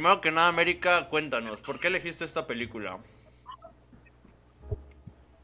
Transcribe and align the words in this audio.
primero 0.00 0.22
que 0.22 0.30
nada, 0.30 0.48
América, 0.48 1.08
cuéntanos, 1.08 1.60
¿por 1.60 1.78
qué 1.78 1.88
elegiste 1.88 2.24
esta 2.24 2.46
película? 2.46 2.98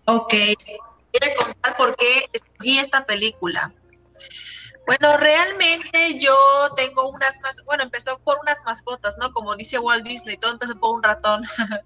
Ok, 0.06 0.32
voy 0.32 1.30
a 1.30 1.36
contar 1.36 1.76
por 1.76 1.94
qué 1.96 2.26
escogí 2.32 2.78
esta 2.78 3.04
película. 3.04 3.74
Bueno, 4.86 5.18
realmente 5.18 6.18
yo 6.18 6.34
tengo 6.74 7.10
unas 7.10 7.38
más, 7.42 7.66
bueno, 7.66 7.82
empezó 7.82 8.18
por 8.20 8.38
unas 8.38 8.64
mascotas, 8.64 9.18
¿no? 9.20 9.30
Como 9.32 9.54
dice 9.56 9.78
Walt 9.78 10.06
Disney, 10.06 10.38
todo 10.38 10.52
empezó 10.52 10.74
por 10.80 10.96
un 10.96 11.02
ratón. 11.02 11.42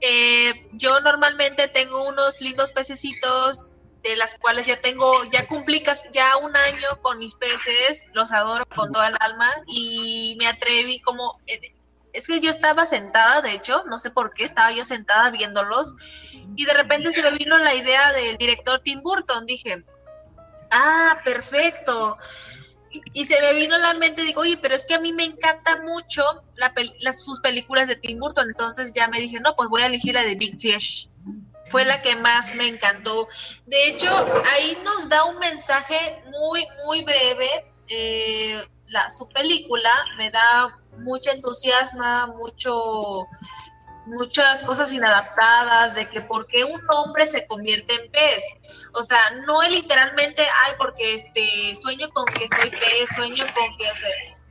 Eh, 0.00 0.68
yo 0.72 1.00
normalmente 1.00 1.68
tengo 1.68 2.06
unos 2.06 2.42
lindos 2.42 2.72
pececitos 2.72 3.72
de 4.02 4.16
las 4.16 4.36
cuales 4.38 4.66
ya 4.66 4.78
tengo, 4.78 5.24
ya 5.32 5.46
cumplí 5.48 5.82
ya 6.12 6.36
un 6.36 6.54
año 6.54 7.00
con 7.00 7.18
mis 7.18 7.34
peces, 7.34 8.10
los 8.12 8.32
adoro 8.32 8.66
con 8.66 8.92
toda 8.92 9.08
el 9.08 9.16
alma 9.18 9.50
y 9.66 10.36
me 10.38 10.46
atreví 10.46 11.00
como, 11.00 11.40
eh, 11.46 11.73
es 12.14 12.28
que 12.28 12.40
yo 12.40 12.50
estaba 12.50 12.86
sentada, 12.86 13.42
de 13.42 13.52
hecho, 13.52 13.84
no 13.86 13.98
sé 13.98 14.10
por 14.10 14.32
qué, 14.32 14.44
estaba 14.44 14.70
yo 14.72 14.84
sentada 14.84 15.30
viéndolos 15.30 15.96
y 16.56 16.64
de 16.64 16.72
repente 16.72 17.10
se 17.10 17.22
me 17.22 17.32
vino 17.32 17.58
la 17.58 17.74
idea 17.74 18.12
del 18.12 18.38
director 18.38 18.80
Tim 18.80 19.02
Burton, 19.02 19.44
dije, 19.44 19.84
ah, 20.70 21.18
perfecto. 21.24 22.16
Y 23.12 23.24
se 23.24 23.40
me 23.40 23.52
vino 23.54 23.74
a 23.74 23.78
la 23.78 23.94
mente, 23.94 24.22
digo, 24.22 24.42
oye, 24.42 24.56
pero 24.56 24.76
es 24.76 24.86
que 24.86 24.94
a 24.94 25.00
mí 25.00 25.12
me 25.12 25.24
encanta 25.24 25.82
mucho 25.82 26.22
las, 27.00 27.24
sus 27.24 27.40
películas 27.40 27.88
de 27.88 27.96
Tim 27.96 28.20
Burton, 28.20 28.48
entonces 28.48 28.94
ya 28.94 29.08
me 29.08 29.18
dije, 29.18 29.40
no, 29.40 29.56
pues 29.56 29.68
voy 29.68 29.82
a 29.82 29.86
elegir 29.86 30.14
la 30.14 30.22
de 30.22 30.36
Big 30.36 30.56
Fish 30.58 31.10
fue 31.70 31.84
la 31.84 32.00
que 32.02 32.14
más 32.14 32.54
me 32.54 32.68
encantó. 32.68 33.26
De 33.66 33.88
hecho, 33.88 34.08
ahí 34.52 34.78
nos 34.84 35.08
da 35.08 35.24
un 35.24 35.38
mensaje 35.38 36.22
muy, 36.30 36.64
muy 36.84 37.02
breve. 37.02 37.48
Eh, 37.88 38.64
la, 38.86 39.10
su 39.10 39.28
película 39.28 39.90
me 40.16 40.30
da 40.30 40.78
mucho 40.98 41.30
entusiasmo, 41.30 42.28
mucho, 42.38 43.26
muchas 44.06 44.62
cosas 44.62 44.92
inadaptadas 44.92 45.94
de 45.94 46.08
que 46.08 46.20
por 46.20 46.46
qué 46.46 46.64
un 46.64 46.80
hombre 46.90 47.26
se 47.26 47.46
convierte 47.46 47.94
en 47.94 48.10
pez. 48.10 48.42
O 48.94 49.02
sea, 49.02 49.18
no 49.46 49.62
es 49.62 49.72
literalmente, 49.72 50.42
ay, 50.64 50.72
porque 50.78 51.14
este, 51.14 51.74
sueño 51.74 52.10
con 52.10 52.24
que 52.26 52.46
soy 52.48 52.70
pez, 52.70 53.10
sueño 53.14 53.44
con 53.54 53.76
que... 53.76 53.84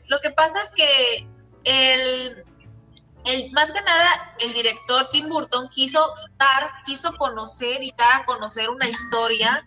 lo 0.08 0.20
que 0.20 0.32
pasa 0.32 0.62
es 0.62 0.72
que 0.74 1.28
el 1.64 2.44
el, 3.26 3.52
más 3.52 3.72
que 3.72 3.82
nada, 3.82 4.36
el 4.40 4.54
director 4.54 5.10
Tim 5.12 5.30
Burton 5.30 5.68
quiso 5.70 6.06
dar, 6.38 6.72
quiso 6.86 7.16
conocer 7.18 7.82
y 7.82 7.94
dar 7.98 8.22
a 8.22 8.26
conocer 8.26 8.70
una 8.70 8.88
historia 8.88 9.66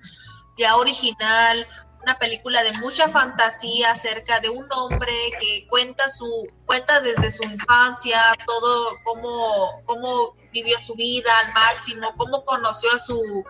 ya 0.59 0.77
original, 0.77 1.67
una 2.07 2.21
película 2.21 2.63
de 2.63 2.73
mucha 2.75 3.09
fantasía 3.09 3.91
acerca 3.91 4.39
de 4.39 4.49
un 4.49 4.65
hombre 4.73 5.13
que 5.41 5.67
cuenta 5.69 6.09
su, 6.09 6.25
cuenta 6.65 7.01
desde 7.01 7.33
su 7.33 7.43
infancia, 7.43 8.23
todo 8.47 8.97
cómo, 9.03 9.83
cómo 9.87 10.37
vivió 10.53 10.79
su 10.79 10.95
vida 10.95 11.37
al 11.41 11.53
máximo, 11.53 12.15
cómo 12.17 12.45
conoció 12.45 12.93
a 12.93 13.01
su, 13.01 13.45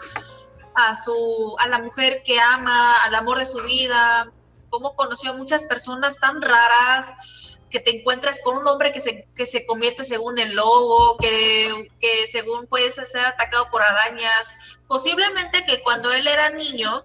a 0.75 0.95
su, 0.95 1.55
a 1.59 1.69
la 1.69 1.81
mujer 1.81 2.23
que 2.25 2.41
ama, 2.41 2.97
al 3.03 3.15
amor 3.15 3.37
de 3.37 3.45
su 3.45 3.63
vida, 3.63 4.33
cómo 4.71 4.97
conoció 4.97 5.33
a 5.33 5.35
muchas 5.35 5.67
personas 5.67 6.19
tan 6.19 6.41
raras, 6.41 7.13
que 7.69 7.81
te 7.81 7.99
encuentras 7.99 8.41
con 8.43 8.57
un 8.57 8.67
hombre 8.69 8.91
que 8.91 9.01
se, 9.01 9.29
que 9.37 9.45
se 9.45 9.67
convierte 9.67 10.03
según 10.03 10.39
el 10.39 10.55
lobo, 10.55 11.19
que, 11.19 11.91
que 12.01 12.27
según 12.27 12.67
puede 12.69 12.91
ser 12.91 13.27
atacado 13.27 13.69
por 13.71 13.83
arañas. 13.83 14.57
Posiblemente 14.89 15.63
que 15.67 15.83
cuando 15.83 16.11
él 16.11 16.27
era 16.27 16.49
niño, 16.49 17.05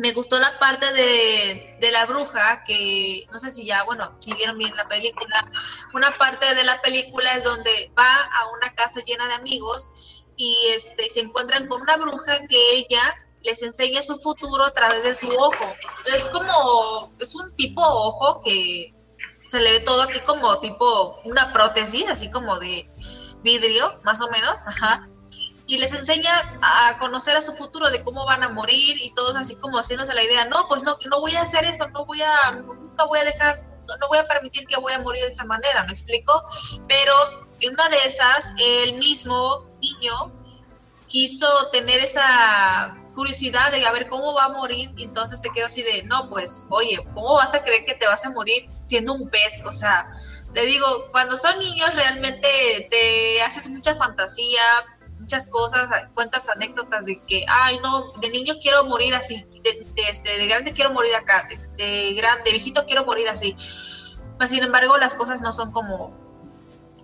me 0.00 0.12
gustó 0.12 0.38
la 0.38 0.58
parte 0.58 0.90
de, 0.94 1.76
de, 1.78 1.92
la 1.92 2.06
bruja, 2.06 2.64
que 2.64 3.26
no 3.30 3.38
sé 3.38 3.50
si 3.50 3.66
ya, 3.66 3.82
bueno, 3.84 4.16
si 4.20 4.32
vieron 4.32 4.56
bien 4.56 4.74
la 4.74 4.88
película, 4.88 5.44
una 5.92 6.16
parte 6.16 6.54
de 6.54 6.64
la 6.64 6.80
película 6.80 7.34
es 7.34 7.44
donde 7.44 7.92
va 7.98 8.14
a 8.14 8.48
una 8.56 8.74
casa 8.74 9.00
llena 9.02 9.28
de 9.28 9.34
amigos 9.34 10.24
y 10.36 10.56
este, 10.74 11.08
se 11.10 11.20
encuentran 11.20 11.68
con 11.68 11.82
una 11.82 11.98
bruja 11.98 12.46
que 12.48 12.76
ella 12.76 13.14
les 13.42 13.62
enseña 13.62 14.00
su 14.00 14.16
futuro 14.16 14.64
a 14.64 14.72
través 14.72 15.02
de 15.02 15.12
su 15.12 15.28
ojo. 15.28 15.74
Es 16.06 16.28
como, 16.28 17.12
es 17.18 17.34
un 17.34 17.54
tipo 17.56 17.82
ojo 17.82 18.40
que 18.42 18.94
se 19.42 19.60
le 19.60 19.72
ve 19.72 19.80
todo 19.80 20.02
aquí 20.02 20.20
como 20.20 20.60
tipo 20.60 21.20
una 21.24 21.52
prótesis, 21.52 22.08
así 22.08 22.30
como 22.30 22.58
de 22.58 22.90
vidrio, 23.42 24.00
más 24.02 24.22
o 24.22 24.30
menos, 24.30 24.66
ajá. 24.66 25.10
Y 25.70 25.78
les 25.78 25.92
enseña 25.92 26.32
a 26.62 26.98
conocer 26.98 27.36
a 27.36 27.40
su 27.40 27.54
futuro, 27.54 27.90
de 27.90 28.02
cómo 28.02 28.26
van 28.26 28.42
a 28.42 28.48
morir 28.48 28.96
y 29.00 29.14
todos 29.14 29.36
así 29.36 29.54
como 29.54 29.78
haciéndose 29.78 30.12
la 30.14 30.24
idea, 30.24 30.44
no, 30.46 30.66
pues 30.66 30.82
no, 30.82 30.98
no 31.08 31.20
voy 31.20 31.36
a 31.36 31.42
hacer 31.42 31.64
eso, 31.64 31.88
no 31.90 32.04
voy 32.04 32.20
a, 32.22 32.50
nunca 32.50 33.04
voy 33.04 33.20
a 33.20 33.24
dejar, 33.24 33.62
no 34.00 34.08
voy 34.08 34.18
a 34.18 34.26
permitir 34.26 34.66
que 34.66 34.76
voy 34.80 34.92
a 34.94 34.98
morir 34.98 35.22
de 35.22 35.28
esa 35.28 35.44
manera, 35.44 35.84
¿me 35.84 35.92
explico? 35.92 36.44
Pero 36.88 37.14
en 37.60 37.74
una 37.74 37.88
de 37.88 37.98
esas, 37.98 38.52
el 38.58 38.94
mismo 38.94 39.64
niño 39.80 40.32
quiso 41.06 41.46
tener 41.70 42.00
esa 42.00 42.96
curiosidad 43.14 43.70
de 43.70 43.86
a 43.86 43.92
ver 43.92 44.08
cómo 44.08 44.34
va 44.34 44.46
a 44.46 44.48
morir, 44.48 44.92
y 44.96 45.04
entonces 45.04 45.40
te 45.40 45.50
quedo 45.50 45.66
así 45.66 45.84
de, 45.84 46.02
no, 46.02 46.28
pues, 46.28 46.66
oye, 46.70 46.98
¿cómo 47.14 47.34
vas 47.34 47.54
a 47.54 47.62
creer 47.62 47.84
que 47.84 47.94
te 47.94 48.08
vas 48.08 48.26
a 48.26 48.30
morir 48.30 48.68
siendo 48.80 49.12
un 49.12 49.30
pez? 49.30 49.62
O 49.64 49.72
sea, 49.72 50.08
te 50.52 50.62
digo, 50.62 51.12
cuando 51.12 51.36
son 51.36 51.56
niños 51.60 51.94
realmente 51.94 52.88
te 52.90 53.40
haces 53.42 53.68
mucha 53.68 53.94
fantasía, 53.94 54.62
muchas 55.30 55.46
cosas, 55.46 55.88
cuentas 56.14 56.48
anécdotas 56.48 57.06
de 57.06 57.22
que, 57.24 57.44
ay, 57.46 57.78
no, 57.84 58.12
de 58.20 58.30
niño 58.30 58.54
quiero 58.60 58.84
morir 58.84 59.14
así, 59.14 59.46
de, 59.62 59.86
este, 60.08 60.38
de 60.38 60.46
grande 60.48 60.72
quiero 60.72 60.90
morir 60.92 61.14
acá, 61.14 61.46
de, 61.48 61.56
de 61.84 62.14
grande, 62.14 62.50
viejito 62.50 62.84
quiero 62.84 63.04
morir 63.04 63.28
así. 63.28 63.56
Pues, 64.38 64.50
sin 64.50 64.64
embargo, 64.64 64.98
las 64.98 65.14
cosas 65.14 65.40
no 65.40 65.52
son 65.52 65.70
como, 65.70 66.12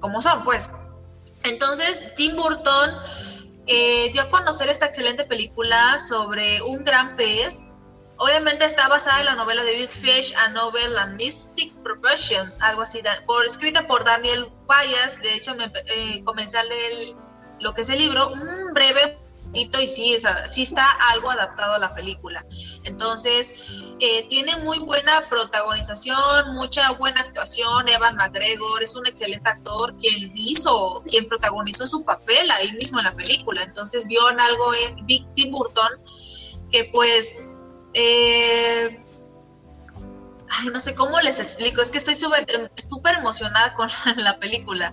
como 0.01 0.21
son, 0.21 0.43
pues. 0.43 0.69
Entonces, 1.45 2.15
Tim 2.17 2.35
Burton 2.35 2.91
eh, 3.69 4.11
dio 4.13 4.23
a 4.23 4.29
conocer 4.29 4.69
esta 4.71 4.87
excelente 4.87 5.25
película 5.25 6.01
sobre 6.01 6.61
un 6.63 6.83
gran 6.83 7.15
pez. 7.15 7.69
Obviamente 8.17 8.65
está 8.65 8.89
basada 8.89 9.21
en 9.21 9.27
la 9.27 9.35
novela 9.37 9.63
de 9.63 9.77
Big 9.77 9.91
Fish, 9.91 10.35
A 10.37 10.49
Novel 10.49 10.99
and 10.99 11.15
Mystic 11.17 11.73
Professions, 11.85 12.61
algo 12.61 12.83
así, 12.83 13.03
por, 13.25 13.45
escrita 13.45 13.87
por 13.87 14.05
Daniel 14.05 14.51
Payas. 14.67 15.21
De 15.21 15.35
hecho, 15.35 15.55
me, 15.55 15.71
eh, 15.95 16.25
comencé 16.25 16.59
a 16.59 16.65
leer 16.65 17.15
lo 17.61 17.75
que 17.75 17.83
es 17.83 17.89
el 17.89 17.99
libro, 17.99 18.29
un 18.29 18.75
breve 18.75 19.19
y 19.57 19.89
sí, 19.89 20.17
sí 20.47 20.63
está 20.63 20.87
algo 21.11 21.31
adaptado 21.31 21.75
a 21.75 21.79
la 21.79 21.95
película. 21.95 22.45
Entonces, 22.85 23.55
eh, 24.01 24.27
tiene 24.29 24.57
muy 24.59 24.79
buena 24.79 25.29
protagonización, 25.29 26.55
mucha 26.55 26.93
buena 26.93 27.21
actuación. 27.21 27.89
Evan 27.89 28.17
McGregor 28.17 28.83
es 28.83 28.95
un 28.97 29.07
excelente 29.07 29.49
actor 29.49 29.97
quien 29.99 30.33
hizo, 30.37 31.03
quien 31.09 31.27
protagonizó 31.29 31.87
su 31.87 32.05
papel 32.05 32.51
ahí 32.51 32.73
mismo 32.73 32.99
en 32.99 33.07
la 33.07 33.15
película. 33.15 33.63
Entonces, 33.63 34.07
vio 34.09 34.27
algo 34.27 34.75
en 34.75 35.07
Big 35.07 35.27
Tim 35.35 35.51
Burton 35.51 35.91
que 36.71 36.85
pues... 36.93 37.55
Eh, 37.95 39.03
ay, 40.51 40.69
no 40.71 40.81
sé 40.81 40.95
cómo 40.95 41.19
les 41.21 41.41
explico, 41.41 41.81
es 41.81 41.91
que 41.91 41.99
estoy 41.99 42.15
súper 42.15 43.15
emocionada 43.15 43.73
con 43.75 43.89
la 44.17 44.39
película. 44.39 44.93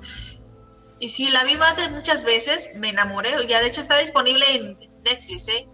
Y 1.03 1.09
sí, 1.09 1.29
la 1.29 1.43
vi 1.43 1.57
más 1.57 1.75
de 1.75 1.89
muchas 1.89 2.23
veces, 2.23 2.75
me 2.75 2.87
enamoré, 2.87 3.31
ya 3.45 3.59
de 3.59 3.67
hecho 3.67 3.81
está 3.81 3.97
disponible 3.97 4.45
en 4.55 4.79
Netflix, 5.03 5.49
¿eh? 5.49 5.67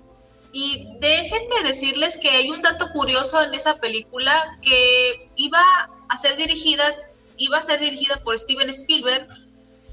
Y 0.51 0.87
déjenme 0.99 1.61
decirles 1.63 2.17
que 2.17 2.31
hay 2.31 2.49
un 2.49 2.61
dato 2.61 2.91
curioso 2.93 3.39
en 3.43 3.53
esa 3.53 3.75
película 3.75 4.57
que 4.63 5.29
iba 5.35 5.61
a 6.09 6.17
ser 6.17 6.35
dirigida, 6.35 6.83
iba 7.37 7.59
a 7.59 7.61
ser 7.61 7.79
dirigida 7.79 8.17
por 8.23 8.39
Steven 8.39 8.69
Spielberg, 8.69 9.27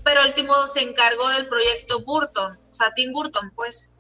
pero 0.05 0.23
el 0.23 0.29
último 0.29 0.67
se 0.67 0.81
encargó 0.81 1.29
del 1.29 1.49
proyecto 1.49 2.01
Burton, 2.01 2.59
o 2.71 2.75
sea, 2.75 2.91
Tim 2.95 3.13
Burton, 3.13 3.53
pues 3.55 3.96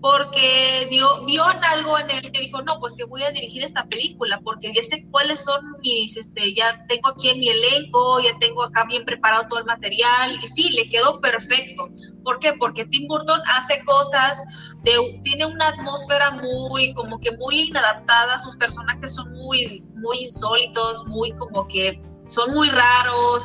porque 0.00 0.86
vio 0.90 1.44
algo 1.44 1.98
en 1.98 2.10
él 2.10 2.30
que 2.30 2.40
dijo, 2.40 2.62
no, 2.62 2.78
pues 2.78 2.96
que 2.96 3.04
voy 3.04 3.22
a 3.22 3.30
dirigir 3.30 3.62
esta 3.64 3.84
película, 3.86 4.40
porque 4.44 4.72
ya 4.74 4.82
sé 4.82 5.06
cuáles 5.10 5.44
son 5.44 5.60
mis, 5.80 6.16
este, 6.16 6.54
ya 6.54 6.86
tengo 6.86 7.08
aquí 7.08 7.34
mi 7.34 7.48
elenco, 7.48 8.20
ya 8.20 8.38
tengo 8.38 8.62
acá 8.62 8.84
bien 8.84 9.04
preparado 9.04 9.46
todo 9.48 9.60
el 9.60 9.64
material, 9.64 10.38
y 10.42 10.46
sí, 10.46 10.70
le 10.70 10.88
quedó 10.88 11.20
perfecto. 11.20 11.88
¿Por 12.22 12.38
qué? 12.38 12.52
Porque 12.54 12.84
Tim 12.84 13.08
Burton 13.08 13.40
hace 13.56 13.82
cosas, 13.84 14.44
de, 14.82 15.20
tiene 15.22 15.46
una 15.46 15.68
atmósfera 15.68 16.30
muy, 16.32 16.92
como 16.94 17.18
que 17.18 17.32
muy 17.32 17.60
inadaptada, 17.60 18.38
sus 18.38 18.56
personajes 18.56 19.14
son 19.14 19.32
muy, 19.32 19.82
muy 19.94 20.18
insólitos, 20.24 21.06
muy 21.06 21.32
como 21.32 21.66
que 21.68 22.00
son 22.26 22.52
muy 22.52 22.68
raros, 22.68 23.44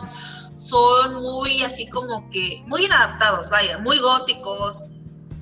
son 0.55 1.21
muy 1.21 1.63
así 1.63 1.87
como 1.89 2.29
que, 2.29 2.61
muy 2.67 2.85
inadaptados, 2.85 3.49
vaya, 3.49 3.77
muy 3.77 3.99
góticos, 3.99 4.85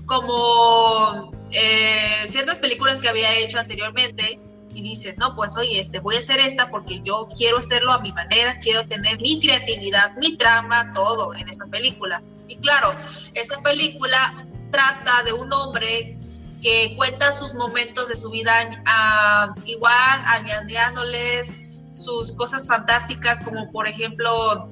como 0.09 1.31
eh, 1.51 2.23
ciertas 2.25 2.57
películas 2.57 2.99
que 2.99 3.07
había 3.07 3.37
hecho 3.37 3.59
anteriormente 3.59 4.39
y 4.73 4.81
dices, 4.81 5.19
no, 5.19 5.35
pues 5.35 5.55
oye, 5.55 5.79
este, 5.79 5.99
voy 5.99 6.15
a 6.15 6.19
hacer 6.19 6.39
esta 6.39 6.71
porque 6.71 6.99
yo 7.01 7.27
quiero 7.37 7.59
hacerlo 7.59 7.93
a 7.93 7.99
mi 7.99 8.11
manera, 8.11 8.59
quiero 8.59 8.87
tener 8.87 9.21
mi 9.21 9.39
creatividad, 9.39 10.15
mi 10.17 10.35
trama, 10.35 10.91
todo 10.93 11.35
en 11.35 11.47
esa 11.47 11.67
película. 11.67 12.23
Y 12.47 12.55
claro, 12.57 12.93
esa 13.35 13.61
película 13.61 14.45
trata 14.71 15.21
de 15.23 15.33
un 15.33 15.53
hombre 15.53 16.17
que 16.61 16.95
cuenta 16.97 17.31
sus 17.31 17.53
momentos 17.53 18.09
de 18.09 18.15
su 18.15 18.31
vida 18.31 18.83
igual 19.65 20.23
añadiéndoles 20.25 21.55
sus 21.91 22.33
cosas 22.33 22.67
fantásticas 22.67 23.41
como 23.41 23.71
por 23.71 23.87
ejemplo 23.87 24.69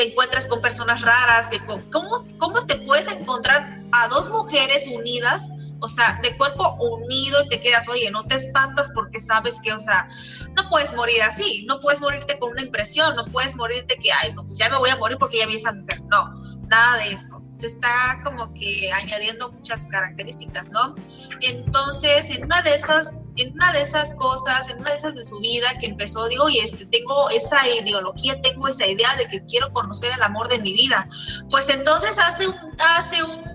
te 0.00 0.08
encuentras 0.08 0.46
con 0.46 0.62
personas 0.62 1.02
raras, 1.02 1.50
que 1.50 1.60
¿cómo, 1.92 2.24
¿cómo 2.38 2.64
te 2.64 2.76
puedes 2.76 3.06
encontrar 3.12 3.82
a 3.92 4.08
dos 4.08 4.30
mujeres 4.30 4.86
unidas 4.86 5.50
o 5.82 5.88
sea, 5.88 6.18
de 6.22 6.36
cuerpo 6.36 6.74
unido 6.78 7.42
y 7.44 7.48
te 7.48 7.60
quedas, 7.60 7.88
oye, 7.88 8.10
no 8.10 8.22
te 8.24 8.34
espantas 8.34 8.90
porque 8.94 9.20
sabes 9.20 9.60
que, 9.62 9.72
o 9.72 9.78
sea, 9.78 10.08
no 10.54 10.68
puedes 10.68 10.94
morir 10.94 11.22
así, 11.22 11.64
no 11.66 11.80
puedes 11.80 12.00
morirte 12.00 12.38
con 12.38 12.50
una 12.50 12.62
impresión, 12.62 13.16
no 13.16 13.24
puedes 13.26 13.56
morirte 13.56 13.96
que, 13.96 14.12
ay, 14.12 14.34
pues 14.34 14.58
ya 14.58 14.68
me 14.68 14.76
voy 14.78 14.90
a 14.90 14.96
morir 14.96 15.16
porque 15.18 15.38
ya 15.38 15.46
vi 15.46 15.54
esa 15.54 15.72
mujer. 15.72 16.02
No, 16.04 16.34
nada 16.68 16.98
de 16.98 17.12
eso. 17.12 17.42
Se 17.50 17.66
está 17.66 18.20
como 18.24 18.52
que 18.52 18.92
añadiendo 18.92 19.52
muchas 19.52 19.86
características, 19.86 20.70
¿no? 20.70 20.94
Entonces, 21.40 22.30
en 22.30 22.44
una 22.44 22.60
de 22.60 22.74
esas, 22.74 23.12
en 23.36 23.52
una 23.52 23.72
de 23.72 23.82
esas 23.82 24.14
cosas, 24.14 24.68
en 24.68 24.78
una 24.78 24.90
de 24.90 24.96
esas 24.96 25.14
de 25.14 25.24
su 25.24 25.38
vida 25.40 25.68
que 25.80 25.86
empezó, 25.86 26.28
digo, 26.28 26.44
oye, 26.44 26.62
este, 26.62 26.86
tengo 26.86 27.30
esa 27.30 27.66
ideología, 27.68 28.40
tengo 28.42 28.68
esa 28.68 28.86
idea 28.86 29.14
de 29.16 29.28
que 29.28 29.44
quiero 29.46 29.70
conocer 29.72 30.12
el 30.12 30.22
amor 30.22 30.48
de 30.48 30.58
mi 30.58 30.72
vida. 30.72 31.06
Pues 31.48 31.68
entonces 31.68 32.18
hace 32.18 32.48
un, 32.48 32.56
hace 32.96 33.22
un 33.22 33.50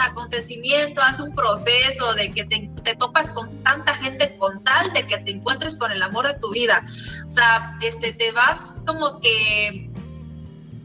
acontecimiento, 0.00 1.00
hace 1.02 1.22
un 1.22 1.34
proceso 1.34 2.14
de 2.14 2.32
que 2.32 2.44
te, 2.44 2.70
topas 2.96 3.30
con 3.32 3.62
tanta 3.62 3.94
gente 3.94 4.36
con 4.38 4.62
tal 4.62 4.92
de 4.92 5.06
que 5.06 5.18
te 5.18 5.32
encuentres 5.32 5.76
con 5.76 5.92
el 5.92 6.02
amor 6.02 6.26
de 6.26 6.34
tu 6.34 6.50
vida. 6.50 6.84
O 7.26 7.30
sea, 7.30 7.76
este, 7.82 8.12
te 8.12 8.32
vas 8.32 8.82
como 8.86 9.20
que, 9.20 9.90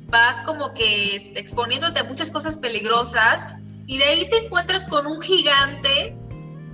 vas 0.07 0.41
como 0.41 0.73
que 0.73 1.15
este, 1.15 1.39
exponiéndote 1.39 1.99
a 1.99 2.03
muchas 2.03 2.31
cosas 2.31 2.57
peligrosas 2.57 3.55
y 3.87 3.97
de 3.97 4.03
ahí 4.05 4.29
te 4.29 4.45
encuentras 4.45 4.87
con 4.87 5.05
un 5.05 5.21
gigante 5.21 6.17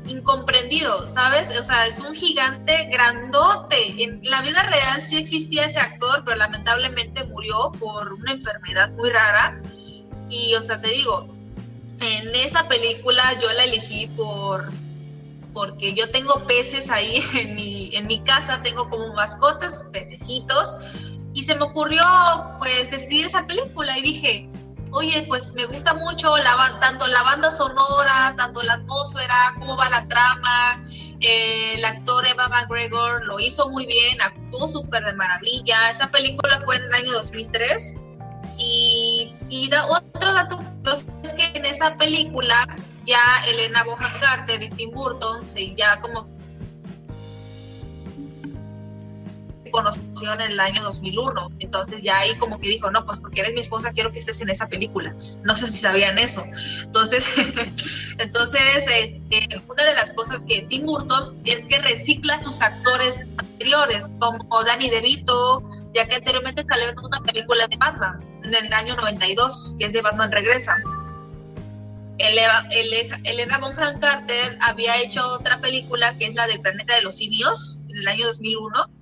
incomprendido, 0.07 1.07
¿sabes? 1.07 1.57
O 1.59 1.63
sea, 1.63 1.86
es 1.88 2.00
un 2.00 2.15
gigante 2.15 2.89
grandote. 2.92 4.04
En 4.04 4.21
la 4.24 4.42
vida 4.42 4.63
real 4.63 5.01
sí 5.01 5.18
existía 5.18 5.65
ese 5.65 5.80
actor, 5.80 6.24
pero 6.25 6.38
lamentablemente 6.38 7.24
murió 7.25 7.71
por 7.80 8.13
una 8.13 8.31
enfermedad 8.31 8.92
muy 8.92 9.09
rara. 9.09 9.62
Y, 10.30 10.56
o 10.56 10.62
sea, 10.62 10.81
te 10.81 10.89
digo, 10.89 11.27
en 12.00 12.36
esa 12.36 12.68
película 12.68 13.24
yo 13.39 13.51
la 13.54 13.63
elegí 13.63 14.07
por 14.07 14.71
porque 15.54 15.95
yo 15.95 16.12
tengo 16.12 16.45
peces 16.45 16.92
ahí 16.92 17.24
en 17.33 17.56
mi, 17.56 17.89
en 17.95 18.06
mi 18.06 18.19
casa, 18.19 18.62
tengo 18.62 18.89
como 18.89 19.13
mascotas, 19.13 19.86
pececitos, 19.92 20.77
y 21.33 21.44
se 21.44 21.56
me 21.56 21.63
ocurrió 21.63 22.04
pues 22.59 22.92
decidir 22.92 23.25
esa 23.25 23.45
película 23.48 23.98
y 23.98 24.01
dije, 24.04 24.50
oye, 24.97 25.23
pues 25.27 25.53
me 25.53 25.65
gusta 25.65 25.94
mucho 25.94 26.35
la, 26.38 26.77
tanto 26.81 27.05
la 27.07 27.21
banda 27.21 27.51
sonora, 27.51 28.33
tanto 28.35 28.61
la 28.63 28.73
atmósfera, 28.73 29.53
cómo 29.59 29.77
va 29.77 29.89
la 29.89 30.07
trama, 30.07 30.83
el 31.19 31.85
actor 31.85 32.27
Eva 32.27 32.47
McGregor 32.49 33.23
lo 33.25 33.39
hizo 33.39 33.69
muy 33.69 33.85
bien, 33.85 34.19
actuó 34.21 34.67
súper 34.67 35.03
de 35.05 35.13
maravilla, 35.13 35.89
esa 35.89 36.07
película 36.07 36.59
fue 36.65 36.77
en 36.77 36.83
el 36.83 36.94
año 36.94 37.11
2003 37.13 37.97
y, 38.57 39.35
y 39.49 39.69
otro 39.89 40.33
dato 40.33 40.63
es 40.91 41.33
que 41.33 41.57
en 41.57 41.65
esa 41.65 41.95
película 41.95 42.65
ya 43.05 43.21
Elena 43.47 43.83
Bonham 43.83 44.11
Carter 44.19 44.63
y 44.63 44.69
Tim 44.69 44.91
Burton 44.91 45.47
se 45.47 45.75
ya 45.75 45.99
como 46.01 46.27
conoció 49.69 50.33
en 50.33 50.41
el 50.41 50.59
año 50.59 50.83
2001. 50.83 51.51
Entonces 51.59 52.03
ya 52.03 52.19
ahí 52.19 52.35
como 52.37 52.59
que 52.59 52.67
dijo, 52.67 52.89
no, 52.91 53.05
pues 53.05 53.19
porque 53.19 53.41
eres 53.41 53.53
mi 53.53 53.61
esposa, 53.61 53.91
quiero 53.93 54.11
que 54.11 54.19
estés 54.19 54.41
en 54.41 54.49
esa 54.49 54.67
película. 54.67 55.15
No 55.43 55.55
sé 55.55 55.67
si 55.67 55.79
sabían 55.79 56.17
eso. 56.17 56.43
Entonces, 56.81 57.29
entonces 58.17 58.87
este, 58.87 59.61
una 59.67 59.83
de 59.83 59.93
las 59.93 60.13
cosas 60.13 60.45
que 60.45 60.63
Tim 60.63 60.85
Burton 60.85 61.39
es 61.45 61.67
que 61.67 61.79
recicla 61.79 62.41
sus 62.41 62.61
actores 62.61 63.25
anteriores, 63.37 64.11
como 64.19 64.63
Danny 64.63 64.89
DeVito, 64.89 65.63
ya 65.93 66.07
que 66.07 66.15
anteriormente 66.15 66.63
salió 66.67 66.89
en 66.89 66.99
una 66.99 67.21
película 67.21 67.67
de 67.67 67.77
Batman 67.77 68.19
en 68.43 68.53
el 68.53 68.73
año 68.73 68.95
92, 68.95 69.75
que 69.79 69.85
es 69.85 69.93
de 69.93 70.01
Batman 70.01 70.31
Regresa. 70.31 70.75
Elena 72.19 73.57
Bonham 73.59 73.99
Carter 73.99 74.57
había 74.61 74.97
hecho 74.97 75.25
otra 75.33 75.61
película 75.61 76.17
que 76.17 76.25
es 76.25 76.35
la 76.35 76.47
del 76.47 76.61
planeta 76.61 76.95
de 76.95 77.03
los 77.03 77.17
simios 77.17 77.79
en 77.89 77.97
el 77.97 78.07
año 78.07 78.25
2001 78.27 78.96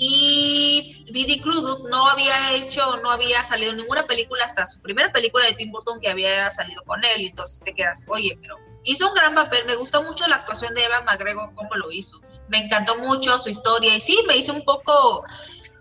y 0.00 1.04
Billy 1.10 1.40
Crudup 1.40 1.88
no 1.88 2.08
había 2.08 2.54
hecho, 2.54 2.98
no 2.98 3.10
había 3.10 3.44
salido 3.44 3.72
ninguna 3.72 4.06
película 4.06 4.44
hasta 4.44 4.64
su 4.64 4.80
primera 4.80 5.10
película 5.10 5.44
de 5.44 5.54
Tim 5.54 5.72
Burton 5.72 6.00
que 6.00 6.08
había 6.08 6.48
salido 6.52 6.84
con 6.84 7.04
él. 7.04 7.22
Y 7.22 7.26
entonces 7.26 7.64
te 7.64 7.74
quedas, 7.74 8.06
oye, 8.08 8.38
pero 8.40 8.56
hizo 8.84 9.08
un 9.08 9.14
gran 9.14 9.34
papel. 9.34 9.66
Me 9.66 9.74
gustó 9.74 10.04
mucho 10.04 10.24
la 10.28 10.36
actuación 10.36 10.72
de 10.74 10.84
Eva 10.84 11.02
McGregor, 11.02 11.52
cómo 11.56 11.74
lo 11.74 11.90
hizo. 11.90 12.20
Me 12.46 12.58
encantó 12.58 12.96
mucho 12.98 13.40
su 13.40 13.50
historia. 13.50 13.92
Y 13.92 14.00
sí, 14.00 14.16
me 14.28 14.36
hizo 14.36 14.52
un 14.52 14.64
poco, 14.64 15.24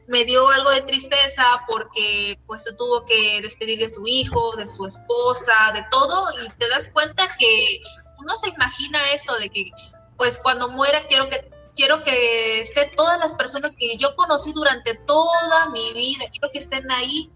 me 0.07 0.25
dio 0.25 0.49
algo 0.49 0.71
de 0.71 0.81
tristeza 0.81 1.43
porque 1.67 2.39
pues 2.47 2.63
se 2.63 2.73
tuvo 2.73 3.05
que 3.05 3.39
despedir 3.43 3.77
de 3.77 3.89
su 3.89 4.07
hijo, 4.07 4.55
de 4.55 4.65
su 4.65 4.87
esposa, 4.87 5.53
de 5.75 5.85
todo. 5.91 6.25
Y 6.43 6.49
te 6.57 6.67
das 6.69 6.89
cuenta 6.89 7.35
que 7.37 7.81
uno 8.17 8.35
se 8.35 8.49
imagina 8.49 8.99
esto 9.11 9.37
de 9.37 9.51
que 9.51 9.69
pues 10.17 10.39
cuando 10.39 10.69
muera 10.69 11.05
quiero 11.05 11.29
que 11.29 11.55
quiero 11.77 12.03
que 12.03 12.59
estén 12.59 12.93
todas 12.95 13.17
las 13.19 13.35
personas 13.35 13.75
que 13.75 13.95
yo 13.95 14.15
conocí 14.15 14.51
durante 14.51 14.95
toda 14.95 15.69
mi 15.69 15.93
vida, 15.93 16.25
quiero 16.31 16.51
que 16.51 16.57
estén 16.59 16.91
ahí 16.91 17.31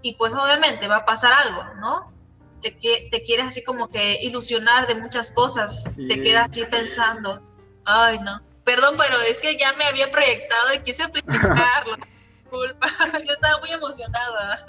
y 0.00 0.16
pues 0.16 0.34
obviamente 0.34 0.88
va 0.88 0.96
a 0.96 1.04
pasar 1.04 1.32
algo, 1.46 1.62
¿no? 1.74 2.12
Te, 2.60 2.70
te 2.72 3.22
quieres 3.22 3.46
así 3.46 3.62
como 3.62 3.88
que 3.88 4.18
ilusionar 4.22 4.86
de 4.86 4.94
muchas 4.94 5.30
cosas, 5.30 5.92
te 5.96 6.22
quedas 6.22 6.48
así 6.48 6.64
pensando, 6.64 7.40
ay 7.84 8.18
no, 8.20 8.40
perdón, 8.64 8.96
pero 8.96 9.20
es 9.28 9.40
que 9.40 9.56
ya 9.56 9.72
me 9.74 9.84
había 9.84 10.10
proyectado 10.10 10.74
y 10.74 10.82
quise 10.82 11.02
explicarlo, 11.02 11.96
culpa, 12.50 12.88
yo 13.26 13.32
estaba 13.32 13.60
muy 13.60 13.70
emocionada. 13.70 14.64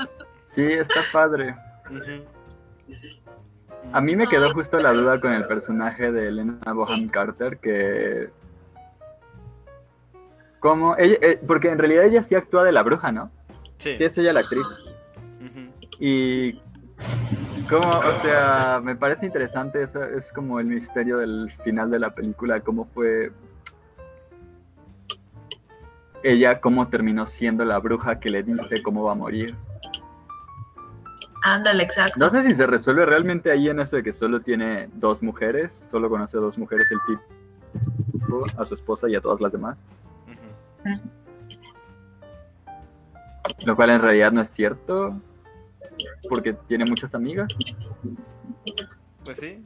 Sí, 0.53 0.63
está 0.63 1.01
padre. 1.11 1.55
A 3.91 4.01
mí 4.01 4.15
me 4.15 4.27
quedó 4.27 4.51
justo 4.53 4.79
la 4.79 4.91
duda 4.91 5.19
con 5.19 5.33
el 5.33 5.45
personaje 5.45 6.11
de 6.11 6.27
Elena 6.27 6.57
Bohan 6.73 7.09
Carter, 7.09 7.59
que 7.59 8.29
como 10.63 10.95
ella, 10.97 11.17
eh, 11.19 11.41
porque 11.45 11.67
en 11.67 11.77
realidad 11.77 12.05
ella 12.05 12.23
sí 12.23 12.35
actúa 12.35 12.63
de 12.63 12.71
la 12.71 12.83
bruja, 12.83 13.11
¿no? 13.11 13.29
Sí. 13.77 13.97
Sí, 13.97 14.03
es 14.05 14.17
ella 14.17 14.31
la 14.31 14.39
actriz. 14.39 14.93
Y 15.99 16.53
como, 17.69 17.89
o 17.89 18.15
sea, 18.23 18.79
me 18.81 18.95
parece 18.95 19.25
interesante, 19.25 19.83
eso 19.83 20.01
es 20.01 20.31
como 20.31 20.61
el 20.61 20.67
misterio 20.67 21.17
del 21.17 21.51
final 21.65 21.91
de 21.91 21.99
la 21.99 22.15
película, 22.15 22.61
cómo 22.61 22.85
fue 22.93 23.33
ella, 26.23 26.61
cómo 26.61 26.87
terminó 26.87 27.27
siendo 27.27 27.65
la 27.65 27.77
bruja 27.79 28.21
que 28.21 28.29
le 28.29 28.43
dice 28.43 28.81
cómo 28.83 29.03
va 29.03 29.11
a 29.11 29.15
morir. 29.15 29.53
Ándale, 31.43 31.83
exacto. 31.83 32.15
No 32.19 32.31
sé 32.31 32.49
si 32.49 32.55
se 32.55 32.65
resuelve 32.65 33.05
realmente 33.05 33.51
ahí 33.51 33.67
en 33.67 33.81
eso 33.81 33.97
de 33.97 34.03
que 34.03 34.13
solo 34.13 34.39
tiene 34.39 34.89
dos 34.93 35.21
mujeres, 35.21 35.87
solo 35.91 36.09
conoce 36.09 36.37
a 36.37 36.39
dos 36.39 36.57
mujeres 36.57 36.89
el 36.89 36.99
tipo, 37.05 38.39
a 38.57 38.65
su 38.65 38.73
esposa 38.75 39.09
y 39.09 39.15
a 39.15 39.21
todas 39.21 39.41
las 39.41 39.51
demás. 39.51 39.77
Lo 43.65 43.75
cual 43.75 43.91
en 43.91 44.01
realidad 44.01 44.31
no 44.31 44.41
es 44.41 44.49
cierto, 44.49 45.19
porque 46.29 46.53
tiene 46.53 46.85
muchas 46.85 47.13
amigas. 47.13 47.53
Pues 49.23 49.37
sí. 49.39 49.63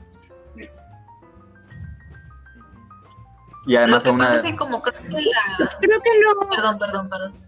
Y 3.65 3.75
además 3.75 4.05
Lo 4.05 4.13
que 4.13 4.17
pasa 4.19 4.35
es 4.35 4.43
que 4.43 4.55
como 4.55 4.81
creo 4.81 5.01
que 5.01 5.09
la... 5.09 5.69
Creo 5.79 6.01
que 6.01 6.09
no... 6.23 6.49
Perdón, 6.49 6.77
perdón, 6.77 7.09
perdón. 7.09 7.47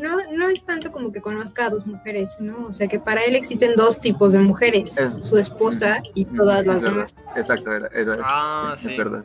No, 0.00 0.16
no 0.32 0.48
es 0.48 0.64
tanto 0.64 0.90
como 0.90 1.12
que 1.12 1.20
conozca 1.20 1.66
a 1.66 1.70
dos 1.70 1.86
mujeres, 1.86 2.36
¿no? 2.40 2.66
O 2.66 2.72
sea 2.72 2.88
que 2.88 2.98
para 2.98 3.22
él 3.24 3.36
existen 3.36 3.74
dos 3.76 4.00
tipos 4.00 4.32
de 4.32 4.38
mujeres, 4.38 4.96
su 5.22 5.36
esposa 5.36 5.98
y 6.14 6.24
todas 6.24 6.64
las 6.64 6.80
demás. 6.80 7.14
Exacto, 7.36 7.72
era, 7.72 8.12
ah, 8.24 8.74
es 8.74 8.96
verdad. 8.96 9.24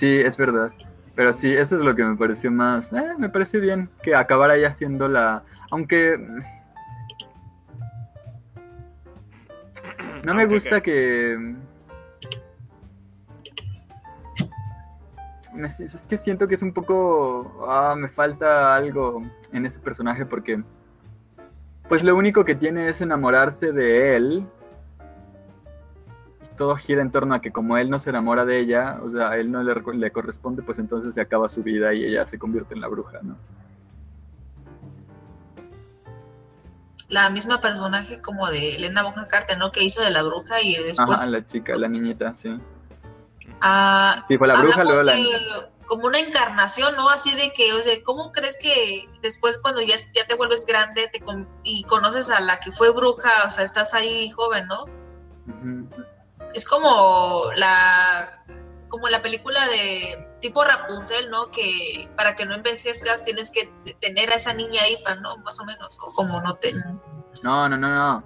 Sí, 0.00 0.18
es 0.18 0.34
verdad. 0.38 0.72
Pero 1.14 1.34
sí, 1.34 1.50
eso 1.50 1.76
es 1.76 1.82
lo 1.82 1.94
que 1.94 2.02
me 2.02 2.16
pareció 2.16 2.50
más. 2.50 2.90
Eh, 2.90 3.12
me 3.18 3.28
pareció 3.28 3.60
bien 3.60 3.90
que 4.02 4.14
acabara 4.14 4.56
ya 4.56 4.72
siendo 4.72 5.08
la. 5.08 5.42
Aunque. 5.70 6.18
No 10.24 10.32
me 10.32 10.46
gusta 10.46 10.80
que. 10.80 11.54
Es 15.58 16.00
que 16.08 16.16
siento 16.16 16.48
que 16.48 16.54
es 16.54 16.62
un 16.62 16.72
poco. 16.72 17.66
Ah, 17.68 17.94
me 17.94 18.08
falta 18.08 18.74
algo 18.74 19.22
en 19.52 19.66
ese 19.66 19.80
personaje 19.80 20.24
porque. 20.24 20.62
Pues 21.90 22.02
lo 22.02 22.16
único 22.16 22.42
que 22.46 22.54
tiene 22.54 22.88
es 22.88 23.02
enamorarse 23.02 23.72
de 23.72 24.16
él 24.16 24.46
todo 26.60 26.76
gira 26.76 27.00
en 27.00 27.10
torno 27.10 27.34
a 27.34 27.40
que 27.40 27.52
como 27.52 27.78
él 27.78 27.88
no 27.88 27.98
se 27.98 28.10
enamora 28.10 28.44
de 28.44 28.60
ella, 28.60 29.00
o 29.02 29.10
sea, 29.10 29.30
a 29.30 29.38
él 29.38 29.50
no 29.50 29.62
le, 29.62 30.12
corresponde, 30.12 30.62
pues 30.62 30.78
entonces 30.78 31.14
se 31.14 31.22
acaba 31.22 31.48
su 31.48 31.62
vida 31.62 31.94
y 31.94 32.04
ella 32.04 32.26
se 32.26 32.38
convierte 32.38 32.74
en 32.74 32.82
la 32.82 32.88
bruja, 32.88 33.20
¿no? 33.22 33.38
La 37.08 37.30
misma 37.30 37.62
personaje 37.62 38.20
como 38.20 38.46
de 38.50 38.76
Elena 38.76 39.02
Bonham 39.02 39.26
Carter, 39.26 39.56
¿no? 39.56 39.72
Que 39.72 39.82
hizo 39.82 40.02
de 40.02 40.10
la 40.10 40.22
bruja 40.22 40.60
y 40.60 40.76
después... 40.76 41.22
Ajá, 41.22 41.30
la 41.30 41.46
chica, 41.46 41.76
la 41.76 41.88
niñita, 41.88 42.36
sí. 42.36 42.54
Ah, 43.62 44.22
sí, 44.28 44.36
fue 44.36 44.46
la 44.46 44.60
bruja, 44.60 44.84
luego 44.84 45.02
la... 45.02 45.14
como 45.86 46.08
una 46.08 46.18
encarnación, 46.18 46.94
¿no? 46.94 47.08
Así 47.08 47.34
de 47.36 47.54
que, 47.54 47.72
o 47.72 47.80
sea, 47.80 47.94
¿cómo 48.04 48.32
crees 48.32 48.58
que 48.60 49.08
después 49.22 49.58
cuando 49.62 49.80
ya, 49.80 49.96
ya 50.14 50.26
te 50.28 50.34
vuelves 50.34 50.66
grande 50.66 51.08
te 51.10 51.24
y 51.64 51.84
conoces 51.84 52.28
a 52.28 52.38
la 52.40 52.60
que 52.60 52.70
fue 52.70 52.92
bruja, 52.92 53.30
o 53.46 53.50
sea, 53.50 53.64
estás 53.64 53.94
ahí 53.94 54.28
joven, 54.32 54.66
¿no? 54.66 54.84
Es 56.54 56.66
como 56.66 57.44
la 57.56 58.44
como 58.88 59.08
la 59.08 59.22
película 59.22 59.66
de 59.68 60.26
tipo 60.40 60.64
Rapunzel, 60.64 61.30
¿no? 61.30 61.50
Que 61.50 62.08
para 62.16 62.34
que 62.34 62.44
no 62.44 62.54
envejezcas 62.54 63.24
tienes 63.24 63.50
que 63.50 63.70
tener 64.00 64.30
a 64.30 64.34
esa 64.34 64.52
niña 64.52 64.82
ahí, 64.82 64.96
¿no? 65.22 65.38
Más 65.38 65.60
o 65.60 65.64
menos, 65.64 65.98
o 66.02 66.12
como 66.12 66.40
no 66.42 66.54
te... 66.56 66.74
No, 67.42 67.68
no, 67.68 67.78
no, 67.78 67.88
no. 67.88 68.24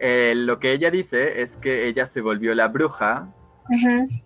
Eh, 0.00 0.34
lo 0.34 0.58
que 0.58 0.72
ella 0.72 0.90
dice 0.90 1.42
es 1.42 1.56
que 1.58 1.86
ella 1.86 2.06
se 2.06 2.20
volvió 2.20 2.54
la 2.54 2.68
bruja, 2.68 3.28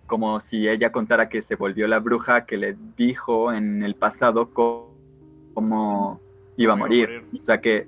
como 0.07 0.39
si 0.39 0.67
ella 0.67 0.91
contara 0.91 1.29
que 1.29 1.41
se 1.41 1.55
volvió 1.55 1.87
la 1.87 1.99
bruja 1.99 2.45
que 2.45 2.57
le 2.57 2.77
dijo 2.95 3.51
en 3.51 3.83
el 3.83 3.95
pasado 3.95 4.53
cómo 4.53 6.21
iba 6.57 6.73
a 6.73 6.75
morir. 6.75 7.25
O 7.41 7.45
sea 7.45 7.59
que, 7.59 7.87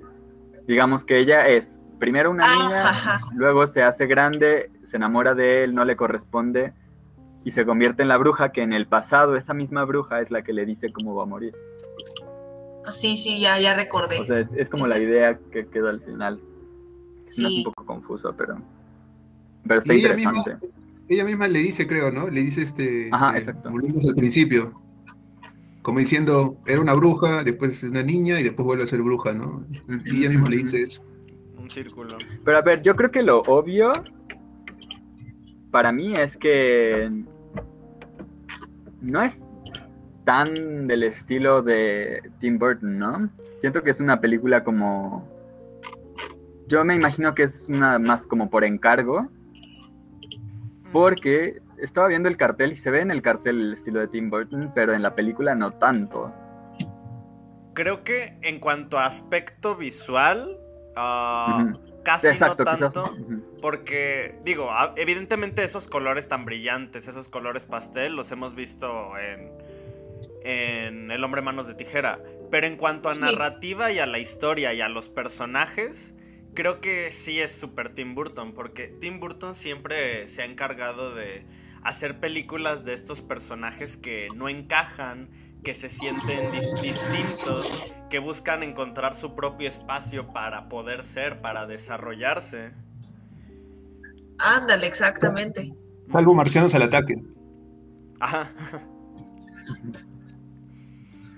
digamos 0.66 1.04
que 1.04 1.18
ella 1.18 1.46
es 1.46 1.70
primero 1.98 2.30
una 2.30 2.44
ah, 2.46 2.56
niña, 2.58 3.18
luego 3.34 3.66
se 3.66 3.82
hace 3.82 4.06
grande, 4.06 4.70
se 4.94 4.98
enamora 4.98 5.34
de 5.34 5.64
él, 5.64 5.74
no 5.74 5.84
le 5.84 5.96
corresponde 5.96 6.72
y 7.44 7.50
se 7.50 7.66
convierte 7.66 8.02
en 8.02 8.08
la 8.08 8.16
bruja 8.16 8.52
que 8.52 8.62
en 8.62 8.72
el 8.72 8.86
pasado 8.86 9.36
esa 9.36 9.52
misma 9.52 9.84
bruja 9.84 10.20
es 10.20 10.30
la 10.30 10.42
que 10.42 10.52
le 10.52 10.64
dice 10.64 10.86
cómo 10.92 11.16
va 11.16 11.24
a 11.24 11.26
morir. 11.26 11.52
Ah, 12.86 12.92
sí, 12.92 13.16
sí, 13.16 13.40
ya, 13.40 13.58
ya 13.58 13.74
recordé. 13.74 14.20
O 14.20 14.24
sea, 14.24 14.48
es, 14.56 14.68
como 14.68 14.86
la 14.86 15.00
idea 15.00 15.36
que 15.50 15.66
quedó 15.66 15.88
al 15.88 16.00
final. 16.00 16.40
Sí. 17.28 17.44
es 17.44 17.58
un 17.58 17.72
poco 17.72 17.84
confuso, 17.84 18.36
pero, 18.36 18.56
pero 19.66 19.80
está 19.80 19.94
interesante. 19.94 20.58
Ella 21.08 21.24
misma, 21.24 21.48
le 21.48 21.58
dice, 21.58 21.88
creo, 21.88 22.12
¿no? 22.12 22.30
Le 22.30 22.42
dice 22.42 22.62
este. 22.62 23.08
Ajá, 23.10 23.36
exacto. 23.36 23.72
Volvemos 23.72 24.04
al 24.04 24.14
principio. 24.14 24.68
Como 25.82 25.98
diciendo, 25.98 26.56
era 26.66 26.80
una 26.80 26.94
bruja, 26.94 27.42
después 27.42 27.82
una 27.82 28.04
niña 28.04 28.38
y 28.38 28.44
después 28.44 28.64
vuelve 28.64 28.84
a 28.84 28.86
ser 28.86 29.02
bruja, 29.02 29.32
¿no? 29.32 29.66
Y 30.06 30.20
ella 30.20 30.28
misma 30.28 30.50
le 30.50 30.58
dice 30.58 30.82
eso. 30.82 31.02
Un 31.58 31.68
círculo. 31.68 32.16
Pero 32.44 32.58
a 32.58 32.62
ver, 32.62 32.80
yo 32.80 32.94
creo 32.94 33.10
que 33.10 33.24
lo 33.24 33.40
obvio 33.40 33.92
para 35.74 35.90
mí 35.90 36.14
es 36.16 36.36
que 36.36 37.10
no 39.00 39.20
es 39.20 39.40
tan 40.24 40.86
del 40.86 41.02
estilo 41.02 41.62
de 41.62 42.30
Tim 42.38 42.60
Burton, 42.60 42.96
¿no? 42.96 43.28
Siento 43.58 43.82
que 43.82 43.90
es 43.90 43.98
una 43.98 44.20
película 44.20 44.62
como... 44.62 45.28
Yo 46.68 46.84
me 46.84 46.94
imagino 46.94 47.34
que 47.34 47.42
es 47.42 47.66
una 47.68 47.98
más 47.98 48.24
como 48.24 48.50
por 48.50 48.62
encargo, 48.62 49.26
porque 50.92 51.60
estaba 51.78 52.06
viendo 52.06 52.28
el 52.28 52.36
cartel 52.36 52.70
y 52.70 52.76
se 52.76 52.92
ve 52.92 53.00
en 53.00 53.10
el 53.10 53.20
cartel 53.20 53.58
el 53.58 53.72
estilo 53.72 53.98
de 53.98 54.06
Tim 54.06 54.30
Burton, 54.30 54.70
pero 54.76 54.94
en 54.94 55.02
la 55.02 55.16
película 55.16 55.56
no 55.56 55.72
tanto. 55.72 56.32
Creo 57.72 58.04
que 58.04 58.38
en 58.42 58.60
cuanto 58.60 58.96
a 58.96 59.06
aspecto 59.06 59.74
visual, 59.74 60.56
ah, 60.96 61.72
casi 62.02 62.28
no 62.38 62.56
tanto, 62.56 63.04
porque 63.60 64.36
digo, 64.44 64.70
evidentemente 64.96 65.64
esos 65.64 65.88
colores 65.88 66.28
tan 66.28 66.44
brillantes, 66.44 67.08
esos 67.08 67.28
colores 67.28 67.66
pastel, 67.66 68.16
los 68.16 68.30
hemos 68.32 68.54
visto 68.54 69.16
en, 69.18 69.50
en 70.44 71.10
El 71.10 71.24
hombre 71.24 71.42
manos 71.42 71.66
de 71.66 71.74
tijera, 71.74 72.20
pero 72.50 72.66
en 72.66 72.76
cuanto 72.76 73.08
a 73.08 73.14
narrativa 73.14 73.90
y 73.90 73.98
a 73.98 74.06
la 74.06 74.18
historia 74.18 74.72
y 74.74 74.80
a 74.80 74.88
los 74.88 75.08
personajes, 75.08 76.14
creo 76.54 76.80
que 76.80 77.12
sí 77.12 77.40
es 77.40 77.52
super 77.52 77.90
Tim 77.90 78.14
Burton, 78.14 78.52
porque 78.52 78.88
Tim 78.88 79.20
Burton 79.20 79.54
siempre 79.54 80.26
se 80.28 80.42
ha 80.42 80.44
encargado 80.44 81.14
de 81.14 81.44
hacer 81.82 82.18
películas 82.18 82.84
de 82.84 82.94
estos 82.94 83.20
personajes 83.20 83.96
que 83.96 84.28
no 84.34 84.48
encajan, 84.48 85.28
que 85.64 85.74
se 85.74 85.88
sienten 85.90 86.52
distintos, 86.82 87.96
que 88.10 88.18
buscan 88.18 88.62
encontrar 88.62 89.14
su 89.14 89.34
propio 89.34 89.68
espacio 89.68 90.28
para 90.28 90.68
poder 90.68 91.02
ser, 91.02 91.40
para 91.40 91.66
desarrollarse. 91.66 92.72
Ándale, 94.38 94.86
exactamente. 94.86 95.74
Algo 96.12 96.34
marcianos 96.34 96.74
al 96.74 96.82
ataque. 96.82 97.14
Ajá. 98.20 98.52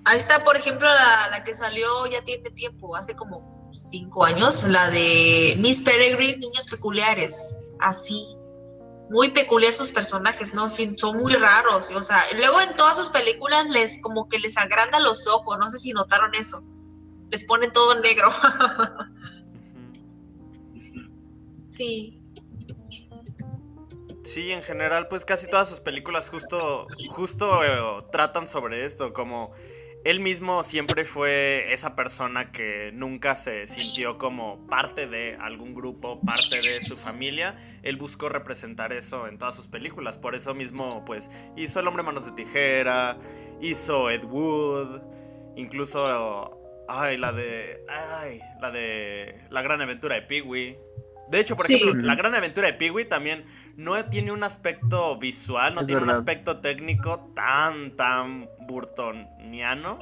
Ahí 0.04 0.18
está, 0.18 0.42
por 0.44 0.56
ejemplo, 0.56 0.86
la, 0.86 1.28
la, 1.30 1.44
que 1.44 1.54
salió 1.54 2.06
ya 2.06 2.22
tiene 2.22 2.50
tiempo, 2.50 2.96
hace 2.96 3.14
como 3.14 3.68
cinco 3.72 4.24
años, 4.24 4.64
la 4.64 4.90
de 4.90 5.56
Miss 5.58 5.80
Peregrine, 5.80 6.38
Niños 6.38 6.66
Peculiares. 6.68 7.64
Así 7.80 8.24
muy 9.10 9.30
peculiar 9.30 9.74
sus 9.74 9.90
personajes, 9.90 10.54
¿no? 10.54 10.68
Son 10.68 11.16
muy 11.16 11.34
raros, 11.34 11.90
o 11.90 12.02
sea, 12.02 12.22
luego 12.36 12.60
en 12.60 12.74
todas 12.76 12.96
sus 12.96 13.08
películas 13.08 13.66
les 13.68 14.00
como 14.00 14.28
que 14.28 14.38
les 14.38 14.56
agranda 14.58 15.00
los 15.00 15.26
ojos, 15.28 15.58
no 15.58 15.68
sé 15.68 15.78
si 15.78 15.92
notaron 15.92 16.34
eso. 16.34 16.62
Les 17.30 17.44
ponen 17.44 17.72
todo 17.72 18.00
negro. 18.00 18.32
sí. 21.66 22.20
Sí, 24.22 24.52
en 24.52 24.62
general, 24.62 25.08
pues 25.08 25.24
casi 25.24 25.46
todas 25.46 25.68
sus 25.68 25.80
películas 25.80 26.28
justo, 26.28 26.86
justo 27.08 27.64
eh, 27.64 28.04
tratan 28.10 28.46
sobre 28.46 28.84
esto, 28.84 29.12
como 29.12 29.52
él 30.06 30.20
mismo 30.20 30.62
siempre 30.62 31.04
fue 31.04 31.66
esa 31.72 31.96
persona 31.96 32.52
que 32.52 32.92
nunca 32.94 33.34
se 33.34 33.66
sintió 33.66 34.18
como 34.18 34.64
parte 34.68 35.08
de 35.08 35.36
algún 35.40 35.74
grupo, 35.74 36.20
parte 36.20 36.60
de 36.60 36.80
su 36.80 36.96
familia. 36.96 37.56
Él 37.82 37.96
buscó 37.96 38.28
representar 38.28 38.92
eso 38.92 39.26
en 39.26 39.36
todas 39.36 39.56
sus 39.56 39.66
películas. 39.66 40.16
Por 40.16 40.36
eso 40.36 40.54
mismo, 40.54 41.04
pues, 41.04 41.28
hizo 41.56 41.80
El 41.80 41.88
hombre 41.88 42.04
manos 42.04 42.24
de 42.24 42.30
tijera, 42.40 43.18
hizo 43.60 44.08
Ed 44.08 44.22
Wood, 44.22 45.02
incluso, 45.56 46.56
ay, 46.86 47.16
la 47.16 47.32
de, 47.32 47.82
ay, 47.88 48.40
la 48.60 48.70
de 48.70 49.40
La 49.50 49.62
gran 49.62 49.80
aventura 49.80 50.14
de 50.14 50.22
Pee-wee. 50.22 50.78
De 51.30 51.40
hecho, 51.40 51.56
por 51.56 51.68
ejemplo, 51.68 52.00
La 52.00 52.14
gran 52.14 52.32
aventura 52.32 52.68
de 52.68 52.74
Pee-wee 52.74 53.06
también 53.06 53.44
no 53.76 54.02
tiene 54.06 54.32
un 54.32 54.42
aspecto 54.42 55.18
visual, 55.18 55.74
no 55.74 55.84
tiene 55.84 56.02
un 56.02 56.10
aspecto 56.10 56.60
técnico 56.60 57.30
tan, 57.34 57.94
tan 57.94 58.48
burtoniano. 58.66 59.98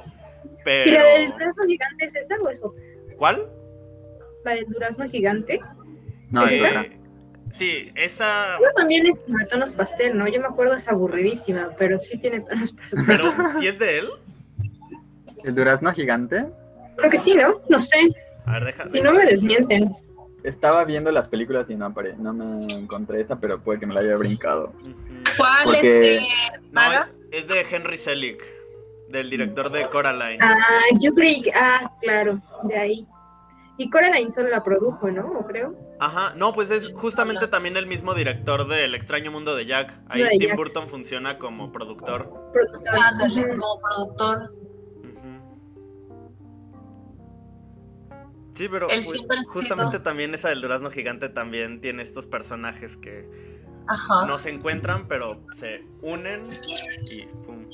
Pero... 0.63 0.89
¿Y 0.89 0.93
la 0.93 1.03
del 1.03 1.31
durazno 1.31 1.63
gigante 1.65 2.05
es 2.05 2.15
esa 2.15 2.35
o 2.41 2.49
es 2.49 2.63
otra? 2.63 2.81
¿Cuál? 3.17 3.49
¿La 4.45 4.53
del 4.55 4.65
durazno 4.65 5.09
gigante? 5.09 5.59
No, 6.31 6.45
¿Es 6.45 6.51
esa? 6.53 6.85
Sí, 7.49 7.91
esa. 7.95 8.57
Esa 8.57 8.71
también 8.75 9.05
es 9.05 9.15
de 9.15 9.45
tonos 9.49 9.73
pastel, 9.73 10.17
¿no? 10.17 10.27
Yo 10.27 10.39
me 10.39 10.47
acuerdo, 10.47 10.73
es 10.73 10.87
aburridísima, 10.87 11.71
pero 11.77 11.99
sí 11.99 12.17
tiene 12.17 12.41
tonos 12.41 12.71
pastel. 12.71 13.03
Pero, 13.07 13.33
¿sí 13.59 13.67
es 13.67 13.77
de 13.77 13.99
él? 13.99 14.07
¿El 15.43 15.53
durazno 15.53 15.91
gigante? 15.93 16.45
Creo 16.97 17.11
que 17.11 17.17
sí, 17.17 17.35
¿no? 17.35 17.61
No 17.69 17.79
sé. 17.79 17.97
A 18.45 18.53
ver, 18.53 18.65
déjame. 18.65 18.91
Si 18.91 19.01
no 19.01 19.13
me 19.13 19.25
desmienten 19.25 19.95
estaba 20.45 20.83
viendo 20.85 21.11
las 21.11 21.27
películas 21.27 21.69
y 21.69 21.75
no, 21.75 21.89
no 21.89 22.33
me 22.33 22.73
encontré 22.73 23.21
esa, 23.21 23.39
pero 23.39 23.59
puede 23.59 23.79
que 23.79 23.85
me 23.85 23.93
la 23.93 24.01
haya 24.01 24.15
brincado. 24.15 24.71
¿Cuál 25.37 25.75
es 25.75 25.81
de 25.81 26.19
es 27.31 27.47
de 27.47 27.65
Henry 27.69 27.97
Selick, 27.97 28.43
del 29.09 29.29
director 29.29 29.69
de 29.69 29.87
Coraline. 29.89 30.39
Ah, 30.41 30.57
yo 30.99 31.13
creí 31.13 31.41
que, 31.41 31.51
ah, 31.53 31.91
claro, 32.01 32.41
de 32.63 32.77
ahí. 32.77 33.07
Y 33.77 33.89
Coraline 33.89 34.31
solo 34.31 34.49
la 34.49 34.63
produjo, 34.63 35.11
¿no? 35.11 35.27
¿O 35.39 35.45
creo? 35.45 35.75
Ajá, 35.99 36.33
no, 36.37 36.53
pues 36.53 36.71
es 36.71 36.93
justamente 36.93 37.47
también 37.47 37.75
el 37.75 37.87
mismo 37.87 38.13
director 38.13 38.67
de 38.67 38.85
El 38.85 38.95
extraño 38.95 39.31
mundo 39.31 39.53
de 39.55 39.65
Jack. 39.65 39.93
Ahí 40.07 40.25
Tim 40.37 40.55
Burton 40.55 40.87
funciona 40.87 41.37
como 41.37 41.71
productor. 41.71 42.29
como 42.29 43.81
productor. 43.81 44.53
Sí, 48.55 48.69
pero 48.69 48.87
pues, 48.87 49.11
justamente 49.47 49.99
también 49.99 50.33
esa 50.33 50.49
del 50.49 50.61
durazno 50.61 50.89
gigante 50.89 51.27
también 51.27 51.81
tiene 51.81 52.01
estos 52.01 52.25
personajes 52.25 52.95
que 52.95 53.29
no 54.27 54.37
se 54.37 54.49
encuentran, 54.49 54.99
pero 55.09 55.43
se 55.53 55.83
unen 56.01 56.41
y 57.11 57.25
pum. 57.45 57.67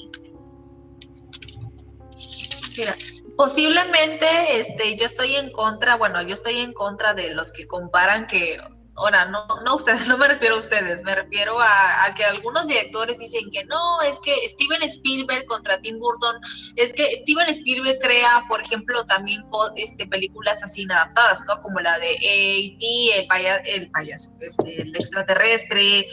Mira, 2.78 2.96
posiblemente 3.38 4.26
este, 4.54 4.96
yo 4.98 5.06
estoy 5.06 5.36
en 5.36 5.52
contra, 5.52 5.96
bueno, 5.96 6.22
yo 6.24 6.34
estoy 6.34 6.58
en 6.58 6.74
contra 6.74 7.14
de 7.14 7.34
los 7.34 7.54
que 7.54 7.68
comparan 7.68 8.26
que 8.26 8.60
Ahora, 8.96 9.26
no, 9.26 9.48
no 9.66 9.76
ustedes, 9.76 10.08
no 10.10 10.18
me 10.18 10.28
refiero 10.28 10.56
a 10.56 10.60
ustedes, 10.60 11.04
me 11.04 11.16
refiero 11.16 11.60
a, 11.60 12.14
que 12.16 12.26
algunos 12.26 12.68
directores 12.68 13.20
dicen 13.20 13.50
que 13.52 13.64
no, 13.66 14.02
es 14.02 14.20
que 14.20 14.48
Steven 14.48 14.84
Spielberg 14.84 15.46
contra 15.46 15.80
Tim 15.82 15.98
Burton, 15.98 16.36
es 16.76 16.92
que 16.92 17.16
Steven 17.16 17.48
Spielberg 17.50 18.00
crea, 18.00 18.44
por 18.50 18.62
ejemplo, 18.62 19.06
también 19.06 19.44
este, 19.76 20.06
películas 20.08 20.64
así 20.64 20.82
inadaptadas, 20.82 21.46
¿no? 21.48 21.62
Como 21.62 21.80
la 21.80 21.98
de 22.00 22.10
A.T., 22.10 23.20
el, 23.20 23.28
paya, 23.28 23.58
el 23.58 23.90
payaso, 23.92 24.36
este, 24.42 24.82
el 24.82 24.96
extraterrestre, 24.96 26.08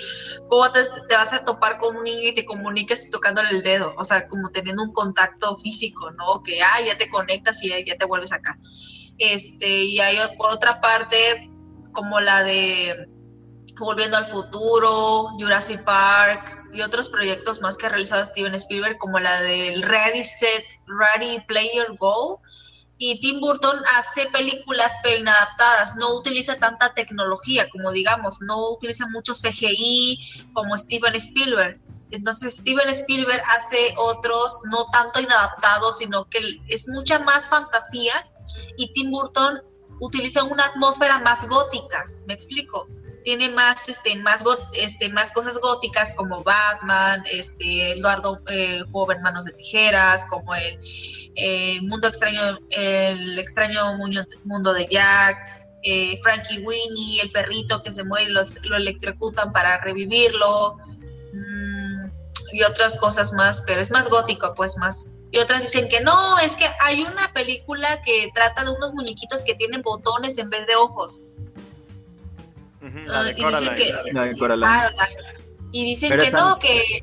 cómo 0.49 0.71
te, 0.71 0.81
vas 1.15 1.33
a 1.33 1.45
topar 1.45 1.79
con 1.79 1.97
un 1.97 2.05
niño 2.05 2.29
y 2.29 2.35
te 2.35 2.45
comunicas 2.45 3.11
tocándole 3.11 3.51
el 3.51 3.63
dedo, 3.63 3.95
o 3.99 4.05
sea, 4.05 4.29
como 4.29 4.51
teniendo 4.51 4.85
un 4.85 4.93
contacto 4.93 5.57
físico, 5.57 6.11
¿no? 6.13 6.43
Que, 6.45 6.63
ah, 6.63 6.81
ya 6.87 6.97
te 6.97 7.11
conectas 7.11 7.63
y 7.65 7.71
ya 7.71 7.97
te 7.97 8.05
vuelves 8.05 8.33
acá. 8.33 8.57
Este, 9.19 9.69
y 9.85 9.99
hay 9.99 10.17
por 10.37 10.53
otra 10.53 10.81
parte 10.81 11.51
como 11.99 12.21
la 12.21 12.45
de 12.45 13.09
Volviendo 13.77 14.17
al 14.17 14.25
futuro, 14.25 15.31
Jurassic 15.39 15.85
Park 15.85 16.65
y 16.73 16.81
otros 16.81 17.09
proyectos 17.09 17.61
más 17.61 17.77
que 17.77 17.87
ha 17.87 17.89
realizado 17.89 18.25
Steven 18.25 18.55
Spielberg, 18.55 18.99
como 18.99 19.21
la 19.21 19.41
del 19.43 19.83
Ready 19.83 20.23
Set, 20.25 20.65
Ready 20.87 21.41
Player 21.47 21.87
Go. 21.99 22.41
Y 22.99 23.19
Tim 23.21 23.41
Burton 23.41 23.81
hace 23.97 24.27
películas 24.31 24.97
pero 25.03 25.21
inadaptadas, 25.21 25.97
no 25.97 26.15
utiliza 26.15 26.59
tanta 26.59 26.93
tecnología 26.95 27.69
como 27.71 27.93
digamos, 27.93 28.41
no 28.41 28.71
utiliza 28.71 29.07
mucho 29.09 29.33
CGI 29.33 30.51
como 30.53 30.77
Steven 30.77 31.15
Spielberg. 31.15 31.81
Entonces 32.11 32.57
Steven 32.57 32.89
Spielberg 32.89 33.43
hace 33.57 33.95
otros 33.97 34.63
no 34.71 34.87
tanto 34.93 35.21
inadaptados, 35.21 35.99
sino 35.99 36.29
que 36.29 36.61
es 36.69 36.89
mucha 36.89 37.21
más 37.21 37.49
fantasía 37.49 38.29
y 38.77 38.93
Tim 38.93 39.11
Burton 39.11 39.63
utiliza 40.01 40.45
una 40.45 40.67
atmósfera 40.67 41.19
más 41.19 41.47
gótica, 41.49 42.11
¿me 42.27 42.35
explico? 42.35 42.89
Tiene 43.25 43.51
más, 43.51 43.89
este, 43.89 44.17
más, 44.17 44.45
este, 44.73 45.09
más 45.11 45.33
cosas 45.33 45.59
góticas 45.61 46.15
como 46.15 46.43
Batman, 46.43 47.25
este, 47.31 47.93
Eduardo 47.93 48.41
eh, 48.49 48.83
Joven 48.93 49.21
Manos 49.23 49.47
de 49.47 49.53
Tijeras, 49.53 50.25
como 50.27 50.55
el, 50.55 50.79
Mundo 51.83 52.09
Extraño, 52.09 52.59
el 52.71 53.39
extraño 53.39 53.97
mundo 54.45 54.73
de 54.73 54.89
Jack, 54.91 55.37
eh, 55.85 56.19
Frankie 56.23 56.59
Winnie, 56.59 57.21
el 57.23 57.31
perrito 57.31 57.81
que 57.83 57.93
se 57.93 58.03
muere 58.03 58.31
los, 58.31 58.65
lo 58.65 58.77
electrocutan 58.77 59.53
para 59.53 59.79
revivirlo, 59.79 60.79
mm, 61.33 61.79
y 62.53 62.63
otras 62.63 62.97
cosas 62.97 63.33
más, 63.33 63.63
pero 63.67 63.81
es 63.81 63.91
más 63.91 64.09
gótico, 64.09 64.55
pues 64.55 64.77
más, 64.79 65.13
y 65.31 65.39
otras 65.39 65.63
dicen 65.63 65.89
que 65.89 66.01
no, 66.01 66.39
es 66.39 66.57
que 66.57 66.65
hay 66.81 67.03
una 67.03 67.33
película 67.33 68.01
que 68.03 68.31
trata 68.35 68.65
de 68.65 68.71
unos 68.71 68.95
muñequitos 68.95 69.45
que 69.45 69.55
tienen 69.55 69.83
botones 69.83 70.39
en 70.39 70.49
vez 70.49 70.67
de 70.67 70.75
ojos. 70.77 71.21
y 72.83 73.45
dicen 73.45 73.75
que, 73.77 73.95
y 75.73 75.85
dicen 75.85 76.19
que 76.19 76.31
no, 76.31 76.59
que 76.59 77.03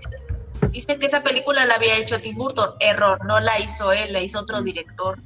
dicen 0.72 1.00
que 1.00 1.06
esa 1.06 1.22
película 1.22 1.66
la 1.66 1.76
había 1.76 1.98
hecho 1.98 2.20
Tim 2.20 2.36
Burton. 2.36 2.72
Error, 2.80 3.24
no 3.26 3.40
la 3.40 3.60
hizo 3.60 3.92
él, 3.92 4.12
la 4.12 4.22
hizo 4.22 4.40
otro 4.40 4.62
director. 4.62 5.20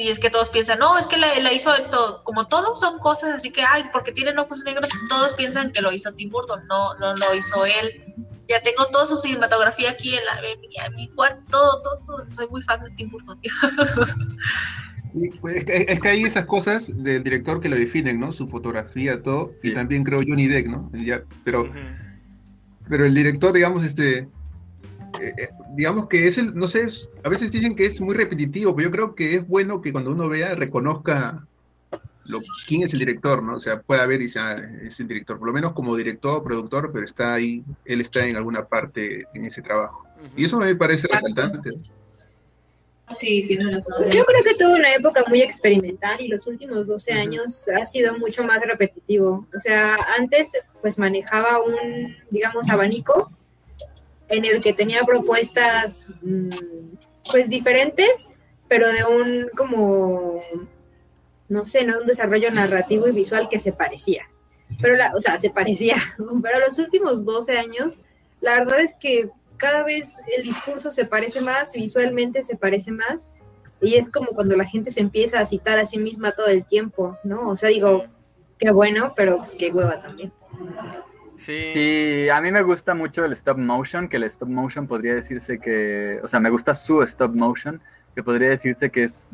Sí, 0.00 0.08
es 0.08 0.18
que 0.18 0.30
todos 0.30 0.48
piensan, 0.48 0.78
no, 0.78 0.96
es 0.96 1.06
que 1.06 1.18
la, 1.18 1.26
la 1.40 1.52
hizo 1.52 1.70
todo, 1.90 2.24
como 2.24 2.46
todos 2.46 2.80
son 2.80 2.98
cosas 3.00 3.34
así 3.34 3.52
que, 3.52 3.60
ay, 3.62 3.84
porque 3.92 4.12
tienen 4.12 4.38
ojos 4.38 4.64
negros, 4.64 4.88
todos 5.10 5.34
piensan 5.34 5.72
que 5.72 5.82
lo 5.82 5.92
hizo 5.92 6.10
Tim 6.14 6.30
Burton, 6.30 6.66
no, 6.68 6.94
no 6.94 7.12
lo 7.14 7.34
hizo 7.34 7.66
él 7.66 8.14
ya 8.48 8.62
tengo 8.62 8.86
toda 8.90 9.06
su 9.06 9.16
cinematografía 9.16 9.90
aquí 9.90 10.14
en, 10.14 10.24
la, 10.24 10.40
en, 10.48 10.92
mi, 10.96 11.08
cuarto, 11.10 11.42
todo, 11.50 12.02
todo, 12.06 12.30
soy 12.30 12.48
muy 12.48 12.62
fan 12.62 12.82
de 12.82 12.90
Tim 12.92 13.10
Burton. 13.10 13.38
Pues, 15.40 15.64
es, 15.66 16.00
que, 16.00 16.08
hay 16.08 16.22
esas 16.22 16.46
cosas 16.46 16.92
del 17.02 17.24
director 17.24 17.60
que 17.60 17.68
lo 17.68 17.74
definen, 17.74 18.20
¿no? 18.20 18.30
Su 18.30 18.46
fotografía, 18.46 19.20
todo, 19.20 19.52
y 19.60 19.72
también 19.72 20.04
creo 20.04 20.20
Johnny 20.24 20.46
Depp, 20.46 20.68
¿no? 20.68 20.88
Ya, 20.94 21.24
pero, 21.44 21.68
pero 22.88 23.04
el 23.04 23.12
director, 23.12 23.52
digamos, 23.52 23.82
este, 23.82 24.28
eh, 25.20 25.34
eh, 25.36 25.48
digamos 25.74 26.08
que 26.08 26.26
es 26.26 26.38
el, 26.38 26.54
no 26.54 26.68
sé, 26.68 26.88
a 27.22 27.28
veces 27.28 27.50
dicen 27.50 27.74
que 27.74 27.86
es 27.86 28.00
muy 28.00 28.14
repetitivo, 28.14 28.74
pero 28.74 28.88
yo 28.88 28.92
creo 28.92 29.14
que 29.14 29.34
es 29.34 29.46
bueno 29.46 29.80
que 29.80 29.92
cuando 29.92 30.10
uno 30.10 30.28
vea 30.28 30.54
reconozca 30.54 31.46
quién 32.66 32.82
es 32.82 32.92
el 32.92 33.00
director, 33.00 33.42
¿no? 33.42 33.56
O 33.56 33.60
sea, 33.60 33.80
puede 33.80 34.00
haber 34.00 34.22
y 34.22 34.28
sea, 34.28 34.54
es 34.82 35.00
el 35.00 35.08
director, 35.08 35.38
por 35.38 35.48
lo 35.48 35.52
menos 35.52 35.72
como 35.72 35.96
director, 35.96 36.42
productor, 36.42 36.90
pero 36.92 37.04
está 37.04 37.34
ahí, 37.34 37.64
él 37.84 38.00
está 38.00 38.26
en 38.26 38.36
alguna 38.36 38.64
parte 38.66 39.26
en 39.34 39.44
ese 39.44 39.62
trabajo. 39.62 40.06
Y 40.36 40.44
eso 40.44 40.58
me 40.58 40.74
parece 40.76 41.08
resaltante. 41.08 41.70
Sí, 43.06 43.44
tiene 43.48 43.72
razón. 43.72 44.04
Yo 44.10 44.24
creo 44.24 44.44
que 44.44 44.54
tuvo 44.54 44.74
una 44.74 44.94
época 44.94 45.24
muy 45.26 45.42
experimental 45.42 46.20
y 46.20 46.28
los 46.28 46.46
últimos 46.46 46.86
12 46.86 47.12
años 47.12 47.66
ha 47.68 47.84
sido 47.84 48.16
mucho 48.18 48.44
más 48.44 48.60
repetitivo. 48.60 49.46
O 49.56 49.60
sea, 49.60 49.96
antes 50.16 50.52
pues 50.80 50.98
manejaba 50.98 51.60
un, 51.62 52.16
digamos, 52.30 52.68
abanico 52.70 53.32
en 54.30 54.44
el 54.44 54.62
que 54.62 54.72
tenía 54.72 55.04
propuestas 55.04 56.08
mm, 56.22 56.48
pues 57.30 57.48
diferentes, 57.48 58.28
pero 58.68 58.88
de 58.88 59.04
un 59.04 59.50
como 59.56 60.40
no 61.50 61.66
sé, 61.66 61.84
no 61.84 61.98
un 61.98 62.06
desarrollo 62.06 62.50
narrativo 62.52 63.08
y 63.08 63.12
visual 63.12 63.48
que 63.50 63.58
se 63.58 63.72
parecía. 63.72 64.22
Pero, 64.80 64.94
la, 64.94 65.12
o 65.14 65.20
sea, 65.20 65.36
se 65.36 65.50
parecía. 65.50 65.96
Pero 66.42 66.60
los 66.60 66.78
últimos 66.78 67.24
12 67.24 67.58
años, 67.58 67.98
la 68.40 68.54
verdad 68.54 68.80
es 68.80 68.94
que 68.94 69.28
cada 69.56 69.82
vez 69.82 70.16
el 70.34 70.44
discurso 70.44 70.92
se 70.92 71.04
parece 71.04 71.40
más, 71.40 71.72
visualmente 71.74 72.44
se 72.44 72.56
parece 72.56 72.92
más, 72.92 73.28
y 73.82 73.96
es 73.96 74.10
como 74.10 74.28
cuando 74.28 74.56
la 74.56 74.64
gente 74.64 74.92
se 74.92 75.00
empieza 75.00 75.40
a 75.40 75.44
citar 75.44 75.78
a 75.78 75.84
sí 75.84 75.98
misma 75.98 76.32
todo 76.32 76.46
el 76.46 76.64
tiempo, 76.64 77.18
¿no? 77.24 77.50
O 77.50 77.56
sea, 77.56 77.68
digo, 77.68 78.04
qué 78.58 78.70
bueno, 78.70 79.12
pero 79.16 79.38
pues 79.38 79.54
qué 79.58 79.70
hueva 79.70 80.00
también. 80.00 80.32
Sí. 81.40 81.70
sí, 81.72 82.28
a 82.28 82.38
mí 82.42 82.52
me 82.52 82.62
gusta 82.62 82.92
mucho 82.92 83.24
el 83.24 83.32
stop 83.32 83.56
motion, 83.56 84.10
que 84.10 84.18
el 84.18 84.24
stop 84.24 84.50
motion 84.50 84.86
podría 84.86 85.14
decirse 85.14 85.58
que, 85.58 86.20
o 86.22 86.28
sea, 86.28 86.38
me 86.38 86.50
gusta 86.50 86.74
su 86.74 87.02
stop 87.02 87.34
motion, 87.34 87.80
que 88.14 88.22
podría 88.22 88.50
decirse 88.50 88.90
que 88.90 89.04
es 89.04 89.24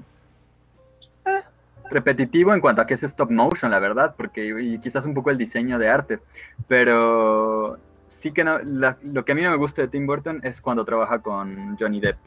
repetitivo 1.91 2.55
en 2.55 2.61
cuanto 2.61 2.83
a 2.83 2.87
que 2.87 2.95
es 2.95 3.03
stop 3.03 3.33
motion, 3.33 3.73
la 3.73 3.81
verdad, 3.81 4.15
porque 4.17 4.47
y 4.47 4.79
quizás 4.79 5.05
un 5.05 5.15
poco 5.15 5.31
el 5.31 5.39
diseño 5.39 5.81
de 5.81 5.89
arte, 5.89 6.21
pero 6.69 7.77
sí 8.09 8.31
que 8.31 8.45
no, 8.45 8.61
lo 8.61 9.25
que 9.25 9.33
a 9.33 9.35
mí 9.35 9.43
no 9.43 9.51
me 9.51 9.57
gusta 9.57 9.83
de 9.83 9.89
Tim 9.89 10.07
Burton 10.07 10.41
es 10.45 10.61
cuando 10.61 10.85
trabaja 10.85 11.19
con 11.19 11.77
Johnny 11.77 11.99
Depp. 11.99 12.19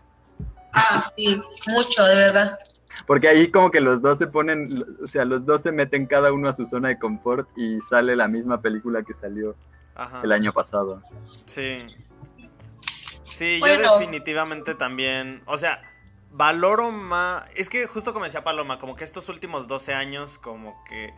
Ah, 0.73 0.99
sí, 0.99 1.41
mucho, 1.73 2.03
de 2.03 2.15
verdad. 2.15 2.59
Porque 3.09 3.27
ahí 3.27 3.49
como 3.49 3.71
que 3.71 3.81
los 3.81 4.03
dos 4.03 4.19
se 4.19 4.27
ponen, 4.27 4.85
o 5.03 5.07
sea, 5.07 5.25
los 5.25 5.43
dos 5.43 5.63
se 5.63 5.71
meten 5.71 6.05
cada 6.05 6.31
uno 6.31 6.47
a 6.47 6.53
su 6.53 6.67
zona 6.67 6.89
de 6.89 6.99
confort 6.99 7.49
y 7.57 7.81
sale 7.81 8.15
la 8.15 8.27
misma 8.27 8.61
película 8.61 9.01
que 9.01 9.15
salió 9.15 9.55
el 10.21 10.31
año 10.31 10.51
pasado. 10.51 11.01
Sí. 11.47 11.77
Sí, 13.23 13.59
yo 13.59 13.97
definitivamente 13.97 14.75
también, 14.75 15.41
o 15.47 15.57
sea, 15.57 15.81
valoro 16.29 16.91
más. 16.91 17.49
Es 17.55 17.67
que 17.67 17.87
justo 17.87 18.13
como 18.13 18.25
decía 18.25 18.43
Paloma, 18.43 18.77
como 18.77 18.95
que 18.95 19.05
estos 19.05 19.27
últimos 19.27 19.67
12 19.67 19.95
años, 19.95 20.37
como 20.37 20.79
que 20.87 21.11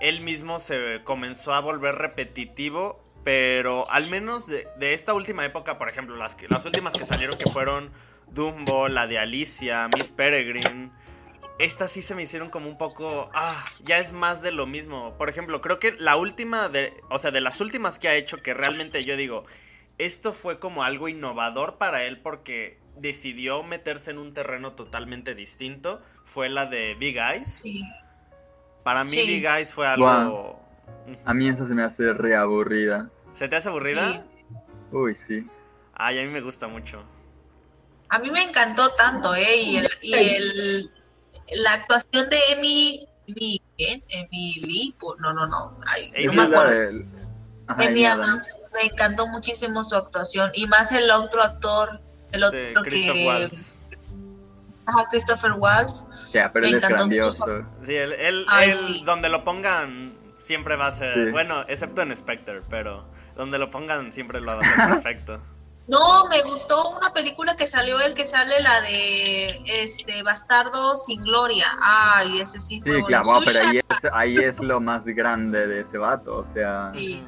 él 0.00 0.22
mismo 0.22 0.58
se 0.60 1.02
comenzó 1.04 1.52
a 1.52 1.60
volver 1.60 1.96
repetitivo. 1.96 3.04
Pero 3.22 3.84
al 3.90 4.08
menos 4.08 4.46
de, 4.46 4.66
esta 4.94 5.12
última 5.12 5.44
época, 5.44 5.76
por 5.76 5.90
ejemplo, 5.90 6.16
las, 6.16 6.36
que, 6.36 6.48
las 6.48 6.64
últimas 6.64 6.94
que 6.94 7.04
salieron 7.04 7.36
que 7.36 7.50
fueron 7.50 7.90
Dumbo, 8.28 8.88
la 8.88 9.06
de 9.06 9.18
Alicia, 9.18 9.90
Miss 9.94 10.10
Peregrine. 10.10 10.90
Estas 11.58 11.92
sí 11.92 12.02
se 12.02 12.14
me 12.14 12.22
hicieron 12.22 12.50
como 12.50 12.68
un 12.68 12.78
poco. 12.78 13.30
Ah, 13.32 13.64
ya 13.84 13.98
es 13.98 14.12
más 14.12 14.42
de 14.42 14.52
lo 14.52 14.66
mismo. 14.66 15.16
Por 15.16 15.28
ejemplo, 15.28 15.60
creo 15.60 15.78
que 15.78 15.92
la 15.92 16.16
última 16.16 16.68
de. 16.68 16.92
O 17.10 17.18
sea, 17.18 17.30
de 17.30 17.40
las 17.40 17.60
últimas 17.60 17.98
que 17.98 18.08
ha 18.08 18.14
hecho, 18.14 18.38
que 18.38 18.54
realmente 18.54 19.02
yo 19.02 19.16
digo. 19.16 19.44
Esto 19.96 20.32
fue 20.32 20.58
como 20.58 20.82
algo 20.82 21.08
innovador 21.08 21.78
para 21.78 22.02
él 22.02 22.18
porque 22.18 22.80
decidió 22.96 23.62
meterse 23.62 24.10
en 24.10 24.18
un 24.18 24.32
terreno 24.32 24.72
totalmente 24.72 25.36
distinto 25.36 26.02
fue 26.24 26.48
la 26.48 26.66
de 26.66 26.96
Big 26.96 27.16
Eyes. 27.18 27.62
Para 28.82 29.04
mí 29.04 29.10
Big 29.10 29.44
Eyes 29.46 29.72
fue 29.72 29.86
algo... 29.86 30.60
A 31.24 31.34
mí 31.34 31.48
esa 31.48 31.66
se 31.66 31.74
me 31.74 31.84
hace 31.84 32.12
reaburrida. 32.12 33.10
¿Se 33.34 33.48
te 33.48 33.56
hace 33.56 33.68
aburrida? 33.68 34.18
Uy, 34.90 35.16
sí. 35.26 35.46
Ay, 35.94 36.18
a 36.18 36.22
mí 36.22 36.28
me 36.28 36.40
gusta 36.40 36.66
mucho. 36.66 37.02
A 38.08 38.18
mí 38.18 38.30
me 38.30 38.42
encantó 38.42 38.90
tanto, 38.92 39.34
¿eh? 39.34 39.56
Y, 40.02 40.12
el, 40.12 40.90
la 41.52 41.74
actuación 41.74 42.28
de 42.30 42.38
Emmy... 42.50 43.08
Emily, 43.78 44.94
no, 45.18 45.32
no, 45.32 45.46
no. 45.46 45.78
Ay, 45.86 46.12
no 46.26 46.32
me 46.34 46.42
acuerdo. 46.42 47.04
Adams. 47.68 48.60
Me 48.74 48.92
encantó 48.92 49.26
muchísimo 49.26 49.82
su 49.82 49.96
actuación. 49.96 50.50
Y 50.54 50.66
más 50.66 50.92
el 50.92 51.10
otro 51.10 51.42
actor, 51.42 52.00
el 52.32 52.42
este, 52.42 52.70
otro 52.70 52.82
Christopher 52.82 53.14
que... 53.14 53.26
Waltz. 53.26 53.78
Ajá, 54.86 55.04
Christopher 55.10 55.52
Waltz. 55.52 56.28
Ya, 56.34 56.52
pero 56.52 56.66
él 56.66 56.74
es 56.74 56.86
grandioso. 56.86 57.46
Sí, 57.80 57.94
él, 57.94 58.12
él, 58.12 58.46
donde 59.04 59.28
lo 59.28 59.44
pongan 59.44 60.14
siempre 60.38 60.76
va 60.76 60.88
a 60.88 60.92
ser, 60.92 61.30
bueno, 61.32 61.62
excepto 61.68 62.02
en 62.02 62.14
Spectre, 62.14 62.60
pero 62.68 63.06
donde 63.36 63.58
lo 63.58 63.70
pongan 63.70 64.12
siempre 64.12 64.40
lo 64.40 64.46
va 64.48 64.54
a 64.54 64.60
hacer 64.60 64.76
perfecto. 64.92 65.40
No, 65.86 66.26
me 66.28 66.42
gustó 66.42 66.90
una 66.90 67.12
película 67.12 67.56
que 67.56 67.66
salió 67.66 68.00
el 68.00 68.14
que 68.14 68.24
sale 68.24 68.58
la 68.60 68.80
de 68.80 69.62
este 69.66 70.22
Bastardo 70.22 70.94
sin 70.94 71.22
Gloria. 71.22 71.66
Ay, 71.82 72.40
ese 72.40 72.58
sí 72.58 72.80
fue 72.80 72.96
Sí, 72.96 73.02
claro, 73.02 73.40
pero 73.44 73.68
ahí 73.68 73.76
es, 73.76 74.12
ahí 74.12 74.36
es, 74.36 74.60
lo 74.60 74.80
más 74.80 75.04
grande 75.04 75.66
de 75.66 75.80
ese 75.80 75.98
vato, 75.98 76.38
o 76.38 76.54
sea. 76.54 76.90
Sí. 76.92 77.22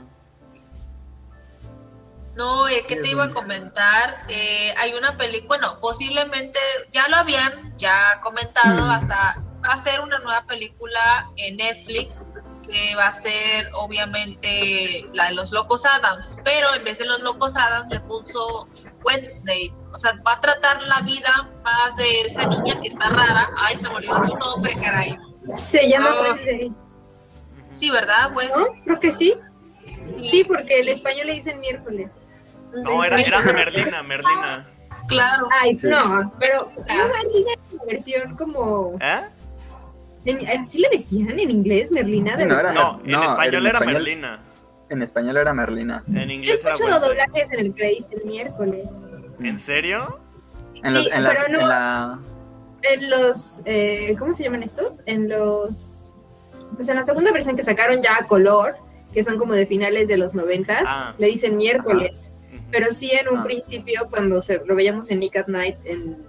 No, 2.35 2.69
eh, 2.69 2.85
¿qué 2.87 2.97
te 2.97 3.11
iba 3.11 3.25
a 3.25 3.31
comentar? 3.31 4.25
Eh, 4.29 4.75
hay 4.79 4.95
una 4.95 5.17
película, 5.17 5.47
bueno, 5.49 5.81
posiblemente 5.81 6.59
ya 6.93 7.09
lo 7.09 7.17
habían 7.17 7.77
ya 7.79 8.21
comentado, 8.23 8.87
mm. 8.87 8.91
hasta 8.91 9.43
va 9.65 9.73
a 9.73 9.79
ser 9.79 10.01
una 10.01 10.19
nueva 10.19 10.45
película 10.45 11.31
en 11.37 11.57
Netflix 11.57 12.35
que 12.69 12.95
va 12.97 13.07
a 13.07 13.13
ser 13.13 13.71
obviamente 13.75 15.07
la 15.13 15.27
de 15.27 15.35
los 15.35 15.53
Locos 15.53 15.85
Adams, 15.87 16.41
pero 16.45 16.75
en 16.75 16.85
vez 16.85 16.99
de 16.99 17.07
los 17.07 17.21
Locos 17.21 17.57
Adams 17.57 17.89
le 17.91 18.01
puso 18.01 18.69
Wednesday, 19.05 19.73
o 19.93 19.97
sea, 19.97 20.13
va 20.27 20.33
a 20.33 20.41
tratar 20.41 20.83
la 20.83 21.01
vida 21.01 21.51
más 21.65 21.97
de 21.97 22.21
esa 22.23 22.47
niña 22.47 22.81
que 22.81 22.89
está 22.89 23.09
rara, 23.09 23.51
ay, 23.59 23.77
se 23.77 23.89
me 23.89 23.97
olvidó 23.97 24.21
su 24.21 24.37
nombre, 24.37 24.75
caray. 24.81 25.17
Se 25.55 25.89
llama 25.89 26.17
ah. 26.19 26.23
Wednesday. 26.23 26.73
Sí, 27.71 27.91
¿verdad? 27.91 28.33
Pues. 28.35 28.55
Creo 28.85 29.01
que 29.01 29.13
sí. 29.13 29.35
Sí, 30.21 30.45
porque 30.45 30.81
el 30.81 30.89
español 30.89 31.27
le 31.27 31.35
dicen 31.35 31.61
miércoles. 31.61 32.13
No, 32.73 33.05
era, 33.05 33.21
era 33.21 33.43
Merlina, 33.43 34.03
Merlina. 34.03 34.67
Claro. 35.09 35.49
Ay, 35.61 35.79
no, 35.83 36.33
pero 36.39 36.73
Merlina 36.87 37.53
es 37.53 37.73
una 37.73 37.85
versión 37.85 38.37
como. 38.37 38.97
¿Eh? 39.01 39.29
¿Así 40.59 40.79
le 40.79 40.89
decían 40.91 41.39
en 41.39 41.51
inglés, 41.51 41.91
Merlina? 41.91 42.37
no, 42.37 43.01
no, 43.01 43.01
en 43.05 43.23
español 43.23 43.67
era 43.67 43.81
Merlina. 43.81 44.41
En 44.89 45.03
español 45.03 45.37
era 45.37 45.53
Merlina. 45.53 46.05
En 46.09 46.31
inglés 46.31 46.63
Yo 46.63 46.69
he 46.69 46.73
escuchado 46.73 47.09
doblajes 47.09 47.53
en 47.53 47.61
el 47.61 47.75
que 47.75 47.89
dicen 47.89 48.21
miércoles. 48.25 49.05
¿En 49.41 49.59
serio? 49.59 50.21
En, 50.83 50.95
los, 50.95 51.07
en, 51.07 51.25
pero 51.25 51.49
no, 51.49 51.61
en 51.61 51.69
la... 51.69 52.19
En 52.83 53.11
los... 53.11 53.61
Eh, 53.65 54.15
¿Cómo 54.19 54.35
se 54.35 54.45
llaman 54.45 54.63
estos? 54.63 55.01
En 55.07 55.29
los... 55.29 56.15
Pues 56.75 56.89
en 56.89 56.97
la 56.97 57.03
segunda 57.03 57.33
versión 57.33 57.57
que 57.57 57.63
sacaron 57.63 58.03
ya 58.03 58.17
a 58.17 58.27
color, 58.27 58.77
que 59.13 59.23
son 59.23 59.39
como 59.39 59.55
de 59.55 59.67
finales 59.67 60.09
de 60.09 60.17
los 60.17 60.35
noventas, 60.35 60.83
ah. 60.87 61.15
le 61.19 61.27
dicen 61.29 61.57
miércoles. 61.57 62.33
Pero 62.71 62.93
sí 62.93 63.11
en 63.11 63.29
un 63.29 63.39
ah. 63.39 63.45
principio, 63.45 64.09
cuando 64.11 64.41
se, 64.43 64.61
lo 64.65 64.75
veíamos 64.75 65.11
en 65.11 65.21
Nick 65.21 65.37
at 65.37 65.47
Night, 65.47 65.77
en 65.85 66.25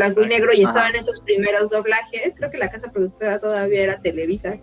blanco 0.00 0.22
y 0.22 0.26
negro, 0.26 0.52
y 0.54 0.62
estaban 0.62 0.94
esos 0.94 1.20
primeros 1.20 1.70
doblajes, 1.70 2.34
creo 2.36 2.50
que 2.50 2.58
la 2.58 2.70
casa 2.70 2.90
productora 2.90 3.38
todavía 3.38 3.82
era 3.82 4.00
Televisa, 4.00 4.56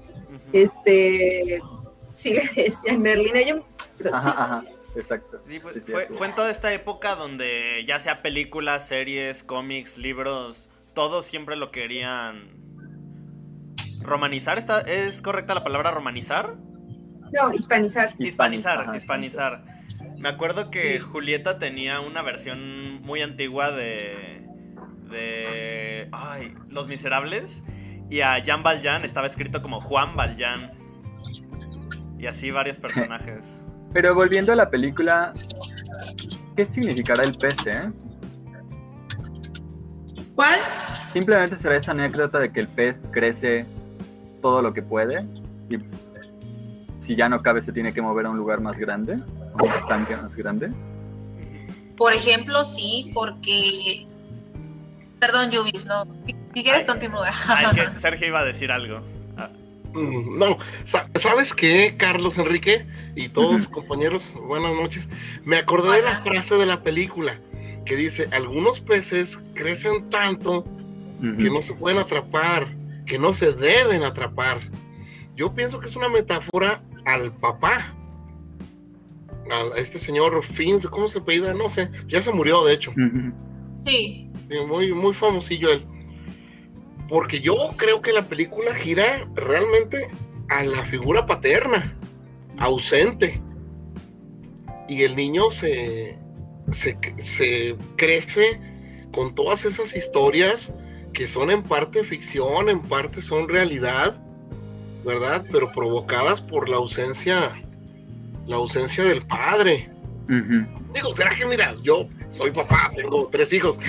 este 0.52 1.62
sí 2.16 2.34
le 2.56 2.64
decían 2.64 3.02
Merlina. 3.02 3.42
Yo, 3.42 3.64
ajá, 4.14 4.64
exacto. 4.96 5.42
fue, 6.18 6.28
en 6.28 6.36
toda 6.36 6.50
esta 6.50 6.74
época 6.74 7.16
donde 7.16 7.84
ya 7.88 8.00
sea 8.00 8.22
películas, 8.22 8.88
series, 8.88 9.44
cómics, 9.44 9.98
libros, 9.98 10.70
todos 10.94 11.26
siempre 11.26 11.56
lo 11.56 11.72
querían 11.72 12.58
romanizar. 14.02 14.58
¿Está, 14.58 14.82
¿Es 14.82 15.22
correcta 15.22 15.54
la 15.54 15.62
palabra 15.62 15.92
romanizar? 15.92 16.56
No, 17.32 17.54
hispanizar. 17.54 18.16
Hispanizar, 18.20 18.96
hispanizar. 18.96 19.64
Me 20.18 20.30
acuerdo 20.30 20.70
que 20.70 21.00
Julieta 21.00 21.60
tenía 21.60 22.00
una 22.00 22.22
versión 22.22 23.02
muy 23.02 23.22
antigua 23.22 23.72
de. 23.72 24.47
De. 25.08 26.10
Ay, 26.12 26.54
Los 26.70 26.88
Miserables. 26.88 27.64
Y 28.10 28.22
a 28.22 28.40
Jean 28.40 28.64
Valjean 28.64 29.04
estaba 29.04 29.28
escrito 29.28 29.62
como 29.62 29.80
Juan 29.80 30.16
Valjean. 30.16 30.72
Y 32.18 32.26
así 32.26 32.52
varios 32.52 32.78
personajes. 32.78 33.64
Pero 33.94 34.16
volviendo 34.16 34.54
a 34.54 34.56
la 34.56 34.70
película, 34.70 35.34
¿qué 36.56 36.66
significará 36.66 37.24
el 37.24 37.34
pez, 37.38 37.68
eh? 37.68 37.92
¿Cuál? 40.36 40.60
Simplemente 41.12 41.56
será 41.56 41.78
esa 41.78 41.92
anécdota 41.92 42.40
de 42.40 42.52
que 42.52 42.60
el 42.60 42.68
pez 42.68 42.96
crece 43.12 43.66
todo 44.42 44.62
lo 44.62 44.74
que 44.74 44.84
puede 44.84 45.16
y 45.70 45.78
si 47.06 47.16
ya 47.16 47.30
no 47.30 47.40
cabe 47.40 47.62
se 47.62 47.72
tiene 47.72 47.92
que 47.92 48.02
mover 48.02 48.26
a 48.26 48.30
un 48.30 48.38
lugar 48.38 48.62
más 48.62 48.78
grande, 48.78 49.14
a 49.14 49.64
un 49.64 49.72
estanque 49.72 50.16
más 50.16 50.38
grande. 50.38 50.70
Por 51.96 52.14
ejemplo, 52.14 52.64
sí, 52.64 53.12
porque... 53.14 54.06
Perdón, 55.20 55.52
Yubis, 55.52 55.86
no. 55.86 56.06
Si 56.54 56.64
quieres, 56.64 56.86
continúa. 56.86 57.30
Ah, 57.48 57.64
es 57.64 57.72
que 57.72 57.98
Sergio 57.98 58.28
iba 58.28 58.40
a 58.40 58.46
decir 58.46 58.72
algo. 58.72 59.02
Mm, 59.94 60.38
no, 60.38 60.58
¿sabes 61.16 61.54
qué, 61.54 61.96
Carlos 61.98 62.38
Enrique 62.38 62.86
y 63.16 63.30
todos 63.30 63.68
compañeros? 63.68 64.24
Buenas 64.34 64.74
noches. 64.74 65.08
Me 65.44 65.58
acordé 65.58 65.98
de 65.98 66.02
la 66.04 66.22
frase 66.22 66.56
de 66.56 66.66
la 66.66 66.82
película 66.82 67.40
que 67.86 67.96
dice, 67.96 68.28
algunos 68.32 68.80
peces 68.80 69.40
crecen 69.54 70.10
tanto 70.10 70.66
que 71.20 71.50
no 71.50 71.64
se 71.64 71.74
pueden 71.74 71.98
atrapar, 71.98 72.68
que 73.08 73.18
no 73.18 73.34
se 73.34 73.54
deben 73.54 74.04
atrapar. 74.04 74.60
Yo 75.36 75.54
pienso 75.54 75.80
que 75.80 75.88
es 75.88 75.96
una 75.96 76.10
metáfora 76.10 76.82
al 77.06 77.32
papá, 77.32 77.94
a 79.50 79.78
este 79.78 79.98
señor 79.98 80.44
Fins, 80.44 80.86
¿cómo 80.86 81.08
se 81.08 81.22
pedía? 81.22 81.54
No 81.54 81.70
sé, 81.70 81.90
ya 82.08 82.22
se 82.22 82.32
murió 82.32 82.64
de 82.66 82.74
hecho. 82.74 82.94
Sí. 83.78 84.30
Muy, 84.68 84.92
muy 84.92 85.14
famosillo 85.14 85.72
él 85.72 85.86
porque 87.10 87.40
yo 87.40 87.54
creo 87.78 88.02
que 88.02 88.12
la 88.12 88.24
película 88.24 88.74
gira 88.76 89.28
realmente 89.34 90.10
a 90.50 90.64
la 90.64 90.84
figura 90.86 91.26
paterna, 91.26 91.96
ausente. 92.58 93.42
Y 94.90 95.04
el 95.04 95.16
niño 95.16 95.50
se, 95.52 96.18
se, 96.72 97.76
crece 97.98 98.60
con 99.12 99.34
todas 99.34 99.66
esas 99.66 99.96
historias 99.96 100.74
que 101.14 101.28
son 101.28 101.52
en 101.52 101.64
parte 101.64 102.04
ficción, 102.04 102.70
en 102.70 102.82
parte 102.82 103.22
son 103.22 103.50
realidad, 103.50 104.18
¿verdad? 105.04 105.46
Pero 105.52 105.70
provocadas 105.72 106.42
por 106.42 106.70
la 106.70 106.78
ausencia, 106.78 107.52
la 108.46 108.58
ausencia 108.58 109.04
del 109.04 109.22
padre. 109.28 109.90
Digo, 110.94 111.14
¿será 111.14 111.36
que 111.36 111.46
mira, 111.46 111.76
yo 111.84 112.08
soy 112.32 112.52
papá, 112.52 112.92
tengo 112.96 113.30
tres 113.32 113.52
hijos, 113.54 113.80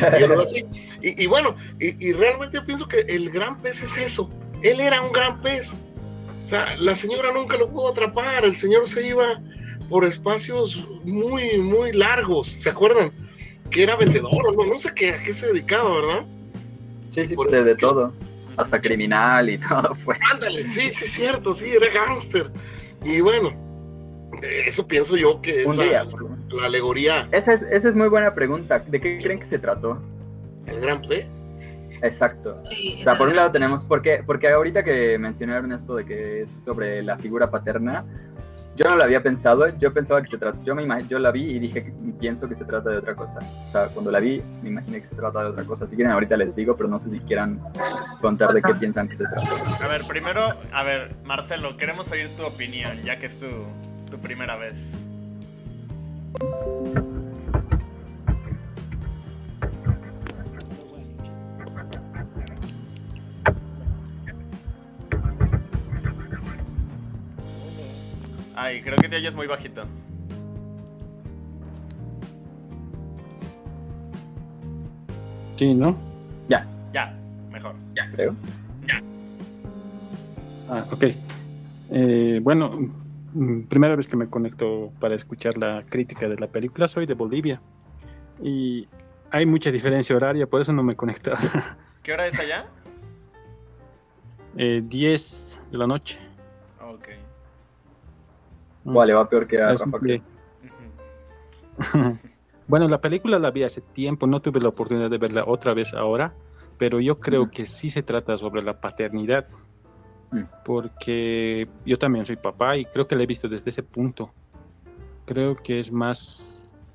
y, 1.02 1.22
y, 1.22 1.26
bueno, 1.26 1.56
y, 1.78 2.12
realmente 2.12 2.60
pienso 2.60 2.86
que 2.86 3.00
el 3.00 3.30
gran 3.30 3.56
pez 3.58 3.82
es 3.82 3.96
eso, 3.96 4.30
él 4.62 4.80
era 4.80 5.02
un 5.02 5.12
gran 5.12 5.40
pez, 5.42 5.70
o 5.70 6.46
sea, 6.46 6.76
la 6.76 6.94
señora 6.94 7.32
nunca 7.32 7.56
lo 7.56 7.68
pudo 7.68 7.88
atrapar, 7.88 8.44
el 8.44 8.56
señor 8.56 8.88
se 8.88 9.06
iba 9.06 9.40
por 9.88 10.04
espacios 10.04 10.76
muy, 11.04 11.58
muy 11.58 11.92
largos, 11.92 12.48
¿se 12.48 12.70
acuerdan? 12.70 13.12
Que 13.70 13.82
era 13.82 13.96
vendedor, 13.96 14.56
no, 14.56 14.64
no 14.64 14.78
sé 14.78 14.92
qué, 14.94 15.10
a 15.10 15.22
qué 15.22 15.32
se 15.32 15.48
dedicaba, 15.48 15.90
¿verdad? 15.94 16.26
Sí, 17.14 17.28
sí, 17.28 17.34
por 17.34 17.50
desde 17.50 17.74
todo, 17.76 18.12
hasta 18.56 18.80
criminal 18.80 19.50
y 19.50 19.58
todo 19.68 19.94
fue. 20.04 20.16
Ándale, 20.32 20.66
sí, 20.68 20.90
sí, 20.90 21.06
cierto, 21.06 21.54
sí, 21.54 21.70
era 21.70 21.88
gángster, 21.92 22.50
y 23.04 23.20
bueno, 23.20 23.52
eso 24.42 24.86
pienso 24.86 25.16
yo 25.16 25.40
que 25.42 25.62
es 25.62 25.76
la, 25.76 26.06
alegoría. 26.62 27.28
Esa 27.32 27.54
es, 27.54 27.62
esa 27.62 27.88
es 27.88 27.96
muy 27.96 28.08
buena 28.08 28.34
pregunta. 28.34 28.78
¿De 28.78 29.00
qué 29.00 29.20
creen 29.22 29.40
que 29.40 29.46
se 29.46 29.58
trató? 29.58 30.02
El 30.66 30.80
gran 30.80 31.00
pez. 31.02 31.26
Exacto. 32.02 32.52
o 32.52 33.02
sea, 33.02 33.14
por 33.16 33.28
un 33.28 33.36
lado 33.36 33.50
tenemos, 33.50 33.84
porque, 33.84 34.22
porque 34.24 34.48
ahorita 34.48 34.84
que 34.84 35.18
mencionaron 35.18 35.72
esto 35.72 35.96
de 35.96 36.04
que 36.04 36.42
es 36.42 36.50
sobre 36.64 37.02
la 37.02 37.16
figura 37.18 37.50
paterna, 37.50 38.04
yo 38.76 38.84
no 38.88 38.94
lo 38.94 39.02
había 39.02 39.20
pensado, 39.20 39.76
yo 39.78 39.92
pensaba 39.92 40.22
que 40.22 40.28
se 40.28 40.38
trata, 40.38 40.56
yo, 40.62 40.72
me 40.76 40.86
yo 41.08 41.18
la 41.18 41.32
vi 41.32 41.50
y 41.50 41.58
dije, 41.58 41.92
pienso 42.20 42.48
que 42.48 42.54
se 42.54 42.64
trata 42.64 42.90
de 42.90 42.98
otra 42.98 43.16
cosa. 43.16 43.40
O 43.68 43.72
sea, 43.72 43.88
cuando 43.88 44.12
la 44.12 44.20
vi, 44.20 44.40
me 44.62 44.68
imaginé 44.68 45.00
que 45.00 45.08
se 45.08 45.16
trata 45.16 45.42
de 45.42 45.46
otra 45.46 45.64
cosa. 45.64 45.88
Si 45.88 45.96
quieren, 45.96 46.12
ahorita 46.12 46.36
les 46.36 46.54
digo, 46.54 46.76
pero 46.76 46.88
no 46.88 47.00
sé 47.00 47.10
si 47.10 47.18
quieran 47.20 47.60
contar 48.20 48.52
de 48.52 48.62
qué 48.62 48.72
piensan 48.74 49.08
que 49.08 49.16
se 49.16 49.24
trata. 49.24 49.84
A 49.84 49.88
ver, 49.88 50.04
primero, 50.04 50.54
a 50.72 50.82
ver, 50.84 51.16
Marcelo, 51.24 51.76
queremos 51.76 52.12
oír 52.12 52.28
tu 52.36 52.44
opinión, 52.44 53.02
ya 53.02 53.18
que 53.18 53.26
es 53.26 53.40
tu, 53.40 53.48
tu 54.12 54.18
primera 54.18 54.54
vez? 54.54 55.04
Ay, 68.54 68.82
creo 68.82 68.96
que 68.96 69.08
te 69.08 69.16
oyes 69.16 69.34
muy 69.34 69.46
bajito. 69.46 69.84
Sí, 75.56 75.74
¿no? 75.74 75.96
Ya. 76.48 76.66
Ya, 76.92 77.14
mejor. 77.50 77.74
Ya, 77.96 78.10
creo. 78.10 78.34
Ya. 78.86 79.02
Ah, 80.68 80.86
ok. 80.90 81.04
Eh, 81.90 82.40
bueno, 82.42 82.78
primera 83.68 83.96
vez 83.96 84.06
que 84.06 84.16
me 84.16 84.28
conecto 84.28 84.92
para 85.00 85.14
escuchar 85.14 85.56
la 85.58 85.84
crítica 85.88 86.28
de 86.28 86.36
la 86.36 86.46
película, 86.46 86.88
soy 86.88 87.06
de 87.06 87.14
Bolivia. 87.14 87.60
Y 88.42 88.88
hay 89.30 89.46
mucha 89.46 89.70
diferencia 89.70 90.16
horaria, 90.16 90.46
por 90.46 90.60
eso 90.60 90.72
no 90.72 90.82
me 90.82 90.96
conecto. 90.96 91.32
¿Qué 92.02 92.12
hora 92.12 92.26
es 92.26 92.38
allá? 92.38 92.68
10 94.54 94.56
eh, 94.56 95.70
de 95.70 95.78
la 95.78 95.86
noche. 95.86 96.18
Ok. 96.80 97.08
Vale, 98.84 99.12
va 99.12 99.28
peor 99.28 99.46
que 99.46 99.60
a 99.60 99.74
bueno, 102.66 102.88
la 102.88 103.00
película 103.00 103.38
la 103.38 103.52
vi 103.52 103.62
hace 103.62 103.80
tiempo, 103.80 104.26
no 104.26 104.40
tuve 104.40 104.60
la 104.60 104.70
oportunidad 104.70 105.08
de 105.10 105.18
verla 105.18 105.44
otra 105.46 105.74
vez 105.74 105.94
ahora, 105.94 106.34
pero 106.76 106.98
yo 106.98 107.20
creo 107.20 107.50
que 107.52 107.66
sí 107.66 107.88
se 107.88 108.02
trata 108.02 108.36
sobre 108.36 108.62
la 108.62 108.80
paternidad 108.80 109.46
Mm. 109.48 109.67
Porque 110.64 111.68
yo 111.86 111.96
también 111.96 112.26
soy 112.26 112.36
papá 112.36 112.76
y 112.76 112.84
creo 112.84 113.06
que 113.06 113.16
la 113.16 113.22
he 113.22 113.26
visto 113.26 113.48
desde 113.48 113.70
ese 113.70 113.82
punto. 113.82 114.32
Creo 115.24 115.54
que 115.54 115.80
es 115.80 115.90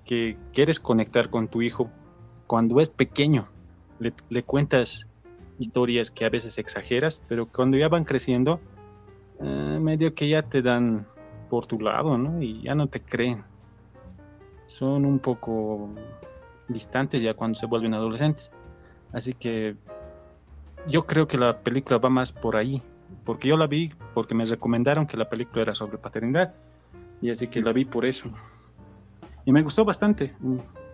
que 0.06 0.38
quieres 0.54 0.80
conectar 0.80 1.30
con 1.30 1.48
tu 1.48 1.62
hijo 1.62 1.90
cuando 2.48 2.80
es 2.80 2.90
pequeño. 2.90 3.48
Le, 4.00 4.44
cuentas 4.44 5.08
historias 5.60 6.12
que 6.12 6.26
a 6.26 6.30
veces 6.30 6.58
exageras, 6.58 7.22
pero 7.28 7.48
cuando 7.48 7.78
ya 7.78 7.88
van 7.88 8.04
creciendo, 8.04 8.60
eh, 9.40 9.80
medio 9.80 10.14
que 10.14 10.28
ya 10.28 10.42
te 10.42 10.62
dan 10.62 11.08
por 11.50 11.66
tu 11.66 11.80
lado, 11.80 12.18
¿no? 12.18 12.42
Y 12.42 12.62
ya 12.64 12.76
no 12.76 12.88
te 12.88 13.02
creen. 13.02 13.44
Son 14.68 15.06
un 15.06 15.20
poco 15.20 15.90
distantes 16.68 17.22
ya 17.22 17.34
cuando 17.34 17.58
se 17.58 17.66
vuelven 17.66 17.94
adolescentes. 17.94 18.52
Así 19.12 19.34
que 19.34 19.76
yo 20.88 21.06
creo 21.06 21.28
que 21.28 21.38
la 21.38 21.62
película 21.62 21.98
va 22.00 22.10
más 22.10 22.32
por 22.32 22.56
ahí, 22.56 22.82
porque 23.24 23.48
yo 23.48 23.58
la 23.58 23.68
vi 23.68 23.92
porque 24.14 24.36
me 24.36 24.46
recomendaron 24.46 25.08
que 25.08 25.18
la 25.18 25.30
película 25.30 25.62
era 25.62 25.74
sobre 25.74 25.98
paternidad 25.98 26.56
y 27.22 27.32
así 27.32 27.48
que 27.48 27.62
la 27.62 27.72
vi 27.72 27.86
por 27.86 28.06
eso. 28.06 28.30
Y 29.46 29.52
me 29.52 29.62
gustó 29.62 29.86
bastante. 29.86 30.34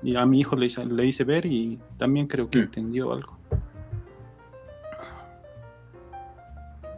Y 0.02 0.16
a 0.16 0.26
mi 0.26 0.40
hijo 0.40 0.56
le 0.56 0.68
hice, 0.68 0.86
le 0.86 1.06
hice 1.06 1.24
ver 1.24 1.46
y 1.46 1.80
también 1.98 2.28
creo 2.28 2.50
que 2.50 2.60
mm. 2.60 2.64
entendió 2.64 3.12
algo. 3.14 3.38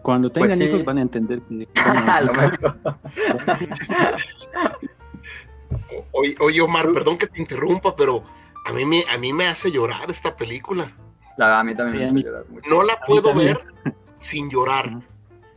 Cuando 0.02 0.30
pues 0.30 0.42
tengan 0.42 0.62
hijos 0.62 0.84
van 0.84 0.98
a 0.98 1.02
entender 1.02 1.42
que... 1.44 1.68
oye, 6.40 6.62
Omar, 6.62 6.92
perdón 6.92 7.18
que 7.18 7.28
te 7.28 7.40
interrumpa, 7.40 7.96
pero 7.96 8.24
a 8.66 8.74
mí 8.74 8.84
me, 8.86 9.06
a 9.10 9.18
mí 9.18 9.32
me 9.32 9.48
hace 9.48 9.72
llorar 9.72 10.10
esta 10.10 10.36
película. 10.36 10.92
a 11.38 11.64
mí 11.64 11.76
también 11.76 12.14
me 12.14 12.20
hace 12.20 12.28
llorar 12.28 12.46
No 12.70 12.84
la 12.84 13.00
puedo 13.06 13.34
ver 13.34 13.62
sin 14.22 14.50
llorar. 14.50 15.02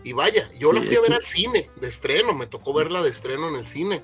Y 0.03 0.13
vaya, 0.13 0.51
yo 0.59 0.73
la 0.73 0.83
fui 0.83 0.97
a 0.97 1.01
ver 1.01 1.15
al 1.15 1.23
cine, 1.23 1.71
de 1.81 1.89
estreno, 1.89 2.35
me 2.35 2.47
tocó 2.47 2.75
verla 2.75 3.03
de 3.03 3.11
estreno 3.11 3.49
en 3.49 3.55
el 3.55 3.65
cine. 3.65 4.03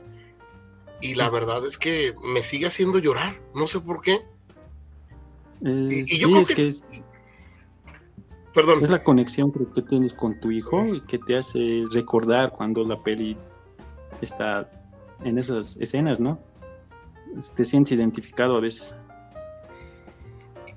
Y 1.02 1.14
la 1.14 1.28
verdad 1.28 1.66
es 1.66 1.76
que 1.76 2.14
me 2.22 2.42
sigue 2.42 2.66
haciendo 2.66 2.98
llorar, 2.98 3.40
no 3.54 3.66
sé 3.66 3.80
por 3.80 4.00
qué. 4.00 4.22
Eh, 5.64 6.04
y, 6.06 6.18
yo 6.18 6.28
creo 6.30 6.46
que, 6.46 6.68
es, 6.68 6.84
Perdón. 8.54 8.82
Es 8.82 8.90
la 8.90 9.02
conexión 9.02 9.52
que 9.52 9.82
tienes 9.82 10.14
con 10.14 10.38
tu 10.40 10.50
hijo 10.50 10.86
y 10.86 11.00
que 11.02 11.18
te 11.18 11.36
hace 11.36 11.84
recordar 11.92 12.50
cuando 12.50 12.84
la 12.84 13.00
peli 13.02 13.36
está 14.20 14.70
en 15.24 15.38
esas 15.38 15.76
escenas, 15.78 16.18
¿no? 16.18 16.38
Te 17.54 17.64
sientes 17.64 17.92
identificado 17.92 18.56
a 18.56 18.60
veces. 18.60 18.94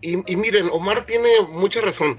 Y, 0.05 0.35
miren, 0.35 0.69
Omar 0.69 1.05
tiene 1.05 1.41
mucha 1.47 1.79
razón. 1.79 2.17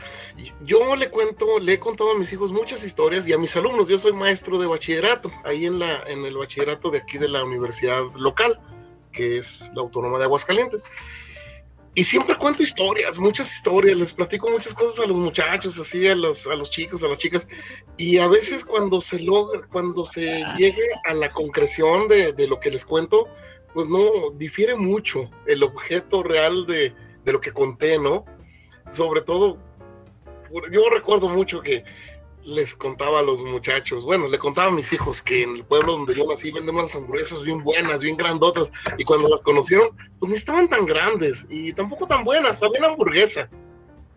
Yo 0.65 0.97
le 0.97 1.11
cuento, 1.11 1.59
le 1.59 1.75
he 1.75 1.79
contado 1.79 2.13
a 2.13 2.19
mis 2.19 2.33
hijos 2.33 2.51
muchas 2.51 2.83
historias 2.83 3.29
y 3.29 3.35
a 3.35 3.39
mis 3.39 3.55
alumnos. 3.57 3.89
Yo 3.89 3.99
soy 3.99 4.15
maestro 4.15 4.59
de 4.59 4.67
bachillerato, 4.67 5.31
ahí 5.45 5.67
en, 5.67 5.79
la, 5.79 6.03
en 6.05 6.25
el 6.25 6.35
bachillerato 6.35 6.91
de 6.91 6.99
aquí 6.99 7.19
de 7.19 7.29
la 7.29 7.45
universidad 7.45 8.03
local, 8.17 8.59
que 9.13 9.37
es 9.37 9.71
la 9.75 9.83
Autónoma 9.83 10.17
de 10.17 10.25
Aguascalientes. 10.25 10.83
Y 11.95 12.05
siempre 12.05 12.35
cuento 12.37 12.63
historias, 12.63 13.19
muchas 13.19 13.55
historias, 13.55 13.99
les 13.99 14.15
platico 14.15 14.49
muchas 14.49 14.73
cosas 14.73 15.05
a 15.05 15.07
los 15.07 15.19
muchachos, 15.19 15.79
así 15.79 16.09
a 16.09 16.15
los, 16.15 16.47
a 16.47 16.55
los 16.55 16.71
chicos, 16.71 17.03
a 17.03 17.09
las 17.09 17.19
chicas. 17.19 17.47
Y 17.99 18.17
a 18.17 18.27
veces 18.29 18.65
cuando 18.65 19.03
se 19.03 19.21
logra, 19.21 19.61
cuando 19.71 20.07
se 20.07 20.43
llegue 20.57 20.87
a 21.05 21.13
la 21.13 21.29
concreción 21.29 22.09
de, 22.09 22.33
de 22.33 22.47
lo 22.47 22.59
que 22.61 22.71
les 22.71 22.87
cuento, 22.87 23.29
pues 23.75 23.87
no, 23.89 24.31
difiere 24.37 24.75
mucho 24.75 25.29
el 25.47 25.63
objeto 25.63 26.23
real 26.23 26.67
de, 26.67 26.95
de 27.25 27.33
lo 27.33 27.41
que 27.41 27.53
conté, 27.53 27.99
¿no? 27.99 28.25
Sobre 28.91 29.23
todo, 29.23 29.59
yo 30.71 30.89
recuerdo 30.91 31.29
mucho 31.29 31.61
que 31.61 31.85
les 32.45 32.75
contaba 32.75 33.21
a 33.21 33.23
los 33.23 33.41
muchachos, 33.41 34.05
bueno, 34.05 34.29
le 34.29 34.39
contaba 34.39 34.69
a 34.69 34.71
mis 34.71 34.93
hijos 34.93 35.23
que 35.23 35.43
en 35.43 35.57
el 35.57 35.65
pueblo 35.65 35.93
donde 35.93 36.15
yo 36.15 36.27
nací 36.27 36.51
venden 36.51 36.75
unas 36.75 36.95
hamburguesas 36.95 37.43
bien 37.43 37.63
buenas, 37.65 38.01
bien 38.01 38.17
grandotas, 38.17 38.71
y 38.99 39.05
cuando 39.05 39.29
las 39.29 39.43
conocieron, 39.43 39.97
pues 40.19 40.31
ni 40.31 40.37
estaban 40.37 40.69
tan 40.69 40.85
grandes 40.85 41.47
y 41.49 41.73
tampoco 41.73 42.07
tan 42.07 42.23
buenas, 42.23 42.63
había 42.63 42.85
hamburguesa, 42.87 43.49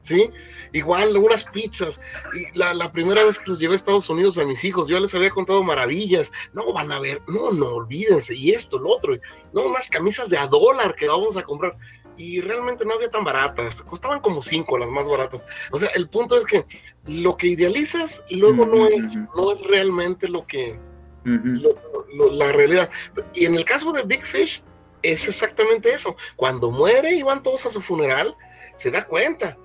¿sí? 0.01 0.29
Igual 0.73 1.15
unas 1.15 1.45
pizzas, 1.45 2.01
y 2.33 2.57
la, 2.57 2.73
la, 2.73 2.91
primera 2.91 3.23
vez 3.23 3.39
que 3.39 3.49
los 3.49 3.59
llevé 3.59 3.73
a 3.73 3.75
Estados 3.77 4.09
Unidos 4.09 4.37
a 4.37 4.43
mis 4.43 4.61
hijos, 4.65 4.89
yo 4.89 4.99
les 4.99 5.15
había 5.15 5.29
contado 5.29 5.63
maravillas, 5.63 6.29
no 6.51 6.73
van 6.73 6.91
a 6.91 6.99
ver, 6.99 7.21
no, 7.27 7.53
no, 7.53 7.67
olvídense, 7.67 8.35
y 8.35 8.51
esto, 8.51 8.77
lo 8.77 8.89
otro, 8.89 9.15
no, 9.53 9.61
unas 9.61 9.87
camisas 9.87 10.29
de 10.29 10.37
a 10.37 10.47
dólar 10.47 10.95
que 10.95 11.07
vamos 11.07 11.37
a 11.37 11.43
comprar, 11.43 11.77
y 12.17 12.41
realmente 12.41 12.83
no 12.83 12.95
había 12.95 13.09
tan 13.09 13.23
baratas, 13.23 13.81
costaban 13.83 14.19
como 14.21 14.41
cinco 14.41 14.77
las 14.77 14.89
más 14.89 15.07
baratas. 15.07 15.43
O 15.71 15.77
sea, 15.77 15.89
el 15.89 16.09
punto 16.09 16.37
es 16.37 16.45
que 16.45 16.65
lo 17.05 17.37
que 17.37 17.47
idealizas 17.47 18.23
luego 18.29 18.65
no 18.65 18.87
es, 18.87 19.17
no 19.35 19.51
es 19.51 19.63
realmente 19.63 20.27
lo 20.27 20.45
que, 20.45 20.79
la 21.23 22.51
realidad. 22.51 22.89
Y 23.33 23.45
en 23.45 23.55
el 23.55 23.65
caso 23.65 23.91
de 23.91 24.03
Big 24.03 24.25
Fish 24.25 24.63
es 25.03 25.27
exactamente 25.27 25.93
eso. 25.93 26.15
Cuando 26.35 26.71
muere 26.71 27.13
y 27.13 27.21
van 27.21 27.43
todos 27.43 27.65
a 27.65 27.69
su 27.69 27.81
funeral, 27.81 28.35
se 28.75 28.91
da 28.91 29.05
cuenta 29.05 29.57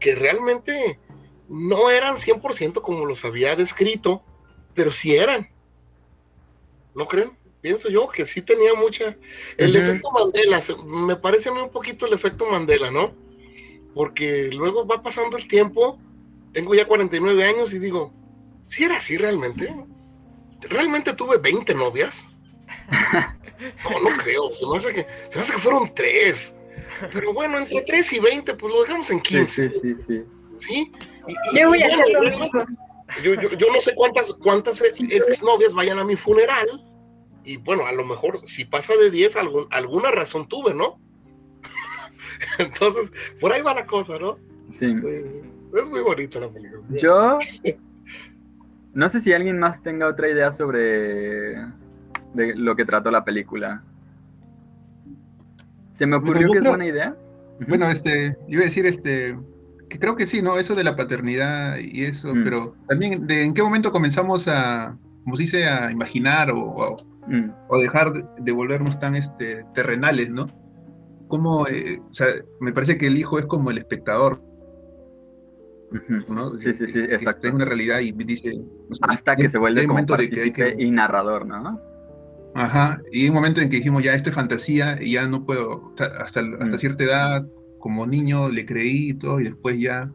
que 0.00 0.14
realmente 0.14 0.98
no 1.48 1.90
eran 1.90 2.16
100% 2.16 2.80
como 2.80 3.06
los 3.06 3.24
había 3.24 3.56
descrito, 3.56 4.22
pero 4.74 4.92
sí 4.92 5.14
eran. 5.14 5.48
¿No 6.94 7.06
creen? 7.06 7.36
Pienso 7.64 7.88
yo 7.88 8.08
que 8.08 8.26
sí 8.26 8.42
tenía 8.42 8.74
mucha. 8.74 9.16
El 9.56 9.74
efecto 9.74 10.10
Mandela, 10.10 10.62
me 10.84 11.16
parece 11.16 11.48
a 11.48 11.52
mí 11.52 11.62
un 11.62 11.70
poquito 11.70 12.04
el 12.04 12.12
efecto 12.12 12.44
Mandela, 12.44 12.90
¿no? 12.90 13.14
Porque 13.94 14.50
luego 14.52 14.86
va 14.86 15.02
pasando 15.02 15.38
el 15.38 15.48
tiempo, 15.48 15.98
tengo 16.52 16.74
ya 16.74 16.86
49 16.86 17.42
años 17.42 17.72
y 17.72 17.78
digo, 17.78 18.12
¿sí 18.66 18.84
era 18.84 18.98
así 18.98 19.16
realmente? 19.16 19.74
¿Realmente 20.60 21.14
tuve 21.14 21.38
20 21.38 21.74
novias? 21.74 22.28
No, 23.84 24.10
no 24.10 24.16
creo, 24.18 24.50
se 24.50 24.66
me 24.66 24.76
hace 24.76 24.92
que, 24.92 25.06
se 25.30 25.36
me 25.36 25.40
hace 25.40 25.52
que 25.52 25.58
fueron 25.58 25.94
3. 25.94 26.54
Pero 27.14 27.32
bueno, 27.32 27.58
entre 27.58 27.80
3 27.82 28.12
y 28.14 28.18
20, 28.18 28.54
pues 28.54 28.74
lo 28.74 28.82
dejamos 28.82 29.10
en 29.10 29.20
15. 29.20 29.70
Sí, 29.70 29.78
sí, 29.80 29.94
sí. 30.06 30.24
¿Sí? 30.58 30.92
yo 31.54 31.68
voy 31.68 31.82
a 31.82 31.86
hacer 31.86 32.08
lo 32.10 32.22
mismo. 32.22 32.66
Yo, 33.22 33.34
yo, 33.34 33.50
yo, 33.56 33.72
no 33.72 33.80
sé 33.80 33.94
cuántas, 33.94 34.32
cuántas 34.34 34.82
ex 34.82 35.42
novias 35.42 35.72
vayan 35.72 35.98
a 35.98 36.04
mi 36.04 36.16
funeral, 36.16 36.68
y 37.44 37.56
bueno, 37.58 37.86
a 37.86 37.92
lo 37.92 38.04
mejor 38.04 38.40
si 38.46 38.64
pasa 38.64 38.94
de 38.96 39.10
10, 39.10 39.36
algún, 39.36 39.66
alguna 39.70 40.10
razón 40.10 40.48
tuve, 40.48 40.74
¿no? 40.74 40.98
Entonces, 42.58 43.12
por 43.40 43.52
ahí 43.52 43.62
va 43.62 43.74
la 43.74 43.86
cosa, 43.86 44.18
¿no? 44.18 44.38
Sí. 44.78 44.86
es 44.86 45.90
muy 45.90 46.00
bonita 46.00 46.40
la 46.40 46.48
película. 46.48 46.82
Yo 46.90 47.38
no 48.94 49.08
sé 49.08 49.20
si 49.20 49.32
alguien 49.32 49.58
más 49.58 49.82
tenga 49.82 50.08
otra 50.08 50.28
idea 50.28 50.52
sobre 50.52 51.54
de 52.34 52.54
lo 52.56 52.74
que 52.76 52.84
trató 52.84 53.10
la 53.10 53.24
película. 53.24 53.82
¿Se 55.92 56.06
me 56.06 56.16
ocurrió 56.16 56.50
que 56.50 56.58
es 56.58 56.64
buena 56.64 56.86
idea? 56.86 57.16
Bueno, 57.68 57.88
este, 57.88 58.36
iba 58.48 58.62
a 58.62 58.64
decir 58.64 58.86
este 58.86 59.36
que 59.88 59.98
creo 59.98 60.16
que 60.16 60.26
sí, 60.26 60.42
¿no? 60.42 60.58
Eso 60.58 60.74
de 60.74 60.84
la 60.84 60.96
paternidad 60.96 61.76
y 61.78 62.04
eso, 62.04 62.34
mm. 62.34 62.44
pero 62.44 62.74
también 62.88 63.26
de 63.26 63.44
en 63.44 63.54
qué 63.54 63.62
momento 63.62 63.92
comenzamos 63.92 64.48
a, 64.48 64.96
como 65.24 65.36
se 65.36 65.42
dice, 65.42 65.68
a 65.68 65.90
imaginar 65.90 66.50
o, 66.50 66.96
Mm. 67.26 67.50
o 67.68 67.78
dejar 67.78 68.12
de 68.36 68.52
volvernos 68.52 68.98
tan 69.00 69.14
este, 69.16 69.64
terrenales, 69.74 70.30
¿no? 70.30 70.46
Como, 71.28 71.66
eh, 71.68 72.00
o 72.00 72.14
sea, 72.14 72.28
me 72.60 72.72
parece 72.72 72.98
que 72.98 73.06
el 73.06 73.16
hijo 73.16 73.38
es 73.38 73.46
como 73.46 73.70
el 73.70 73.78
espectador. 73.78 74.42
¿no? 76.28 76.58
Sí, 76.58 76.74
sí, 76.74 76.88
sí, 76.88 76.98
exacto. 76.98 77.46
Es 77.46 77.54
una 77.54 77.64
realidad 77.64 78.00
y 78.00 78.12
dice... 78.12 78.52
Hasta 79.02 79.36
que 79.36 79.48
se 79.48 79.58
vuelve 79.58 79.82
como 79.82 79.94
momento 79.94 80.16
de 80.16 80.28
que 80.28 80.40
hay 80.42 80.52
que... 80.52 80.74
y 80.76 80.90
narrador, 80.90 81.46
¿no? 81.46 81.80
Ajá, 82.56 83.00
y 83.10 83.28
un 83.28 83.34
momento 83.34 83.60
en 83.60 83.68
que 83.68 83.78
dijimos, 83.78 84.02
ya 84.02 84.14
esto 84.14 84.30
es 84.30 84.36
fantasía 84.36 84.98
y 85.00 85.12
ya 85.12 85.26
no 85.26 85.44
puedo, 85.44 85.92
hasta, 85.92 86.06
hasta 86.22 86.42
mm. 86.42 86.78
cierta 86.78 87.04
edad, 87.04 87.46
como 87.80 88.06
niño 88.06 88.48
le 88.48 88.64
creí 88.64 89.10
y 89.10 89.14
todo, 89.14 89.40
y 89.40 89.44
después 89.44 89.80
ya, 89.80 90.10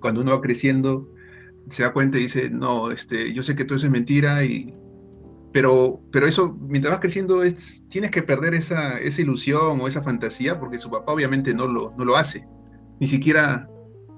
cuando 0.00 0.22
uno 0.22 0.32
va 0.32 0.40
creciendo, 0.40 1.12
se 1.68 1.82
da 1.82 1.92
cuenta 1.92 2.18
y 2.18 2.22
dice, 2.22 2.48
no, 2.48 2.90
este, 2.90 3.32
yo 3.34 3.42
sé 3.42 3.54
que 3.54 3.64
todo 3.64 3.76
eso 3.76 3.86
es 3.86 3.92
mentira 3.92 4.42
y 4.42 4.74
pero, 5.52 6.00
pero 6.10 6.26
eso, 6.26 6.56
mientras 6.60 6.92
vas 6.92 7.00
creciendo, 7.00 7.42
es, 7.42 7.82
tienes 7.88 8.10
que 8.10 8.22
perder 8.22 8.54
esa, 8.54 8.98
esa 8.98 9.20
ilusión 9.20 9.80
o 9.80 9.86
esa 9.88 10.02
fantasía, 10.02 10.58
porque 10.58 10.78
su 10.78 10.90
papá 10.90 11.12
obviamente 11.12 11.54
no 11.54 11.66
lo, 11.66 11.94
no 11.96 12.04
lo 12.04 12.16
hace. 12.16 12.46
Ni 13.00 13.06
siquiera, 13.06 13.68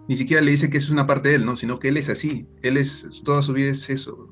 ni 0.08 0.16
siquiera 0.16 0.42
le 0.42 0.52
dice 0.52 0.70
que 0.70 0.78
eso 0.78 0.88
es 0.88 0.92
una 0.92 1.06
parte 1.06 1.30
de 1.30 1.36
él, 1.36 1.44
¿no? 1.44 1.56
Sino 1.56 1.78
que 1.78 1.88
él 1.88 1.96
es 1.96 2.08
así. 2.08 2.46
Él 2.62 2.76
es, 2.76 3.06
toda 3.24 3.42
su 3.42 3.52
vida 3.52 3.70
es 3.70 3.90
eso. 3.90 4.28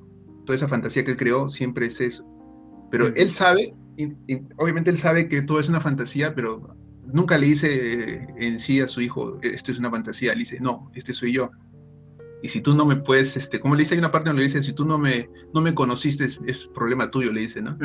Toda 0.46 0.56
esa 0.56 0.68
fantasía 0.68 1.04
que 1.04 1.10
él 1.12 1.16
creó 1.16 1.48
siempre 1.48 1.86
es 1.86 2.00
eso. 2.00 2.24
Pero 2.90 3.08
él 3.08 3.32
sabe, 3.32 3.74
obviamente 4.58 4.90
él 4.90 4.98
sabe 4.98 5.28
que 5.28 5.42
todo 5.42 5.58
es 5.58 5.68
una 5.68 5.80
fantasía, 5.80 6.34
pero 6.34 6.76
nunca 7.12 7.36
le 7.36 7.46
dice 7.46 8.26
en 8.36 8.60
sí 8.60 8.80
a 8.80 8.86
su 8.86 9.00
hijo, 9.00 9.38
esto 9.42 9.72
es 9.72 9.78
una 9.78 9.90
fantasía. 9.90 10.34
Le 10.34 10.40
dice, 10.40 10.60
no, 10.60 10.90
este 10.94 11.14
soy 11.14 11.32
yo 11.32 11.50
y 12.42 12.48
si 12.48 12.60
tú 12.60 12.74
no 12.74 12.84
me 12.84 12.96
puedes, 12.96 13.36
este, 13.36 13.60
como 13.60 13.76
le 13.76 13.80
dice, 13.82 13.94
hay 13.94 14.00
una 14.00 14.10
parte 14.10 14.28
donde 14.28 14.40
le 14.40 14.48
dice, 14.48 14.62
si 14.64 14.72
tú 14.72 14.84
no 14.84 14.98
me, 14.98 15.30
no 15.54 15.60
me 15.60 15.74
conociste, 15.74 16.24
es, 16.24 16.66
problema 16.74 17.10
tuyo, 17.10 17.32
le 17.32 17.42
dice, 17.42 17.62
¿no? 17.62 17.78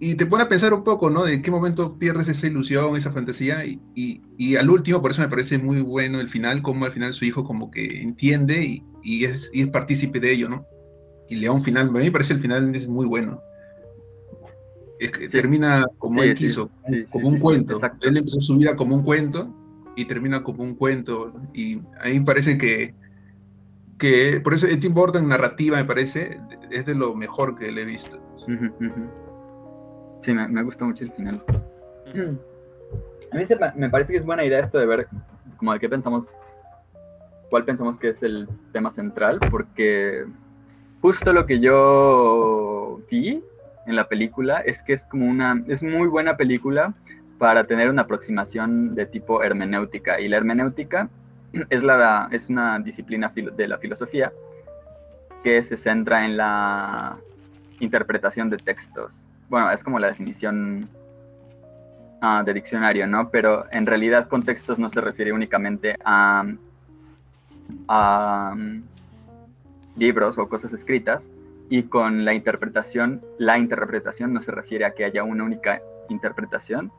Y 0.00 0.14
te 0.14 0.26
pone 0.26 0.44
a 0.44 0.48
pensar 0.48 0.72
un 0.72 0.82
poco, 0.82 1.10
¿no? 1.10 1.24
De 1.24 1.42
qué 1.42 1.50
momento 1.50 1.98
pierdes 1.98 2.28
esa 2.28 2.46
ilusión, 2.46 2.96
esa 2.96 3.12
fantasía, 3.12 3.64
y, 3.66 3.80
y, 3.94 4.56
al 4.56 4.70
último, 4.70 5.02
por 5.02 5.10
eso 5.10 5.20
me 5.20 5.28
parece 5.28 5.58
muy 5.58 5.82
bueno 5.82 6.20
el 6.20 6.28
final, 6.30 6.62
como 6.62 6.86
al 6.86 6.92
final 6.92 7.12
su 7.12 7.26
hijo 7.26 7.44
como 7.44 7.70
que 7.70 8.00
entiende 8.00 8.64
y, 8.64 8.82
y 9.02 9.26
es, 9.26 9.50
y 9.52 9.60
es 9.60 9.68
partícipe 9.68 10.18
de 10.18 10.32
ello, 10.32 10.48
¿no? 10.48 10.64
Y 11.28 11.36
le 11.36 11.46
da 11.46 11.52
un 11.52 11.62
final, 11.62 11.88
a 11.88 11.92
mí 11.92 11.98
me 11.98 12.12
parece 12.12 12.32
el 12.32 12.40
final 12.40 12.74
es 12.74 12.88
muy 12.88 13.04
bueno. 13.04 13.40
Es 15.00 15.10
que 15.10 15.28
termina 15.28 15.84
como 15.98 16.22
él 16.22 16.34
quiso, 16.34 16.70
como 17.10 17.28
un 17.28 17.38
cuento. 17.38 17.78
Él 18.00 18.16
empezó 18.16 18.40
su 18.40 18.56
vida 18.56 18.74
como 18.74 18.94
un 18.94 19.02
cuento 19.02 19.52
y 19.96 20.04
termina 20.06 20.42
como 20.42 20.62
un 20.62 20.74
cuento. 20.74 21.32
Y 21.52 21.78
a 22.00 22.06
mí 22.06 22.20
me 22.20 22.24
parece 22.24 22.58
que, 22.58 22.94
que 23.98 24.40
por 24.42 24.54
eso 24.54 24.66
Tim 24.80 24.94
Burton 24.94 25.28
narrativa 25.28 25.76
me 25.76 25.84
parece 25.84 26.40
es 26.70 26.86
de 26.86 26.94
lo 26.94 27.14
mejor 27.14 27.56
que 27.56 27.70
le 27.70 27.82
he 27.82 27.84
visto. 27.84 28.20
Sí, 30.22 30.32
me, 30.32 30.48
me 30.48 30.62
gusta 30.62 30.84
mucho 30.84 31.04
el 31.04 31.12
final. 31.12 31.42
A 33.32 33.36
mí 33.36 33.42
me 33.74 33.90
parece 33.90 34.12
que 34.12 34.18
es 34.18 34.24
buena 34.24 34.44
idea 34.44 34.60
esto 34.60 34.78
de 34.78 34.86
ver 34.86 35.08
como 35.56 35.72
de 35.72 35.80
qué 35.80 35.88
pensamos 35.88 36.36
cuál 37.50 37.64
pensamos 37.64 37.98
que 37.98 38.08
es 38.08 38.22
el 38.22 38.48
tema 38.72 38.90
central, 38.90 39.38
porque 39.50 40.24
justo 41.00 41.32
lo 41.32 41.46
que 41.46 41.60
yo 41.60 43.00
vi 43.10 43.42
en 43.86 43.96
la 43.96 44.08
película 44.08 44.60
es 44.60 44.82
que 44.82 44.94
es 44.94 45.02
como 45.02 45.26
una, 45.26 45.62
es 45.68 45.82
muy 45.82 46.08
buena 46.08 46.36
película 46.36 46.94
para 47.38 47.64
tener 47.64 47.90
una 47.90 48.02
aproximación 48.02 48.94
de 48.94 49.06
tipo 49.06 49.42
hermenéutica. 49.42 50.20
Y 50.20 50.28
la 50.28 50.36
hermenéutica 50.36 51.08
es, 51.70 51.82
la, 51.82 52.28
es 52.30 52.48
una 52.48 52.78
disciplina 52.78 53.32
de 53.34 53.68
la 53.68 53.78
filosofía 53.78 54.32
que 55.42 55.62
se 55.62 55.76
centra 55.76 56.24
en 56.24 56.36
la 56.36 57.16
interpretación 57.80 58.50
de 58.50 58.56
textos. 58.56 59.22
Bueno, 59.48 59.70
es 59.70 59.84
como 59.84 59.98
la 59.98 60.08
definición 60.08 60.88
ah, 62.22 62.42
de 62.44 62.54
diccionario, 62.54 63.06
¿no? 63.06 63.28
Pero 63.30 63.66
en 63.72 63.84
realidad 63.84 64.28
con 64.28 64.42
textos 64.42 64.78
no 64.78 64.88
se 64.88 65.00
refiere 65.00 65.32
únicamente 65.32 65.96
a, 66.04 66.44
mm, 68.56 68.82
libros 69.96 70.38
o 70.38 70.48
cosas 70.48 70.72
escritas, 70.72 71.28
y 71.68 71.84
con 71.84 72.24
la 72.24 72.34
interpretación, 72.34 73.22
la 73.38 73.58
interpretación 73.58 74.32
no 74.32 74.42
se 74.42 74.50
refiere 74.50 74.84
a 74.84 74.92
que 74.92 75.04
haya 75.04 75.24
una 75.24 75.44
única 75.44 75.80
interpretación, 76.08 76.92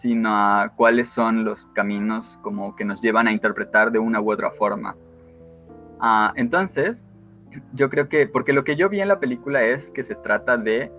sino 0.00 0.28
a 0.30 0.72
cuáles 0.76 1.08
son 1.08 1.44
los 1.44 1.66
caminos 1.66 2.38
como 2.42 2.76
que 2.76 2.84
nos 2.84 3.00
llevan 3.00 3.28
a 3.28 3.32
interpretar 3.32 3.90
de 3.90 3.98
una 3.98 4.20
u 4.20 4.30
otra 4.30 4.50
forma. 4.50 4.96
Ah, 6.00 6.32
entonces, 6.36 7.04
yo 7.72 7.88
creo 7.88 8.08
que, 8.08 8.26
porque 8.26 8.52
lo 8.52 8.64
que 8.64 8.76
yo 8.76 8.88
vi 8.88 9.00
en 9.00 9.08
la 9.08 9.20
película 9.20 9.64
es 9.64 9.90
que 9.90 10.02
se 10.02 10.14
trata 10.14 10.58
de 10.58 10.92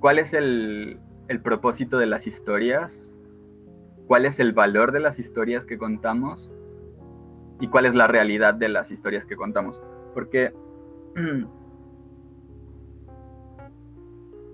cuál 0.00 0.18
es 0.18 0.34
el, 0.34 0.98
el 1.28 1.40
propósito 1.40 1.98
de 1.98 2.06
las 2.06 2.26
historias, 2.26 3.12
cuál 4.08 4.26
es 4.26 4.40
el 4.40 4.52
valor 4.52 4.92
de 4.92 5.00
las 5.00 5.18
historias 5.18 5.64
que 5.66 5.78
contamos 5.78 6.52
y 7.60 7.68
cuál 7.68 7.86
es 7.86 7.94
la 7.94 8.08
realidad 8.08 8.54
de 8.54 8.68
las 8.68 8.90
historias 8.90 9.24
que 9.24 9.36
contamos. 9.36 9.80
Porque 10.12 10.52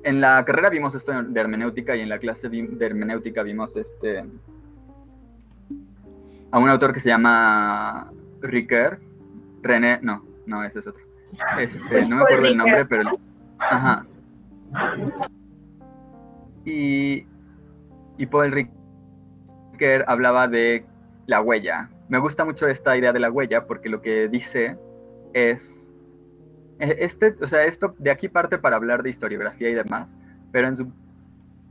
en 0.03 0.21
la 0.21 0.45
carrera 0.45 0.71
vimos 0.71 0.95
esto 0.95 1.13
de 1.23 1.41
hermenéutica 1.41 1.97
y 1.97 2.01
en 2.01 2.09
la 2.09 2.19
clase 2.19 2.49
de 2.49 2.87
hermenéutica 2.87 3.43
vimos 3.43 3.77
este 3.77 4.25
a 6.51 6.59
un 6.59 6.69
autor 6.69 6.93
que 6.93 7.01
se 7.01 7.09
llama 7.09 8.11
Ricker, 8.41 8.99
René, 9.63 10.01
no, 10.03 10.25
no, 10.47 10.65
ese 10.65 10.81
es 10.81 10.87
otro. 10.87 11.03
Este, 11.59 12.09
no 12.09 12.17
me 12.17 12.23
acuerdo 12.23 12.47
el 12.47 12.57
nombre, 12.57 12.85
pero 12.87 13.11
ajá. 13.59 14.05
Y, 16.65 17.25
y 18.19 18.27
Paul 18.27 18.51
Ricker 18.51 20.05
hablaba 20.09 20.49
de 20.49 20.85
la 21.27 21.41
huella, 21.41 21.89
me 22.09 22.19
gusta 22.19 22.45
mucho 22.45 22.67
esta 22.67 22.97
idea 22.97 23.13
de 23.13 23.21
la 23.21 23.31
huella 23.31 23.67
porque 23.67 23.89
lo 23.89 24.03
que 24.03 24.29
dice 24.29 24.77
es, 25.33 25.80
este, 26.81 27.35
o 27.40 27.49
sea, 27.49 27.64
esto 27.64 27.95
de 27.99 28.11
aquí 28.11 28.29
parte 28.29 28.59
para 28.59 28.77
hablar 28.77 29.03
de 29.03 29.11
historiografía 29.11 29.71
y 29.71 29.75
demás, 29.75 30.11
pero 30.53 30.69
en 30.69 30.77
su 30.77 30.93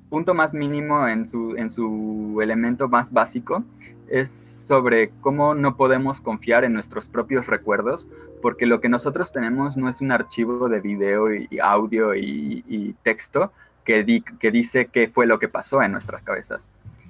punto 0.10 0.34
más 0.34 0.54
mínimo, 0.54 1.08
en 1.08 1.28
su, 1.28 1.56
en 1.56 1.69
su 1.69 2.39
elemento 2.41 2.88
más 2.88 3.12
básico, 3.12 3.63
es 4.10 4.30
sobre 4.67 5.10
cómo 5.22 5.56
no 5.56 5.76
podemos 5.76 6.22
confiar 6.22 6.63
en 6.63 6.74
nuestros 6.74 7.08
propios 7.08 7.48
recuerdos, 7.48 8.08
porque 8.41 8.65
lo 8.65 8.82
que 8.82 8.89
nosotros 8.89 9.32
tenemos 9.32 9.78
no 9.78 9.89
es 9.89 10.02
un 10.02 10.12
archivo 10.12 10.69
de 10.69 10.80
video 10.80 11.34
y, 11.34 11.60
audio 11.62 12.12
y, 12.15 12.95
texto 13.04 13.52
que, 13.84 14.24
que 14.39 14.52
dice 14.52 14.88
qué 14.88 15.08
fue 15.08 15.26
lo 15.26 15.39
que 15.39 15.48
pasó 15.48 15.82
en 15.82 15.91
nuestras 15.91 16.22
cabezas 16.22 16.69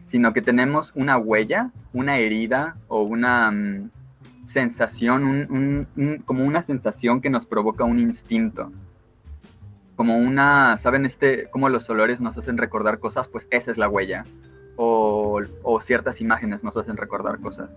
sino 0.10 0.34
que 0.34 0.42
tenemos 0.42 0.92
una 0.96 1.18
huella, 1.18 1.70
una 1.94 2.18
herida 2.18 2.76
o 2.88 3.04
una 3.04 3.52
mm, 3.52 3.92
sensación, 4.52 5.88
como 6.26 6.46
una 6.46 6.62
sensación 6.62 7.22
que 7.22 7.30
nos 7.30 7.46
provoca 7.46 7.84
un 7.84 8.00
instinto. 8.00 8.72
Como 9.96 10.18
una, 10.18 10.78
¿saben 10.78 11.06
este, 11.06 11.50
cómo 11.50 11.70
los 11.70 11.90
olores 11.90 12.22
nos 12.22 12.38
hacen 12.38 12.58
recordar 12.58 13.00
cosas? 13.00 13.28
Pues 13.28 13.48
esa 13.52 13.72
es 13.72 13.78
la 13.78 13.90
huella. 13.90 14.24
O 14.76 15.42
ciertas 15.82 16.22
imágenes 16.22 16.64
nos 16.64 16.78
hacen 16.78 16.96
recordar 16.96 17.40
cosas. 17.40 17.74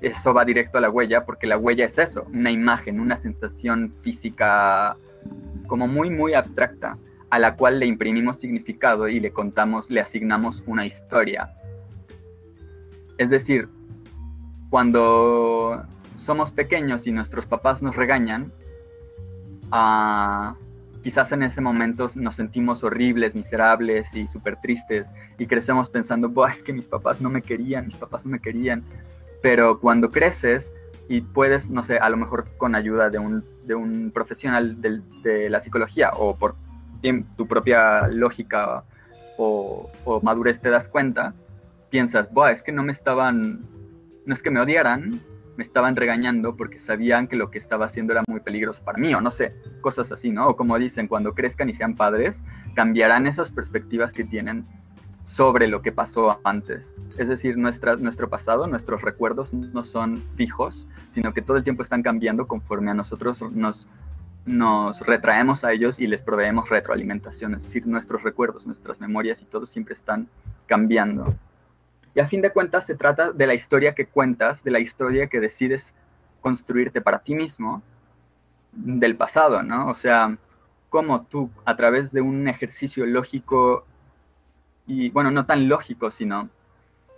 Eso 0.00 0.32
va 0.32 0.44
directo 0.44 0.78
a 0.78 0.80
la 0.80 0.90
huella 0.90 1.24
porque 1.24 1.46
la 1.46 1.58
huella 1.58 1.84
es 1.84 1.98
eso, 1.98 2.26
una 2.32 2.50
imagen, 2.50 3.00
una 3.00 3.16
sensación 3.16 3.92
física 4.02 4.96
como 5.66 5.86
muy, 5.86 6.08
muy 6.08 6.34
abstracta 6.34 6.96
a 7.30 7.38
la 7.38 7.56
cual 7.56 7.78
le 7.80 7.86
imprimimos 7.86 8.38
significado 8.38 9.08
y 9.08 9.20
le 9.20 9.32
contamos, 9.32 9.90
le 9.90 10.00
asignamos 10.00 10.62
una 10.66 10.86
historia 10.86 11.52
es 13.18 13.30
decir, 13.30 13.68
cuando 14.70 15.84
somos 16.28 16.52
pequeños 16.52 17.06
y 17.06 17.10
nuestros 17.10 17.46
papás 17.46 17.80
nos 17.80 17.96
regañan, 17.96 18.52
ah, 19.72 20.56
quizás 21.02 21.32
en 21.32 21.42
ese 21.42 21.62
momento 21.62 22.10
nos 22.16 22.36
sentimos 22.36 22.84
horribles, 22.84 23.34
miserables 23.34 24.14
y 24.14 24.28
súper 24.28 24.56
tristes 24.60 25.06
y 25.38 25.46
crecemos 25.46 25.88
pensando, 25.88 26.30
es 26.46 26.62
que 26.62 26.74
mis 26.74 26.86
papás 26.86 27.22
no 27.22 27.30
me 27.30 27.40
querían, 27.40 27.86
mis 27.86 27.96
papás 27.96 28.26
no 28.26 28.32
me 28.32 28.40
querían. 28.40 28.84
Pero 29.40 29.80
cuando 29.80 30.10
creces 30.10 30.70
y 31.08 31.22
puedes, 31.22 31.70
no 31.70 31.82
sé, 31.82 31.96
a 31.96 32.10
lo 32.10 32.18
mejor 32.18 32.44
con 32.58 32.74
ayuda 32.74 33.08
de 33.08 33.18
un, 33.18 33.42
de 33.64 33.74
un 33.74 34.10
profesional 34.10 34.82
de, 34.82 35.48
la 35.48 35.62
psicología 35.62 36.10
o 36.10 36.36
por 36.36 36.56
tu 37.38 37.46
propia 37.46 38.06
lógica 38.08 38.84
o, 39.38 39.90
o 40.04 40.20
madurez 40.20 40.60
te 40.60 40.68
das 40.68 40.88
cuenta, 40.88 41.32
piensas, 41.88 42.30
Buah, 42.30 42.50
es 42.50 42.62
que 42.62 42.72
no 42.72 42.82
me 42.82 42.92
estaban, 42.92 43.64
no 44.26 44.34
es 44.34 44.42
que 44.42 44.50
me 44.50 44.60
odiaran, 44.60 45.22
me 45.58 45.64
estaban 45.64 45.96
regañando 45.96 46.54
porque 46.54 46.78
sabían 46.78 47.26
que 47.26 47.34
lo 47.34 47.50
que 47.50 47.58
estaba 47.58 47.86
haciendo 47.86 48.12
era 48.12 48.22
muy 48.28 48.38
peligroso 48.38 48.80
para 48.84 48.96
mí, 48.96 49.12
o 49.12 49.20
no 49.20 49.32
sé, 49.32 49.56
cosas 49.80 50.12
así, 50.12 50.30
¿no? 50.30 50.46
O 50.48 50.56
como 50.56 50.78
dicen, 50.78 51.08
cuando 51.08 51.34
crezcan 51.34 51.68
y 51.68 51.72
sean 51.72 51.96
padres, 51.96 52.40
cambiarán 52.74 53.26
esas 53.26 53.50
perspectivas 53.50 54.12
que 54.12 54.22
tienen 54.22 54.66
sobre 55.24 55.66
lo 55.66 55.82
que 55.82 55.90
pasó 55.90 56.40
antes. 56.44 56.94
Es 57.18 57.26
decir, 57.26 57.58
nuestra, 57.58 57.96
nuestro 57.96 58.30
pasado, 58.30 58.68
nuestros 58.68 59.02
recuerdos 59.02 59.52
no 59.52 59.84
son 59.84 60.18
fijos, 60.36 60.86
sino 61.10 61.34
que 61.34 61.42
todo 61.42 61.56
el 61.56 61.64
tiempo 61.64 61.82
están 61.82 62.04
cambiando 62.04 62.46
conforme 62.46 62.92
a 62.92 62.94
nosotros 62.94 63.42
nos, 63.50 63.88
nos 64.46 65.00
retraemos 65.00 65.64
a 65.64 65.72
ellos 65.72 65.98
y 65.98 66.06
les 66.06 66.22
proveemos 66.22 66.68
retroalimentación. 66.68 67.54
Es 67.54 67.64
decir, 67.64 67.84
nuestros 67.84 68.22
recuerdos, 68.22 68.64
nuestras 68.64 69.00
memorias 69.00 69.42
y 69.42 69.44
todo 69.44 69.66
siempre 69.66 69.94
están 69.94 70.28
cambiando. 70.66 71.34
Y 72.14 72.20
a 72.20 72.28
fin 72.28 72.40
de 72.40 72.50
cuentas 72.50 72.86
se 72.86 72.94
trata 72.94 73.32
de 73.32 73.46
la 73.46 73.54
historia 73.54 73.94
que 73.94 74.06
cuentas, 74.06 74.64
de 74.64 74.70
la 74.70 74.80
historia 74.80 75.28
que 75.28 75.40
decides 75.40 75.92
construirte 76.40 77.00
para 77.00 77.20
ti 77.20 77.34
mismo 77.34 77.82
del 78.72 79.16
pasado, 79.16 79.62
¿no? 79.62 79.88
O 79.88 79.94
sea, 79.94 80.36
cómo 80.88 81.22
tú 81.22 81.50
a 81.64 81.76
través 81.76 82.12
de 82.12 82.20
un 82.20 82.48
ejercicio 82.48 83.06
lógico 83.06 83.84
y, 84.86 85.10
bueno, 85.10 85.30
no 85.30 85.46
tan 85.46 85.68
lógico, 85.68 86.10
sino 86.10 86.48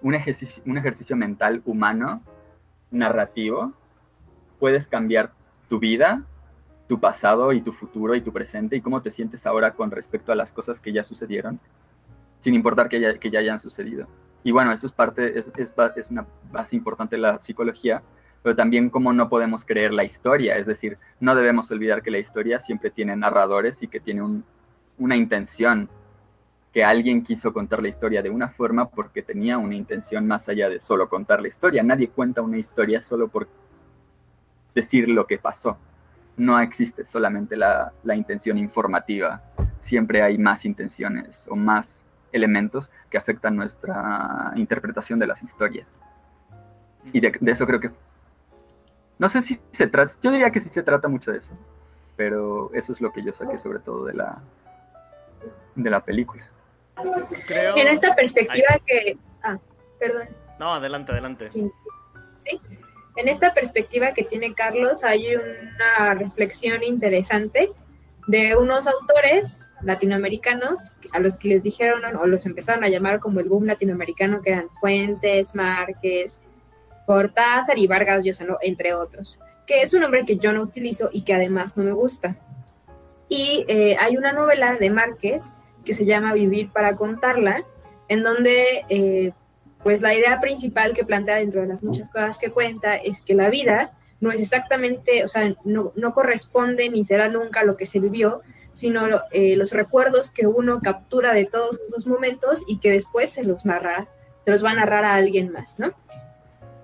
un 0.02 0.14
ejercicio, 0.14 0.62
un 0.66 0.78
ejercicio 0.78 1.16
mental 1.16 1.62
humano, 1.64 2.22
narrativo, 2.90 3.72
puedes 4.58 4.86
cambiar 4.86 5.32
tu 5.68 5.78
vida, 5.78 6.22
tu 6.88 6.98
pasado 6.98 7.52
y 7.52 7.60
tu 7.60 7.72
futuro 7.72 8.16
y 8.16 8.20
tu 8.20 8.32
presente 8.32 8.76
y 8.76 8.80
cómo 8.80 9.02
te 9.02 9.12
sientes 9.12 9.46
ahora 9.46 9.72
con 9.74 9.90
respecto 9.90 10.32
a 10.32 10.34
las 10.34 10.50
cosas 10.50 10.80
que 10.80 10.92
ya 10.92 11.04
sucedieron, 11.04 11.60
sin 12.40 12.54
importar 12.54 12.88
que 12.88 13.00
ya, 13.00 13.18
que 13.18 13.30
ya 13.30 13.38
hayan 13.38 13.60
sucedido. 13.60 14.08
Y 14.42 14.52
bueno, 14.52 14.72
eso 14.72 14.86
es 14.86 14.92
parte, 14.92 15.38
es, 15.38 15.50
es, 15.56 15.74
es 15.96 16.10
una 16.10 16.26
base 16.50 16.76
importante 16.76 17.16
de 17.16 17.22
la 17.22 17.38
psicología, 17.40 18.02
pero 18.42 18.56
también 18.56 18.88
cómo 18.88 19.12
no 19.12 19.28
podemos 19.28 19.64
creer 19.64 19.92
la 19.92 20.04
historia, 20.04 20.56
es 20.56 20.66
decir, 20.66 20.96
no 21.20 21.34
debemos 21.34 21.70
olvidar 21.70 22.02
que 22.02 22.10
la 22.10 22.18
historia 22.18 22.58
siempre 22.58 22.90
tiene 22.90 23.14
narradores 23.16 23.82
y 23.82 23.88
que 23.88 24.00
tiene 24.00 24.22
un, 24.22 24.44
una 24.98 25.16
intención, 25.16 25.90
que 26.72 26.84
alguien 26.84 27.22
quiso 27.22 27.52
contar 27.52 27.82
la 27.82 27.88
historia 27.88 28.22
de 28.22 28.30
una 28.30 28.48
forma 28.48 28.88
porque 28.88 29.22
tenía 29.22 29.58
una 29.58 29.74
intención 29.74 30.26
más 30.26 30.48
allá 30.48 30.68
de 30.68 30.78
solo 30.78 31.08
contar 31.08 31.42
la 31.42 31.48
historia. 31.48 31.82
Nadie 31.82 32.08
cuenta 32.08 32.42
una 32.42 32.58
historia 32.58 33.02
solo 33.02 33.26
por 33.26 33.48
decir 34.72 35.08
lo 35.08 35.26
que 35.26 35.36
pasó. 35.36 35.76
No 36.36 36.60
existe 36.60 37.04
solamente 37.04 37.56
la, 37.56 37.92
la 38.04 38.14
intención 38.14 38.56
informativa, 38.56 39.42
siempre 39.80 40.22
hay 40.22 40.38
más 40.38 40.64
intenciones 40.64 41.44
o 41.48 41.56
más 41.56 42.04
elementos 42.32 42.90
que 43.10 43.18
afectan 43.18 43.56
nuestra 43.56 44.52
interpretación 44.56 45.18
de 45.18 45.26
las 45.26 45.42
historias. 45.42 45.86
Y 47.12 47.20
de, 47.20 47.38
eso 47.46 47.66
creo 47.66 47.80
que... 47.80 47.90
No 49.18 49.28
sé 49.28 49.42
si 49.42 49.60
se 49.72 49.86
trata, 49.86 50.14
yo 50.22 50.30
diría 50.30 50.50
que 50.50 50.60
sí 50.60 50.70
se 50.70 50.82
trata 50.82 51.08
mucho 51.08 51.30
de 51.30 51.38
eso, 51.38 51.52
pero 52.16 52.70
eso 52.72 52.92
es 52.92 53.00
lo 53.00 53.12
que 53.12 53.22
yo 53.22 53.32
saqué 53.34 53.58
sobre 53.58 53.80
todo 53.80 54.06
de 54.06 54.14
la, 54.14 54.38
de 55.74 55.90
la 55.90 56.00
película. 56.00 56.48
En 56.96 57.86
esta 57.86 58.14
perspectiva 58.14 58.78
que... 58.86 59.18
Ah, 59.42 59.58
perdón. 59.98 60.28
No, 60.58 60.72
adelante, 60.72 61.12
adelante. 61.12 61.50
¿Sí? 61.50 61.70
En 63.16 63.28
esta 63.28 63.52
perspectiva 63.52 64.14
que 64.14 64.24
tiene 64.24 64.54
Carlos 64.54 65.04
hay 65.04 65.34
una 65.34 66.14
reflexión 66.14 66.82
interesante 66.82 67.70
de 68.26 68.56
unos 68.56 68.86
autores 68.86 69.60
latinoamericanos 69.82 70.92
a 71.12 71.18
los 71.18 71.36
que 71.36 71.48
les 71.48 71.62
dijeron 71.62 72.04
o 72.16 72.26
los 72.26 72.46
empezaron 72.46 72.84
a 72.84 72.88
llamar 72.88 73.20
como 73.20 73.40
el 73.40 73.48
boom 73.48 73.66
latinoamericano, 73.66 74.42
que 74.42 74.50
eran 74.50 74.68
Fuentes, 74.80 75.54
Márquez, 75.54 76.38
Cortázar 77.06 77.78
y 77.78 77.86
Vargas 77.86 78.24
Llosa, 78.24 78.46
entre 78.62 78.94
otros, 78.94 79.40
que 79.66 79.82
es 79.82 79.92
un 79.94 80.02
nombre 80.02 80.24
que 80.24 80.36
yo 80.36 80.52
no 80.52 80.62
utilizo 80.62 81.10
y 81.12 81.22
que 81.22 81.34
además 81.34 81.76
no 81.76 81.84
me 81.84 81.92
gusta. 81.92 82.36
Y 83.28 83.64
eh, 83.68 83.96
hay 83.98 84.16
una 84.16 84.32
novela 84.32 84.74
de 84.74 84.90
Márquez 84.90 85.50
que 85.84 85.94
se 85.94 86.04
llama 86.04 86.34
Vivir 86.34 86.70
para 86.70 86.96
contarla, 86.96 87.64
en 88.08 88.22
donde 88.22 88.84
eh, 88.88 89.32
pues 89.82 90.02
la 90.02 90.14
idea 90.14 90.40
principal 90.40 90.92
que 90.92 91.04
plantea 91.04 91.36
dentro 91.36 91.60
de 91.60 91.68
las 91.68 91.82
muchas 91.82 92.10
cosas 92.10 92.38
que 92.38 92.50
cuenta 92.50 92.96
es 92.96 93.22
que 93.22 93.34
la 93.34 93.48
vida 93.48 93.92
no 94.20 94.30
es 94.30 94.40
exactamente, 94.40 95.24
o 95.24 95.28
sea, 95.28 95.54
no, 95.64 96.14
corresponde 96.14 96.90
ni 96.90 97.04
será 97.04 97.28
nunca 97.28 97.64
lo 97.64 97.76
que 97.76 97.86
se 97.86 98.00
vivió, 98.00 98.42
sino 98.80 99.06
eh, 99.30 99.56
los 99.56 99.72
recuerdos 99.72 100.30
que 100.30 100.46
uno 100.46 100.80
captura 100.80 101.34
de 101.34 101.44
todos 101.44 101.80
esos 101.86 102.06
momentos 102.06 102.62
y 102.66 102.78
que 102.78 102.90
después 102.90 103.30
se 103.30 103.44
los 103.44 103.66
narra, 103.66 104.08
se 104.44 104.50
los 104.50 104.64
va 104.64 104.70
a 104.70 104.74
narrar 104.74 105.04
a 105.04 105.14
alguien 105.14 105.52
más, 105.52 105.78
¿no? 105.78 105.92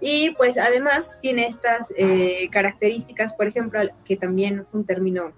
Y 0.01 0.31
pues 0.33 0.59
además 0.59 1.19
tiene 1.23 1.47
estas 1.47 1.93
eh, 1.97 2.49
características, 2.53 3.33
por 3.33 3.47
ejemplo, 3.47 3.81
que 4.05 4.17
también 4.17 4.67
un 4.73 4.85
término 4.85 5.33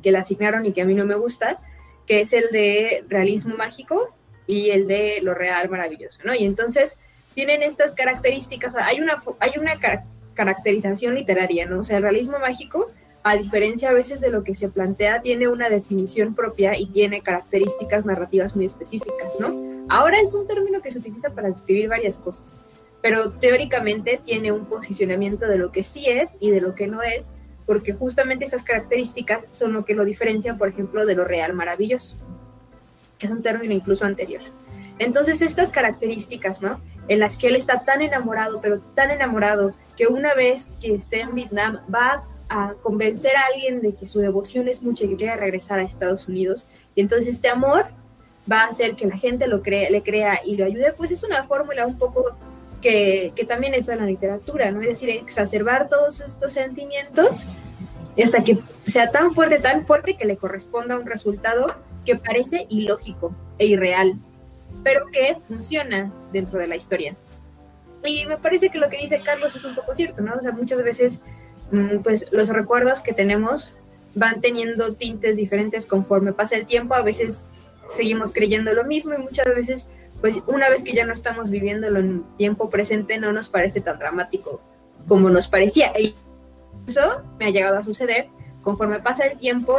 que 0.00 0.12
le 0.12 0.18
asignaron 0.18 0.64
y 0.64 0.72
que 0.72 0.82
a 0.82 0.84
mí 0.84 0.94
no 0.94 1.04
me 1.04 1.16
gusta, 1.16 1.58
que 2.06 2.20
es 2.20 2.32
el 2.32 2.50
de 2.52 3.04
realismo 3.08 3.56
mágico 3.56 4.14
y 4.46 4.70
el 4.70 4.86
de 4.86 5.18
lo 5.22 5.34
real 5.34 5.68
maravilloso, 5.68 6.20
¿no? 6.24 6.34
Y 6.34 6.44
entonces 6.44 6.98
tienen 7.34 7.62
estas 7.62 7.92
características, 7.92 8.76
hay 8.76 9.00
una, 9.00 9.16
hay 9.40 9.52
una 9.58 9.72
caracterización 10.34 11.16
literaria, 11.16 11.66
¿no? 11.66 11.80
O 11.80 11.84
sea, 11.84 11.96
el 11.96 12.04
realismo 12.04 12.38
mágico, 12.38 12.92
a 13.24 13.36
diferencia 13.36 13.88
a 13.88 13.94
veces 13.94 14.20
de 14.20 14.28
lo 14.28 14.44
que 14.44 14.54
se 14.54 14.68
plantea, 14.68 15.22
tiene 15.22 15.48
una 15.48 15.70
definición 15.70 16.34
propia 16.34 16.78
y 16.78 16.86
tiene 16.86 17.22
características 17.22 18.04
narrativas 18.04 18.54
muy 18.54 18.66
específicas, 18.66 19.40
¿no? 19.40 19.86
Ahora 19.88 20.20
es 20.20 20.34
un 20.34 20.46
término 20.46 20.82
que 20.82 20.90
se 20.90 20.98
utiliza 20.98 21.30
para 21.30 21.48
describir 21.48 21.88
varias 21.88 22.18
cosas, 22.18 22.62
pero 23.00 23.32
teóricamente 23.32 24.20
tiene 24.22 24.52
un 24.52 24.66
posicionamiento 24.66 25.46
de 25.46 25.56
lo 25.56 25.72
que 25.72 25.84
sí 25.84 26.04
es 26.06 26.36
y 26.38 26.50
de 26.50 26.60
lo 26.60 26.74
que 26.74 26.86
no 26.86 27.02
es, 27.02 27.32
porque 27.64 27.94
justamente 27.94 28.44
esas 28.44 28.62
características 28.62 29.40
son 29.52 29.72
lo 29.72 29.86
que 29.86 29.94
lo 29.94 30.04
diferencian, 30.04 30.58
por 30.58 30.68
ejemplo, 30.68 31.06
de 31.06 31.14
lo 31.14 31.24
real 31.24 31.54
maravilloso, 31.54 32.16
que 33.18 33.26
es 33.26 33.32
un 33.32 33.42
término 33.42 33.72
incluso 33.72 34.04
anterior. 34.04 34.42
Entonces, 34.98 35.40
estas 35.40 35.70
características, 35.70 36.60
¿no? 36.60 36.78
En 37.08 37.20
las 37.20 37.38
que 37.38 37.48
él 37.48 37.56
está 37.56 37.84
tan 37.84 38.02
enamorado, 38.02 38.60
pero 38.60 38.80
tan 38.94 39.10
enamorado, 39.10 39.74
que 39.96 40.08
una 40.08 40.34
vez 40.34 40.66
que 40.80 40.94
esté 40.94 41.22
en 41.22 41.34
Vietnam 41.34 41.80
va 41.92 42.12
a 42.12 42.33
convencer 42.82 43.36
a 43.36 43.46
alguien 43.52 43.80
de 43.80 43.94
que 43.94 44.06
su 44.06 44.20
devoción 44.20 44.68
es 44.68 44.82
mucha 44.82 45.04
y 45.04 45.08
que 45.08 45.16
quiere 45.16 45.36
regresar 45.36 45.78
a 45.78 45.82
Estados 45.82 46.28
Unidos. 46.28 46.66
Y 46.94 47.00
entonces 47.00 47.28
este 47.28 47.48
amor 47.48 47.86
va 48.50 48.62
a 48.62 48.66
hacer 48.68 48.94
que 48.94 49.06
la 49.06 49.16
gente 49.16 49.46
lo 49.46 49.62
crea, 49.62 49.90
le 49.90 50.02
crea 50.02 50.40
y 50.44 50.56
lo 50.56 50.66
ayude, 50.66 50.92
pues 50.92 51.10
es 51.10 51.24
una 51.24 51.44
fórmula 51.44 51.86
un 51.86 51.98
poco 51.98 52.36
que, 52.82 53.32
que 53.34 53.44
también 53.44 53.74
está 53.74 53.94
en 53.94 54.00
la 54.00 54.06
literatura, 54.06 54.70
¿no? 54.70 54.82
Es 54.82 54.88
decir, 54.88 55.08
exacerbar 55.10 55.88
todos 55.88 56.20
estos 56.20 56.52
sentimientos 56.52 57.46
hasta 58.22 58.44
que 58.44 58.58
sea 58.86 59.10
tan 59.10 59.32
fuerte, 59.32 59.58
tan 59.58 59.84
fuerte 59.84 60.16
que 60.16 60.24
le 60.24 60.36
corresponda 60.36 60.96
un 60.96 61.06
resultado 61.06 61.74
que 62.04 62.16
parece 62.16 62.66
ilógico 62.68 63.34
e 63.58 63.66
irreal, 63.66 64.14
pero 64.82 65.06
que 65.10 65.36
funciona 65.48 66.12
dentro 66.32 66.58
de 66.58 66.68
la 66.68 66.76
historia. 66.76 67.16
Y 68.04 68.26
me 68.26 68.36
parece 68.36 68.68
que 68.68 68.78
lo 68.78 68.88
que 68.88 68.98
dice 68.98 69.20
Carlos 69.20 69.56
es 69.56 69.64
un 69.64 69.74
poco 69.74 69.94
cierto, 69.94 70.22
¿no? 70.22 70.34
O 70.34 70.42
sea, 70.42 70.52
muchas 70.52 70.82
veces, 70.82 71.22
pues 72.02 72.26
los 72.32 72.48
recuerdos 72.48 73.02
que 73.02 73.12
tenemos 73.12 73.74
van 74.14 74.40
teniendo 74.40 74.94
tintes 74.94 75.36
diferentes 75.36 75.86
conforme 75.86 76.32
pasa 76.32 76.56
el 76.56 76.66
tiempo, 76.66 76.94
a 76.94 77.02
veces 77.02 77.44
seguimos 77.88 78.32
creyendo 78.32 78.72
lo 78.72 78.84
mismo 78.84 79.14
y 79.14 79.18
muchas 79.18 79.46
veces 79.46 79.88
pues 80.20 80.40
una 80.46 80.70
vez 80.70 80.82
que 80.82 80.94
ya 80.94 81.04
no 81.04 81.12
estamos 81.12 81.50
viviéndolo 81.50 82.00
en 82.00 82.24
tiempo 82.38 82.70
presente, 82.70 83.18
no 83.18 83.32
nos 83.32 83.50
parece 83.50 83.82
tan 83.82 83.98
dramático 83.98 84.62
como 85.06 85.28
nos 85.28 85.48
parecía. 85.48 85.92
Y 86.00 86.14
eso 86.86 87.22
me 87.38 87.46
ha 87.46 87.50
llegado 87.50 87.76
a 87.76 87.84
suceder 87.84 88.28
conforme 88.62 89.00
pasa 89.00 89.26
el 89.26 89.38
tiempo, 89.38 89.76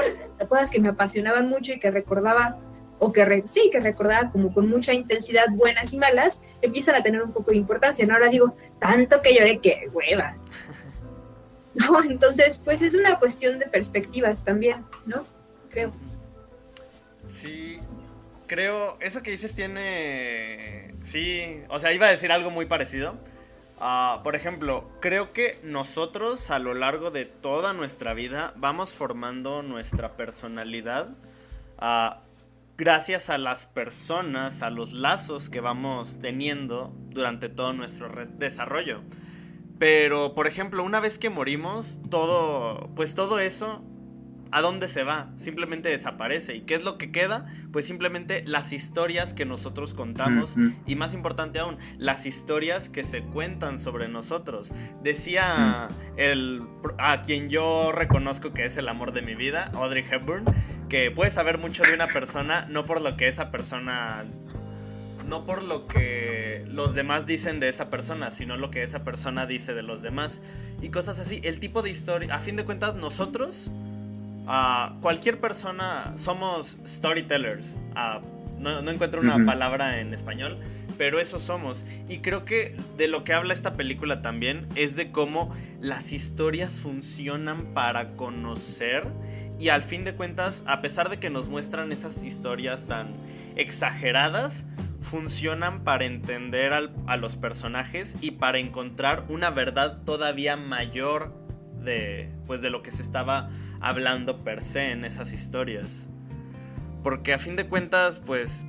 cosas 0.47 0.69
que 0.69 0.79
me 0.79 0.89
apasionaban 0.89 1.49
mucho 1.49 1.73
y 1.73 1.79
que 1.79 1.89
recordaba, 1.89 2.59
o 2.99 3.11
que 3.11 3.43
sí, 3.45 3.69
que 3.71 3.79
recordaba 3.79 4.31
como 4.31 4.53
con 4.53 4.69
mucha 4.69 4.93
intensidad, 4.93 5.45
buenas 5.49 5.91
y 5.93 5.97
malas, 5.97 6.39
empiezan 6.61 6.93
a 6.93 7.01
tener 7.01 7.23
un 7.23 7.31
poco 7.31 7.49
de 7.49 7.57
importancia. 7.57 8.05
¿no? 8.05 8.13
Ahora 8.13 8.29
digo, 8.29 8.55
tanto 8.79 9.21
que 9.23 9.33
lloré 9.33 9.59
que 9.59 9.89
hueva. 9.91 10.38
¿No? 11.76 12.01
Entonces, 12.03 12.57
pues 12.57 12.82
es 12.82 12.95
una 12.95 13.19
cuestión 13.19 13.59
de 13.59 13.67
perspectivas 13.67 14.43
también, 14.43 14.86
¿no? 15.05 15.23
Creo. 15.69 15.91
Sí, 17.26 17.80
creo, 18.47 18.97
eso 19.01 19.21
que 19.21 19.32
dices 19.32 19.55
tiene... 19.55 20.95
Sí, 21.01 21.61
o 21.69 21.80
sea, 21.80 21.93
iba 21.93 22.07
a 22.07 22.11
decir 22.11 22.32
algo 22.32 22.49
muy 22.49 22.65
parecido. 22.65 23.15
Ah, 23.78 24.21
por 24.23 24.36
ejemplo, 24.36 24.89
creo 25.01 25.34
que 25.34 25.59
nosotros 25.63 26.49
a 26.49 26.59
lo 26.59 26.73
largo 26.73 27.11
de 27.11 27.26
toda 27.26 27.73
nuestra 27.73 28.13
vida 28.13 28.53
vamos 28.55 28.93
formando 28.93 29.61
nuestra 29.63 30.15
personalidad 30.15 31.09
uh, 31.82 32.15
gracias 32.78 33.30
a 33.30 33.38
las 33.38 33.65
personas, 33.65 34.61
a 34.61 34.69
los 34.69 34.93
lazos 34.93 35.49
que 35.49 35.59
vamos 35.59 36.19
teniendo 36.21 36.93
durante 37.09 37.49
todo 37.49 37.73
nuestro 37.73 38.09
desarrollo. 38.38 39.01
Pero, 39.78 40.34
por 40.36 40.47
ejemplo, 40.47 40.84
una 40.84 40.99
vez 40.99 41.19
que 41.19 41.30
morimos, 41.30 41.99
todo, 42.09 42.89
pues 42.95 43.13
todo 43.13 43.39
eso 43.39 43.84
¿A 44.55 44.61
dónde 44.61 44.88
se 44.88 45.03
va? 45.03 45.34
Simplemente 45.36 45.89
desaparece. 45.89 46.55
¿Y 46.55 46.61
qué 46.61 46.76
es 46.76 46.84
lo 46.86 46.97
que 46.97 47.11
queda? 47.11 47.45
Pues 47.73 47.86
simplemente 47.86 48.41
las 48.45 48.71
historias 48.71 49.34
que 49.34 49.43
nosotros 49.43 49.93
contamos 49.93 50.55
y 50.86 50.95
más 50.95 51.13
importante 51.13 51.59
aún, 51.59 51.78
las 51.97 52.26
historias 52.26 52.88
que 52.88 53.03
se 53.03 53.21
cuentan 53.21 53.78
sobre 53.78 54.07
nosotros. 54.07 54.71
Decía 55.03 55.89
el 56.15 56.63
a 56.97 57.21
quien 57.21 57.49
yo 57.49 57.91
reconozco 57.91 58.53
que 58.53 58.63
es 58.63 58.78
el 58.78 58.88
amor 58.88 59.11
de 59.11 59.23
mi 59.23 59.36
vida, 59.36 59.71
Audrey 59.73 60.05
Hepburn, 60.09 60.45
que 60.88 61.11
puedes 61.11 61.34
saber 61.34 61.57
mucho 61.57 61.84
de 61.84 61.93
una 61.93 62.07
persona 62.07 62.65
no 62.69 62.86
por 62.86 63.01
lo 63.01 63.17
que 63.17 63.28
esa 63.28 63.51
persona 63.51 64.23
no 65.28 65.45
por 65.45 65.63
lo 65.63 65.88
que 65.88 66.65
los 66.69 66.93
demás 66.93 67.26
dicen 67.26 67.59
de 67.59 67.69
esa 67.69 67.89
persona, 67.89 68.32
sino 68.32 68.57
lo 68.57 68.71
que 68.71 68.84
esa 68.84 69.03
persona 69.03 69.45
dice 69.45 69.73
de 69.73 69.84
los 69.84 70.01
demás. 70.01 70.41
Y 70.82 70.89
cosas 70.89 71.19
así. 71.19 71.41
El 71.43 71.59
tipo 71.59 71.82
de 71.82 71.89
historia, 71.89 72.34
a 72.34 72.39
fin 72.39 72.55
de 72.55 72.65
cuentas, 72.65 72.95
nosotros 72.95 73.71
cualquier 75.01 75.39
persona 75.39 76.13
somos 76.17 76.78
storytellers. 76.86 77.78
no, 78.59 78.89
encuentro 78.89 79.21
una 79.21 79.43
palabra 79.43 79.99
en 79.99 80.13
español, 80.13 80.57
pero 80.97 81.19
eso 81.19 81.39
somos. 81.39 81.84
Y 82.07 82.19
creo 82.19 82.45
que 82.45 82.78
de 82.97 83.07
lo 83.07 83.23
que 83.23 83.34
habla 83.34 83.53
esta 83.53 83.73
película 83.73 84.21
también 84.21 84.67
es 84.76 84.95
de 84.95 85.11
cómo 85.11 85.53
las 85.82 86.11
historias 86.11 86.80
funcionan 86.80 87.73
para 87.73 88.15
conocer 88.15 89.07
y 89.59 89.69
al 89.69 89.84
fin 89.84 90.03
de 90.03 90.13
cuentas, 90.13 90.63
a 90.65 90.82
pesar 90.82 91.09
de 91.09 91.17
que 91.17 91.30
nos 91.30 91.47
muestran 91.47 91.91
esas 91.91 92.23
historias 92.23 92.86
tan 92.86 93.15
exageradas, 93.55 94.65
funcionan 95.06 95.84
para 95.84 96.06
entender 96.06 96.74
a 96.74 97.18
los 97.18 97.38
personajes 97.38 98.18
y 98.20 98.32
para 98.32 98.58
encontrar 98.58 99.24
una 99.30 99.51
verdad 99.51 100.01
todavía 100.03 100.58
mayor 100.58 101.34
de, 101.82 102.32
pues, 102.47 102.62
de 102.62 102.70
lo 102.70 102.82
que 102.82 102.91
se 102.91 103.01
estaba 103.01 103.49
hablando 103.80 104.43
per 104.43 104.62
se 104.62 104.91
en 104.91 105.06
esas 105.06 105.32
historias. 105.32 106.08
Porque 107.03 107.34
a 107.34 107.39
fin 107.39 107.56
de 107.56 107.68
cuentas, 107.68 108.20
pues 108.20 108.66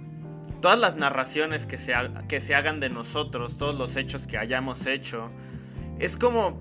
todas 0.60 0.78
las 0.78 0.96
narraciones 0.96 1.64
que 1.64 1.78
se, 1.78 1.94
que 2.28 2.40
se 2.40 2.54
hagan 2.54 2.80
de 2.80 2.90
nosotros, 2.90 3.56
todos 3.56 3.74
los 3.74 3.96
hechos 3.96 4.26
que 4.26 4.36
hayamos 4.36 4.86
hecho, 4.86 5.30
es 5.98 6.16
como 6.16 6.60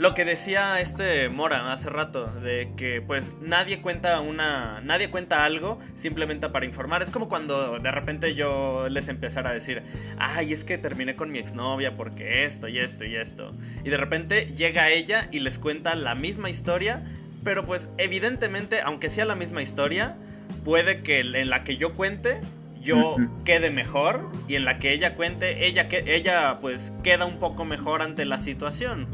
lo 0.00 0.14
que 0.14 0.24
decía 0.24 0.80
este 0.80 1.28
Mora 1.28 1.74
hace 1.74 1.90
rato, 1.90 2.26
de 2.26 2.72
que 2.74 3.02
pues 3.02 3.32
nadie 3.42 3.82
cuenta 3.82 4.22
una. 4.22 4.80
nadie 4.80 5.10
cuenta 5.10 5.44
algo 5.44 5.78
simplemente 5.92 6.48
para 6.48 6.64
informar. 6.64 7.02
Es 7.02 7.10
como 7.10 7.28
cuando 7.28 7.78
de 7.78 7.90
repente 7.90 8.34
yo 8.34 8.88
les 8.88 9.10
empezara 9.10 9.50
a 9.50 9.52
decir, 9.52 9.82
ay, 10.18 10.54
es 10.54 10.64
que 10.64 10.78
terminé 10.78 11.16
con 11.16 11.30
mi 11.30 11.38
exnovia 11.38 11.98
porque 11.98 12.46
esto 12.46 12.66
y 12.66 12.78
esto 12.78 13.04
y 13.04 13.14
esto. 13.14 13.54
Y 13.84 13.90
de 13.90 13.98
repente 13.98 14.46
llega 14.56 14.88
ella 14.88 15.28
y 15.32 15.40
les 15.40 15.58
cuenta 15.58 15.94
la 15.94 16.14
misma 16.14 16.48
historia, 16.48 17.04
pero 17.44 17.66
pues 17.66 17.90
evidentemente, 17.98 18.80
aunque 18.80 19.10
sea 19.10 19.26
la 19.26 19.34
misma 19.34 19.60
historia, 19.60 20.16
puede 20.64 21.02
que 21.02 21.20
en 21.20 21.50
la 21.50 21.62
que 21.62 21.76
yo 21.76 21.92
cuente 21.92 22.40
yo 22.80 23.16
quede 23.44 23.70
mejor 23.70 24.30
y 24.48 24.54
en 24.54 24.64
la 24.64 24.78
que 24.78 24.94
ella 24.94 25.14
cuente 25.14 25.66
ella 25.66 25.88
que 25.88 26.02
ella 26.06 26.58
pues 26.62 26.94
queda 27.02 27.26
un 27.26 27.38
poco 27.38 27.66
mejor 27.66 28.00
ante 28.00 28.24
la 28.24 28.38
situación. 28.38 29.06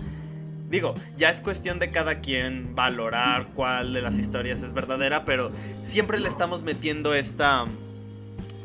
Digo, 0.69 0.95
ya 1.17 1.31
es 1.31 1.41
cuestión 1.41 1.79
de 1.79 1.91
cada 1.91 2.21
quien 2.21 2.75
valorar 2.75 3.49
cuál 3.55 3.93
de 3.93 4.03
las 4.03 4.19
historias 4.19 4.63
es 4.63 4.73
verdadera, 4.73 5.25
pero 5.25 5.53
siempre 5.83 6.19
le 6.19 6.29
estamos 6.29 6.65
metiendo 6.65 7.15
esta 7.15 7.67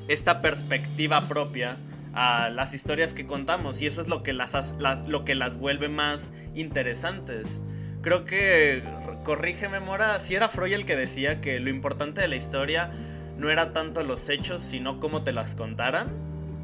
esta 0.07 0.41
perspectiva 0.41 1.27
propia 1.27 1.77
a 2.13 2.49
las 2.49 2.73
historias 2.73 3.13
que 3.13 3.25
contamos 3.25 3.81
y 3.81 3.87
eso 3.87 4.01
es 4.01 4.07
lo 4.07 4.23
que 4.23 4.33
las, 4.33 4.75
lo 5.07 5.23
que 5.23 5.35
las 5.35 5.57
vuelve 5.57 5.89
más 5.89 6.33
interesantes. 6.53 7.61
Creo 8.01 8.25
que 8.25 8.83
corrígeme, 9.23 9.79
Mora, 9.79 10.19
si 10.19 10.35
era 10.35 10.49
Freud 10.49 10.73
el 10.73 10.85
que 10.85 10.95
decía 10.95 11.39
que 11.39 11.59
lo 11.59 11.69
importante 11.69 12.21
de 12.21 12.27
la 12.27 12.35
historia 12.35 12.91
no 13.37 13.49
era 13.49 13.73
tanto 13.73 14.03
los 14.03 14.27
hechos, 14.29 14.61
sino 14.61 14.99
cómo 14.99 15.23
te 15.23 15.31
las 15.31 15.55
contaran. 15.55 16.07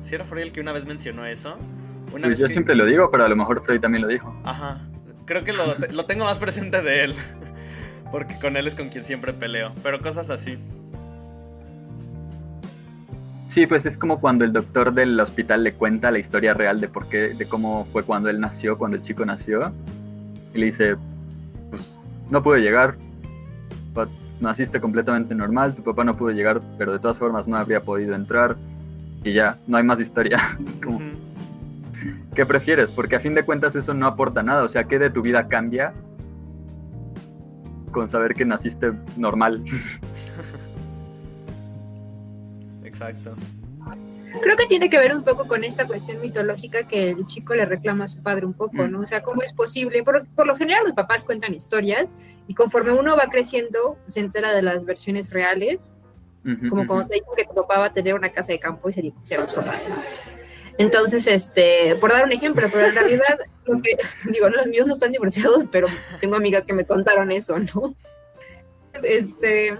Si 0.01 0.15
era 0.15 0.25
Freud 0.25 0.43
el 0.43 0.51
que 0.51 0.59
una 0.59 0.73
vez 0.73 0.85
mencionó 0.85 1.25
eso. 1.25 1.57
pues 2.11 2.39
yo 2.39 2.47
siempre 2.47 2.75
lo 2.75 2.85
digo, 2.85 3.09
pero 3.11 3.25
a 3.25 3.29
lo 3.29 3.35
mejor 3.35 3.63
Freud 3.63 3.79
también 3.79 4.01
lo 4.01 4.07
dijo. 4.07 4.35
Ajá. 4.43 4.81
Creo 5.27 5.43
que 5.43 5.53
lo, 5.53 5.65
lo 5.91 6.05
tengo 6.05 6.25
más 6.25 6.39
presente 6.39 6.81
de 6.81 7.03
él. 7.03 7.13
Porque 8.11 8.39
con 8.39 8.57
él 8.57 8.65
es 8.65 8.73
con 8.73 8.89
quien 8.89 9.05
siempre 9.05 9.33
peleo. 9.33 9.73
Pero 9.83 10.01
cosas 10.01 10.31
así. 10.31 10.57
Sí, 13.51 13.67
pues 13.67 13.85
es 13.85 13.97
como 13.97 14.19
cuando 14.19 14.45
el 14.45 14.53
doctor 14.53 14.93
del 14.93 15.19
hospital 15.19 15.63
le 15.63 15.73
cuenta 15.73 16.09
la 16.09 16.19
historia 16.19 16.53
real 16.53 16.79
de 16.79 16.87
por 16.87 17.09
qué, 17.09 17.33
de 17.35 17.45
cómo 17.45 17.85
fue 17.91 18.03
cuando 18.03 18.29
él 18.29 18.39
nació, 18.39 18.77
cuando 18.77 18.97
el 18.97 19.03
chico 19.03 19.25
nació. 19.25 19.71
Y 20.53 20.59
le 20.59 20.67
dice, 20.67 20.95
pues 21.69 21.81
no 22.29 22.41
pude 22.41 22.61
llegar, 22.61 22.95
naciste 24.39 24.79
completamente 24.79 25.33
normal, 25.35 25.75
tu 25.75 25.83
papá 25.83 26.03
no 26.03 26.15
pudo 26.15 26.31
llegar, 26.31 26.61
pero 26.77 26.93
de 26.93 26.99
todas 26.99 27.17
formas 27.17 27.47
no 27.47 27.57
habría 27.57 27.81
podido 27.81 28.15
entrar. 28.15 28.55
Y 29.23 29.33
ya, 29.33 29.57
no 29.67 29.77
hay 29.77 29.83
más 29.83 29.99
historia. 29.99 30.57
¿Qué 32.35 32.45
prefieres? 32.45 32.89
Porque 32.89 33.15
a 33.15 33.19
fin 33.19 33.33
de 33.33 33.43
cuentas 33.43 33.75
eso 33.75 33.93
no 33.93 34.07
aporta 34.07 34.43
nada. 34.43 34.63
O 34.63 34.69
sea, 34.69 34.85
¿qué 34.85 34.99
de 34.99 35.09
tu 35.09 35.21
vida 35.21 35.47
cambia 35.47 35.93
con 37.91 38.09
saber 38.09 38.33
que 38.33 38.45
naciste 38.45 38.93
normal? 39.17 39.63
Exacto. 42.83 43.35
Creo 44.41 44.57
que 44.57 44.67
tiene 44.67 44.89
que 44.89 44.99
ver 44.99 45.15
un 45.15 45.23
poco 45.23 45.47
con 45.47 45.63
esta 45.63 45.87
cuestión 45.87 46.21
mitológica 46.21 46.87
que 46.87 47.09
el 47.09 47.25
chico 47.25 47.55
le 47.55 47.65
reclama 47.65 48.05
a 48.05 48.07
su 48.07 48.21
padre 48.21 48.45
un 48.45 48.53
poco, 48.53 48.87
¿no? 48.87 48.99
O 48.99 49.05
sea, 49.05 49.23
¿cómo 49.23 49.41
es 49.41 49.53
posible? 49.53 50.03
Por, 50.03 50.27
lo 50.45 50.55
general 50.55 50.83
los 50.83 50.93
papás 50.93 51.23
cuentan 51.23 51.53
historias 51.53 52.13
y 52.47 52.53
conforme 52.53 52.91
uno 52.91 53.15
va 53.15 53.29
creciendo 53.29 53.97
se 54.05 54.19
entera 54.19 54.53
de 54.53 54.61
las 54.61 54.85
versiones 54.85 55.31
reales, 55.31 55.89
como 56.69 56.87
cuando 56.87 57.07
te 57.07 57.15
dicen 57.15 57.31
que 57.35 57.45
tu 57.45 57.55
papá 57.55 57.79
va 57.79 57.85
a 57.87 57.93
tener 57.93 58.13
una 58.13 58.31
casa 58.31 58.53
de 58.53 58.59
campo 58.59 58.89
y 58.89 59.13
se 59.23 59.35
a 59.35 59.39
los 59.39 59.53
papás, 59.53 59.87
¿no? 59.89 59.95
Entonces, 60.77 61.25
este, 61.27 61.95
por 61.95 62.11
dar 62.11 62.25
un 62.25 62.31
ejemplo, 62.31 62.67
pero 62.71 62.85
en 62.85 62.93
realidad, 62.93 63.37
lo 63.65 63.81
que, 63.81 63.97
digo, 64.31 64.49
los 64.49 64.67
míos 64.67 64.87
no 64.87 64.93
están 64.93 65.11
divorciados, 65.11 65.65
pero 65.71 65.87
tengo 66.19 66.35
amigas 66.35 66.65
que 66.65 66.73
me 66.73 66.85
contaron 66.85 67.31
eso, 67.31 67.57
¿no? 67.59 67.95
Este, 69.03 69.77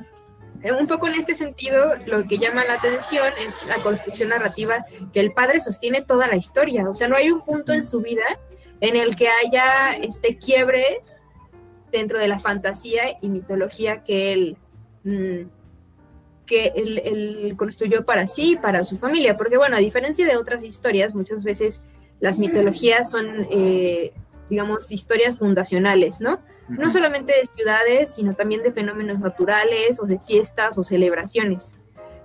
un 0.63 0.87
poco 0.87 1.07
en 1.07 1.15
este 1.15 1.35
sentido, 1.35 1.95
lo 2.05 2.27
que 2.27 2.37
llama 2.37 2.65
la 2.65 2.75
atención 2.75 3.31
es 3.39 3.55
la 3.65 3.81
construcción 3.83 4.29
narrativa 4.29 4.85
que 5.13 5.19
el 5.19 5.31
padre 5.33 5.59
sostiene 5.59 6.01
toda 6.01 6.27
la 6.27 6.35
historia. 6.35 6.89
O 6.89 6.93
sea, 6.93 7.07
no 7.07 7.15
hay 7.15 7.29
un 7.29 7.41
punto 7.41 7.73
en 7.73 7.83
su 7.83 8.01
vida 8.01 8.25
en 8.81 8.95
el 8.95 9.15
que 9.15 9.27
haya 9.29 9.95
este 9.97 10.37
quiebre 10.37 11.01
dentro 11.91 12.19
de 12.19 12.27
la 12.27 12.39
fantasía 12.39 13.17
y 13.21 13.29
mitología 13.29 14.03
que 14.03 14.33
él, 14.33 14.57
mm, 15.03 15.49
que 16.47 16.73
él, 16.75 17.53
construyó 17.57 18.03
para 18.05 18.25
sí 18.25 18.53
y 18.53 18.55
para 18.55 18.83
su 18.83 18.97
familia. 18.97 19.37
Porque, 19.37 19.57
bueno, 19.57 19.75
a 19.77 19.79
diferencia 19.79 20.25
de 20.25 20.37
otras 20.37 20.63
historias, 20.63 21.13
muchas 21.13 21.43
veces 21.43 21.83
las 22.19 22.39
mitologías 22.39 23.11
son, 23.11 23.47
eh, 23.51 24.13
digamos, 24.49 24.91
historias 24.91 25.37
fundacionales, 25.37 26.19
¿no? 26.19 26.39
No 26.67 26.89
solamente 26.89 27.33
de 27.33 27.45
ciudades, 27.45 28.15
sino 28.15 28.33
también 28.33 28.63
de 28.63 28.71
fenómenos 28.71 29.19
naturales 29.19 29.99
o 30.01 30.05
de 30.05 30.19
fiestas 30.19 30.77
o 30.79 30.83
celebraciones. 30.83 31.75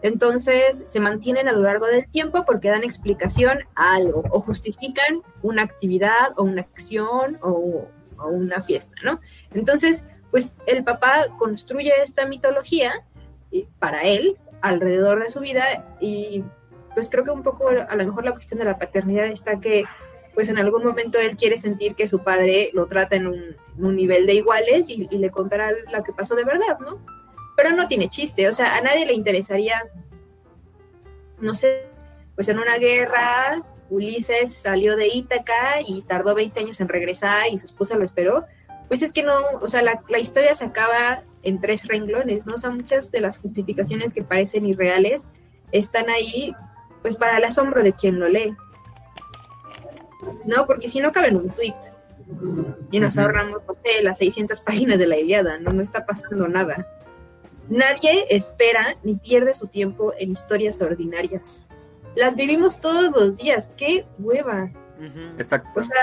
Entonces 0.01 0.83
se 0.87 0.99
mantienen 0.99 1.49
a 1.49 1.53
lo 1.53 1.63
largo 1.63 1.87
del 1.87 2.09
tiempo 2.09 2.45
porque 2.45 2.71
dan 2.71 2.83
explicación 2.83 3.61
a 3.77 3.95
algo 3.95 4.25
o 4.31 4.41
justifican 4.41 5.23
una 5.43 5.63
actividad 5.63 6.33
o 6.37 6.43
una 6.43 6.63
acción 6.63 7.39
o, 7.41 7.87
o 8.19 8.29
una 8.29 8.63
fiesta, 8.63 8.97
¿no? 9.05 9.21
Entonces, 9.55 10.03
pues 10.33 10.55
el 10.67 10.83
papá 10.83 11.27
construye 11.39 11.93
esta 12.03 12.27
mitología 12.27 13.05
para 13.79 14.03
él 14.03 14.39
alrededor 14.61 15.23
de 15.23 15.31
su 15.31 15.41
vida 15.41 15.65
y 16.01 16.45
pues 16.95 17.09
creo 17.11 17.25
que 17.25 17.31
un 17.31 17.43
poco 17.43 17.69
a 17.69 17.95
lo 17.97 18.05
mejor 18.05 18.25
la 18.25 18.33
cuestión 18.33 18.59
de 18.59 18.65
la 18.65 18.79
paternidad 18.79 19.27
está 19.27 19.61
que 19.61 19.85
pues 20.35 20.49
en 20.49 20.59
algún 20.59 20.85
momento 20.85 21.19
él 21.19 21.37
quiere 21.37 21.57
sentir 21.57 21.95
que 21.95 22.09
su 22.09 22.21
padre 22.21 22.71
lo 22.73 22.87
trata 22.87 23.17
en 23.17 23.27
un, 23.27 23.57
nivel 23.77 24.27
de 24.27 24.35
iguales 24.35 24.89
y, 24.89 25.07
le 25.07 25.31
contará 25.31 25.71
lo 25.93 26.03
que 26.03 26.13
pasó 26.13 26.35
de 26.35 26.45
verdad, 26.45 26.79
¿no? 26.81 27.05
Pero 27.57 27.71
no 27.77 27.87
tiene 27.89 28.09
chiste, 28.09 28.49
o 28.49 28.53
sea, 28.53 28.77
a 28.77 28.81
nadie 28.81 29.05
le 29.05 29.13
interesaría, 29.13 29.83
no 31.39 31.53
sé, 31.53 31.87
pues 32.35 32.49
en 32.49 32.59
una 32.59 32.79
guerra 32.79 33.63
Ulises 33.91 34.55
salió 34.55 34.97
de 34.97 35.09
Ítaca 35.09 35.81
y 35.87 36.03
tardó 36.03 36.35
20 36.35 36.61
años 36.61 36.81
en 36.81 36.89
regresar 36.89 37.49
y 37.51 37.59
su 37.59 37.67
esposa 37.67 37.97
lo 37.97 38.05
esperó, 38.05 38.47
pues 38.89 39.03
es 39.03 39.13
que 39.13 39.23
no, 39.23 39.35
o 39.61 39.69
sea, 39.69 39.83
la, 39.83 40.03
la 40.09 40.19
historia 40.19 40.55
se 40.55 40.65
acaba 40.65 41.25
en 41.43 41.61
tres 41.61 41.87
renglones, 41.87 42.47
¿no? 42.47 42.55
O 42.55 42.59
sea, 42.59 42.71
muchas 42.71 43.11
de 43.11 43.21
las 43.21 43.39
justificaciones 43.39 44.13
que 44.13 44.23
parecen 44.23 44.67
irreales 44.67 45.27
están 45.73 46.09
ahí, 46.11 46.55
pues 47.03 47.17
para 47.17 47.39
el 47.39 47.45
asombro 47.45 47.83
de 47.83 47.93
quien 47.93 48.21
lo 48.21 48.29
lee. 48.29 48.57
¿no? 50.45 50.67
Porque 50.67 50.89
si 50.89 51.01
no 51.01 51.13
cabe 51.13 51.29
en 51.29 51.37
un 51.37 51.51
tweet 51.51 51.75
y 52.91 53.01
nos 53.01 53.19
ahorramos, 53.19 53.67
no 53.67 53.75
sé, 53.75 54.03
las 54.03 54.19
600 54.19 54.61
páginas 54.61 54.99
de 54.99 55.07
la 55.07 55.19
Iliada, 55.19 55.59
¿no? 55.59 55.71
No 55.71 55.83
está 55.83 56.07
pasando 56.07 56.49
nada. 56.49 56.87
Nadie 57.69 58.27
espera 58.31 58.97
ni 59.03 59.15
pierde 59.15 59.55
su 59.55 59.67
tiempo 59.67 60.13
en 60.19 60.33
historias 60.33 60.81
ordinarias. 60.81 61.65
Las 62.15 62.37
vivimos 62.37 62.81
todos 62.81 63.13
los 63.13 63.39
días, 63.39 63.73
qué 63.77 64.07
hueva. 64.19 64.71
Exacto. 65.39 65.81
O 65.81 65.83
sea, 65.83 65.97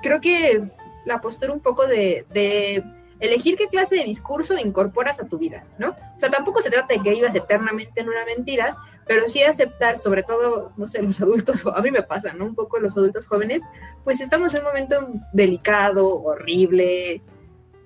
creo 0.00 0.20
que 0.20 0.62
la 1.04 1.20
postura 1.20 1.52
un 1.52 1.60
poco 1.60 1.86
de, 1.86 2.24
de 2.32 2.82
elegir 3.20 3.56
qué 3.56 3.68
clase 3.68 3.96
de 3.96 4.04
discurso 4.04 4.58
incorporas 4.58 5.20
a 5.20 5.26
tu 5.26 5.38
vida, 5.38 5.64
¿no? 5.78 5.90
O 5.90 6.18
sea, 6.18 6.30
tampoco 6.30 6.60
se 6.60 6.70
trata 6.70 6.94
de 6.94 7.00
que 7.00 7.10
vivas 7.10 7.34
eternamente 7.34 8.00
en 8.00 8.08
una 8.08 8.24
mentira, 8.24 8.76
pero 9.06 9.28
sí 9.28 9.42
aceptar, 9.42 9.96
sobre 9.96 10.22
todo, 10.22 10.72
no 10.76 10.86
sé, 10.86 11.02
los 11.02 11.20
adultos, 11.22 11.64
a 11.66 11.80
mí 11.80 11.90
me 11.90 12.02
pasa, 12.02 12.32
¿no? 12.32 12.46
Un 12.46 12.54
poco 12.54 12.78
los 12.78 12.96
adultos 12.96 13.26
jóvenes, 13.26 13.62
pues 14.04 14.20
estamos 14.20 14.54
en 14.54 14.60
un 14.60 14.66
momento 14.66 15.08
delicado, 15.32 16.22
horrible, 16.22 17.22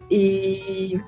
y 0.08 1.00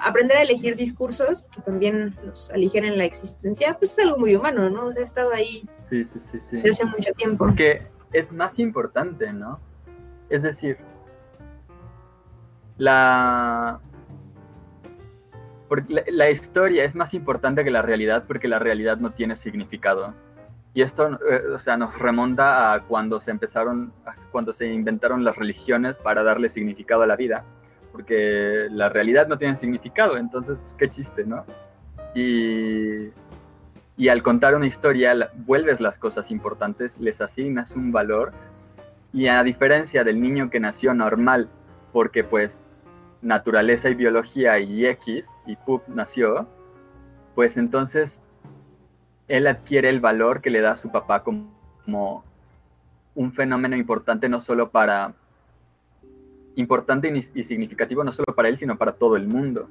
aprender 0.00 0.38
a 0.38 0.42
elegir 0.42 0.76
discursos 0.76 1.44
que 1.54 1.60
también 1.62 2.16
nos 2.24 2.50
aligeren 2.50 2.96
la 2.96 3.04
existencia, 3.04 3.76
pues 3.78 3.92
es 3.92 3.98
algo 3.98 4.18
muy 4.18 4.34
humano, 4.34 4.70
¿no? 4.70 4.86
O 4.86 4.92
sea, 4.92 5.02
ha 5.02 5.04
estado 5.04 5.32
ahí 5.32 5.68
sí, 5.88 6.04
sí, 6.04 6.18
sí, 6.20 6.38
desde 6.56 6.70
hace 6.70 6.84
mucho 6.86 7.12
tiempo. 7.12 7.44
Porque 7.44 7.82
es 8.12 8.32
más 8.32 8.58
importante, 8.58 9.32
¿no? 9.32 9.60
Es 10.30 10.42
decir, 10.42 10.78
la 12.78 13.80
la, 16.08 16.30
historia 16.30 16.84
es 16.84 16.94
más 16.94 17.14
importante 17.14 17.64
que 17.64 17.70
la 17.70 17.82
realidad 17.82 18.24
porque 18.26 18.48
la 18.48 18.58
realidad 18.58 18.98
no 18.98 19.10
tiene 19.10 19.36
significado. 19.36 20.14
Y 20.72 20.82
esto, 20.82 21.18
eh, 21.30 21.42
o 21.54 21.58
sea, 21.58 21.76
nos 21.76 21.96
remonta 21.98 22.72
a 22.72 22.82
cuando 22.82 23.20
se 23.20 23.30
empezaron, 23.30 23.92
cuando 24.32 24.52
se 24.52 24.66
inventaron 24.66 25.24
las 25.24 25.36
religiones 25.36 25.98
para 25.98 26.22
darle 26.22 26.48
significado 26.48 27.02
a 27.02 27.06
la 27.06 27.16
vida, 27.16 27.44
porque 27.92 28.66
la 28.70 28.88
realidad 28.88 29.28
no 29.28 29.38
tiene 29.38 29.54
significado, 29.54 30.16
entonces, 30.16 30.58
pues, 30.60 30.74
qué 30.74 30.90
chiste, 30.90 31.24
¿no? 31.24 31.44
Y, 32.14 33.10
y 33.96 34.08
al 34.08 34.22
contar 34.24 34.56
una 34.56 34.66
historia, 34.66 35.30
vuelves 35.46 35.80
las 35.80 35.96
cosas 35.96 36.32
importantes, 36.32 36.98
les 36.98 37.20
asignas 37.20 37.76
un 37.76 37.92
valor, 37.92 38.32
y 39.12 39.28
a 39.28 39.44
diferencia 39.44 40.02
del 40.02 40.20
niño 40.20 40.50
que 40.50 40.58
nació 40.58 40.92
normal, 40.92 41.48
porque 41.92 42.24
pues 42.24 42.63
naturaleza 43.24 43.88
y 43.88 43.94
biología 43.94 44.60
y 44.60 44.86
X, 44.86 45.28
y 45.46 45.56
Pup 45.56 45.82
nació, 45.88 46.46
pues 47.34 47.56
entonces 47.56 48.20
él 49.26 49.46
adquiere 49.46 49.88
el 49.88 50.00
valor 50.00 50.42
que 50.42 50.50
le 50.50 50.60
da 50.60 50.76
su 50.76 50.92
papá 50.92 51.24
como, 51.24 52.24
un 53.16 53.32
fenómeno 53.32 53.76
importante 53.76 54.28
no 54.28 54.40
solo 54.40 54.70
para 54.70 55.14
importante 56.56 57.08
y, 57.34 57.44
significativo 57.44 58.02
no 58.02 58.12
solo 58.12 58.34
para 58.34 58.48
él, 58.48 58.58
sino 58.58 58.76
para 58.76 58.92
todo 58.92 59.16
el 59.16 59.26
mundo. 59.26 59.68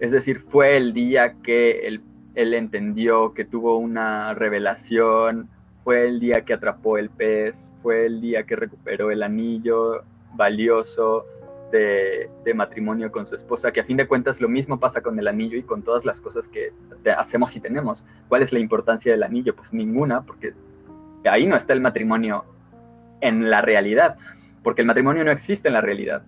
Es 0.00 0.10
decir, 0.10 0.40
fue 0.40 0.76
el 0.76 0.92
día 0.92 1.34
que 1.42 1.86
él, 1.86 2.02
él, 2.34 2.54
entendió, 2.54 3.34
que 3.34 3.44
tuvo 3.44 3.76
una 3.76 4.34
revelación, 4.34 5.48
fue 5.84 6.08
el 6.08 6.18
día 6.18 6.44
que 6.46 6.54
atrapó 6.54 6.96
el 6.96 7.10
pez, 7.10 7.72
fue 7.82 8.06
el 8.06 8.20
día 8.20 8.44
que 8.44 8.56
recuperó 8.56 9.10
el 9.10 9.22
anillo 9.22 10.02
valioso, 10.34 11.26
de, 11.74 12.54
matrimonio 12.54 13.10
con 13.10 13.26
su 13.26 13.34
esposa, 13.34 13.72
que 13.72 13.80
a 13.80 13.84
fin 13.84 13.96
de 13.96 14.06
cuentas 14.06 14.40
lo 14.40 14.48
mismo 14.48 14.78
pasa 14.78 15.00
con 15.00 15.18
el 15.18 15.26
anillo 15.26 15.58
y 15.58 15.62
con 15.62 15.82
todas 15.82 16.04
las 16.04 16.20
cosas 16.20 16.48
que 16.48 16.72
hacemos 17.16 17.54
y 17.56 17.60
tenemos. 17.60 18.04
¿Cuál 18.28 18.42
es 18.42 18.52
la 18.52 18.60
importancia 18.60 19.12
del 19.12 19.22
anillo? 19.22 19.56
Pues 19.56 19.72
ninguna, 19.72 20.22
porque 20.22 20.54
ahí 21.24 21.46
no 21.46 21.56
está 21.56 21.72
el 21.72 21.80
matrimonio 21.80 22.44
en 23.20 23.50
la 23.50 23.60
realidad, 23.60 24.16
porque 24.62 24.82
el 24.82 24.86
matrimonio 24.86 25.24
no 25.24 25.32
existe 25.32 25.68
en 25.68 25.74
la 25.74 25.80
realidad. 25.80 26.22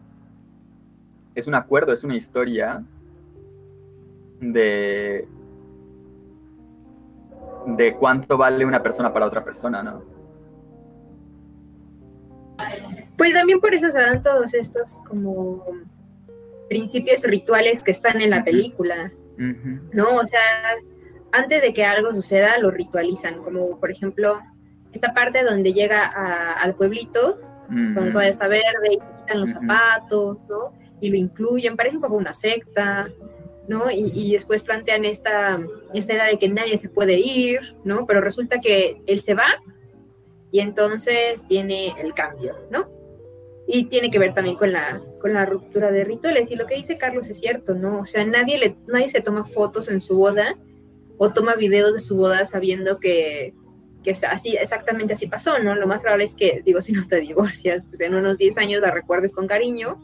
Es 1.34 1.46
un 1.46 1.54
acuerdo, 1.54 1.92
es 1.92 2.02
una 2.02 2.16
historia 2.16 2.82
de, 4.40 5.28
de 7.66 7.94
cuánto 7.94 8.36
vale 8.36 8.64
una 8.64 8.82
persona 8.82 9.12
para 9.12 9.26
otra 9.26 9.44
persona, 9.44 9.82
¿no? 9.82 10.15
Pues 13.16 13.32
también 13.32 13.60
por 13.60 13.74
eso 13.74 13.90
se 13.90 13.98
dan 13.98 14.22
todos 14.22 14.54
estos 14.54 14.98
como 15.08 15.64
principios 16.68 17.22
rituales 17.22 17.82
que 17.82 17.90
están 17.90 18.20
en 18.20 18.30
la 18.30 18.44
película, 18.44 19.12
¿no? 19.36 20.16
O 20.16 20.26
sea, 20.26 20.40
antes 21.32 21.62
de 21.62 21.72
que 21.72 21.84
algo 21.84 22.12
suceda, 22.12 22.58
lo 22.58 22.70
ritualizan, 22.70 23.42
como 23.42 23.78
por 23.78 23.90
ejemplo 23.90 24.40
esta 24.92 25.12
parte 25.12 25.44
donde 25.44 25.72
llega 25.72 26.06
al 26.54 26.74
pueblito, 26.74 27.38
cuando 27.68 28.12
todavía 28.12 28.30
está 28.30 28.48
verde 28.48 28.88
y 28.90 28.94
se 28.94 29.22
quitan 29.22 29.40
los 29.40 29.50
zapatos, 29.50 30.42
¿no? 30.48 30.72
Y 31.00 31.10
lo 31.10 31.16
incluyen, 31.16 31.76
parece 31.76 31.96
un 31.96 32.02
poco 32.02 32.14
una 32.14 32.32
secta, 32.32 33.08
¿no? 33.68 33.90
Y, 33.90 34.32
después 34.32 34.62
plantean 34.62 35.04
esta, 35.04 35.58
esta 35.92 36.12
idea 36.14 36.26
de 36.26 36.38
que 36.38 36.48
nadie 36.48 36.76
se 36.76 36.88
puede 36.88 37.18
ir, 37.18 37.76
¿no? 37.84 38.06
Pero 38.06 38.20
resulta 38.20 38.60
que 38.60 39.02
él 39.06 39.20
se 39.20 39.34
va 39.34 39.46
y 40.50 40.60
entonces 40.60 41.46
viene 41.48 41.94
el 42.00 42.14
cambio, 42.14 42.54
¿no? 42.70 42.95
Y 43.68 43.86
tiene 43.86 44.10
que 44.10 44.18
ver 44.18 44.32
también 44.32 44.56
con 44.56 44.72
la, 44.72 45.02
con 45.20 45.32
la 45.32 45.44
ruptura 45.44 45.90
de 45.90 46.04
rituales. 46.04 46.50
Y 46.50 46.56
lo 46.56 46.66
que 46.66 46.76
dice 46.76 46.98
Carlos 46.98 47.28
es 47.28 47.40
cierto, 47.40 47.74
¿no? 47.74 48.00
O 48.00 48.04
sea, 48.04 48.24
nadie, 48.24 48.58
le, 48.58 48.76
nadie 48.86 49.08
se 49.08 49.20
toma 49.20 49.44
fotos 49.44 49.88
en 49.88 50.00
su 50.00 50.16
boda 50.16 50.56
o 51.18 51.32
toma 51.32 51.54
videos 51.56 51.92
de 51.92 52.00
su 52.00 52.16
boda 52.16 52.44
sabiendo 52.44 53.00
que, 53.00 53.54
que 54.04 54.12
así, 54.28 54.56
exactamente 54.56 55.14
así 55.14 55.26
pasó, 55.26 55.58
¿no? 55.58 55.74
Lo 55.74 55.86
más 55.86 56.00
probable 56.00 56.24
es 56.24 56.34
que, 56.34 56.62
digo, 56.64 56.80
si 56.80 56.92
no 56.92 57.06
te 57.06 57.20
divorcias, 57.20 57.86
pues 57.86 58.00
en 58.00 58.14
unos 58.14 58.38
10 58.38 58.58
años 58.58 58.82
la 58.82 58.90
recuerdes 58.90 59.32
con 59.32 59.46
cariño 59.46 60.00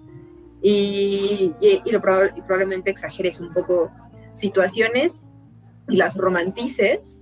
y, 0.61 1.53
y, 1.61 1.91
lo 1.91 2.01
probablemente 2.01 2.91
exageres 2.91 3.41
un 3.41 3.53
poco 3.53 3.91
situaciones 4.33 5.21
y 5.89 5.97
las 5.97 6.17
romantices 6.17 7.19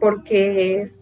porque 0.00 0.92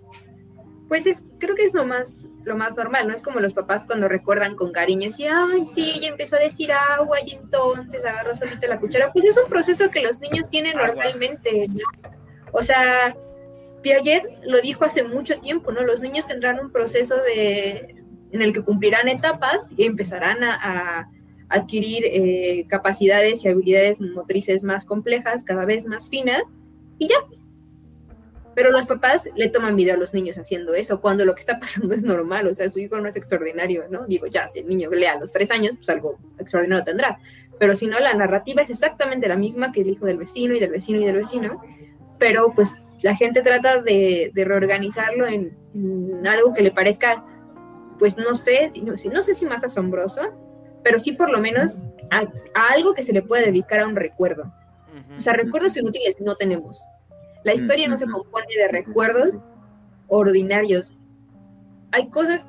pues 0.93 1.07
es, 1.07 1.23
creo 1.39 1.55
que 1.55 1.65
es 1.65 1.73
lo 1.73 1.87
más, 1.87 2.29
lo 2.45 2.55
más 2.55 2.77
normal, 2.77 3.09
¿no? 3.09 3.15
Es 3.15 3.23
como 3.23 3.41
los 3.41 3.55
papás 3.55 3.83
cuando 3.83 4.09
recuerdan 4.09 4.57
con 4.57 4.73
cariño, 4.73 5.09
y 5.17 5.25
ay, 5.25 5.65
sí, 5.75 5.95
ella 5.97 6.09
empezó 6.09 6.37
a 6.37 6.41
decir 6.41 6.71
agua 6.71 7.17
y 7.25 7.33
entonces 7.33 8.05
agarró 8.05 8.35
solita 8.35 8.67
la 8.67 8.79
cuchara. 8.79 9.11
Pues 9.11 9.25
es 9.25 9.39
un 9.39 9.49
proceso 9.49 9.89
que 9.91 10.03
los 10.03 10.21
niños 10.21 10.51
tienen 10.51 10.77
normalmente, 10.77 11.67
¿no? 11.69 12.11
O 12.53 12.63
sea, 12.63 13.17
Piaget 13.81 14.29
lo 14.45 14.61
dijo 14.61 14.85
hace 14.85 15.03
mucho 15.03 15.41
tiempo, 15.41 15.73
¿no? 15.73 15.81
Los 15.81 16.03
niños 16.03 16.27
tendrán 16.27 16.61
un 16.61 16.71
proceso 16.71 17.17
de, 17.23 18.05
en 18.31 18.43
el 18.43 18.53
que 18.53 18.61
cumplirán 18.61 19.09
etapas 19.09 19.71
y 19.75 19.87
empezarán 19.87 20.45
a 20.45 21.09
adquirir 21.49 22.05
eh, 22.05 22.67
capacidades 22.69 23.43
y 23.47 23.49
habilidades 23.49 23.99
motrices 23.99 24.63
más 24.63 24.85
complejas, 24.85 25.43
cada 25.43 25.65
vez 25.65 25.87
más 25.87 26.11
finas, 26.11 26.55
y 26.99 27.09
ya. 27.09 27.17
Pero 28.55 28.71
los 28.71 28.87
papás 28.87 29.29
le 29.35 29.49
toman 29.49 29.77
video 29.77 29.95
a 29.95 29.97
los 29.97 30.13
niños 30.13 30.37
haciendo 30.39 30.75
eso, 30.75 31.01
cuando 31.01 31.25
lo 31.25 31.35
que 31.35 31.41
está 31.41 31.59
pasando 31.59 31.95
es 31.95 32.05
normal, 32.05 32.47
o 32.47 32.55
sea, 32.55 32.69
su 32.69 32.79
hijo 32.79 32.99
no 33.01 33.09
es 33.09 33.17
extraordinario, 33.17 33.85
¿no? 33.91 34.07
Digo, 34.07 34.27
ya, 34.27 34.49
si 34.49 34.61
el 34.61 34.69
niño 34.69 34.91
lee 34.91 35.07
a 35.07 35.19
los 35.19 35.33
tres 35.33 35.51
años, 35.51 35.77
pues 35.77 35.89
algo 35.89 36.19
extraordinario 36.39 36.85
tendrá. 36.85 37.19
Pero 37.59 37.77
si 37.77 37.87
no, 37.87 37.99
la 38.01 38.15
narrativa 38.15 38.63
es 38.63 38.71
exactamente 38.71 39.29
la 39.29 39.37
misma 39.37 39.73
que 39.73 39.83
el 39.83 39.91
hijo 39.91 40.07
del 40.07 40.19
vecino 40.19 40.55
y 40.55 40.61
del 40.61 40.71
vecino 40.71 41.01
y 41.01 41.05
del 41.05 41.17
vecino, 41.17 41.63
pero 42.19 42.53
pues 42.55 42.77
la 43.03 43.17
gente 43.17 43.43
trata 43.43 43.83
de, 43.83 44.33
reorganizarlo 44.35 45.27
en, 45.27 45.57
algo 46.27 46.55
que 46.55 46.63
le 46.63 46.71
parezca, 46.71 47.25
pues 47.99 48.17
no 48.17 48.35
sé, 48.35 48.69
no, 48.83 48.95
no 49.13 49.23
sé 49.23 49.35
si 49.35 49.47
más 49.47 49.65
asombroso, 49.65 50.23
pero 50.83 50.99
sí 50.99 51.13
por 51.13 51.31
lo 51.31 51.39
menos 51.39 51.77
a, 52.11 52.27
algo 52.73 52.95
que 52.95 53.03
se 53.03 53.13
le 53.13 53.23
puede 53.23 53.47
dedicar 53.47 53.81
a 53.81 53.87
un 53.87 53.97
recuerdo. 53.97 54.53
O 55.17 55.21
sea, 55.21 55.35
recuerdos 55.35 55.77
inútiles 55.77 56.21
no 56.21 56.37
tenemos. 56.37 56.85
La 57.45 57.55
historia 57.55 57.89
no 57.89 57.99
se 57.99 58.07
compone 58.07 58.47
de 58.57 58.69
recuerdos 58.69 59.37
ordinarios. 60.09 60.97
Hay 61.91 62.09
cosas 62.09 62.47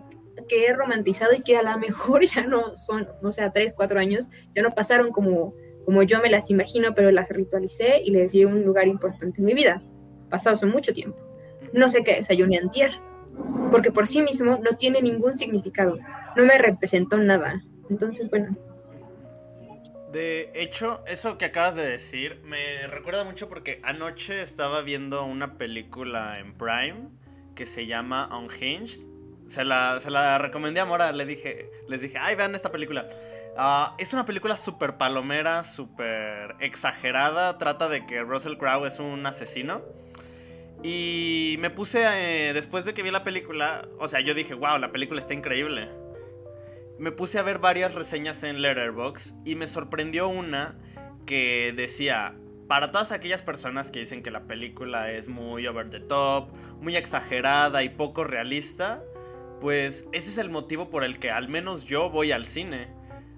que 0.48 0.66
he 0.66 0.74
romantizado 0.74 1.34
y 1.34 1.42
que 1.42 1.58
a 1.58 1.64
lo 1.64 1.78
mejor 1.80 2.26
ya 2.26 2.46
no 2.46 2.76
son, 2.76 3.08
no 3.22 3.32
sé, 3.32 3.50
tres, 3.54 3.74
cuatro 3.74 4.00
años, 4.00 4.30
ya 4.56 4.62
no 4.62 4.76
pasaron 4.76 5.12
como, 5.12 5.54
como 5.86 6.04
yo 6.04 6.20
me 6.22 6.30
las 6.30 6.50
imagino, 6.50 6.94
pero 6.96 7.12
las 7.12 7.30
ritualicé 7.30 8.02
y 8.04 8.12
les 8.12 8.34
di 8.34 8.46
un 8.46 8.64
lugar 8.64 8.88
importante 8.88 9.40
en 9.40 9.46
mi 9.46 9.54
vida. 9.54 9.82
Pasado 10.30 10.56
hace 10.56 10.66
mucho 10.66 10.94
tiempo. 10.94 11.18
No 11.74 11.88
sé 11.90 12.04
qué 12.04 12.16
desayuné 12.16 12.58
antier, 12.58 12.92
porque 13.72 13.92
por 13.92 14.08
sí 14.08 14.22
mismo 14.22 14.58
no 14.58 14.78
tiene 14.78 15.02
ningún 15.02 15.36
significado. 15.36 15.98
No 16.36 16.46
me 16.46 16.58
representó 16.58 17.18
nada. 17.18 17.64
Entonces, 17.90 18.30
bueno. 18.30 18.56
De 20.14 20.52
hecho, 20.54 21.04
eso 21.08 21.40
que 21.40 21.46
acabas 21.46 21.74
de 21.76 21.90
decir 21.90 22.40
me 22.46 22.86
recuerda 22.86 23.24
mucho 23.24 23.50
porque 23.50 23.82
anoche 23.82 24.44
estaba 24.44 24.84
viendo 24.84 25.26
una 25.26 25.58
película 25.58 26.38
en 26.38 26.54
Prime 26.54 27.10
que 27.56 27.66
se 27.66 27.88
llama 27.88 28.30
Unhinged. 28.38 29.08
Se 29.48 29.66
la, 29.66 30.00
se 30.02 30.12
la 30.12 30.38
recomendé 30.38 30.82
a 30.82 30.86
Mora, 30.86 31.12
le 31.14 31.26
dije, 31.26 31.72
les 31.88 32.02
dije, 32.02 32.20
ay, 32.20 32.36
vean 32.36 32.54
esta 32.54 32.72
película. 32.72 33.08
Ah, 33.58 33.96
es 33.98 34.14
una 34.14 34.24
película 34.24 34.56
súper 34.56 34.98
palomera, 34.98 35.64
súper 35.64 36.58
exagerada. 36.60 37.58
Trata 37.58 37.90
de 37.90 38.06
que 38.06 38.22
Russell 38.22 38.58
Crowe 38.58 38.86
es 38.86 39.00
un 39.00 39.26
asesino. 39.26 39.82
Y 40.84 41.56
me 41.58 41.72
puse, 41.72 42.04
eh, 42.04 42.54
después 42.54 42.86
de 42.86 42.94
que 42.94 43.02
vi 43.02 43.10
la 43.10 43.24
película, 43.24 43.88
o 43.98 44.08
sea, 44.08 44.20
yo 44.20 44.36
dije, 44.36 44.54
wow, 44.54 44.78
la 44.78 44.92
película 44.92 45.20
está 45.20 45.34
increíble 45.34 46.03
me 47.04 47.12
puse 47.12 47.38
a 47.38 47.44
ver 47.44 47.60
varias 47.60 47.96
reseñas 47.96 48.44
en 48.44 48.62
Letterboxd 48.62 49.36
y 49.44 49.58
me 49.58 49.68
sorprendió 49.68 50.30
una 50.30 50.78
que 51.26 51.74
decía, 51.76 52.34
para 52.70 52.92
todas 52.92 53.12
aquellas 53.12 53.42
personas 53.42 53.92
que 53.92 54.00
dicen 54.00 54.24
que 54.24 54.32
la 54.32 54.48
película 54.48 55.12
es 55.12 55.28
muy 55.28 55.68
over 55.68 55.90
the 55.90 56.00
top, 56.00 56.48
muy 56.80 56.96
exagerada 56.96 57.84
y 57.84 57.90
poco 57.90 58.24
realista, 58.24 59.04
pues 59.60 60.08
ese 60.14 60.30
es 60.30 60.38
el 60.38 60.50
motivo 60.50 60.90
por 60.90 61.04
el 61.04 61.20
que 61.20 61.30
al 61.30 61.50
menos 61.50 61.84
yo 61.84 62.10
voy 62.10 62.32
al 62.32 62.46
cine. 62.46 62.88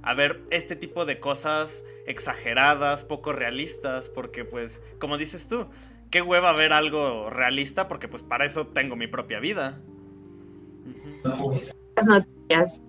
A 0.03 0.13
ver 0.13 0.43
este 0.51 0.75
tipo 0.75 1.05
de 1.05 1.19
cosas 1.19 1.85
exageradas, 2.05 3.03
poco 3.03 3.33
realistas, 3.33 4.09
porque 4.09 4.45
pues, 4.45 4.83
como 4.99 5.17
dices 5.17 5.47
tú, 5.47 5.65
qué 6.11 6.21
hueva 6.21 6.53
ver 6.53 6.71
algo 6.71 7.31
realista, 7.31 7.87
porque 7.87 8.07
pues 8.07 8.21
para 8.21 8.45
eso 8.45 8.67
tengo 8.67 8.95
mi 8.95 9.07
propia 9.07 9.39
vida. 9.39 9.81
Las 11.95 12.05
noticias 12.05 12.79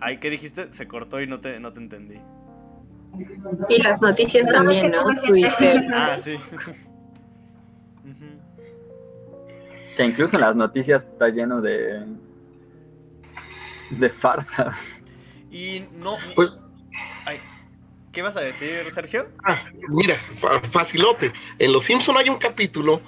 ay, 0.00 0.18
¿qué 0.18 0.30
dijiste? 0.30 0.72
Se 0.72 0.86
cortó 0.88 1.20
y 1.20 1.26
no 1.26 1.40
te, 1.40 1.60
no 1.60 1.72
te 1.72 1.80
entendí. 1.80 2.20
Y 3.68 3.82
las 3.82 4.00
noticias 4.02 4.48
también, 4.48 4.92
¿no? 4.92 5.04
Twitter. 5.26 5.86
Ah, 5.92 6.16
sí. 6.18 6.36
Que 9.96 10.04
incluso 10.04 10.36
en 10.36 10.40
las 10.40 10.56
noticias 10.56 11.04
está 11.04 11.28
lleno 11.28 11.60
de. 11.60 12.06
de 13.90 14.08
farsas. 14.08 14.74
Y 15.50 15.84
no. 15.92 16.16
Pues. 16.34 16.62
¿Qué 18.10 18.20
vas 18.20 18.36
a 18.36 18.40
decir, 18.40 18.90
Sergio? 18.90 19.28
Ah, 19.44 19.62
mira, 19.88 20.16
facilote. 20.70 21.32
En 21.58 21.72
Los 21.72 21.84
Simpson 21.84 22.16
hay 22.18 22.28
un 22.28 22.36
capítulo 22.38 23.00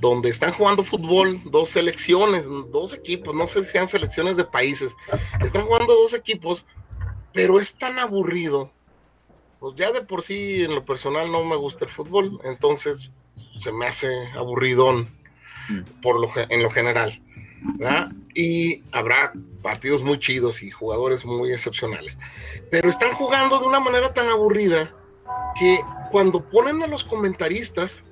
donde 0.00 0.30
están 0.30 0.52
jugando 0.52 0.84
fútbol 0.84 1.40
dos 1.44 1.70
selecciones, 1.70 2.44
dos 2.70 2.94
equipos, 2.94 3.34
no 3.34 3.46
sé 3.46 3.64
si 3.64 3.72
sean 3.72 3.88
selecciones 3.88 4.36
de 4.36 4.44
países, 4.44 4.94
están 5.40 5.66
jugando 5.66 5.94
dos 5.94 6.14
equipos, 6.14 6.64
pero 7.32 7.60
es 7.60 7.74
tan 7.74 7.98
aburrido. 7.98 8.70
Pues 9.58 9.74
ya 9.74 9.90
de 9.90 10.02
por 10.02 10.22
sí 10.22 10.62
en 10.62 10.74
lo 10.74 10.84
personal 10.84 11.32
no 11.32 11.44
me 11.44 11.56
gusta 11.56 11.84
el 11.84 11.90
fútbol, 11.90 12.40
entonces 12.44 13.10
se 13.58 13.72
me 13.72 13.86
hace 13.86 14.08
aburridón 14.36 15.08
mm. 15.68 16.00
por 16.00 16.20
lo, 16.20 16.30
en 16.36 16.62
lo 16.62 16.70
general. 16.70 17.20
Y 18.34 18.84
habrá 18.92 19.32
partidos 19.62 20.04
muy 20.04 20.20
chidos 20.20 20.62
y 20.62 20.70
jugadores 20.70 21.24
muy 21.24 21.52
excepcionales. 21.52 22.16
Pero 22.70 22.88
están 22.88 23.14
jugando 23.14 23.58
de 23.58 23.66
una 23.66 23.80
manera 23.80 24.14
tan 24.14 24.28
aburrida 24.28 24.94
que 25.58 25.80
cuando 26.12 26.48
ponen 26.48 26.82
a 26.84 26.86
los 26.86 27.02
comentaristas 27.02 28.04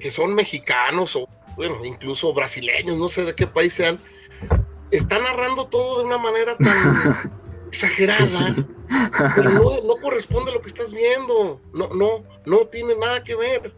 que 0.00 0.10
son 0.10 0.34
mexicanos 0.34 1.14
o, 1.14 1.28
bueno, 1.56 1.84
incluso 1.84 2.32
brasileños, 2.34 2.96
no 2.96 3.08
sé 3.08 3.24
de 3.24 3.34
qué 3.34 3.46
país 3.46 3.74
sean, 3.74 3.98
están 4.90 5.22
narrando 5.22 5.66
todo 5.66 5.98
de 5.98 6.04
una 6.06 6.18
manera 6.18 6.56
tan 6.56 7.30
exagerada, 7.68 8.56
pero 9.36 9.50
no, 9.50 9.96
corresponde 10.02 10.50
a 10.50 10.54
lo 10.54 10.62
que 10.62 10.68
estás 10.68 10.92
viendo, 10.92 11.60
no, 11.72 11.88
no, 11.94 12.24
no 12.46 12.66
tiene 12.66 12.96
nada 12.96 13.22
que 13.22 13.36
ver. 13.36 13.72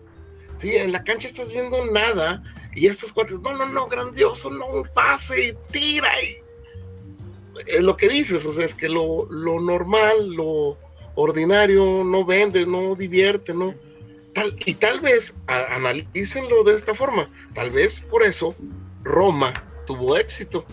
Sí, 0.57 0.77
en 0.77 0.93
la 0.93 1.03
cancha 1.03 1.29
estás 1.29 1.51
viendo 1.51 1.85
nada 1.87 2.43
y 2.75 2.87
estos 2.87 3.13
cuates, 3.13 3.41
no, 3.41 3.53
no, 3.55 3.67
no, 3.67 3.89
grandioso, 3.89 4.51
no, 4.51 4.67
un 4.67 4.89
pase 4.95 5.49
y 5.49 5.53
tira 5.71 6.11
y... 6.23 6.37
Es 7.67 7.83
lo 7.83 7.97
que 7.97 8.09
dices, 8.09 8.47
o 8.47 8.53
sea, 8.53 8.65
es 8.65 8.75
que 8.75 8.89
lo, 8.89 9.27
lo 9.27 9.61
normal, 9.61 10.31
lo 10.31 10.79
ordinario 11.15 12.03
no 12.03 12.25
vende, 12.25 12.65
no 12.65 12.95
divierte, 12.95 13.53
no 13.53 13.75
y 14.65 14.75
tal 14.75 15.01
vez, 15.01 15.35
analícenlo 15.47 16.65
de 16.65 16.75
esta 16.75 16.95
forma, 16.95 17.29
tal 17.55 17.71
vez 17.71 18.01
por 18.01 18.23
eso 18.23 18.55
Roma 19.03 19.53
tuvo 19.87 20.17
éxito. 20.17 20.65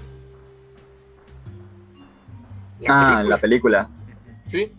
ah, 2.87 3.23
la 3.25 3.37
película. 3.37 3.89
Sí. 4.45 4.71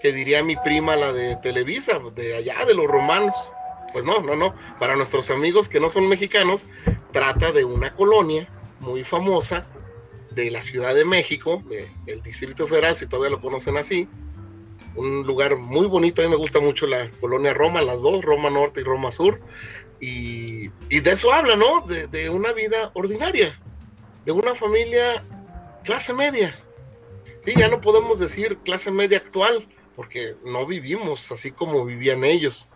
Que 0.00 0.12
diría 0.12 0.42
mi 0.42 0.56
prima 0.56 0.96
la 0.96 1.12
de 1.12 1.36
Televisa, 1.36 1.98
de 2.14 2.36
allá, 2.36 2.64
de 2.64 2.74
los 2.74 2.86
romanos. 2.86 3.34
Pues 3.92 4.04
no, 4.04 4.20
no, 4.20 4.34
no. 4.34 4.54
Para 4.78 4.96
nuestros 4.96 5.30
amigos 5.30 5.68
que 5.68 5.80
no 5.80 5.88
son 5.88 6.08
mexicanos, 6.08 6.66
trata 7.12 7.52
de 7.52 7.64
una 7.64 7.94
colonia 7.94 8.48
muy 8.80 9.04
famosa 9.04 9.66
de 10.32 10.50
la 10.50 10.62
Ciudad 10.62 10.94
de 10.94 11.04
México, 11.04 11.62
del 12.06 12.22
Distrito 12.22 12.66
Federal, 12.66 12.96
si 12.96 13.06
todavía 13.06 13.30
lo 13.30 13.40
conocen 13.40 13.76
así, 13.76 14.08
un 14.96 15.26
lugar 15.26 15.56
muy 15.56 15.86
bonito, 15.86 16.22
a 16.22 16.24
mí 16.24 16.30
me 16.30 16.36
gusta 16.36 16.60
mucho 16.60 16.86
la 16.86 17.10
colonia 17.20 17.54
Roma, 17.54 17.82
las 17.82 18.02
dos, 18.02 18.24
Roma 18.24 18.50
Norte 18.50 18.80
y 18.80 18.84
Roma 18.84 19.10
Sur, 19.10 19.40
Y, 20.00 20.68
de 20.88 21.12
eso 21.12 21.32
habla, 21.32 21.56
¿no? 21.56 21.80
De, 21.82 22.06
de, 22.06 22.28
una 22.28 22.52
vida 22.52 22.90
ordinaria, 22.94 23.58
de 24.24 24.32
una 24.32 24.54
familia 24.54 25.24
clase 25.84 26.12
media. 26.12 26.56
Sí, 27.44 27.54
ya 27.56 27.68
no 27.68 27.80
podemos 27.80 28.18
decir 28.18 28.58
clase 28.58 28.90
media 28.90 29.18
actual, 29.18 29.66
porque 29.96 30.34
no 30.44 30.66
vivimos 30.66 31.30
así 31.30 31.50
como 31.50 31.84
vivían 31.84 32.24
ellos. 32.24 32.68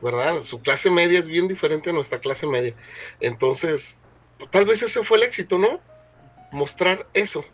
¿Verdad? 0.00 0.42
Su 0.42 0.60
clase 0.60 0.90
media 0.90 1.18
es 1.18 1.26
bien 1.26 1.46
diferente 1.46 1.90
a 1.90 1.92
nuestra 1.92 2.18
clase 2.18 2.46
media. 2.46 2.74
Entonces, 3.20 4.00
tal 4.50 4.64
vez 4.64 4.82
ese 4.82 5.04
fue 5.04 5.18
el 5.18 5.24
éxito, 5.24 5.58
¿no? 5.58 5.80
Mostrar 6.50 7.06
eso. 7.14 7.44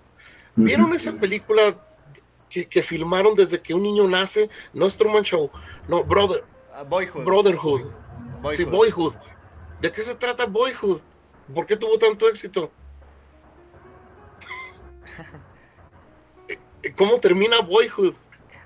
¿Vieron 0.56 0.92
esa 0.94 1.12
película 1.12 1.76
que, 2.48 2.82
filmaron 2.82 3.34
desde 3.34 3.60
que 3.60 3.74
un 3.74 3.82
niño 3.82 4.08
nace? 4.08 4.48
No 4.72 4.86
es 4.86 4.96
Truman 4.96 5.22
Show, 5.22 5.50
no, 5.88 6.04
Brother, 6.04 6.44
ah, 6.74 6.82
Boyhood. 6.82 7.24
Brotherhood. 7.24 7.82
Sí, 8.54 8.64
Boyhood. 8.64 9.14
¿De 9.80 9.92
qué 9.92 10.02
se 10.02 10.14
trata 10.14 10.46
Boyhood? 10.46 11.00
¿Por 11.54 11.66
qué 11.66 11.76
tuvo 11.76 11.98
tanto 11.98 12.28
éxito? 12.28 12.70
¿Cómo 16.96 17.20
termina 17.20 17.60
Boyhood? 17.60 18.14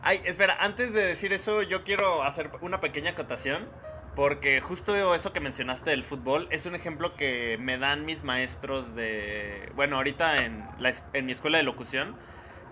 Ay, 0.03 0.21
espera, 0.25 0.57
antes 0.61 0.93
de 0.93 1.05
decir 1.05 1.33
eso, 1.33 1.63
yo 1.63 1.85
quiero 1.85 2.23
hacer 2.23 2.51
una 2.61 2.81
pequeña 2.81 3.11
acotación. 3.11 3.69
Porque 4.15 4.61
justo 4.61 5.15
eso 5.15 5.33
que 5.33 5.41
mencionaste 5.41 5.89
del 5.89 6.05
fútbol 6.05 6.47
es 6.51 6.67
un 6.67 6.75
ejemplo 6.75 7.17
que 7.17 7.57
me 7.59 7.79
dan 7.79 8.05
mis 8.05 8.25
maestros 8.25 8.95
de... 8.95 9.71
Bueno, 9.75 9.97
ahorita 9.97 10.45
en, 10.45 10.69
la, 10.79 10.93
en 11.15 11.25
mi 11.25 11.33
escuela 11.33 11.57
de 11.57 11.65
locución 11.65 12.15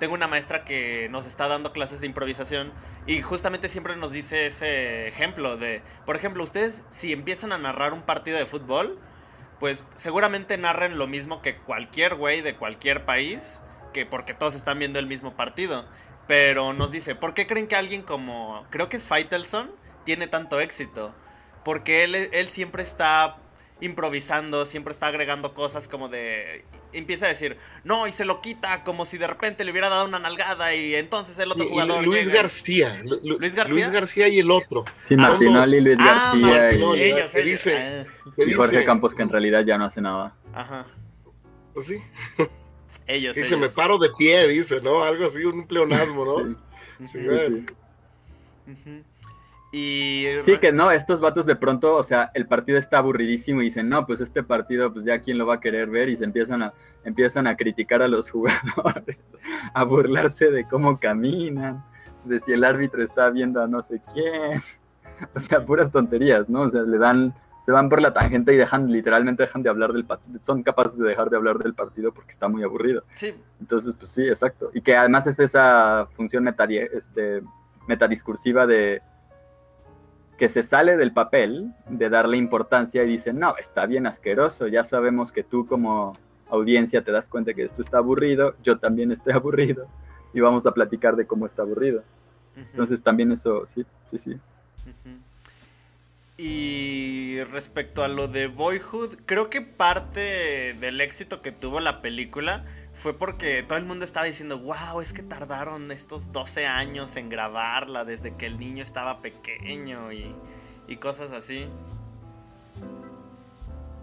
tengo 0.01 0.15
una 0.15 0.27
maestra 0.27 0.65
que 0.65 1.09
nos 1.11 1.27
está 1.27 1.47
dando 1.47 1.73
clases 1.73 2.01
de 2.01 2.07
improvisación 2.07 2.73
y 3.07 3.23
justamente 3.23 3.69
siempre 3.69 3.95
nos 3.95 4.11
dice 4.11 4.47
ese 4.47 5.07
ejemplo 5.07 5.57
de, 5.57 5.83
por 6.07 6.17
ejemplo, 6.17 6.43
ustedes 6.43 6.83
si 6.91 7.13
empiezan 7.13 7.53
a 7.53 7.59
narrar 7.59 7.93
un 7.93 8.03
partido 8.03 8.39
de 8.39 8.47
fútbol, 8.47 8.99
pues 9.61 9.85
seguramente 9.95 10.59
narren 10.59 10.99
lo 10.99 11.07
mismo 11.07 11.43
que 11.43 11.59
cualquier 11.59 12.17
güey 12.17 12.41
de 12.41 12.57
cualquier 12.57 13.05
país, 13.05 13.63
que 13.93 14.07
porque 14.07 14.35
todos 14.35 14.55
están 14.55 14.79
viendo 14.79 14.99
el 14.99 15.07
mismo 15.07 15.37
partido. 15.37 15.87
Pero 16.27 16.73
nos 16.73 16.91
dice, 16.91 17.15
¿por 17.15 17.35
qué 17.35 17.47
creen 17.47 17.69
que 17.69 17.77
alguien 17.77 18.03
como, 18.03 18.67
creo 18.71 18.89
que 18.89 18.97
es 18.97 19.07
Faitelson, 19.07 19.71
tiene 20.05 20.27
tanto 20.29 20.61
éxito? 20.61 21.15
Porque 21.65 22.05
él, 22.05 22.15
él 22.15 22.49
siempre 22.49 22.83
está 22.83 23.37
improvisando, 23.81 24.65
siempre 24.65 24.93
está 24.93 25.07
agregando 25.09 25.55
cosas 25.55 25.89
como 25.89 26.09
de... 26.09 26.65
Empieza 26.93 27.27
a 27.27 27.29
decir, 27.29 27.57
no, 27.85 28.07
y 28.07 28.13
se 28.13 28.25
lo 28.25 28.41
quita 28.41 28.83
como 28.83 29.05
si 29.05 29.17
de 29.17 29.27
repente 29.27 29.65
le 29.65 29.71
hubiera 29.71 29.89
dado 29.89 30.07
una 30.07 30.19
nalgada 30.19 30.75
y 30.75 30.95
entonces 30.95 31.39
el 31.39 31.53
otro 31.53 31.69
jugador... 31.69 32.05
Luis 32.05 32.29
García. 32.29 33.03
Luis 33.05 33.55
García. 33.55 33.75
Luis 33.75 33.91
García 33.91 34.29
y 34.29 34.41
el 34.41 34.51
otro. 34.51 34.85
Sí, 35.09 35.17
Martinoli, 35.17 35.81
Luis 35.81 35.97
ah, 36.01 36.33
García 36.35 36.73
y, 36.73 37.03
ellos, 37.03 37.35
dice, 37.35 38.07
y 38.37 38.53
Jorge 38.53 38.85
Campos 38.85 39.15
que 39.15 39.23
en 39.23 39.29
realidad 39.29 39.65
ya 39.65 39.79
no 39.79 39.85
hace 39.85 40.01
nada. 40.01 40.35
Ajá. 40.53 40.87
Pues 41.75 41.87
sí. 41.87 42.03
Ellos, 43.07 43.37
dice, 43.37 43.57
me 43.57 43.69
paro 43.69 43.99
de 43.99 44.11
pie, 44.17 44.49
dice, 44.49 44.81
¿no? 44.81 45.03
Algo 45.03 45.27
así, 45.27 45.45
un 45.45 45.67
pleonasmo, 45.67 46.25
¿no? 46.25 46.57
sí, 47.09 47.19
sí. 47.23 47.67
sí. 48.85 49.03
Y... 49.73 50.25
Sí, 50.45 50.59
que 50.59 50.73
no, 50.73 50.91
estos 50.91 51.21
vatos 51.21 51.47
de 51.47 51.55
pronto, 51.55 51.95
o 51.97 52.03
sea, 52.03 52.31
el 52.35 52.47
partido 52.47 52.79
está 52.79 52.99
aburridísimo 52.99 53.63
y 53.63 53.67
dicen, 53.67 53.89
no, 53.89 54.05
pues 54.05 54.21
este 54.21 54.43
partido, 54.43 54.93
pues 54.93 55.05
ya 55.05 55.21
quién 55.21 55.39
lo 55.39 55.47
va 55.47 55.57
a 55.57 55.61
querer 55.61 55.89
ver 55.89 56.09
y 56.09 56.17
se 56.17 56.25
empiezan 56.25 56.63
a, 56.63 56.75
empiezan 57.05 57.47
a 57.47 57.57
criticar 57.57 58.03
a 58.03 58.09
los 58.09 58.31
jugadores, 58.31 59.19
a 59.75 59.85
burlarse 59.85 60.51
de 60.51 60.67
cómo 60.67 60.99
caminan, 60.99 61.85
de 62.25 62.41
si 62.41 62.53
el 62.53 62.65
árbitro 62.65 63.03
está 63.03 63.31
viendo 63.31 63.63
a 63.63 63.69
no 63.69 63.83
sé 63.83 64.01
quién, 64.13 64.63
o 65.35 65.41
sea, 65.41 65.65
puras 65.65 65.93
tonterías, 65.93 66.49
¿no? 66.49 66.63
O 66.63 66.71
sea, 66.71 66.83
le 66.83 66.99
dan, 66.99 67.33
se 67.65 67.71
van 67.71 67.89
por 67.89 68.03
la 68.03 68.13
tangente 68.13 68.53
y 68.53 68.57
dejan, 68.57 68.91
literalmente 68.91 69.45
dejan 69.45 69.63
de 69.63 69.71
hablar 69.71 69.93
del 69.93 70.05
partido, 70.05 70.41
son 70.43 70.65
capaces 70.65 70.99
de 70.99 71.09
dejar 71.09 71.31
de 71.31 71.37
hablar 71.37 71.59
del 71.59 71.75
partido 71.75 72.13
porque 72.13 72.33
está 72.33 72.49
muy 72.49 72.65
aburrido. 72.65 73.05
Sí. 73.15 73.35
Entonces, 73.61 73.95
pues 73.97 74.11
sí, 74.11 74.27
exacto. 74.27 74.71
Y 74.75 74.81
que 74.81 74.97
además 74.97 75.29
es 75.29 75.39
esa 75.39 76.09
función 76.17 76.49
este, 76.49 77.43
metadiscursiva 77.87 78.67
de 78.67 79.01
que 80.41 80.49
se 80.49 80.63
sale 80.63 80.97
del 80.97 81.13
papel 81.13 81.71
de 81.87 82.09
darle 82.09 82.39
importancia 82.39 83.05
y 83.05 83.09
dice, 83.09 83.35
no, 83.35 83.59
está 83.59 83.85
bien 83.85 84.07
asqueroso, 84.07 84.69
ya 84.69 84.85
sabemos 84.85 85.33
que 85.33 85.43
tú 85.43 85.67
como 85.67 86.17
audiencia 86.49 87.05
te 87.05 87.13
das 87.13 87.29
cuenta 87.29 87.53
que 87.53 87.65
esto 87.65 87.83
está 87.83 87.99
aburrido, 87.99 88.55
yo 88.63 88.79
también 88.79 89.13
estoy 89.13 89.33
aburrido 89.35 89.87
y 90.33 90.41
vamos 90.41 90.65
a 90.65 90.73
platicar 90.73 91.15
de 91.15 91.27
cómo 91.27 91.45
está 91.45 91.61
aburrido. 91.61 92.03
Entonces 92.57 93.03
también 93.03 93.33
eso, 93.33 93.67
sí, 93.67 93.85
sí, 94.11 94.19
sí. 94.19 94.39
Y 96.39 97.43
respecto 97.53 98.03
a 98.03 98.09
lo 98.09 98.27
de 98.27 98.47
Boyhood, 98.47 99.19
creo 99.27 99.51
que 99.51 99.61
parte 99.61 100.75
del 100.81 101.03
éxito 101.03 101.43
que 101.43 101.53
tuvo 101.53 101.81
la 101.81 102.01
película 102.01 102.65
fue 102.93 103.17
porque 103.17 103.63
todo 103.63 103.79
el 103.79 103.85
mundo 103.85 104.05
estaba 104.05 104.27
diciendo, 104.27 104.59
wow, 104.59 105.01
es 105.01 105.13
que 105.13 105.23
tardaron 105.23 105.91
estos 105.91 106.33
12 106.33 106.67
años 106.67 107.17
en 107.17 107.29
grabarla 107.29 108.05
desde 108.05 108.35
que 108.37 108.47
el 108.47 108.59
niño 108.59 108.83
estaba 108.83 109.23
pequeño 109.23 110.13
y, 110.13 110.35
cosas 111.01 111.31
así. 111.33 111.69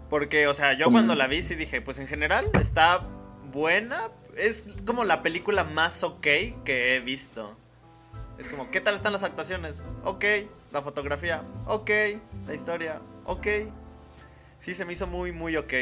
Porque, 0.08 0.46
o 0.46 0.54
sea, 0.54 0.72
yo 0.72 0.90
cuando 0.90 1.14
la 1.14 1.26
vi 1.26 1.42
sí 1.42 1.54
dije, 1.54 1.82
pues 1.82 1.98
en 1.98 2.06
general 2.06 2.50
está 2.54 3.06
buena. 3.52 4.08
Es 4.36 4.70
como 4.86 5.04
la 5.04 5.22
película 5.22 5.64
más 5.64 6.02
ok 6.02 6.22
que 6.64 6.96
he 6.96 7.00
visto. 7.00 7.56
Es 8.38 8.48
como, 8.48 8.70
¿qué 8.70 8.80
tal 8.80 8.94
están 8.94 9.12
las 9.12 9.22
actuaciones? 9.22 9.82
Ok, 10.04 10.24
la 10.72 10.80
fotografía, 10.80 11.42
ok, 11.66 11.90
la 12.46 12.54
historia, 12.54 13.02
ok. 13.26 13.46
Sí, 14.58 14.74
se 14.74 14.84
me 14.84 14.94
hizo 14.94 15.06
muy, 15.06 15.32
muy 15.32 15.56
ok. 15.56 15.72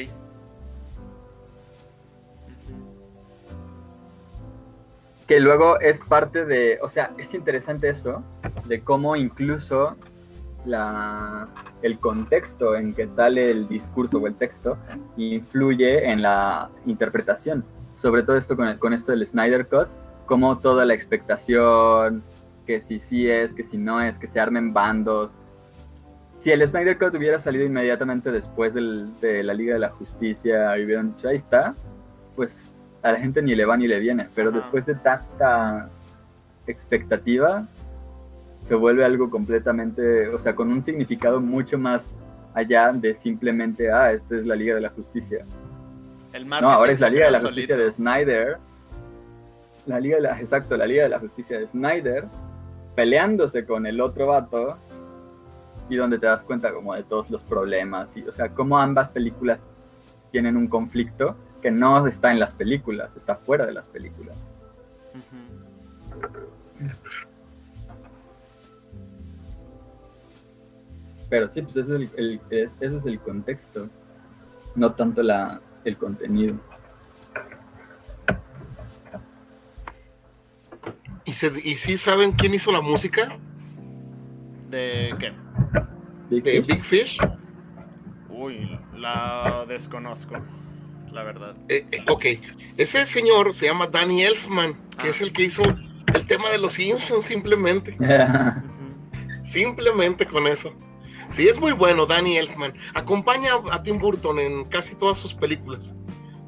Que 5.27 5.41
luego 5.41 5.81
es 5.81 6.01
parte 6.03 6.45
de, 6.45 6.79
o 6.83 6.89
sea, 6.89 7.11
es 7.19 7.35
interesante 7.35 7.89
eso, 7.89 8.23
de 8.67 8.81
cómo 8.81 9.17
incluso 9.17 9.97
la, 10.65 11.49
el 11.83 11.99
contexto 11.99 12.77
en 12.77 12.95
que 12.95 13.09
sale 13.09 13.51
el 13.51 13.69
discurso 13.69 14.19
o 14.19 14.27
el 14.27 14.35
texto 14.35 14.77
influye 15.17 16.11
en 16.11 16.23
la 16.23 16.71
interpretación. 16.87 17.65
Sobre 17.97 18.23
todo 18.23 18.37
esto 18.37 18.57
con, 18.57 18.77
con 18.79 18.93
esto 18.93 19.13
del 19.13 19.27
Snyder 19.27 19.67
Cut, 19.67 19.89
como 20.27 20.59
toda 20.59 20.85
la 20.85 20.95
expectación, 20.95 22.23
que 22.67 22.81
si 22.81 22.99
sí 22.99 23.29
es, 23.29 23.53
que 23.53 23.65
si 23.65 23.79
no 23.79 24.01
es, 24.01 24.19
que 24.19 24.29
se 24.29 24.39
armen 24.39 24.73
bandos. 24.73 25.35
Si 26.41 26.53
el 26.53 26.67
Snyder 26.67 26.99
Cut 26.99 27.15
hubiera 27.15 27.41
salido 27.41 27.65
inmediatamente 27.65 28.31
después 28.31 28.75
de 28.75 29.43
la 29.43 29.55
Liga 29.55 29.75
de 29.75 29.81
la 29.81 29.91
Justicia 29.91 30.79
y 30.79 30.85
hubieran 30.85 31.15
dicho, 31.15 31.29
ahí 31.29 31.37
está, 31.37 31.75
pues 32.37 32.73
a 33.07 33.13
la 33.13 33.19
gente 33.21 33.41
ni 33.41 33.55
le 33.55 33.65
va 33.65 33.77
ni 33.77 33.87
le 33.87 34.01
viene, 34.01 34.29
pero 34.35 34.51
después 34.51 34.85
de 34.85 34.97
tanta 34.97 35.89
expectativa, 36.67 37.65
se 38.65 38.75
vuelve 38.75 39.05
algo 39.05 39.31
completamente, 39.31 40.29
o 40.29 40.41
sea, 40.41 40.57
con 40.57 40.73
un 40.73 40.85
significado 40.85 41.41
mucho 41.41 41.79
más 41.79 42.17
allá 42.53 42.91
de 42.93 43.15
simplemente, 43.15 43.93
ah, 43.93 44.11
esta 44.13 44.37
es 44.37 44.45
la 44.45 44.57
Liga 44.57 44.75
de 44.75 44.81
la 44.81 44.91
Justicia. 44.91 45.45
El 46.33 46.49
no, 46.49 46.69
ahora 46.69 46.91
es 46.91 47.01
la 47.01 47.11
Liga 47.11 47.27
de 47.27 47.33
la 47.33 47.41
Justicia 47.41 47.77
de 47.77 47.93
Snyder. 47.93 48.59
La 49.87 50.01
Liga 50.01 50.17
de 50.17 50.23
la, 50.23 50.41
exacto, 50.41 50.77
la 50.77 50.87
Liga 50.87 51.05
de 51.05 51.09
la 51.11 51.21
Justicia 51.21 51.61
de 51.61 51.69
Snyder, 51.69 52.25
peleándose 52.97 53.65
con 53.65 53.87
el 53.87 54.01
otro 54.01 54.27
vato, 54.27 54.79
y 55.89 55.95
donde 55.95 56.19
te 56.19 56.27
das 56.27 56.43
cuenta 56.43 56.73
como 56.73 56.93
de 56.93 57.05
todos 57.05 57.31
los 57.31 57.43
problemas, 57.43 58.17
y, 58.17 58.23
o 58.23 58.33
sea, 58.33 58.49
cómo 58.49 58.77
ambas 58.79 59.11
películas 59.11 59.61
tienen 60.33 60.57
un 60.57 60.67
conflicto 60.67 61.37
que 61.61 61.71
no 61.71 62.07
está 62.07 62.31
en 62.31 62.39
las 62.39 62.55
películas, 62.55 63.17
está 63.17 63.37
fuera 63.37 63.67
de 63.67 63.73
las 63.73 63.87
películas. 63.89 64.37
Pero 71.29 71.49
sí, 71.49 71.63
pues 71.63 71.77
ese 71.77 72.05
es 72.05 72.13
el, 72.17 72.41
ese 72.51 72.97
es 72.97 73.07
el 73.07 73.19
contexto, 73.21 73.89
no 74.75 74.93
tanto 74.95 75.23
la, 75.23 75.61
el 75.85 75.97
contenido. 75.97 76.57
¿Y, 81.25 81.33
se, 81.33 81.53
¿Y 81.65 81.77
sí 81.77 81.97
saben 81.97 82.33
quién 82.33 82.55
hizo 82.55 82.71
la 82.71 82.81
música? 82.81 83.37
¿De 84.71 85.15
qué? 85.19 85.33
¿De 86.31 86.61
Big 86.61 86.85
Fish? 86.85 87.19
Uy, 88.29 88.79
la 88.95 89.65
desconozco 89.67 90.37
la 91.13 91.23
verdad. 91.23 91.57
Eh, 91.69 91.87
eh, 91.93 92.05
ok, 92.09 92.25
ese 92.77 93.07
señor 93.07 93.55
se 93.55 93.67
llama 93.67 93.87
Danny 93.87 94.23
Elfman, 94.23 94.77
que 95.01 95.11
es 95.11 95.21
ah. 95.21 95.25
el 95.25 95.33
que 95.33 95.45
hizo 95.45 95.63
el 96.15 96.27
tema 96.27 96.51
de 96.51 96.59
los 96.59 96.75
Simpsons 96.75 97.25
simplemente. 97.25 97.97
simplemente 99.45 100.27
con 100.27 100.47
eso. 100.47 100.73
Sí, 101.31 101.49
es 101.49 101.59
muy 101.59 101.73
bueno 101.73 102.07
Danny 102.07 102.39
Elfman. 102.39 102.73
Acompaña 102.95 103.53
a 103.71 103.83
Tim 103.83 103.99
Burton 103.99 104.39
en 104.39 104.65
casi 104.65 104.95
todas 104.95 105.19
sus 105.19 105.35
películas. 105.35 105.95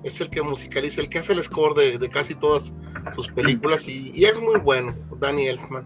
Es 0.04 0.20
el 0.20 0.30
que 0.30 0.40
musicaliza, 0.42 1.00
el 1.00 1.08
que 1.08 1.18
hace 1.18 1.32
el 1.32 1.42
score 1.42 1.98
de, 1.98 2.08
casi 2.08 2.34
todas 2.34 2.72
sus 3.14 3.28
películas 3.28 3.88
y, 3.88 4.24
es 4.24 4.40
muy 4.40 4.58
bueno, 4.60 4.94
Danny 5.18 5.46
Elfman. 5.46 5.84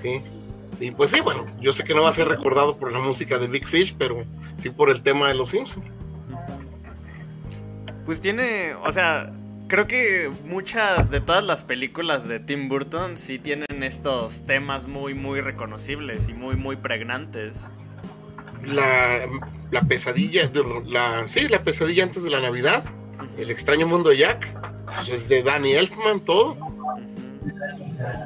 Sí. 0.00 0.20
Y 0.80 0.90
pues 0.92 1.10
sí, 1.10 1.20
bueno, 1.20 1.46
yo 1.60 1.72
sé 1.72 1.84
que 1.84 1.94
no 1.94 2.02
va 2.02 2.10
a 2.10 2.12
ser 2.12 2.28
recordado 2.28 2.76
por 2.76 2.92
la 2.92 2.98
música 2.98 3.38
de 3.38 3.46
Big 3.46 3.66
Fish, 3.68 3.94
pero 3.98 4.24
sí 4.56 4.70
por 4.70 4.90
el 4.90 5.02
tema 5.02 5.28
de 5.28 5.34
los 5.34 5.50
Simpsons. 5.50 5.84
Pues 8.04 8.20
tiene, 8.20 8.74
o 8.82 8.90
sea, 8.90 9.32
creo 9.68 9.86
que 9.86 10.30
muchas 10.44 11.10
de 11.10 11.20
todas 11.20 11.44
las 11.44 11.64
películas 11.64 12.28
de 12.28 12.40
Tim 12.40 12.68
Burton 12.68 13.16
sí 13.16 13.38
tienen 13.38 13.82
estos 13.82 14.44
temas 14.44 14.86
muy, 14.86 15.14
muy 15.14 15.40
reconocibles 15.40 16.28
y 16.28 16.34
muy, 16.34 16.56
muy 16.56 16.76
pregnantes. 16.76 17.70
La, 18.64 19.26
la 19.70 19.82
pesadilla, 19.82 20.50
la, 20.86 21.26
sí, 21.26 21.48
la 21.48 21.62
pesadilla 21.64 22.04
antes 22.04 22.22
de 22.22 22.30
la 22.30 22.40
Navidad, 22.40 22.84
El 23.38 23.50
extraño 23.50 23.86
mundo 23.86 24.10
de 24.10 24.18
Jack, 24.18 24.46
pues 24.94 25.08
es 25.08 25.28
de 25.28 25.42
Danny 25.42 25.72
Elfman, 25.72 26.20
todo. 26.20 26.56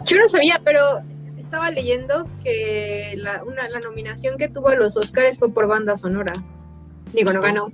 Yo 0.04 0.16
no 0.18 0.28
sabía, 0.28 0.60
pero 0.64 1.00
estaba 1.38 1.70
leyendo 1.70 2.28
que 2.42 3.14
la, 3.16 3.44
una, 3.44 3.68
la 3.68 3.80
nominación 3.80 4.36
que 4.36 4.48
tuvo 4.48 4.68
a 4.68 4.74
los 4.74 4.96
Oscars 4.96 5.38
fue 5.38 5.50
por 5.50 5.66
banda 5.68 5.96
sonora. 5.96 6.32
Digo, 7.12 7.32
no 7.32 7.40
ganó, 7.40 7.70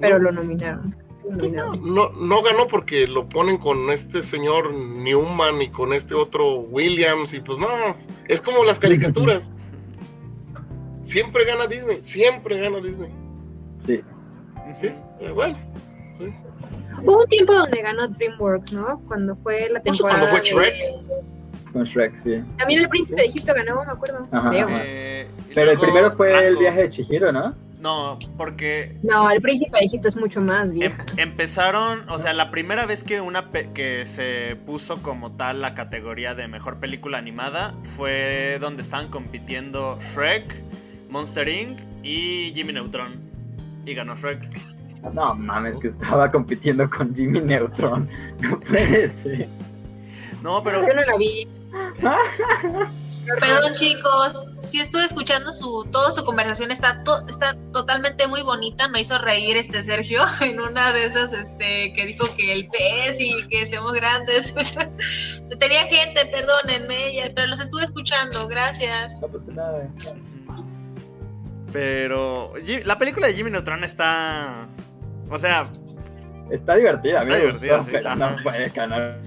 pero 0.00 0.18
lo 0.18 0.32
nominaron. 0.32 0.96
No, 1.30 2.10
no, 2.10 2.42
ganó 2.42 2.66
porque 2.66 3.06
lo 3.06 3.28
ponen 3.28 3.58
con 3.58 3.90
este 3.90 4.22
señor 4.22 4.72
Newman 4.74 5.60
y 5.62 5.70
con 5.70 5.92
este 5.92 6.14
otro 6.14 6.60
Williams 6.60 7.34
y 7.34 7.40
pues 7.40 7.58
no, 7.58 7.68
es 8.28 8.40
como 8.40 8.64
las 8.64 8.78
caricaturas. 8.78 9.50
siempre 11.02 11.44
gana 11.44 11.66
Disney, 11.66 12.00
siempre 12.02 12.60
gana 12.60 12.78
Disney. 12.78 13.10
Sí. 13.86 14.00
Sí, 14.80 14.88
eh, 15.20 15.30
bueno. 15.34 15.58
Hubo 17.02 17.20
un 17.22 17.26
tiempo 17.28 17.54
donde 17.54 17.80
ganó 17.80 18.08
DreamWorks, 18.08 18.72
¿no? 18.72 19.00
Cuando 19.06 19.36
fue 19.36 19.68
la 19.70 19.80
temporada. 19.80 20.20
Cuando 20.20 20.36
fue 20.36 20.46
Shrek. 20.46 21.72
Con 21.72 21.84
Shrek, 21.84 22.16
sí. 22.16 22.42
También 22.58 22.82
el 22.82 22.88
príncipe 22.88 23.20
de 23.20 23.28
Egipto 23.28 23.54
ganó, 23.54 23.84
me 23.84 23.92
acuerdo. 23.92 24.26
Eh, 24.82 25.26
Pero 25.54 25.70
el 25.70 25.78
primero 25.78 26.12
fue 26.12 26.46
el 26.46 26.56
viaje 26.56 26.82
de 26.82 26.88
Chihiro, 26.88 27.32
¿no? 27.32 27.54
No, 27.80 28.18
porque... 28.36 28.96
No, 29.02 29.30
el 29.30 29.40
príncipe 29.40 29.78
de 29.78 29.86
Egipto 29.86 30.08
es 30.08 30.16
mucho 30.16 30.40
más 30.40 30.68
em, 30.68 30.74
vieja. 30.74 31.06
empezaron, 31.16 32.08
o 32.08 32.18
sea, 32.18 32.32
la 32.32 32.50
primera 32.50 32.86
vez 32.86 33.04
que 33.04 33.20
una 33.20 33.50
que 33.50 34.04
se 34.04 34.56
puso 34.66 35.00
como 35.02 35.32
tal 35.32 35.60
la 35.60 35.74
categoría 35.74 36.34
de 36.34 36.48
mejor 36.48 36.78
película 36.78 37.18
animada 37.18 37.74
fue 37.84 38.58
donde 38.60 38.82
estaban 38.82 39.08
compitiendo 39.08 39.98
Shrek, 40.00 40.60
Monster 41.08 41.48
Inc. 41.48 41.78
y 42.02 42.52
Jimmy 42.54 42.72
Neutron. 42.72 43.12
Y 43.86 43.94
ganó 43.94 44.16
Shrek. 44.16 44.40
No 45.14 45.34
mames, 45.34 45.78
que 45.78 45.88
estaba 45.88 46.30
compitiendo 46.30 46.88
con 46.90 47.14
Jimmy 47.14 47.40
Neutron. 47.40 48.08
No 48.40 48.60
puede 48.60 49.10
ser. 49.22 49.48
No, 50.42 50.62
pero. 50.62 50.86
Yo 50.86 50.94
no 50.94 51.02
la 51.02 51.16
vi. 51.16 51.48
Perdón 53.40 53.74
chicos, 53.74 54.46
si 54.62 54.80
estuve 54.80 55.04
escuchando 55.04 55.52
su 55.52 55.86
toda 55.90 56.10
su 56.12 56.24
conversación 56.24 56.70
está 56.70 57.02
está 57.28 57.54
totalmente 57.72 58.26
muy 58.26 58.42
bonita, 58.42 58.88
me 58.88 59.00
hizo 59.00 59.18
reír 59.18 59.56
este 59.56 59.82
Sergio 59.82 60.22
en 60.40 60.60
una 60.60 60.92
de 60.92 61.04
esas 61.04 61.32
este 61.32 61.92
que 61.94 62.06
dijo 62.06 62.26
que 62.36 62.52
el 62.52 62.68
pez 62.68 63.20
y 63.20 63.46
que 63.48 63.66
seamos 63.66 63.92
grandes. 63.92 64.54
Tenía 65.58 65.84
gente, 65.86 66.26
perdónenme, 66.26 67.32
pero 67.34 67.46
los 67.48 67.60
estuve 67.60 67.84
escuchando, 67.84 68.48
gracias. 68.48 69.20
No 69.20 69.54
nada. 69.54 69.88
Pero 71.72 72.46
la 72.84 72.96
película 72.96 73.26
de 73.26 73.34
Jimmy 73.34 73.50
Neutron 73.50 73.84
está 73.84 74.66
o 75.30 75.38
sea, 75.38 75.68
está 76.50 76.74
divertida, 76.76 77.22
está 77.22 77.36
divertida, 77.36 77.82
sí. 77.82 77.92
no 78.16 78.36
puede 78.42 78.68
ganar 78.70 79.18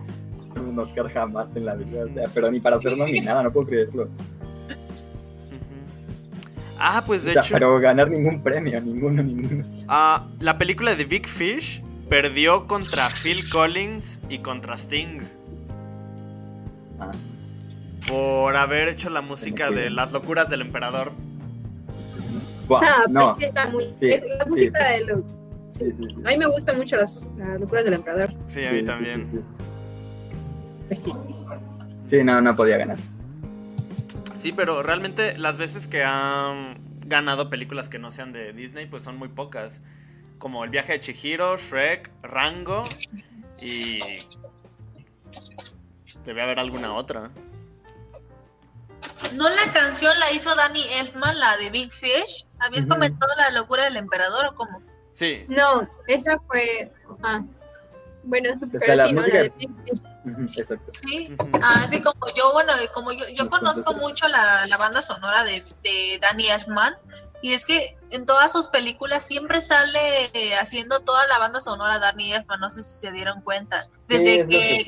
un 0.60 0.78
Oscar 0.80 1.12
jamás 1.12 1.48
en 1.56 1.66
la 1.66 1.76
vida, 1.76 2.06
o 2.06 2.14
sea, 2.14 2.24
pero 2.34 2.52
ni 2.52 2.60
para 2.60 2.80
ser 2.80 2.98
nominada, 2.98 3.44
no 3.44 3.52
puedo 3.52 3.68
creerlo. 3.68 4.10
Ah, 6.84 7.04
pues 7.06 7.24
de 7.24 7.34
hecho. 7.34 7.54
Pero 7.54 7.80
ganar 7.80 8.10
ningún 8.10 8.42
premio, 8.42 8.82
ninguno, 8.82 9.22
ninguno. 9.22 9.64
Ah, 9.88 10.26
la 10.40 10.58
película 10.58 10.96
de 10.96 11.06
Big 11.06 11.28
Fish 11.28 11.84
perdió 12.10 12.66
contra 12.66 13.08
Phil 13.10 13.48
Collins 13.50 14.20
y 14.30 14.40
contra 14.40 14.76
Sting. 14.76 15.20
Ah. 17.00 17.12
Por 18.08 18.56
haber 18.56 18.90
hecho 18.90 19.12
la 19.12 19.22
música 19.22 19.70
de 19.70 19.92
Las 19.92 20.12
locuras 20.12 20.50
del 20.50 20.62
emperador. 20.62 21.12
ah, 22.70 23.04
no. 23.08 23.34
pues 23.34 23.48
está 23.48 23.70
muy. 23.70 23.94
es 24.02 24.24
la 24.38 24.46
música 24.46 24.90
de 24.90 25.06
los. 25.06 25.20
A 26.26 26.30
mí 26.30 26.38
me 26.38 26.48
gustan 26.48 26.78
mucho 26.78 26.96
las, 26.96 27.28
locuras 27.60 27.86
del 27.86 27.94
emperador. 27.94 28.34
Sí, 28.48 28.66
a 28.66 28.72
mí 28.72 28.84
también. 28.84 29.44
Pues 30.92 31.04
sí. 31.06 31.14
Sí, 32.10 32.22
no, 32.22 32.42
no 32.42 32.54
podía 32.54 32.78
ganar. 32.78 32.98
Sí, 34.36 34.52
pero 34.52 34.84
realmente 34.84 35.38
las 35.38 35.56
veces 35.56 35.88
que 35.88 36.04
han 36.04 36.82
ganado 37.08 37.50
películas 37.50 37.88
que 37.88 37.98
no 37.98 38.12
sean 38.12 38.34
de 38.34 38.52
Disney, 38.52 38.88
pues 38.88 39.02
son 39.02 39.16
muy 39.16 39.30
pocas. 39.30 39.80
Como 40.38 40.66
El 40.66 40.70
viaje 40.70 40.92
de 40.92 41.00
Chihiro, 41.00 41.56
Shrek, 41.56 42.12
Rango 42.24 42.84
y... 43.62 44.00
Debe 46.26 46.42
haber 46.42 46.60
alguna 46.60 46.94
otra. 46.94 47.32
¿No 49.36 49.48
la 49.48 49.72
canción 49.74 50.12
la 50.20 50.30
hizo 50.34 50.54
Danny 50.56 50.84
Elfman, 51.00 51.40
la 51.40 51.56
de 51.56 51.70
Big 51.70 51.90
Fish? 51.90 52.46
¿Habías 52.60 52.86
comentado 52.86 53.34
la 53.38 53.52
locura 53.52 53.86
del 53.86 53.96
emperador 53.96 54.48
o 54.48 54.56
cómo? 54.56 54.82
Sí. 55.14 55.46
No, 55.48 55.90
esa 56.08 56.38
fue... 56.48 56.92
Ah. 57.24 57.42
Bueno, 58.24 58.50
pero 58.74 59.08
sí, 59.08 59.14
¿no? 59.14 59.22
La 59.22 59.28
de 59.28 59.54
Big 59.58 59.70
Fish. 59.86 60.11
Sí, 60.84 61.36
así 61.64 61.98
ah, 61.98 62.04
como 62.04 62.34
yo, 62.36 62.54
bueno, 62.54 62.74
como 62.94 63.12
yo, 63.12 63.28
yo 63.30 63.50
conozco 63.50 63.94
mucho 63.94 64.28
la, 64.28 64.68
la 64.68 64.78
banda 64.78 65.02
sonora 65.02 65.44
de, 65.44 65.64
de 65.84 66.20
Danny 66.22 66.48
Elfman 66.48 66.96
y 67.42 67.54
es 67.54 67.66
que 67.66 67.98
en 68.12 68.26
todas 68.26 68.52
sus 68.52 68.68
películas 68.68 69.26
siempre 69.26 69.62
sale 69.62 70.30
eh, 70.34 70.56
haciendo 70.56 71.00
toda 71.00 71.26
la 71.28 71.40
banda 71.40 71.60
sonora 71.60 71.98
Danny 71.98 72.34
Elfman, 72.34 72.60
no 72.60 72.70
sé 72.70 72.84
si 72.84 73.00
se 73.00 73.12
dieron 73.12 73.42
cuenta. 73.42 73.84
Desde 74.08 74.46
que, 74.46 74.86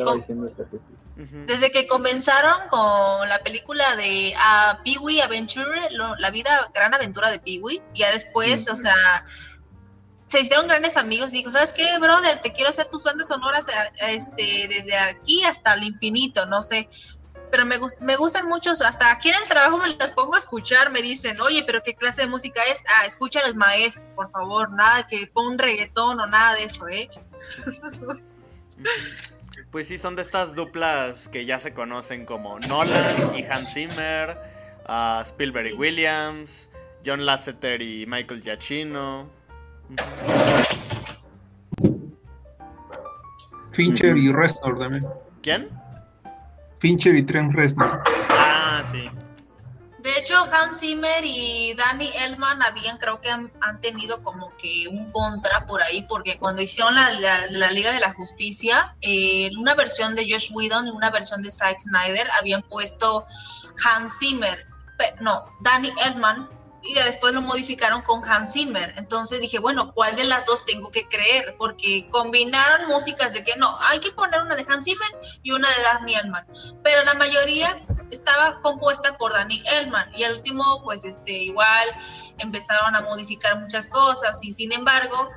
desde 1.48 1.72
que 1.72 1.88
comenzaron 1.88 2.68
con 2.70 3.28
la 3.28 3.40
película 3.40 3.96
de 3.96 4.34
uh, 4.36 4.84
Pee-wee 4.84 5.22
Adventure, 5.22 5.90
la 5.92 6.30
vida, 6.30 6.70
gran 6.74 6.94
aventura 6.94 7.32
de 7.32 7.40
Pee-wee, 7.40 7.82
ya 7.96 8.12
después, 8.12 8.70
o 8.70 8.76
sea, 8.76 9.26
se 10.28 10.42
hicieron 10.42 10.68
grandes 10.68 10.98
amigos 10.98 11.34
y 11.34 11.38
dijo, 11.38 11.52
¿sabes 11.52 11.74
qué, 11.74 11.86
brother? 12.00 12.42
Te 12.42 12.52
quiero 12.52 12.70
hacer 12.70 12.88
tus 12.88 13.04
bandas 13.04 13.28
sonoras 13.28 13.70
este, 14.08 14.68
desde 14.68 14.98
aquí 14.98 15.44
hasta 15.44 15.74
el 15.74 15.84
infinito, 15.84 16.46
no 16.46 16.64
sé. 16.64 16.90
Pero 17.52 17.66
me, 17.66 17.76
me 18.02 18.16
gustan 18.16 18.48
muchos, 18.48 18.82
hasta 18.82 19.12
aquí 19.12 19.30
en 19.30 19.36
el 19.36 19.48
trabajo 19.48 19.78
me 19.78 19.96
las 19.96 20.12
pongo 20.12 20.34
a 20.34 20.40
escuchar, 20.40 20.92
me 20.92 21.04
dicen, 21.04 21.40
oye, 21.40 21.64
pero 21.68 21.84
¿qué 21.84 21.96
clase 21.96 22.24
de 22.24 22.28
música 22.28 22.62
es? 22.72 22.84
Ah, 22.98 23.06
escucha 23.06 23.42
a 23.42 23.48
los 23.48 23.56
maestros, 23.56 24.04
por 24.16 24.32
favor, 24.32 24.72
nada 24.72 25.06
que 25.06 25.28
pon 25.28 25.60
reggaetón 25.60 26.20
o 26.20 26.26
nada 26.26 26.56
de 26.56 26.64
eso, 26.64 26.88
¿eh? 26.88 27.10
Pues 29.74 29.88
sí, 29.88 29.98
son 29.98 30.16
de 30.16 30.22
estas 30.22 30.54
duplas 30.54 31.28
que 31.28 31.46
ya 31.46 31.58
se 31.60 31.74
conocen 31.74 32.28
como 32.28 32.60
Nolan 32.60 33.36
y 33.36 33.44
Hans 33.44 33.74
Zimmer, 33.74 34.38
uh, 34.88 35.22
Spielberg 35.22 35.72
y 35.72 35.74
Williams, 35.74 36.70
John 37.04 37.26
Lasseter 37.26 37.82
y 37.82 38.06
Michael 38.06 38.44
Giacchino. 38.44 39.43
Fincher 43.72 44.18
y 44.18 44.32
Reznor 44.32 44.80
también. 44.80 45.08
¿Quién? 45.42 45.70
Fincher 46.80 47.16
y 47.16 47.24
Trent 47.24 47.54
Reznor. 47.54 48.04
Ah, 48.30 48.82
sí. 48.84 49.10
De 50.04 50.20
hecho, 50.20 50.36
Hans 50.52 50.82
Zimmer 50.82 51.24
y 51.24 51.74
Danny 51.76 52.12
Elman 52.26 52.62
habían, 52.62 52.98
creo 52.98 53.22
que 53.22 53.30
han, 53.30 53.52
tenido 53.80 54.22
como 54.22 54.52
que 54.58 54.90
un 54.90 55.10
contra 55.12 55.66
por 55.66 55.82
ahí, 55.82 56.06
porque 56.10 56.38
cuando 56.38 56.62
hicieron 56.62 56.94
la, 56.94 57.10
la, 57.50 57.72
Liga 57.72 57.94
de 57.94 58.02
la 58.02 58.12
Justicia, 58.12 58.98
eh, 59.00 59.50
una 59.58 59.76
versión 59.76 60.14
de 60.14 60.30
Josh 60.30 60.52
Whedon 60.54 60.88
y 60.88 60.90
una 60.90 61.10
versión 61.10 61.42
de 61.42 61.50
Zack 61.50 61.80
Snyder 61.80 62.28
habían 62.38 62.64
puesto 62.64 63.26
Hans 63.86 64.20
Zimmer, 64.20 64.68
no, 65.22 65.46
Danny 65.62 65.94
Elman 66.06 66.50
y 66.84 66.94
después 66.96 67.34
lo 67.34 67.42
modificaron 67.42 68.02
con 68.02 68.24
Hans 68.28 68.54
Zimmer. 68.54 68.94
Entonces 68.98 69.40
dije, 69.40 69.60
bueno, 69.60 69.94
¿cuál 69.94 70.16
de 70.16 70.26
las 70.26 70.46
dos 70.46 70.66
tengo 70.66 70.92
que 70.92 71.08
creer? 71.08 71.56
Porque 71.58 72.10
combinaron 72.12 72.88
músicas 72.88 73.34
de 73.34 73.44
que 73.44 73.56
no, 73.56 73.78
hay 73.82 74.00
que 74.00 74.12
poner 74.12 74.42
una 74.42 74.56
de 74.56 74.66
Hans 74.68 74.86
Zimmer 74.86 75.08
y 75.42 75.52
una 75.52 75.70
de 75.70 75.84
Danny 75.84 76.16
Elman. 76.16 76.46
Pero 76.84 77.04
la 77.04 77.14
mayoría 77.14 77.86
estaba 78.12 78.60
compuesta 78.60 79.18
por 79.18 79.34
Danny 79.34 79.64
Elman 79.66 80.14
y 80.14 80.24
al 80.24 80.34
último, 80.34 80.82
pues 80.84 81.06
este, 81.06 81.32
igual 81.32 81.90
empezaron 82.38 82.96
a 82.96 83.02
modificar 83.02 83.60
muchas 83.60 83.90
cosas 83.90 84.44
y 84.44 84.52
sin 84.52 84.72
embargo 84.72 85.30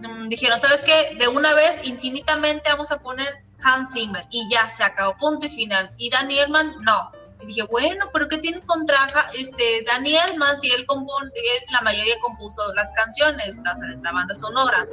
mm, 0.00 0.28
dijeron, 0.28 0.58
¿sabes 0.58 0.82
qué? 0.82 1.16
De 1.16 1.28
una 1.28 1.54
vez 1.54 1.80
infinitamente 1.84 2.70
vamos 2.70 2.90
a 2.90 2.98
poner 2.98 3.44
Hans 3.62 3.92
Zimmer 3.92 4.26
y 4.30 4.48
ya 4.50 4.68
se 4.68 4.82
acabó, 4.82 5.16
punto 5.16 5.46
y 5.46 5.50
final. 5.50 5.94
Y 5.96 6.10
Danny 6.10 6.38
Elman, 6.38 6.74
no, 6.80 7.12
y 7.40 7.46
dije, 7.46 7.62
bueno, 7.64 8.06
pero 8.12 8.28
¿qué 8.28 8.38
tiene 8.38 8.60
contra 8.62 8.98
este, 9.34 9.84
Daniel 9.86 10.36
más 10.38 10.60
si 10.60 10.70
él, 10.70 10.86
compone, 10.86 11.30
la 11.70 11.80
mayoría 11.82 12.18
compuso 12.20 12.74
las 12.74 12.92
canciones, 12.92 13.60
la, 14.02 14.12
banda 14.12 14.34
sonora? 14.34 14.88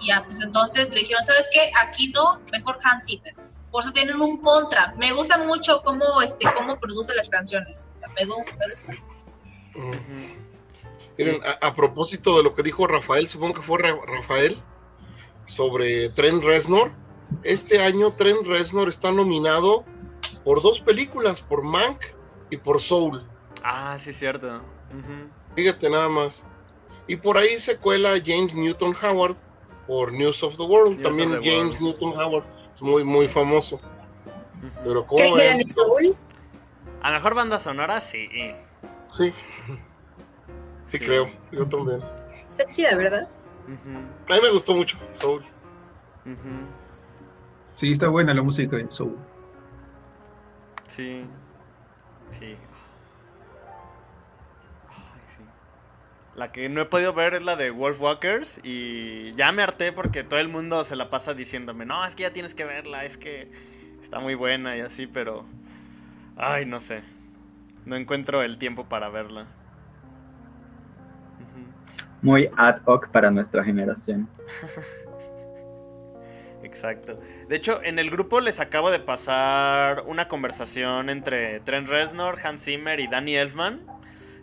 Y 0.00 0.08
ya, 0.08 0.24
pues 0.24 0.40
entonces 0.42 0.92
le 0.92 1.00
dijeron, 1.00 1.24
¿sabes 1.24 1.50
qué? 1.52 1.70
Aquí 1.86 2.08
no, 2.08 2.40
mejor 2.52 2.78
Hans 2.82 3.06
Zimmer. 3.06 3.34
por 3.70 3.82
eso 3.82 3.92
tienen 3.92 4.20
un 4.20 4.40
contra. 4.40 4.94
Me 4.96 5.12
gusta 5.12 5.38
mucho 5.38 5.82
cómo, 5.82 6.22
este, 6.22 6.46
cómo 6.54 6.78
produce 6.78 7.14
las 7.14 7.28
canciones. 7.28 7.90
O 7.94 7.98
sea, 7.98 8.08
me, 8.10 8.24
gusta. 8.24 8.92
Miren, 11.18 11.40
a, 11.60 11.74
propósito 11.74 12.36
de 12.36 12.44
lo 12.44 12.54
que 12.54 12.62
dijo 12.62 12.86
Rafael, 12.86 13.28
supongo 13.28 13.54
que 13.54 13.62
fue 13.62 13.78
Rafael, 13.78 14.62
sobre 15.46 16.08
Trent 16.10 16.42
Reznor. 16.42 16.92
Este 17.42 17.80
año 17.82 18.12
Trent 18.12 18.46
Reznor 18.46 18.88
está 18.88 19.10
nominado 19.10 19.84
por 20.44 20.62
dos 20.62 20.80
películas, 20.80 21.40
por 21.40 21.68
Mank 21.68 22.00
y 22.50 22.56
por 22.56 22.80
Soul. 22.80 23.22
Ah, 23.62 23.96
sí, 23.98 24.12
cierto. 24.12 24.60
Fíjate 25.54 25.88
nada 25.90 26.08
más. 26.08 26.42
Y 27.06 27.16
por 27.16 27.36
ahí 27.36 27.58
se 27.58 27.76
cuela 27.76 28.20
James 28.24 28.54
Newton 28.54 28.96
Howard 29.02 29.36
por 29.86 30.12
News 30.12 30.42
of 30.42 30.56
the 30.56 30.62
World. 30.62 31.02
También 31.02 31.30
James 31.42 31.80
Newton 31.80 32.18
Howard 32.18 32.44
es 32.72 32.82
muy, 32.82 33.04
muy 33.04 33.26
famoso. 33.26 33.80
Pero 34.82 35.06
¿cómo 35.06 35.18
¿Qué 35.18 35.64
Soul? 35.66 36.16
A 37.02 37.10
mejor 37.10 37.34
banda 37.34 37.58
sonora, 37.58 38.00
sí. 38.00 38.28
Sí. 39.08 39.32
Sí, 40.86 40.98
creo. 40.98 41.26
Yo 41.52 41.66
también. 41.66 42.02
Está 42.48 42.66
chida, 42.68 42.94
¿verdad? 42.96 43.28
A 44.28 44.34
mí 44.34 44.40
me 44.42 44.50
gustó 44.50 44.74
mucho 44.74 44.96
Soul. 45.12 45.44
Sí, 47.76 47.92
está 47.92 48.08
buena 48.08 48.32
la 48.32 48.42
música 48.42 48.76
de 48.76 48.90
Soul. 48.90 49.16
Sí. 50.86 51.24
Sí. 52.30 52.56
La 56.34 56.50
que 56.50 56.68
no 56.68 56.80
he 56.80 56.84
podido 56.86 57.12
ver 57.12 57.34
es 57.34 57.44
la 57.44 57.54
de 57.54 57.70
Wolfwalkers 57.70 58.60
y 58.64 59.32
ya 59.34 59.52
me 59.52 59.62
harté 59.62 59.92
porque 59.92 60.24
todo 60.24 60.40
el 60.40 60.48
mundo 60.48 60.82
se 60.82 60.96
la 60.96 61.08
pasa 61.08 61.32
diciéndome, 61.32 61.86
no, 61.86 62.04
es 62.04 62.16
que 62.16 62.24
ya 62.24 62.32
tienes 62.32 62.56
que 62.56 62.64
verla, 62.64 63.04
es 63.04 63.16
que 63.16 63.52
está 64.02 64.18
muy 64.18 64.34
buena 64.34 64.76
y 64.76 64.80
así, 64.80 65.06
pero... 65.06 65.46
Ay, 66.36 66.66
no 66.66 66.80
sé. 66.80 67.02
No 67.84 67.94
encuentro 67.94 68.42
el 68.42 68.58
tiempo 68.58 68.88
para 68.88 69.08
verla. 69.10 69.46
Muy 72.20 72.50
ad 72.56 72.80
hoc 72.86 73.10
para 73.10 73.30
nuestra 73.30 73.62
generación. 73.62 74.28
Exacto. 76.74 77.20
De 77.48 77.54
hecho, 77.54 77.80
en 77.84 78.00
el 78.00 78.10
grupo 78.10 78.40
les 78.40 78.58
acabo 78.58 78.90
de 78.90 78.98
pasar 78.98 80.02
una 80.08 80.26
conversación 80.26 81.08
entre 81.08 81.60
Trent 81.60 81.86
Reznor, 81.88 82.38
Hans 82.42 82.64
Zimmer 82.64 82.98
y 82.98 83.06
Danny 83.06 83.36
Elfman 83.36 83.86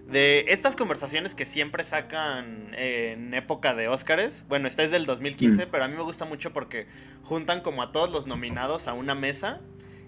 de 0.07 0.45
estas 0.47 0.77
conversaciones 0.77 1.35
que 1.35 1.45
siempre 1.45 1.83
sacan 1.83 2.73
en 2.73 3.33
época 3.33 3.75
de 3.75 3.89
Óscares. 3.89 4.45
Bueno, 4.47 4.69
esta 4.69 4.83
es 4.83 4.91
del 4.91 5.05
2015, 5.05 5.65
mm. 5.65 5.69
pero 5.69 5.83
a 5.83 5.87
mí 5.89 5.95
me 5.95 6.03
gusta 6.03 6.23
mucho 6.23 6.53
porque 6.53 6.87
juntan 7.23 7.59
como 7.59 7.81
a 7.81 7.91
todos 7.91 8.09
los 8.11 8.27
nominados 8.27 8.87
a 8.87 8.93
una 8.93 9.13
mesa 9.13 9.59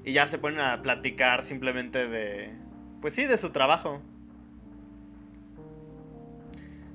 y 0.05 0.13
ya 0.13 0.27
se 0.27 0.37
ponen 0.37 0.61
a 0.61 0.81
platicar 0.81 1.43
simplemente 1.43 2.07
de, 2.07 2.53
pues 3.01 3.13
sí, 3.13 3.25
de 3.25 3.37
su 3.37 3.49
trabajo. 3.49 4.01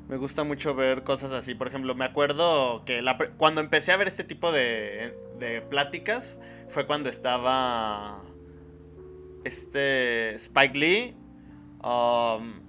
Me 0.08 0.16
gusta 0.16 0.44
mucho 0.44 0.74
ver 0.74 1.04
cosas 1.04 1.32
así. 1.32 1.54
Por 1.54 1.68
ejemplo, 1.68 1.94
me 1.94 2.04
acuerdo 2.04 2.84
que 2.84 3.02
cuando 3.36 3.60
empecé 3.60 3.92
a 3.92 3.96
ver 3.96 4.08
este 4.08 4.24
tipo 4.24 4.52
de, 4.52 5.14
de 5.38 5.60
pláticas 5.62 6.36
fue 6.68 6.86
cuando 6.86 7.08
estaba 7.08 8.22
este 9.44 10.34
Spike 10.34 10.78
Lee. 10.78 11.16
Um, 11.84 12.68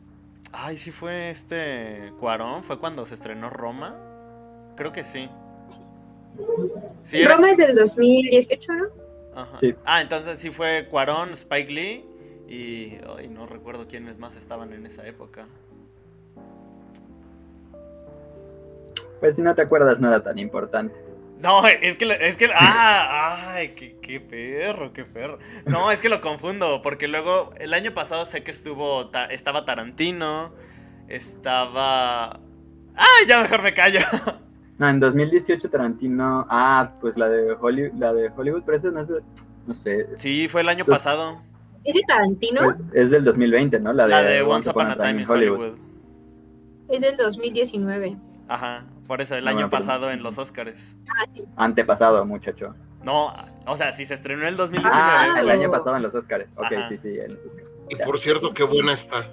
Ay, 0.51 0.77
sí 0.77 0.91
fue 0.91 1.29
este 1.29 2.11
Cuarón, 2.19 2.63
fue 2.63 2.79
cuando 2.79 3.05
se 3.05 3.13
estrenó 3.13 3.49
Roma. 3.49 3.95
Creo 4.75 4.91
que 4.91 5.03
sí. 5.03 5.29
Roma 7.25 7.51
es 7.51 7.57
del 7.57 7.75
2018, 7.75 8.73
¿no? 8.73 8.85
Ajá. 9.35 9.59
Ah, 9.85 10.01
entonces 10.01 10.39
sí 10.39 10.49
fue 10.49 10.87
Cuarón, 10.89 11.33
Spike 11.33 11.71
Lee 11.71 12.05
y 12.47 12.97
ay, 13.15 13.29
no 13.29 13.45
recuerdo 13.45 13.87
quiénes 13.87 14.17
más 14.17 14.35
estaban 14.35 14.73
en 14.73 14.85
esa 14.85 15.05
época. 15.05 15.47
Pues 19.19 19.35
si 19.35 19.41
no 19.41 19.53
te 19.55 19.61
acuerdas 19.61 19.99
no 19.99 20.07
era 20.07 20.23
tan 20.23 20.37
importante. 20.39 20.95
No, 21.41 21.65
es 21.65 21.95
que, 21.95 22.17
es 22.19 22.35
que, 22.35 22.49
ah, 22.53 23.53
ay, 23.53 23.69
qué, 23.69 24.19
perro, 24.19 24.91
qué 24.91 25.05
perro. 25.05 25.39
No, 25.65 25.89
es 25.89 26.01
que 26.01 26.09
lo 26.09 26.19
confundo, 26.19 26.81
porque 26.81 27.07
luego 27.07 27.51
el 27.57 27.73
año 27.73 27.93
pasado 27.93 28.25
sé 28.25 28.43
que 28.43 28.51
estuvo, 28.51 29.09
estaba 29.29 29.63
Tarantino, 29.63 30.51
estaba... 31.07 32.41
¡Ay, 32.95 33.25
ya 33.27 33.41
mejor 33.41 33.63
me 33.63 33.73
callo! 33.73 34.01
No, 34.79 34.89
en 34.89 34.99
2018 34.99 35.69
Tarantino, 35.69 36.45
ah, 36.49 36.93
pues 37.01 37.17
la 37.17 37.27
de 37.27 37.51
Hollywood, 37.51 37.93
la 37.99 38.13
de 38.13 38.29
Hollywood, 38.35 38.63
pero 38.65 38.77
eso 38.77 38.91
no 38.91 39.01
es, 39.01 39.07
no 39.67 39.75
sé. 39.75 40.07
Sí, 40.15 40.47
fue 40.47 40.61
el 40.61 40.69
año 40.69 40.85
pasado. 40.85 41.41
¿Es 41.83 41.95
de 41.95 42.01
Tarantino? 42.07 42.61
Pues, 42.63 42.77
es 42.93 43.11
del 43.11 43.23
2020, 43.23 43.79
¿no? 43.79 43.91
La 43.91 44.23
de, 44.23 44.41
Once 44.41 44.69
Upon 44.69 44.87
a 44.87 44.95
Time 44.95 45.21
in 45.21 45.29
Hollywood. 45.29 45.77
Es 46.87 47.01
del 47.01 47.17
2019. 47.17 48.17
Ajá. 48.47 48.85
Por 49.09 49.21
eso, 49.21 49.35
el 49.35 49.47
año 49.47 49.71
pasado 49.71 50.11
en 50.11 50.21
los 50.21 50.37
Oscars. 50.37 50.95
Ah, 51.07 51.25
sí. 51.33 51.43
Antepasado, 51.55 52.23
muchacho. 52.25 52.75
No, 53.01 53.33
o 53.65 53.75
sea, 53.75 53.91
si 53.91 54.05
se 54.05 54.13
estrenó 54.13 54.43
en 54.43 54.49
el 54.49 54.57
2019. 54.57 55.01
Ah, 55.03 55.39
el 55.39 55.49
año 55.49 55.71
pasado 55.71 55.95
en 55.95 56.03
los 56.03 56.13
Oscars. 56.13 56.45
Ok, 56.55 56.67
sí, 56.89 56.97
sí, 57.01 57.17
en 57.19 57.33
los 57.33 57.43
Oscars. 57.43 57.67
Y 57.89 57.95
por 57.95 58.19
cierto, 58.19 58.53
qué 58.53 58.61
buena 58.61 58.93
está. 58.93 59.27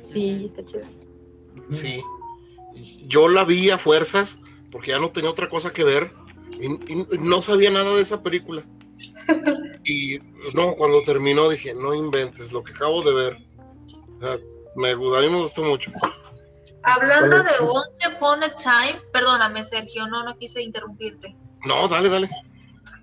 Sí, 0.00 0.46
está 0.46 0.64
chida. 0.64 0.86
Sí. 1.70 2.02
Yo 3.08 3.28
la 3.28 3.44
vi 3.44 3.68
a 3.68 3.76
fuerzas 3.76 4.38
porque 4.72 4.92
ya 4.92 4.98
no 4.98 5.10
tenía 5.10 5.28
otra 5.28 5.50
cosa 5.50 5.68
que 5.68 5.84
ver 5.84 6.14
y, 6.62 7.18
no 7.18 7.42
sabía 7.42 7.70
nada 7.70 7.94
de 7.94 8.00
esa 8.00 8.22
película. 8.22 8.64
Y 9.84 10.18
no, 10.54 10.76
cuando 10.76 11.02
terminó 11.02 11.50
dije, 11.50 11.74
no 11.74 11.94
inventes, 11.94 12.50
lo 12.52 12.64
que 12.64 12.72
acabo 12.72 13.02
de 13.02 13.12
ver. 13.12 13.38
me, 14.76 14.92
a 14.92 14.96
mí 14.96 15.28
me 15.28 15.42
gustó 15.42 15.62
mucho. 15.62 15.90
Hablando 16.82 17.42
de 17.42 17.58
Once 17.60 18.08
Upon 18.08 18.42
a 18.42 18.48
Time, 18.56 19.00
perdóname 19.12 19.62
Sergio, 19.64 20.06
no, 20.06 20.24
no 20.24 20.36
quise 20.38 20.62
interrumpirte. 20.62 21.36
No, 21.66 21.86
dale, 21.88 22.08
dale. 22.08 22.30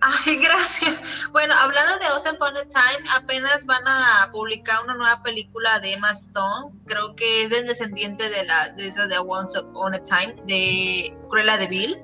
Ay, 0.01 0.37
gracias. 0.41 0.99
Bueno, 1.31 1.53
hablando 1.55 1.97
de 1.97 2.05
Once 2.11 2.29
Upon 2.31 2.57
a 2.57 2.63
Time, 2.63 3.09
apenas 3.15 3.65
van 3.65 3.87
a 3.87 4.29
publicar 4.31 4.83
una 4.83 4.95
nueva 4.95 5.21
película 5.23 5.79
de 5.79 5.93
Emma 5.93 6.11
Stone. 6.11 6.75
Creo 6.85 7.15
que 7.15 7.43
es 7.43 7.51
el 7.51 7.67
descendiente 7.67 8.29
de 8.29 8.45
la 8.45 8.69
de 8.69 8.87
esa 8.87 9.07
de 9.07 9.17
Once 9.19 9.59
Upon 9.59 9.93
a 9.95 10.03
Time 10.03 10.35
de 10.45 11.17
Cruella 11.29 11.57
de 11.57 11.67
Vil. 11.67 12.03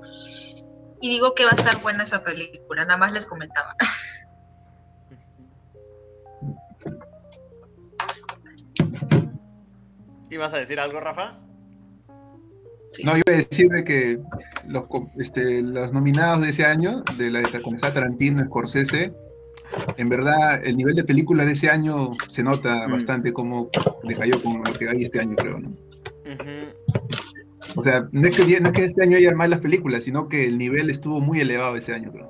Y 1.02 1.10
digo 1.10 1.36
que 1.36 1.44
va 1.46 1.52
a 1.52 1.56
estar 1.56 1.82
buena 1.82 2.04
esa 2.04 2.24
película, 2.24 2.86
nada 2.86 2.98
más 2.98 3.12
les 3.12 3.26
comentaba. 3.26 3.76
¿Ibas 10.30 10.54
a 10.54 10.58
decir 10.58 10.80
algo, 10.80 11.00
Rafa? 11.00 11.38
No, 13.04 13.18
iba 13.18 13.24
a 13.28 13.32
decir 13.32 13.70
que 13.86 14.20
los, 14.68 14.88
este, 15.18 15.62
los 15.62 15.92
nominados 15.92 16.42
de 16.42 16.50
ese 16.50 16.66
año, 16.66 17.04
de 17.18 17.32
la 17.32 17.40
de 17.40 17.48
Tarantino, 17.94 18.44
Scorsese, 18.44 19.14
en 19.98 20.10
verdad 20.10 20.64
el 20.64 20.78
nivel 20.78 20.96
de 20.96 21.04
película 21.04 21.46
de 21.46 21.54
ese 21.54 21.70
año 21.70 22.12
se 22.30 22.44
nota 22.44 22.88
mm. 22.88 22.92
bastante 22.92 23.34
como 23.34 23.70
decayó 24.04 24.42
con 24.42 24.64
lo 24.64 24.74
que 24.74 24.90
hay 24.90 25.04
este 25.04 25.20
año, 25.20 25.36
creo, 25.36 25.60
¿no? 25.60 25.72
O 27.76 27.84
sea, 27.84 28.08
no 28.12 28.28
es, 28.28 28.38
que, 28.38 28.60
no 28.60 28.70
es 28.70 28.76
que 28.76 28.84
este 28.84 29.04
año 29.04 29.18
haya 29.18 29.34
malas 29.34 29.60
películas, 29.60 30.04
sino 30.04 30.30
que 30.30 30.46
el 30.46 30.58
nivel 30.58 30.90
estuvo 30.90 31.20
muy 31.20 31.42
elevado 31.42 31.76
ese 31.76 31.94
año, 31.94 32.12
creo. 32.12 32.28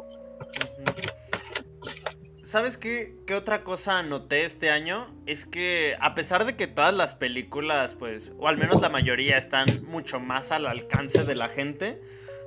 ¿Sabes 2.54 2.78
qué, 2.78 3.16
qué 3.26 3.34
otra 3.34 3.64
cosa 3.64 4.04
noté 4.04 4.46
este 4.46 4.70
año? 4.70 5.08
Es 5.26 5.48
que 5.48 5.98
a 6.00 6.14
pesar 6.14 6.46
de 6.46 6.56
que 6.56 6.68
todas 6.68 6.94
las 6.94 7.16
películas, 7.16 7.96
pues, 7.96 8.32
o 8.38 8.48
al 8.48 8.60
menos 8.60 8.80
la 8.80 8.90
mayoría, 8.90 9.40
están 9.40 9.66
mucho 9.88 10.20
más 10.20 10.52
al 10.52 10.68
alcance 10.68 11.24
de 11.24 11.34
la 11.34 11.48
gente, 11.50 12.00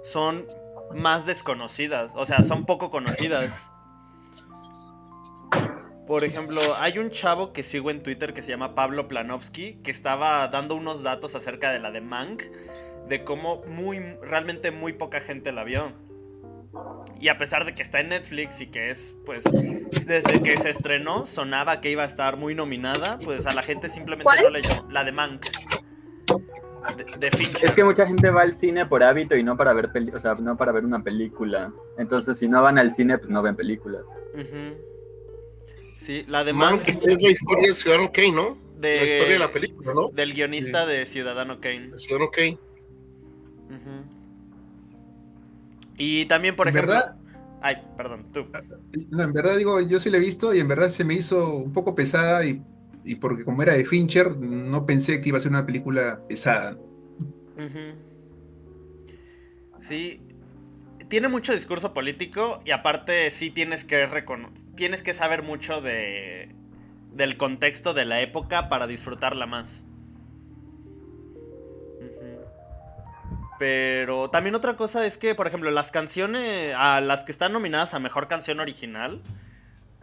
son 0.05 0.47
más 0.95 1.27
desconocidas, 1.27 2.13
o 2.15 2.25
sea, 2.25 2.45
son 2.45 2.67
poco 2.67 2.89
conocidas. 2.89 3.69
Por 6.07 6.23
ejemplo, 6.23 6.61
hay 6.79 7.01
un 7.01 7.11
chavo 7.11 7.53
que 7.53 7.65
sigo 7.65 7.91
en 7.91 8.01
Twitter 8.05 8.33
que 8.33 8.43
se 8.43 8.53
llama 8.53 8.77
Pablo 8.77 9.09
Planowski, 9.09 9.81
que 9.83 9.91
estaba 9.91 10.47
dando 10.47 10.77
unos 10.77 11.03
datos 11.03 11.35
acerca 11.35 11.73
de 11.73 11.81
la 11.81 11.91
de 11.91 12.01
Mank, 12.01 12.45
de 13.09 13.25
cómo 13.25 13.65
muy, 13.67 13.99
realmente 14.23 14.71
muy 14.71 14.93
poca 14.93 15.19
gente 15.19 15.51
la 15.51 15.65
vio. 15.65 16.06
Y 17.19 17.29
a 17.29 17.39
pesar 17.39 17.65
de 17.65 17.75
que 17.75 17.83
está 17.83 18.01
en 18.01 18.11
Netflix 18.11 18.61
y 18.61 18.67
que 18.67 18.91
es, 18.91 19.17
pues, 19.25 19.45
desde 20.07 20.43
que 20.43 20.57
se 20.59 20.71
estrenó, 20.71 21.25
sonaba 21.25 21.81
que 21.81 21.91
iba 21.91 22.03
a 22.03 22.07
estar 22.07 22.37
muy 22.37 22.55
nominada, 22.55 23.19
pues 23.19 23.47
a 23.47 23.55
la 23.55 23.63
gente 23.63 23.89
simplemente 23.89 24.31
no 24.43 24.51
leyó. 24.51 24.87
La 24.91 25.03
de 25.05 25.13
Mank. 25.13 25.47
De, 27.19 27.29
Es 27.29 27.73
que 27.73 27.83
mucha 27.83 28.07
gente 28.07 28.31
va 28.31 28.43
al 28.43 28.57
cine 28.57 28.87
por 28.87 29.03
hábito 29.03 29.35
y 29.35 29.43
no 29.43 29.57
para 29.57 29.73
ver 29.73 29.91
o 30.15 30.21
sea, 30.21 30.35
no 30.35 30.57
para 30.57 30.73
ver 30.73 30.85
una 30.85 31.03
película. 31.03 31.73
Entonces, 31.99 32.39
si 32.39 32.47
no 32.47 32.63
van 32.63 32.79
al 32.79 32.95
cine, 32.95 33.19
pues 33.19 33.31
no 33.31 33.43
ven 33.43 33.57
películas. 33.57 34.03
Sí, 35.97 36.25
la 36.29 36.45
de 36.45 36.53
Mank. 36.53 36.87
es 36.87 37.23
la 37.23 37.31
historia 37.31 37.69
de 37.69 37.75
Ciudadano 37.75 38.13
Kane, 38.13 38.33
¿no? 38.33 38.59
la 38.81 39.05
historia 39.05 39.33
de 39.33 39.39
la 39.39 39.51
película, 39.51 39.95
¿no? 39.95 40.11
Del 40.11 40.35
guionista 40.35 40.87
de 40.87 41.07
Ciudadano 41.07 41.61
Kane. 41.61 41.99
Ciudadano 41.99 42.31
Kane. 42.31 42.59
Y 45.97 46.27
también, 46.27 46.57
por 46.57 46.69
ejemplo. 46.69 46.93
¿Verdad? 46.93 47.17
Ay, 47.63 47.77
perdón, 47.97 48.27
tú. 48.33 48.47
No, 49.11 49.23
en 49.23 49.33
verdad 49.33 49.57
digo, 49.57 49.81
yo 49.81 49.99
sí 49.99 50.11
la 50.11 50.19
he 50.19 50.21
visto 50.21 50.55
y 50.55 50.61
en 50.61 50.69
verdad 50.69 50.89
se 50.89 51.05
me 51.05 51.15
hizo 51.15 51.57
un 51.57 51.73
poco 51.73 51.95
pesada 51.95 52.45
y, 52.45 52.63
porque 53.21 53.45
como 53.45 53.63
era 53.63 53.75
de 53.75 53.85
Fincher, 53.85 54.37
no 54.37 54.87
pensé 54.87 55.21
que 55.21 55.31
iba 55.31 55.39
a 55.39 55.41
ser 55.41 55.51
una 55.51 55.67
película 55.67 56.21
pesada. 56.29 56.77
Sí, 59.79 60.21
tiene 61.09 61.29
mucho 61.29 61.53
discurso 61.53 61.95
político 61.95 62.61
y 62.65 62.73
aparte 62.73 63.31
sí 63.31 63.51
tienes 63.51 63.85
que 63.85 64.09
tienes 64.75 65.03
que 65.03 65.15
saber 65.15 65.43
mucho 65.43 65.81
de 65.81 66.55
del 67.13 67.37
contexto 67.37 67.95
de 67.95 68.05
la 68.05 68.21
época 68.21 68.69
para 68.69 68.87
disfrutarla 68.87 69.47
más. 69.47 69.87
Pero 73.59 74.31
también 74.31 74.55
otra 74.55 74.77
cosa 74.77 75.07
es 75.07 75.19
que, 75.19 75.35
por 75.35 75.47
ejemplo, 75.47 75.71
las 75.71 75.91
canciones 75.91 76.75
a 76.77 77.01
las 77.01 77.25
que 77.25 77.33
están 77.33 77.53
nominadas 77.53 77.95
a 77.95 77.99
mejor 77.99 78.29
canción 78.29 78.61
original, 78.61 79.23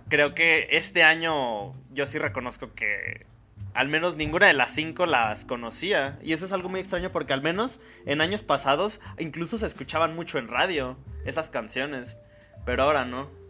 creo 0.10 0.34
que 0.34 0.68
este 0.72 1.04
año 1.04 1.74
yo 1.92 2.08
sí 2.08 2.18
reconozco 2.18 2.74
que 2.74 3.26
al 3.74 3.90
menos 3.90 4.16
ninguna 4.16 4.48
de 4.48 4.54
las 4.54 4.72
cinco 4.72 5.06
las 5.06 5.46
conocía. 5.46 6.20
Y 6.24 6.34
eso 6.34 6.46
es 6.46 6.52
algo 6.52 6.70
muy 6.70 6.80
extraño 6.80 7.12
porque 7.12 7.34
al 7.34 7.42
menos 7.42 7.80
en 8.06 8.22
años 8.22 8.42
pasados 8.42 9.02
incluso 9.20 9.58
se 9.58 9.66
escuchaban 9.66 10.16
mucho 10.16 10.38
en 10.38 10.48
radio 10.48 10.98
esas 11.26 11.50
canciones. 11.50 12.18
Pero 12.66 12.84
ahora 12.84 13.06
no. 13.06 13.43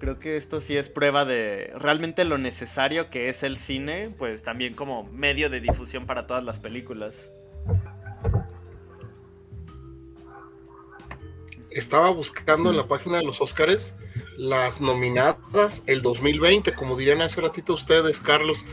Creo 0.00 0.18
que 0.18 0.38
esto 0.38 0.62
sí 0.62 0.78
es 0.78 0.88
prueba 0.88 1.26
de 1.26 1.74
realmente 1.76 2.24
lo 2.24 2.38
necesario 2.38 3.10
que 3.10 3.28
es 3.28 3.42
el 3.42 3.58
cine, 3.58 4.08
pues 4.16 4.42
también 4.42 4.72
como 4.72 5.04
medio 5.04 5.50
de 5.50 5.60
difusión 5.60 6.06
para 6.06 6.26
todas 6.26 6.42
las 6.42 6.58
películas. 6.58 7.30
Estaba 11.70 12.08
buscando 12.10 12.70
en 12.70 12.78
la 12.78 12.88
página 12.88 13.18
de 13.18 13.24
los 13.24 13.42
Oscars 13.42 13.92
las 14.38 14.80
nominadas 14.80 15.82
el 15.86 16.00
2020, 16.00 16.72
como 16.72 16.96
dirían 16.96 17.20
hace 17.20 17.42
ratito 17.42 17.74
ustedes, 17.74 18.20
Carlos, 18.20 18.64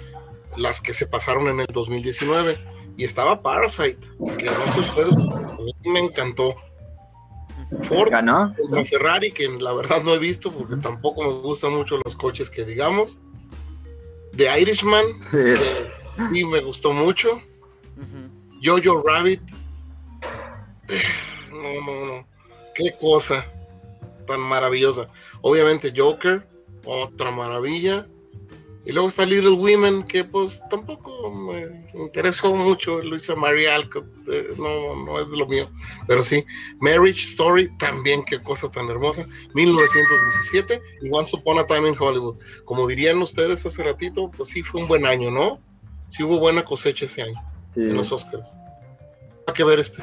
las 0.56 0.80
que 0.80 0.94
se 0.94 1.08
pasaron 1.08 1.50
en 1.50 1.60
el 1.60 1.68
2019. 1.68 2.58
Y 2.96 3.04
estaba 3.04 3.42
Parasite, 3.42 4.00
que 4.38 4.46
no 4.46 4.74
sé 4.74 4.80
ustedes, 4.80 5.14
a 5.14 5.58
mí 5.60 5.74
me 5.92 6.00
encantó. 6.00 6.56
Ford 7.84 8.12
contra 8.12 8.86
Ferrari, 8.86 9.32
que 9.32 9.48
la 9.48 9.74
verdad 9.74 10.02
no 10.02 10.14
he 10.14 10.20
visto 10.20 10.52
porque 10.52 10.78
tampoco 10.78 11.24
me 11.24 11.42
gustan 11.42 11.74
mucho 11.74 12.00
los 12.04 12.16
coches 12.16 12.50
que 12.50 12.64
digamos. 12.66 13.18
The 14.36 14.62
Irishman, 14.62 15.06
sí, 15.32 16.46
me 16.46 16.62
gustó 16.62 16.94
mucho. 16.94 17.42
Jojo 18.64 19.04
Rabbit, 19.04 19.42
no, 21.52 21.82
no, 21.86 22.06
no, 22.06 22.28
qué 22.76 22.94
cosa 23.00 23.46
tan 24.26 24.40
maravillosa. 24.40 25.08
Obviamente 25.42 25.94
Joker, 25.96 26.48
otra 26.86 27.32
maravilla. 27.32 28.08
Y 28.88 28.94
luego 28.94 29.10
está 29.10 29.26
Little 29.26 29.50
Women, 29.50 30.04
que 30.04 30.24
pues 30.24 30.62
tampoco 30.70 31.30
me 31.30 31.90
interesó 31.94 32.56
mucho. 32.56 33.02
Luisa 33.02 33.36
María 33.36 33.76
Alcott, 33.76 34.06
eh, 34.32 34.52
no, 34.58 34.96
no 35.04 35.20
es 35.20 35.28
lo 35.28 35.46
mío. 35.46 35.68
Pero 36.08 36.24
sí, 36.24 36.46
Marriage 36.80 37.26
Story, 37.26 37.70
también 37.80 38.24
qué 38.24 38.42
cosa 38.42 38.72
tan 38.72 38.90
hermosa. 38.90 39.26
1917 39.56 40.82
y 41.02 41.10
Once 41.12 41.36
Upon 41.36 41.60
a 41.60 41.68
Time 41.68 41.90
in 41.90 41.96
Hollywood. 42.00 42.38
Como 42.64 42.88
dirían 42.88 43.22
ustedes 43.22 43.66
hace 43.66 43.84
ratito, 43.84 44.32
pues 44.32 44.48
sí 44.48 44.64
fue 44.64 44.80
un 44.80 44.88
buen 44.88 45.06
año, 45.06 45.32
¿no? 45.32 45.60
Sí 46.08 46.24
hubo 46.24 46.40
buena 46.40 46.64
cosecha 46.64 47.08
ese 47.08 47.24
año 47.24 47.42
en 47.76 47.94
los 47.94 48.14
Oscars. 48.14 48.56
Hay 49.48 49.54
que 49.54 49.66
ver 49.66 49.82
este. 49.82 50.02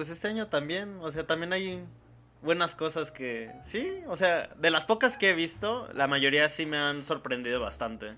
Pues 0.00 0.08
este 0.08 0.28
año 0.28 0.46
también, 0.46 0.98
o 1.02 1.10
sea, 1.10 1.26
también 1.26 1.52
hay 1.52 1.84
buenas 2.40 2.74
cosas 2.74 3.12
que, 3.12 3.52
sí, 3.62 3.98
o 4.06 4.16
sea, 4.16 4.46
de 4.56 4.70
las 4.70 4.86
pocas 4.86 5.18
que 5.18 5.28
he 5.28 5.34
visto, 5.34 5.88
la 5.92 6.06
mayoría 6.06 6.48
sí 6.48 6.64
me 6.64 6.78
han 6.78 7.02
sorprendido 7.02 7.60
bastante. 7.60 8.14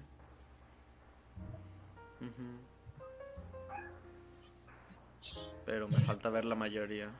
Pero 5.66 5.88
me 5.88 5.98
falta 5.98 6.30
ver 6.30 6.44
la 6.44 6.54
mayoría. 6.54 7.10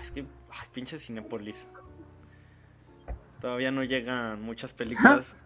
es 0.00 0.10
que, 0.12 0.20
ay, 0.20 0.66
pinche 0.72 0.96
Cinepolis. 0.96 1.68
Todavía 3.42 3.70
no 3.70 3.84
llegan 3.84 4.40
muchas 4.40 4.72
películas. 4.72 5.36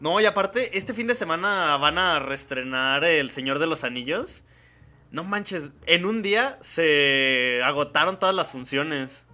No, 0.00 0.18
y 0.18 0.24
aparte, 0.24 0.76
este 0.78 0.94
fin 0.94 1.06
de 1.06 1.14
semana 1.14 1.76
van 1.76 1.98
a 1.98 2.18
reestrenar 2.18 3.04
El 3.04 3.30
Señor 3.30 3.58
de 3.58 3.66
los 3.66 3.84
Anillos. 3.84 4.44
No 5.10 5.24
manches, 5.24 5.72
en 5.86 6.06
un 6.06 6.22
día 6.22 6.56
se 6.62 7.60
agotaron 7.64 8.18
todas 8.18 8.34
las 8.34 8.50
funciones. 8.50 9.26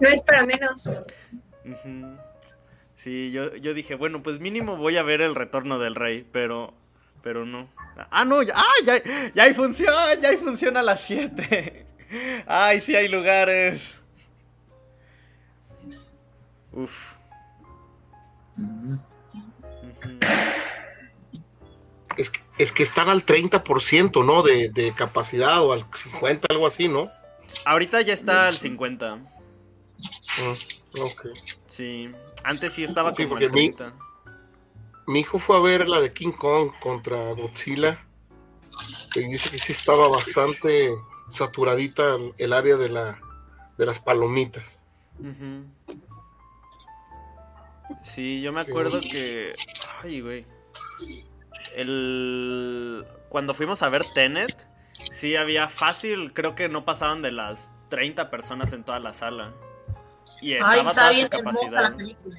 No 0.00 0.08
es 0.08 0.22
para 0.22 0.44
menos. 0.44 0.88
Sí, 2.96 3.30
yo, 3.30 3.54
yo, 3.56 3.74
dije, 3.74 3.94
bueno, 3.94 4.22
pues 4.22 4.40
mínimo 4.40 4.76
voy 4.76 4.96
a 4.96 5.02
ver 5.02 5.20
el 5.20 5.34
retorno 5.34 5.78
del 5.78 5.94
rey, 5.94 6.26
pero, 6.32 6.74
pero 7.22 7.44
no. 7.44 7.68
Ah, 8.10 8.24
no, 8.24 8.42
ya, 8.42 8.54
ah, 8.56 8.74
ya, 8.84 8.94
ya 9.34 9.42
hay 9.44 9.54
función, 9.54 9.94
ya 10.20 10.30
hay 10.30 10.36
función 10.36 10.76
a 10.76 10.82
las 10.82 11.00
7. 11.02 11.86
Ay, 12.46 12.80
sí 12.80 12.96
hay 12.96 13.08
lugares. 13.08 14.00
Uf. 16.74 17.14
Es 22.16 22.30
que, 22.30 22.40
es 22.58 22.72
que 22.72 22.82
están 22.82 23.08
al 23.08 23.24
30%, 23.24 24.24
¿no? 24.24 24.42
De, 24.42 24.70
de, 24.70 24.94
capacidad 24.94 25.62
o 25.62 25.72
al 25.72 25.86
50, 25.92 26.48
algo 26.50 26.66
así, 26.66 26.88
¿no? 26.88 27.04
Ahorita 27.66 28.00
ya 28.02 28.12
está 28.12 28.48
al 28.48 28.54
50. 28.54 29.16
Mm, 29.16 31.00
ok. 31.00 31.26
Sí, 31.66 32.10
antes 32.42 32.72
sí 32.72 32.84
estaba 32.84 33.12
como 33.12 33.36
al 33.36 33.50
30. 33.50 33.94
Mi, 35.06 35.20
hijo 35.20 35.38
fue 35.38 35.56
a 35.56 35.60
ver 35.60 35.88
la 35.88 36.00
de 36.00 36.12
King 36.12 36.32
Kong 36.32 36.70
contra 36.80 37.32
Godzilla. 37.32 38.04
Y 39.16 39.28
dice 39.28 39.50
que 39.50 39.58
sí 39.58 39.72
estaba 39.72 40.08
bastante 40.08 40.92
saturadita 41.30 42.16
el 42.38 42.52
área 42.52 42.76
de, 42.76 42.88
la, 42.88 43.20
de 43.78 43.86
las 43.86 43.98
palomitas. 43.98 44.80
Sí, 48.02 48.40
yo 48.40 48.52
me 48.52 48.60
acuerdo 48.60 49.00
que. 49.00 49.52
Ay, 50.02 50.20
güey. 50.20 50.46
El. 51.74 53.04
Cuando 53.28 53.54
fuimos 53.54 53.82
a 53.82 53.90
ver 53.90 54.02
Tenet, 54.14 54.56
sí 55.10 55.36
había 55.36 55.68
fácil, 55.68 56.32
creo 56.32 56.54
que 56.54 56.68
no 56.68 56.84
pasaban 56.84 57.22
de 57.22 57.32
las 57.32 57.68
30 57.88 58.30
personas 58.30 58.72
en 58.72 58.84
toda 58.84 59.00
la 59.00 59.12
sala. 59.12 59.52
Y 60.40 60.52
estaba 60.52 60.72
Ay, 60.72 60.80
está 60.80 61.10
bien 61.10 61.28
hermosa 61.30 61.80
la 61.80 61.96
película. 61.96 62.38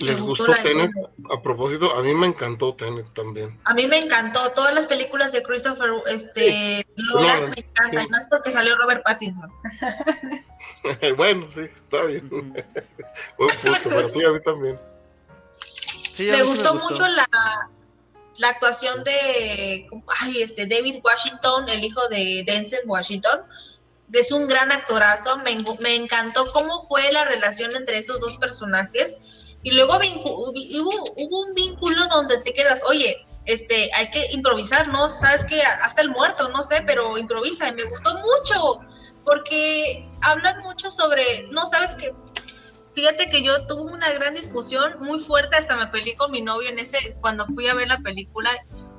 ¿Les 0.00 0.20
gustó 0.20 0.52
Tenet? 0.62 0.90
A 1.30 1.42
propósito, 1.42 1.94
a 1.94 2.02
mí 2.02 2.14
me 2.14 2.26
encantó 2.26 2.74
Tenet 2.74 3.12
también. 3.14 3.58
A 3.64 3.74
mí 3.74 3.86
me 3.86 3.98
encantó. 3.98 4.50
Todas 4.52 4.74
las 4.74 4.86
películas 4.86 5.32
de 5.32 5.42
Christopher 5.42 5.90
este, 6.06 6.86
Nolan 6.96 7.50
me 7.50 7.56
encantan. 7.58 8.06
Y 8.06 8.08
más 8.08 8.26
porque 8.30 8.50
salió 8.50 8.76
Robert 8.76 9.02
Pattinson. 9.04 9.50
bueno, 11.16 11.48
sí, 11.54 11.60
está 11.60 12.02
bien. 12.04 12.28
Buen 12.30 13.56
punto, 13.62 13.80
pero 13.84 14.08
sí, 14.08 14.24
a 14.24 14.30
mí 14.30 14.40
también. 14.42 14.78
me, 16.18 16.42
gustó 16.42 16.74
mucho 16.74 17.06
la, 17.08 17.28
la 18.38 18.48
actuación 18.48 19.04
de 19.04 19.88
ay, 20.20 20.42
este 20.42 20.66
David 20.66 21.00
Washington, 21.02 21.68
el 21.68 21.84
hijo 21.84 22.08
de 22.08 22.44
Denzel 22.46 22.80
Washington. 22.86 23.40
Es 24.12 24.30
un 24.30 24.46
gran 24.46 24.70
actorazo. 24.70 25.38
Me, 25.38 25.56
me 25.80 25.94
encantó 25.94 26.50
cómo 26.52 26.86
fue 26.86 27.10
la 27.12 27.24
relación 27.24 27.74
entre 27.74 27.98
esos 27.98 28.20
dos 28.20 28.36
personajes. 28.36 29.18
Y 29.62 29.72
luego 29.72 29.96
hubo, 29.96 31.04
hubo 31.16 31.40
un 31.42 31.54
vínculo 31.54 32.06
donde 32.06 32.38
te 32.38 32.54
quedas, 32.54 32.84
oye, 32.84 33.26
este, 33.46 33.90
hay 33.94 34.10
que 34.10 34.26
improvisar, 34.32 34.88
¿no? 34.88 35.10
Sabes 35.10 35.44
que 35.44 35.60
hasta 35.60 36.02
el 36.02 36.10
muerto, 36.10 36.48
no 36.50 36.62
sé, 36.62 36.82
pero 36.86 37.18
improvisa 37.18 37.68
y 37.68 37.72
me 37.72 37.84
gustó 37.84 38.16
mucho 38.18 38.80
porque 39.26 40.08
hablan 40.22 40.60
mucho 40.60 40.90
sobre, 40.90 41.48
no, 41.50 41.66
sabes 41.66 41.96
que, 41.96 42.14
fíjate 42.94 43.28
que 43.28 43.42
yo 43.42 43.66
tuve 43.66 43.92
una 43.92 44.10
gran 44.12 44.34
discusión 44.34 44.94
muy 45.00 45.18
fuerte, 45.18 45.56
hasta 45.56 45.76
me 45.76 45.88
peleé 45.88 46.14
con 46.16 46.30
mi 46.30 46.40
novio 46.40 46.70
en 46.70 46.78
ese, 46.78 47.16
cuando 47.20 47.44
fui 47.46 47.68
a 47.68 47.74
ver 47.74 47.88
la 47.88 47.98
película, 47.98 48.50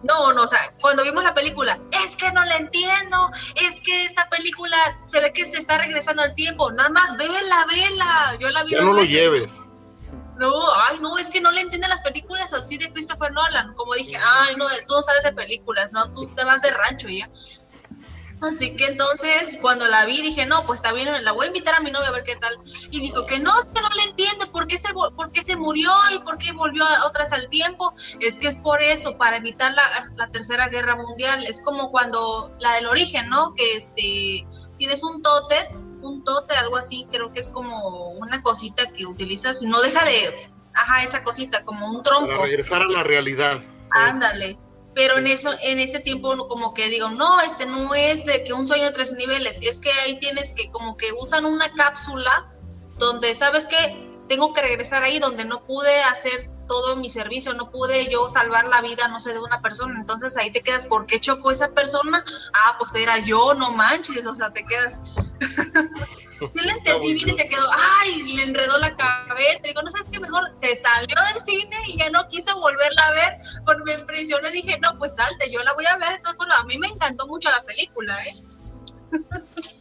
no, 0.04 0.34
no, 0.34 0.44
o 0.44 0.48
sea, 0.48 0.76
cuando 0.82 1.04
vimos 1.04 1.24
la 1.24 1.34
película, 1.34 1.80
es 2.04 2.16
que 2.18 2.30
no 2.34 2.44
la 2.44 2.58
entiendo, 2.58 3.32
es 3.56 3.80
que 3.80 4.04
esta 4.04 4.30
película 4.30 4.78
se 5.08 5.22
ve 5.22 5.32
que 5.32 5.46
se 5.46 5.58
está 5.58 5.78
regresando 5.78 6.22
al 6.22 6.36
tiempo, 6.36 6.72
nada 6.74 6.90
más 6.90 7.16
vela, 7.16 7.66
vela, 7.66 8.38
yo 8.38 8.50
la 8.50 8.64
vi 8.64 8.76
no 8.76 8.94
lo 8.94 9.04
lleves. 9.04 9.48
No, 10.38 10.54
ay, 10.88 11.00
no, 11.00 11.18
es 11.18 11.32
que 11.32 11.42
no 11.42 11.52
le 11.52 11.62
entienden 11.62 11.90
las 11.90 12.02
películas 12.04 12.54
así 12.54 12.78
de 12.78 12.92
Christopher 12.94 13.32
Nolan. 13.32 13.74
Como 13.74 13.96
dije, 13.96 14.20
ay, 14.24 14.56
no, 14.56 14.68
tú 14.88 14.94
no 14.94 15.02
sabes 15.02 15.24
de 15.24 15.34
películas, 15.34 15.92
no, 15.92 16.14
tú 16.14 16.28
te 16.36 16.44
vas 16.44 16.62
de 16.62 16.70
rancho 16.70 17.10
ya. 17.10 17.28
Así 18.42 18.76
que 18.76 18.86
entonces 18.86 19.58
cuando 19.62 19.88
la 19.88 20.06
vi 20.06 20.22
dije, 20.22 20.46
no, 20.46 20.66
pues 20.66 20.80
está 20.80 20.94
bien, 20.94 21.10
la 21.24 21.32
voy 21.32 21.46
a 21.46 21.48
invitar 21.48 21.74
a 21.76 21.80
mi 21.80 21.90
novia 21.90 22.10
a 22.10 22.12
ver 22.12 22.24
qué 22.24 22.36
tal. 22.36 22.56
Y 22.92 23.00
dijo 23.00 23.26
que 23.26 23.40
no, 23.40 23.52
es 23.60 23.66
que 23.66 23.82
no 23.82 23.90
le 23.96 24.04
entiende 24.10 24.46
por 24.52 24.68
qué 24.68 24.78
se, 24.78 24.94
por 24.94 25.32
qué 25.32 25.42
se 25.42 25.56
murió 25.56 25.92
y 26.14 26.20
por 26.20 26.38
qué 26.38 26.52
volvió 26.52 26.86
a 26.86 27.08
otras 27.08 27.34
al 27.34 27.50
tiempo. 27.50 27.96
Es 28.20 28.38
que 28.38 28.48
es 28.48 28.58
por 28.58 28.82
eso, 28.84 29.18
para 29.18 29.38
evitar 29.38 29.74
la, 29.74 30.12
la 30.16 30.28
tercera 30.30 30.70
guerra 30.70 30.96
mundial. 30.96 31.44
Es 31.46 31.62
como 31.62 31.90
cuando 31.90 32.56
la 32.60 32.74
del 32.76 32.86
origen, 32.86 33.28
¿no? 33.30 33.56
Que 33.56 33.74
este, 33.74 34.48
tienes 34.78 35.04
un 35.04 35.24
tote, 35.24 35.56
un 36.02 36.24
tote, 36.24 36.56
algo 36.56 36.78
así, 36.78 37.08
creo 37.12 37.32
que 37.32 37.40
es 37.40 37.50
como 37.50 38.10
una 38.10 38.44
cosita 38.44 38.92
que 38.92 39.08
utilizas 39.08 39.64
y 39.64 39.66
no 39.66 39.82
deja 39.82 40.06
de, 40.06 40.52
ajá, 40.76 41.04
esa 41.04 41.24
cosita, 41.24 41.66
como 41.66 41.90
un 41.90 42.04
tronco. 42.04 42.28
Para 42.28 42.44
regresar 42.44 42.84
a 42.84 42.88
la 42.88 43.04
realidad. 43.04 43.64
Ándale 43.90 44.60
pero 44.98 45.20
en 45.20 45.28
eso 45.28 45.54
en 45.62 45.80
ese 45.80 46.00
tiempo 46.00 46.36
como 46.48 46.74
que 46.74 46.90
digo, 46.90 47.12
no, 47.12 47.40
este 47.42 47.68
no 47.68 47.94
es 47.94 48.26
de 48.26 48.44
que 48.44 48.52
un 48.52 48.68
sueño 48.68 48.86
de 48.86 48.92
tres 48.94 49.14
niveles, 49.14 49.60
es 49.62 49.80
que 49.80 49.92
ahí 49.92 50.20
tienes 50.20 50.54
que 50.54 50.72
como 50.72 50.98
que 50.98 51.12
usan 51.22 51.46
una 51.46 51.72
cápsula 51.72 52.52
donde 52.98 53.36
sabes 53.36 53.68
que 53.68 53.78
tengo 54.28 54.54
que 54.54 54.62
regresar 54.64 55.04
ahí 55.04 55.20
donde 55.20 55.46
no 55.46 55.64
pude 55.68 56.02
hacer 56.02 56.50
todo 56.68 56.96
mi 56.96 57.12
servicio, 57.12 57.54
no 57.54 57.70
pude 57.70 58.08
yo 58.10 58.28
salvar 58.28 58.68
la 58.70 58.82
vida, 58.82 59.08
no 59.08 59.20
sé, 59.20 59.34
de 59.34 59.40
una 59.40 59.62
persona, 59.62 60.00
entonces 60.00 60.36
ahí 60.36 60.50
te 60.50 60.62
quedas, 60.62 60.88
¿por 60.88 61.06
qué 61.06 61.20
chocó 61.20 61.52
esa 61.52 61.76
persona? 61.76 62.26
Ah, 62.56 62.76
pues 62.80 62.96
era 62.96 63.20
yo, 63.20 63.54
no 63.54 63.74
manches, 63.74 64.26
o 64.26 64.34
sea, 64.34 64.52
te 64.52 64.66
quedas. 64.66 64.98
Sí 66.50 66.60
le 66.60 66.72
entendí 66.72 67.14
bien 67.14 67.30
y 67.30 67.34
se 67.34 67.48
quedó, 67.48 67.68
ay, 67.72 68.24
le 68.24 68.44
enredó 68.44 68.78
la 68.78 68.96
cabeza. 68.96 69.62
Digo, 69.64 69.82
no 69.82 69.90
sabes 69.90 70.10
qué 70.10 70.20
mejor, 70.20 70.44
se 70.54 70.76
salió 70.76 71.16
del 71.34 71.42
cine 71.42 71.76
y 71.88 71.98
ya 71.98 72.10
no 72.10 72.28
quiso 72.30 72.60
volverla 72.60 73.02
a 73.08 73.12
ver 73.12 73.38
porque 73.66 73.84
me 73.84 73.94
impresionó. 73.94 74.50
Dije, 74.50 74.80
no, 74.80 74.98
pues 74.98 75.16
salte, 75.16 75.52
yo 75.52 75.64
la 75.64 75.74
voy 75.74 75.86
a 75.86 75.98
ver. 75.98 76.14
Entonces, 76.14 76.38
bueno, 76.38 76.54
a 76.56 76.64
mí 76.66 76.78
me 76.78 76.88
encantó 76.88 77.28
mucho 77.28 77.50
la 77.50 77.64
película, 77.64 78.18
¿eh? 78.24 78.34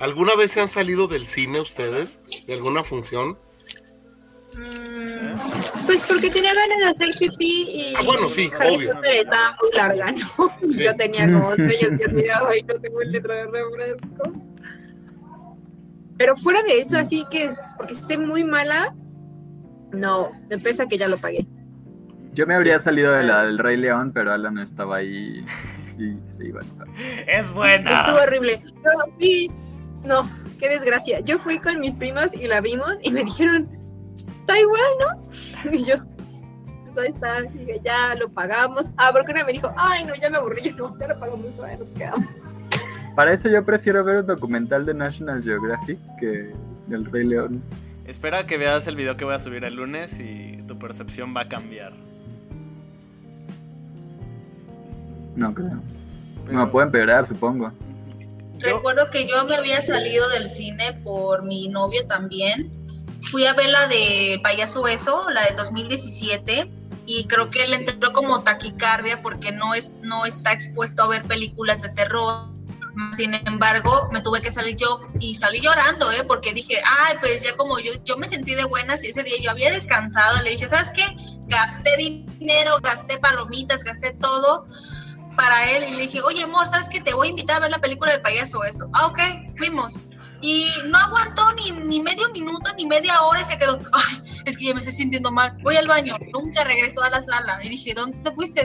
¿Alguna 0.00 0.36
vez 0.36 0.52
se 0.52 0.60
han 0.60 0.68
salido 0.68 1.08
del 1.08 1.26
cine 1.26 1.60
ustedes? 1.60 2.18
¿De 2.46 2.54
alguna 2.54 2.84
función? 2.84 3.36
Mm, 4.58 5.86
pues 5.86 6.04
porque 6.08 6.30
tenía 6.30 6.52
ganas 6.52 6.78
de 6.78 7.04
hacer 7.04 7.08
pipí 7.18 7.70
y 7.70 7.94
ah, 7.96 8.02
bueno, 8.04 8.28
sí, 8.28 8.50
obvio. 8.58 8.92
estaba 9.02 9.56
muy 9.60 9.70
larga, 9.72 10.12
¿no? 10.12 10.50
Yo 10.68 10.96
tenía 10.96 11.30
como 11.30 11.54
sueños 11.54 11.92
y 11.98 12.04
olvidaba 12.04 12.56
y 12.58 12.62
no 12.62 12.80
tengo 12.80 13.00
el 13.00 13.12
letra 13.12 13.34
de 13.36 13.44
refresco. 13.44 14.32
Pero 16.16 16.34
fuera 16.34 16.62
de 16.62 16.80
eso, 16.80 16.98
así 16.98 17.24
que 17.30 17.50
porque 17.76 17.92
esté 17.92 18.18
muy 18.18 18.42
mala, 18.42 18.94
no, 19.92 20.32
me 20.50 20.58
pesa 20.58 20.86
que 20.86 20.98
ya 20.98 21.06
lo 21.06 21.18
pagué. 21.18 21.46
Yo 22.32 22.46
me 22.46 22.54
habría 22.54 22.80
salido 22.80 23.12
de 23.12 23.22
la 23.22 23.44
del 23.44 23.58
Rey 23.58 23.76
León, 23.76 24.12
pero 24.12 24.32
Alan 24.32 24.54
no 24.54 24.62
estaba 24.62 24.96
ahí 24.96 25.44
y 25.98 26.16
se 26.36 26.46
iba 26.46 26.60
a 26.60 27.30
Es 27.30 27.52
buena. 27.52 28.00
Estuvo 28.00 28.22
horrible. 28.22 28.62
No, 28.74 29.14
sí, 29.18 29.50
no, 30.04 30.28
qué 30.58 30.68
desgracia. 30.68 31.20
Yo 31.20 31.38
fui 31.38 31.60
con 31.60 31.78
mis 31.78 31.94
primas 31.94 32.34
y 32.34 32.48
la 32.48 32.60
vimos 32.60 32.96
y 33.02 33.12
me 33.12 33.24
dijeron, 33.24 33.77
está 34.48 34.58
igual, 34.58 34.90
¿no? 35.00 35.72
Y 35.72 35.84
yo, 35.84 35.96
pues 36.84 36.98
ahí 36.98 37.08
está, 37.08 37.40
y 37.44 37.80
ya 37.84 38.14
lo 38.14 38.28
pagamos. 38.30 38.88
Ah, 38.96 39.10
porque 39.12 39.32
una 39.32 39.44
me 39.44 39.52
dijo, 39.52 39.72
ay, 39.76 40.04
no, 40.04 40.14
ya 40.14 40.30
me 40.30 40.38
aburrí, 40.38 40.62
yo 40.62 40.76
no, 40.76 40.98
ya 40.98 41.08
lo 41.08 41.20
pagamos, 41.20 41.58
ahora 41.58 41.76
nos 41.76 41.90
quedamos. 41.90 42.26
Para 43.14 43.32
eso 43.32 43.48
yo 43.48 43.64
prefiero 43.64 44.04
ver 44.04 44.18
un 44.18 44.26
documental 44.26 44.86
de 44.86 44.94
National 44.94 45.42
Geographic 45.42 45.98
que 46.18 46.52
del 46.86 47.04
Rey 47.04 47.24
León. 47.24 47.62
Espera 48.06 48.46
que 48.46 48.56
veas 48.56 48.86
el 48.86 48.96
video 48.96 49.16
que 49.16 49.24
voy 49.24 49.34
a 49.34 49.40
subir 49.40 49.64
el 49.64 49.74
lunes 49.74 50.18
y 50.20 50.62
tu 50.66 50.78
percepción 50.78 51.34
va 51.36 51.42
a 51.42 51.48
cambiar. 51.48 51.92
No 55.36 55.52
creo. 55.52 55.82
No, 56.50 56.64
me 56.64 56.72
puede 56.72 56.86
empeorar, 56.86 57.26
supongo. 57.26 57.72
Recuerdo 58.60 59.10
que 59.10 59.28
yo 59.28 59.44
me 59.44 59.56
había 59.56 59.80
salido 59.80 60.28
del 60.30 60.48
cine 60.48 60.98
por 61.04 61.42
mi 61.42 61.68
novio 61.68 62.06
también 62.06 62.70
fui 63.30 63.46
a 63.46 63.54
ver 63.54 63.70
la 63.70 63.86
de 63.86 64.40
Payaso 64.42 64.86
Eso, 64.88 65.28
la 65.30 65.44
de 65.44 65.54
2017, 65.56 66.70
y 67.06 67.26
creo 67.26 67.50
que 67.50 67.64
él 67.64 67.74
entró 67.74 68.12
como 68.12 68.42
taquicardia 68.42 69.22
porque 69.22 69.52
no, 69.52 69.74
es, 69.74 69.98
no 70.02 70.26
está 70.26 70.52
expuesto 70.52 71.02
a 71.02 71.08
ver 71.08 71.22
películas 71.24 71.82
de 71.82 71.88
terror. 71.90 72.48
Sin 73.12 73.32
embargo, 73.32 74.08
me 74.12 74.20
tuve 74.20 74.42
que 74.42 74.50
salir 74.50 74.76
yo 74.76 75.00
y 75.20 75.34
salí 75.34 75.60
llorando, 75.60 76.10
¿eh? 76.10 76.24
porque 76.24 76.52
dije, 76.52 76.82
ay, 76.84 77.16
pues 77.20 77.44
ya 77.44 77.56
como 77.56 77.78
yo, 77.78 77.92
yo 78.04 78.16
me 78.16 78.26
sentí 78.26 78.54
de 78.54 78.64
buenas 78.64 79.04
y 79.04 79.08
ese 79.08 79.22
día 79.22 79.36
yo 79.40 79.52
había 79.52 79.70
descansado, 79.70 80.42
le 80.42 80.50
dije, 80.50 80.66
¿sabes 80.66 80.90
qué? 80.90 81.04
Gasté 81.46 81.96
dinero, 81.96 82.78
gasté 82.82 83.18
palomitas, 83.18 83.84
gasté 83.84 84.14
todo 84.14 84.66
para 85.36 85.70
él 85.70 85.84
y 85.84 85.90
le 85.92 86.02
dije, 86.02 86.20
oye, 86.22 86.42
amor, 86.42 86.66
¿sabes 86.66 86.88
qué? 86.88 87.00
Te 87.00 87.14
voy 87.14 87.28
a 87.28 87.30
invitar 87.30 87.58
a 87.58 87.60
ver 87.60 87.70
la 87.70 87.78
película 87.78 88.10
del 88.10 88.20
payaso, 88.20 88.64
eso. 88.64 88.90
Ah, 88.94 89.06
ok, 89.06 89.20
fuimos 89.56 90.00
y 90.40 90.68
no 90.86 90.98
aguantó 90.98 91.52
ni, 91.54 91.70
ni, 91.72 92.00
medio 92.00 92.28
minuto 92.30 92.70
ni 92.76 92.86
media 92.86 93.22
hora 93.22 93.40
y 93.40 93.44
se 93.44 93.58
quedó, 93.58 93.80
ay, 93.92 94.40
es 94.44 94.56
que 94.56 94.66
ya 94.66 94.74
me 94.74 94.80
estoy 94.80 94.94
sintiendo 94.94 95.30
mal, 95.30 95.56
voy 95.62 95.76
al 95.76 95.88
baño, 95.88 96.16
nunca 96.32 96.64
regresó 96.64 97.02
a 97.02 97.10
la 97.10 97.22
sala 97.22 97.58
y 97.62 97.68
dije, 97.68 97.94
¿dónde 97.94 98.18
te 98.18 98.30
fuiste? 98.32 98.64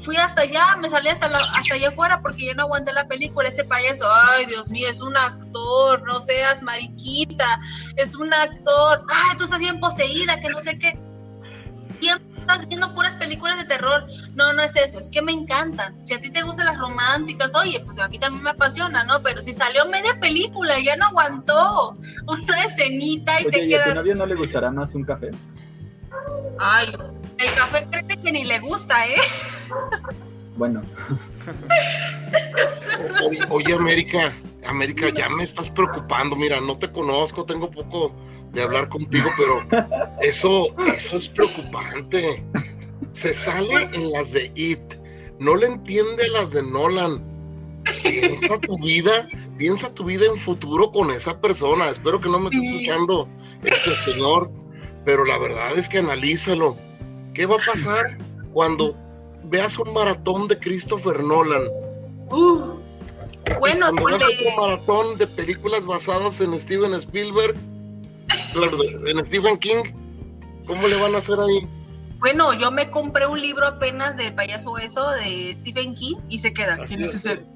Fui 0.00 0.16
hasta 0.16 0.42
allá, 0.42 0.76
me 0.76 0.88
salí 0.88 1.08
hasta, 1.08 1.26
hasta 1.26 1.74
allá 1.74 1.88
afuera 1.88 2.20
porque 2.20 2.46
ya 2.46 2.54
no 2.54 2.64
aguanté 2.64 2.92
la 2.92 3.08
película, 3.08 3.48
ese 3.48 3.64
payaso, 3.64 4.06
ay 4.12 4.46
Dios 4.46 4.70
mío, 4.70 4.88
es 4.88 5.00
un 5.00 5.16
actor, 5.16 6.02
no 6.04 6.20
seas 6.20 6.62
mariquita, 6.62 7.58
es 7.96 8.14
un 8.14 8.32
actor, 8.32 9.02
ay, 9.08 9.36
tú 9.38 9.44
estás 9.44 9.60
bien 9.60 9.80
poseída, 9.80 10.38
que 10.40 10.50
no 10.50 10.60
sé 10.60 10.78
qué. 10.78 10.98
Siempre 11.90 12.27
estás 12.48 12.68
viendo 12.68 12.94
puras 12.94 13.16
películas 13.16 13.58
de 13.58 13.64
terror. 13.64 14.06
No, 14.34 14.52
no 14.52 14.62
es 14.62 14.76
eso, 14.76 14.98
es 14.98 15.10
que 15.10 15.20
me 15.22 15.32
encantan. 15.32 15.94
Si 16.04 16.14
a 16.14 16.20
ti 16.20 16.30
te 16.30 16.42
gustan 16.42 16.66
las 16.66 16.78
románticas, 16.78 17.54
oye, 17.54 17.80
pues 17.84 17.98
a 17.98 18.08
mí 18.08 18.18
también 18.18 18.42
me 18.42 18.50
apasiona, 18.50 19.04
¿no? 19.04 19.22
Pero 19.22 19.42
si 19.42 19.52
salió 19.52 19.86
media 19.86 20.18
película 20.20 20.78
y 20.78 20.86
ya 20.86 20.96
no 20.96 21.06
aguantó 21.06 21.94
una 22.26 22.64
escenita 22.64 23.40
y 23.40 23.46
te 23.46 23.68
quedas. 23.68 23.88
¿A 23.88 23.90
tu 23.90 23.96
novio 23.96 24.14
no 24.14 24.26
le 24.26 24.34
gustará 24.34 24.70
más 24.70 24.94
un 24.94 25.04
café? 25.04 25.30
Ay, 26.58 26.88
el 27.38 27.54
café 27.54 27.86
cree 27.90 28.18
que 28.18 28.32
ni 28.32 28.44
le 28.44 28.58
gusta, 28.60 29.06
¿eh? 29.06 29.20
Bueno. 30.56 30.82
oye, 33.50 33.74
América, 33.74 34.34
América, 34.66 35.08
ya 35.10 35.28
me 35.28 35.44
estás 35.44 35.70
preocupando. 35.70 36.34
Mira, 36.34 36.60
no 36.60 36.78
te 36.78 36.90
conozco, 36.90 37.44
tengo 37.44 37.70
poco 37.70 38.12
de 38.52 38.62
hablar 38.62 38.88
contigo, 38.88 39.30
pero 39.36 39.62
eso, 40.20 40.68
eso 40.92 41.16
es 41.16 41.28
preocupante. 41.28 42.42
Se 43.12 43.34
sale 43.34 43.88
en 43.92 44.12
las 44.12 44.32
de 44.32 44.50
It, 44.54 44.80
no 45.38 45.56
le 45.56 45.66
entiende 45.66 46.28
las 46.28 46.50
de 46.50 46.62
Nolan. 46.62 47.22
Piensa 48.02 48.58
tu 48.60 48.74
vida, 48.84 49.26
piensa 49.56 49.92
tu 49.94 50.04
vida 50.04 50.26
en 50.26 50.38
futuro 50.38 50.90
con 50.90 51.10
esa 51.10 51.40
persona. 51.40 51.90
Espero 51.90 52.20
que 52.20 52.28
no 52.28 52.38
me 52.38 52.46
esté 52.46 52.58
escuchando 52.58 53.28
este 53.64 53.90
señor, 54.12 54.50
pero 55.04 55.24
la 55.24 55.38
verdad 55.38 55.76
es 55.76 55.88
que 55.88 55.98
analízalo. 55.98 56.76
¿Qué 57.34 57.46
va 57.46 57.56
a 57.56 57.72
pasar 57.72 58.18
cuando 58.52 58.94
veas 59.44 59.78
un 59.78 59.92
maratón 59.92 60.48
de 60.48 60.58
Christopher 60.58 61.22
Nolan? 61.22 61.62
Uh, 62.30 62.78
bueno, 63.60 63.86
pues 63.98 64.22
un 64.22 64.56
maratón 64.60 65.16
de 65.16 65.26
películas 65.26 65.86
basadas 65.86 66.40
en 66.40 66.58
Steven 66.58 66.94
Spielberg 66.94 67.56
en 69.06 69.24
Stephen 69.24 69.58
King, 69.58 69.82
¿cómo 70.66 70.86
le 70.88 70.96
van 70.96 71.14
a 71.14 71.18
hacer 71.18 71.38
ahí? 71.40 71.66
Bueno, 72.18 72.52
yo 72.52 72.70
me 72.70 72.90
compré 72.90 73.26
un 73.26 73.40
libro 73.40 73.66
apenas 73.66 74.16
de 74.16 74.32
payaso 74.32 74.76
eso 74.78 75.08
de 75.12 75.54
Stephen 75.54 75.94
King 75.94 76.16
y 76.28 76.40
se 76.40 76.52
queda. 76.52 76.78
¿Quién 76.84 77.02
es 77.02 77.14
ese? 77.14 77.46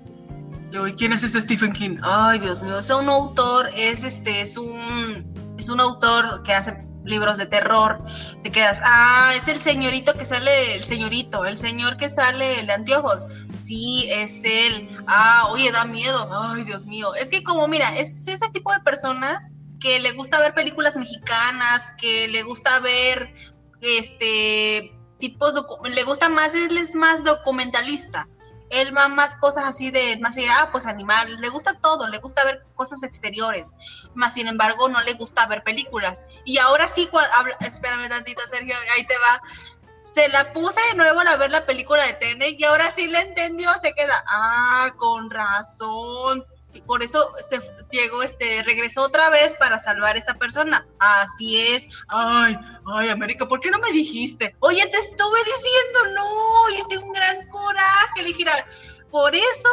Yo, 0.71 0.85
¿quién 0.97 1.13
es 1.13 1.25
ese 1.25 1.41
Stephen 1.41 1.73
King? 1.73 1.99
Ay, 2.03 2.39
Dios 2.39 2.63
mío, 2.63 2.79
es 2.79 2.89
un 2.91 3.09
autor, 3.09 3.69
es 3.77 4.05
este, 4.05 4.41
es 4.41 4.57
un, 4.57 5.25
es 5.59 5.69
un 5.69 5.81
autor 5.81 6.43
que 6.45 6.55
hace 6.55 6.87
libros 7.05 7.39
de 7.39 7.47
terror. 7.47 8.05
Se 8.39 8.51
quedas, 8.51 8.81
ah, 8.85 9.33
es 9.37 9.49
el 9.49 9.59
señorito 9.59 10.15
que 10.15 10.25
sale, 10.25 10.75
el 10.75 10.85
señorito, 10.85 11.45
el 11.45 11.59
señor 11.59 11.97
que 11.97 12.09
sale 12.09 12.65
de 12.65 12.73
anteojos. 12.73 13.27
Sí, 13.53 14.07
es 14.11 14.45
él. 14.45 14.97
Ah, 15.07 15.49
oye, 15.51 15.73
da 15.73 15.85
miedo. 15.85 16.31
Ay, 16.33 16.65
Dios 16.65 16.87
mío. 16.87 17.15
Es 17.15 17.31
que 17.31 17.43
como, 17.43 17.67
mira, 17.69 17.99
es 17.99 18.29
ese 18.29 18.49
tipo 18.51 18.73
de 18.73 18.81
personas 18.81 19.51
que 19.83 20.01
le 20.01 20.13
gusta 20.13 20.39
ver 20.39 20.55
películas 20.55 20.97
mexicanas, 20.97 21.93
que 21.99 22.29
le 22.29 22.43
gusta 22.43 22.79
ver 22.79 23.35
este 23.81 24.97
tipos, 25.19 25.55
le 25.85 26.03
gusta 26.05 26.29
más, 26.29 26.55
él 26.55 26.77
es 26.79 26.95
más 26.95 27.25
documentalista. 27.25 28.29
Él 28.71 28.97
va 28.97 29.09
más 29.09 29.37
cosas 29.37 29.67
así 29.67 29.91
de, 29.91 30.17
más 30.19 30.37
allá, 30.39 30.63
ah, 30.63 30.73
pues 30.73 30.87
animales, 30.87 31.41
le 31.41 31.51
gusta 31.51 31.79
todo, 31.79 32.09
le 32.09 32.19
gusta 32.19 32.43
ver 32.43 32.65
cosas 32.75 33.03
exteriores, 33.03 33.77
más 34.15 34.33
sin 34.33 34.47
embargo 34.47 34.89
no 34.89 35.03
le 35.03 35.13
gusta 35.13 35.47
ver 35.47 35.63
películas. 35.63 36.27
Y 36.47 36.57
ahora 36.57 36.89
sí, 36.89 37.07
espérame 37.61 38.09
tantito, 38.09 38.41
Sergio, 38.47 38.75
ahí 38.97 39.07
te 39.07 39.19
va. 39.19 39.43
Se 40.05 40.27
la 40.31 40.53
puse 40.55 40.81
de 40.91 40.97
nuevo 40.97 41.21
a 41.21 41.37
ver 41.37 41.51
la 41.51 41.67
película 41.67 42.05
de 42.05 42.15
Tene 42.15 42.57
y 42.59 42.65
ahora 42.65 42.91
sí 42.91 43.07
le 43.09 43.21
entendió, 43.21 43.71
se 43.75 43.93
queda, 43.93 44.25
ah, 44.27 44.91
con 44.97 45.31
razón 45.31 46.45
por 46.81 47.03
eso 47.03 47.35
se 47.39 47.61
llegó, 47.91 48.23
este, 48.23 48.63
regresó 48.63 49.03
otra 49.03 49.31
vez 49.31 49.55
para 49.55 49.79
salvar 49.79 50.17
a 50.17 50.19
esta 50.19 50.35
persona. 50.35 50.87
Así 50.99 51.61
es. 51.61 51.89
Ay, 52.09 52.57
ay, 52.87 53.09
América, 53.09 53.47
¿por 53.47 53.61
qué 53.61 53.71
no 53.71 53.79
me 53.79 53.93
dijiste? 53.93 54.57
Oye, 54.61 54.87
te 54.87 54.99
estuve 54.99 55.39
diciendo, 55.45 56.15
no, 56.15 56.71
hice 56.77 56.99
un 56.99 57.13
gran 57.13 57.49
coraje. 57.49 58.23
Le 58.23 58.29
dije, 58.29 58.45
por 59.11 59.35
eso 59.35 59.69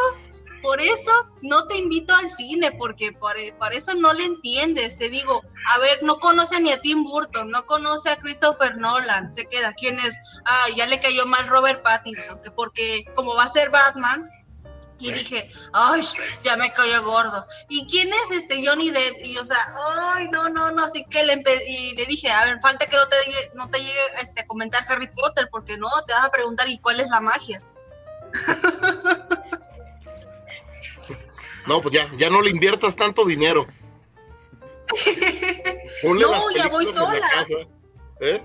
por 0.62 0.80
eso 0.80 1.10
no 1.40 1.66
te 1.66 1.76
invito 1.76 2.14
al 2.14 2.28
cine, 2.28 2.72
porque 2.72 3.12
por, 3.12 3.34
eso 3.72 3.94
no 3.94 4.12
le 4.12 4.24
entiendes. 4.24 4.98
Te 4.98 5.08
digo, 5.08 5.42
a 5.68 5.78
ver, 5.78 6.02
no 6.02 6.18
conoce 6.18 6.60
ni 6.60 6.70
a 6.70 6.80
Tim 6.80 7.04
Burton, 7.04 7.50
no 7.50 7.66
conoce 7.66 8.10
a 8.10 8.16
Christopher 8.16 8.76
Nolan, 8.76 9.32
se 9.32 9.46
queda. 9.46 9.72
¿Quién 9.72 9.98
es? 9.98 10.18
Ah, 10.44 10.66
ya 10.76 10.86
le 10.86 11.00
cayó 11.00 11.24
mal 11.26 11.46
Robert 11.48 11.82
Pattinson, 11.82 12.42
que 12.42 12.50
porque 12.50 13.04
como 13.14 13.34
va 13.34 13.44
a 13.44 13.48
ser 13.48 13.70
Batman, 13.70 14.28
y 15.00 15.12
dije, 15.12 15.50
ay, 15.72 16.02
ya 16.42 16.56
me 16.56 16.72
cayó 16.72 17.02
gordo. 17.02 17.46
¿Y 17.68 17.86
quién 17.86 18.08
es 18.08 18.30
este 18.30 18.64
Johnny 18.64 18.90
Depp? 18.90 19.24
Y 19.24 19.38
o 19.38 19.44
sea, 19.44 19.74
ay, 19.96 20.28
no, 20.28 20.48
no, 20.48 20.70
no, 20.70 20.84
así 20.84 21.04
que 21.04 21.24
le, 21.24 21.42
y 21.66 21.94
le 21.94 22.06
dije, 22.06 22.30
a 22.30 22.44
ver, 22.44 22.60
falta 22.60 22.86
que 22.86 22.96
no 22.96 23.08
te, 23.08 23.16
no 23.54 23.70
te 23.70 23.78
llegue 23.78 24.00
este, 24.20 24.42
a 24.42 24.46
comentar 24.46 24.84
Harry 24.88 25.08
Potter, 25.08 25.48
porque 25.50 25.76
no, 25.76 25.88
te 26.06 26.12
vas 26.12 26.24
a 26.24 26.30
preguntar, 26.30 26.68
¿y 26.68 26.78
cuál 26.78 27.00
es 27.00 27.08
la 27.10 27.20
magia? 27.20 27.60
No, 31.66 31.80
pues 31.80 31.94
ya, 31.94 32.08
ya 32.16 32.30
no 32.30 32.40
le 32.40 32.50
inviertas 32.50 32.96
tanto 32.96 33.24
dinero. 33.24 33.66
no, 36.02 36.50
ya 36.56 36.68
voy 36.68 36.86
sola. 36.86 37.26
¿Eh? 38.20 38.42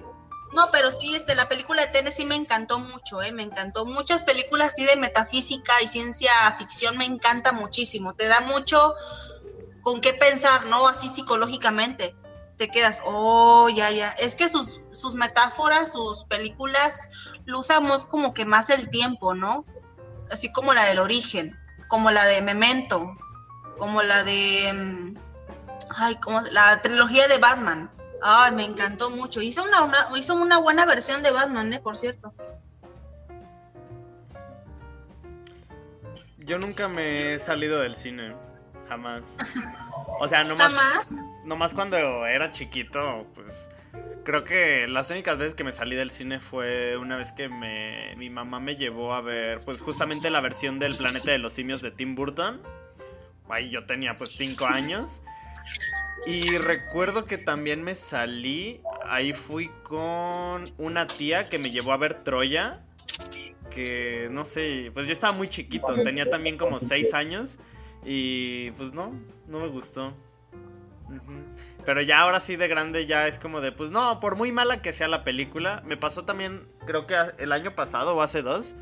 No, 0.53 0.69
pero 0.71 0.91
sí, 0.91 1.15
este, 1.15 1.35
la 1.35 1.49
película 1.49 1.81
de 1.81 1.91
Tennessee 1.91 2.25
me 2.25 2.35
encantó 2.35 2.79
mucho, 2.79 3.21
¿eh? 3.21 3.31
me 3.31 3.43
encantó. 3.43 3.85
Muchas 3.85 4.23
películas 4.23 4.69
así 4.69 4.85
de 4.85 4.95
metafísica 4.95 5.73
y 5.83 5.87
ciencia 5.87 6.31
ficción 6.57 6.97
me 6.97 7.05
encanta 7.05 7.51
muchísimo. 7.51 8.13
Te 8.13 8.27
da 8.27 8.41
mucho 8.41 8.93
con 9.81 10.01
qué 10.01 10.13
pensar, 10.13 10.65
¿no? 10.67 10.87
Así 10.87 11.09
psicológicamente. 11.09 12.15
Te 12.57 12.69
quedas, 12.69 13.01
oh, 13.05 13.67
ya, 13.69 13.91
ya. 13.91 14.09
Es 14.11 14.35
que 14.35 14.47
sus, 14.47 14.81
sus 14.91 15.15
metáforas, 15.15 15.91
sus 15.91 16.23
películas, 16.25 17.09
lo 17.43 17.59
usamos 17.59 18.05
como 18.05 18.33
que 18.33 18.45
más 18.45 18.69
el 18.69 18.89
tiempo, 18.89 19.33
¿no? 19.33 19.65
Así 20.31 20.51
como 20.53 20.73
la 20.73 20.85
del 20.85 20.99
origen 20.99 21.57
como 21.87 22.11
la 22.11 22.25
de 22.25 22.41
Memento, 22.41 23.15
como 23.77 24.01
la 24.01 24.23
de. 24.23 24.71
Mm, 24.73 25.17
ay, 25.89 26.15
como 26.17 26.41
la 26.41 26.81
trilogía 26.81 27.27
de 27.27 27.37
Batman. 27.37 27.91
Ay, 28.27 28.53
me 28.53 28.65
encantó 28.65 29.11
mucho. 29.11 29.39
Hizo 29.39 29.63
una, 29.63 29.93
hizo 30.17 30.33
una 30.33 30.57
buena 30.57 30.87
versión 30.87 31.21
de 31.21 31.29
Batman, 31.29 31.71
¿eh? 31.73 31.79
Por 31.79 31.95
cierto. 31.95 32.33
Yo 36.39 36.57
nunca 36.57 36.87
me 36.87 37.35
he 37.35 37.39
salido 37.39 37.79
del 37.79 37.95
cine. 37.95 38.35
Jamás. 38.89 39.37
O 40.19 40.27
sea, 40.27 40.43
nomás. 40.43 40.73
¿Jamás? 40.73 41.15
Nomás 41.43 41.73
cuando 41.73 41.97
era 42.25 42.49
chiquito, 42.49 43.27
pues 43.33 43.67
Creo 44.23 44.43
que 44.43 44.87
las 44.87 45.11
únicas 45.11 45.37
veces 45.37 45.53
que 45.53 45.63
me 45.63 45.71
salí 45.71 45.95
del 45.95 46.09
cine 46.09 46.39
fue 46.39 46.97
una 46.97 47.17
vez 47.17 47.31
que 47.31 47.47
me, 47.47 48.15
mi 48.17 48.31
mamá 48.31 48.59
me 48.59 48.75
llevó 48.75 49.13
a 49.13 49.21
ver, 49.21 49.59
pues 49.59 49.81
justamente 49.81 50.31
la 50.31 50.41
versión 50.41 50.79
del 50.79 50.95
Planeta 50.95 51.31
de 51.31 51.37
los 51.37 51.53
Simios 51.53 51.83
de 51.83 51.91
Tim 51.91 52.15
Burton. 52.15 52.59
Ahí 53.49 53.69
yo 53.69 53.85
tenía 53.85 54.15
pues 54.15 54.31
5 54.31 54.65
años. 54.65 55.21
Y 56.25 56.57
recuerdo 56.57 57.25
que 57.25 57.37
también 57.37 57.83
me 57.83 57.93
salí, 57.95 58.81
ahí 59.05 59.33
fui 59.33 59.69
con 59.83 60.63
una 60.77 61.05
tía 61.07 61.47
que 61.47 61.59
me 61.59 61.69
llevó 61.69 61.91
a 61.91 61.97
ver 61.97 62.23
Troya. 62.23 62.81
Que 63.69 64.29
no 64.31 64.45
sé, 64.45 64.91
pues 64.93 65.05
yo 65.05 65.13
estaba 65.13 65.33
muy 65.33 65.49
chiquito, 65.49 65.93
tenía 66.03 66.29
también 66.29 66.57
como 66.57 66.79
6 66.79 67.13
años. 67.13 67.59
Y 68.05 68.71
pues 68.71 68.93
no, 68.93 69.13
no 69.47 69.59
me 69.59 69.67
gustó. 69.67 70.13
Pero 71.85 72.01
ya 72.01 72.21
ahora 72.21 72.39
sí 72.39 72.55
de 72.55 72.67
grande 72.67 73.05
ya 73.05 73.27
es 73.27 73.37
como 73.37 73.61
de, 73.61 73.71
pues 73.71 73.91
no, 73.91 74.19
por 74.19 74.35
muy 74.35 74.51
mala 74.51 74.81
que 74.81 74.93
sea 74.93 75.07
la 75.07 75.23
película. 75.23 75.83
Me 75.85 75.97
pasó 75.97 76.25
también, 76.25 76.67
creo 76.87 77.05
que 77.05 77.15
el 77.37 77.51
año 77.51 77.75
pasado 77.75 78.15
o 78.15 78.21
hace 78.21 78.41
dos, 78.41 78.75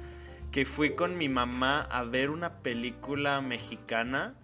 que 0.51 0.65
fui 0.65 0.95
con 0.95 1.17
mi 1.17 1.27
mamá 1.27 1.81
a 1.81 2.03
ver 2.03 2.29
una 2.29 2.59
película 2.59 3.41
mexicana 3.41 4.35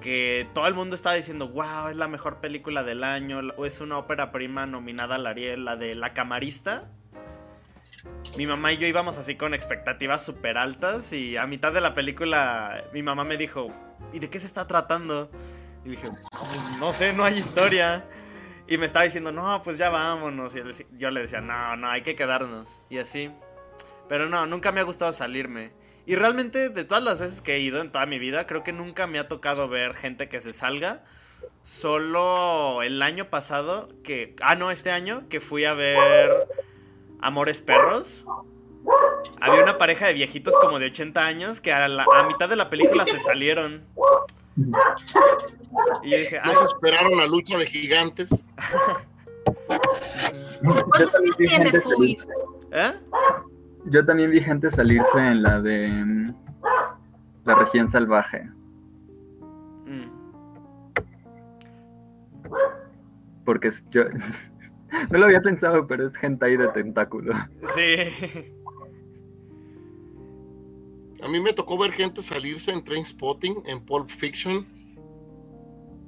que 0.00 0.48
todo 0.54 0.66
el 0.66 0.74
mundo 0.74 0.96
estaba 0.96 1.14
diciendo, 1.14 1.48
wow, 1.48 1.88
es 1.90 1.96
la 1.96 2.08
mejor 2.08 2.40
película 2.40 2.82
del 2.82 3.04
año, 3.04 3.40
o 3.56 3.66
es 3.66 3.80
una 3.80 3.98
ópera 3.98 4.32
prima 4.32 4.66
nominada 4.66 5.16
al 5.16 5.26
Ariel, 5.26 5.64
la 5.64 5.76
de 5.76 5.94
La 5.94 6.14
Camarista. 6.14 6.88
Mi 8.36 8.46
mamá 8.46 8.72
y 8.72 8.78
yo 8.78 8.86
íbamos 8.86 9.18
así 9.18 9.34
con 9.34 9.54
expectativas 9.54 10.24
súper 10.24 10.56
altas 10.56 11.12
y 11.12 11.36
a 11.36 11.46
mitad 11.46 11.72
de 11.72 11.80
la 11.80 11.94
película 11.94 12.84
mi 12.92 13.02
mamá 13.02 13.24
me 13.24 13.36
dijo, 13.36 13.70
¿y 14.12 14.18
de 14.20 14.30
qué 14.30 14.38
se 14.38 14.46
está 14.46 14.66
tratando? 14.66 15.30
Y 15.84 15.90
dije, 15.90 16.08
no 16.78 16.92
sé, 16.92 17.12
no 17.12 17.24
hay 17.24 17.38
historia. 17.38 18.04
Y 18.66 18.78
me 18.78 18.86
estaba 18.86 19.04
diciendo, 19.04 19.32
no, 19.32 19.60
pues 19.62 19.78
ya 19.78 19.90
vámonos. 19.90 20.54
Y 20.54 20.62
yo 20.96 21.10
le 21.10 21.22
decía, 21.22 21.40
no, 21.40 21.76
no, 21.76 21.88
hay 21.88 22.02
que 22.02 22.14
quedarnos. 22.14 22.80
Y 22.88 22.98
así. 22.98 23.30
Pero 24.08 24.28
no, 24.28 24.46
nunca 24.46 24.70
me 24.70 24.80
ha 24.80 24.84
gustado 24.84 25.12
salirme. 25.12 25.72
Y 26.10 26.16
realmente, 26.16 26.70
de 26.70 26.82
todas 26.82 27.04
las 27.04 27.20
veces 27.20 27.40
que 27.40 27.54
he 27.54 27.60
ido 27.60 27.80
en 27.80 27.92
toda 27.92 28.04
mi 28.04 28.18
vida, 28.18 28.48
creo 28.48 28.64
que 28.64 28.72
nunca 28.72 29.06
me 29.06 29.20
ha 29.20 29.28
tocado 29.28 29.68
ver 29.68 29.94
gente 29.94 30.28
que 30.28 30.40
se 30.40 30.52
salga. 30.52 31.04
Solo 31.62 32.82
el 32.82 33.00
año 33.00 33.30
pasado, 33.30 33.88
que. 34.02 34.34
Ah, 34.42 34.56
no, 34.56 34.72
este 34.72 34.90
año, 34.90 35.28
que 35.28 35.40
fui 35.40 35.66
a 35.66 35.74
ver 35.74 36.48
Amores 37.20 37.60
Perros. 37.60 38.24
Había 39.40 39.62
una 39.62 39.78
pareja 39.78 40.08
de 40.08 40.14
viejitos 40.14 40.56
como 40.56 40.80
de 40.80 40.86
80 40.86 41.24
años 41.24 41.60
que 41.60 41.72
a, 41.72 41.86
la, 41.86 42.04
a 42.12 42.24
mitad 42.24 42.48
de 42.48 42.56
la 42.56 42.70
película 42.70 43.04
se 43.04 43.20
salieron. 43.20 43.84
Y 46.02 46.10
yo 46.10 46.18
dije, 46.18 46.40
ah, 46.42 46.54
esperaron 46.64 47.18
la 47.18 47.28
lucha 47.28 47.56
de 47.56 47.68
gigantes. 47.68 48.28
¿Cuántos 50.60 51.14
años 51.14 51.36
tienes, 51.36 51.80
Cubis? 51.82 52.26
¿Eh? 52.72 52.94
Yo 53.86 54.04
también 54.04 54.30
vi 54.30 54.40
gente 54.40 54.70
salirse 54.70 55.18
en 55.18 55.42
la 55.42 55.60
de 55.60 55.88
mm, 55.88 56.34
la 57.44 57.54
región 57.54 57.88
salvaje. 57.88 58.48
Mm. 59.86 60.10
Porque 63.44 63.70
yo 63.90 64.04
no 65.10 65.18
lo 65.18 65.24
había 65.24 65.40
pensado, 65.40 65.86
pero 65.86 66.06
es 66.06 66.16
gente 66.16 66.46
ahí 66.46 66.56
de 66.56 66.68
tentáculo. 66.68 67.34
Sí. 67.62 68.54
A 71.22 71.28
mí 71.28 71.40
me 71.40 71.52
tocó 71.52 71.76
ver 71.76 71.92
gente 71.92 72.22
salirse 72.22 72.70
en 72.70 72.82
Train 72.82 73.04
Spotting, 73.04 73.62
en 73.66 73.84
Pulp 73.84 74.08
Fiction. 74.08 74.66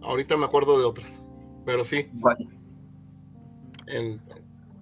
Ahorita 0.03 0.36
me 0.36 0.44
acuerdo 0.44 0.78
de 0.78 0.85
otras, 0.85 1.20
pero 1.65 1.85
sí. 1.85 2.09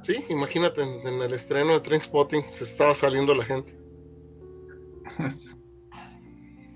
Sí, 0.03 0.25
imagínate, 0.29 0.83
en, 0.83 1.23
el 1.23 1.33
estreno 1.33 1.75
de 1.75 1.81
Train 1.81 2.01
Spotting 2.01 2.45
se 2.51 2.65
estaba 2.65 2.95
saliendo 2.95 3.35
la 3.35 3.45
gente. 3.45 3.75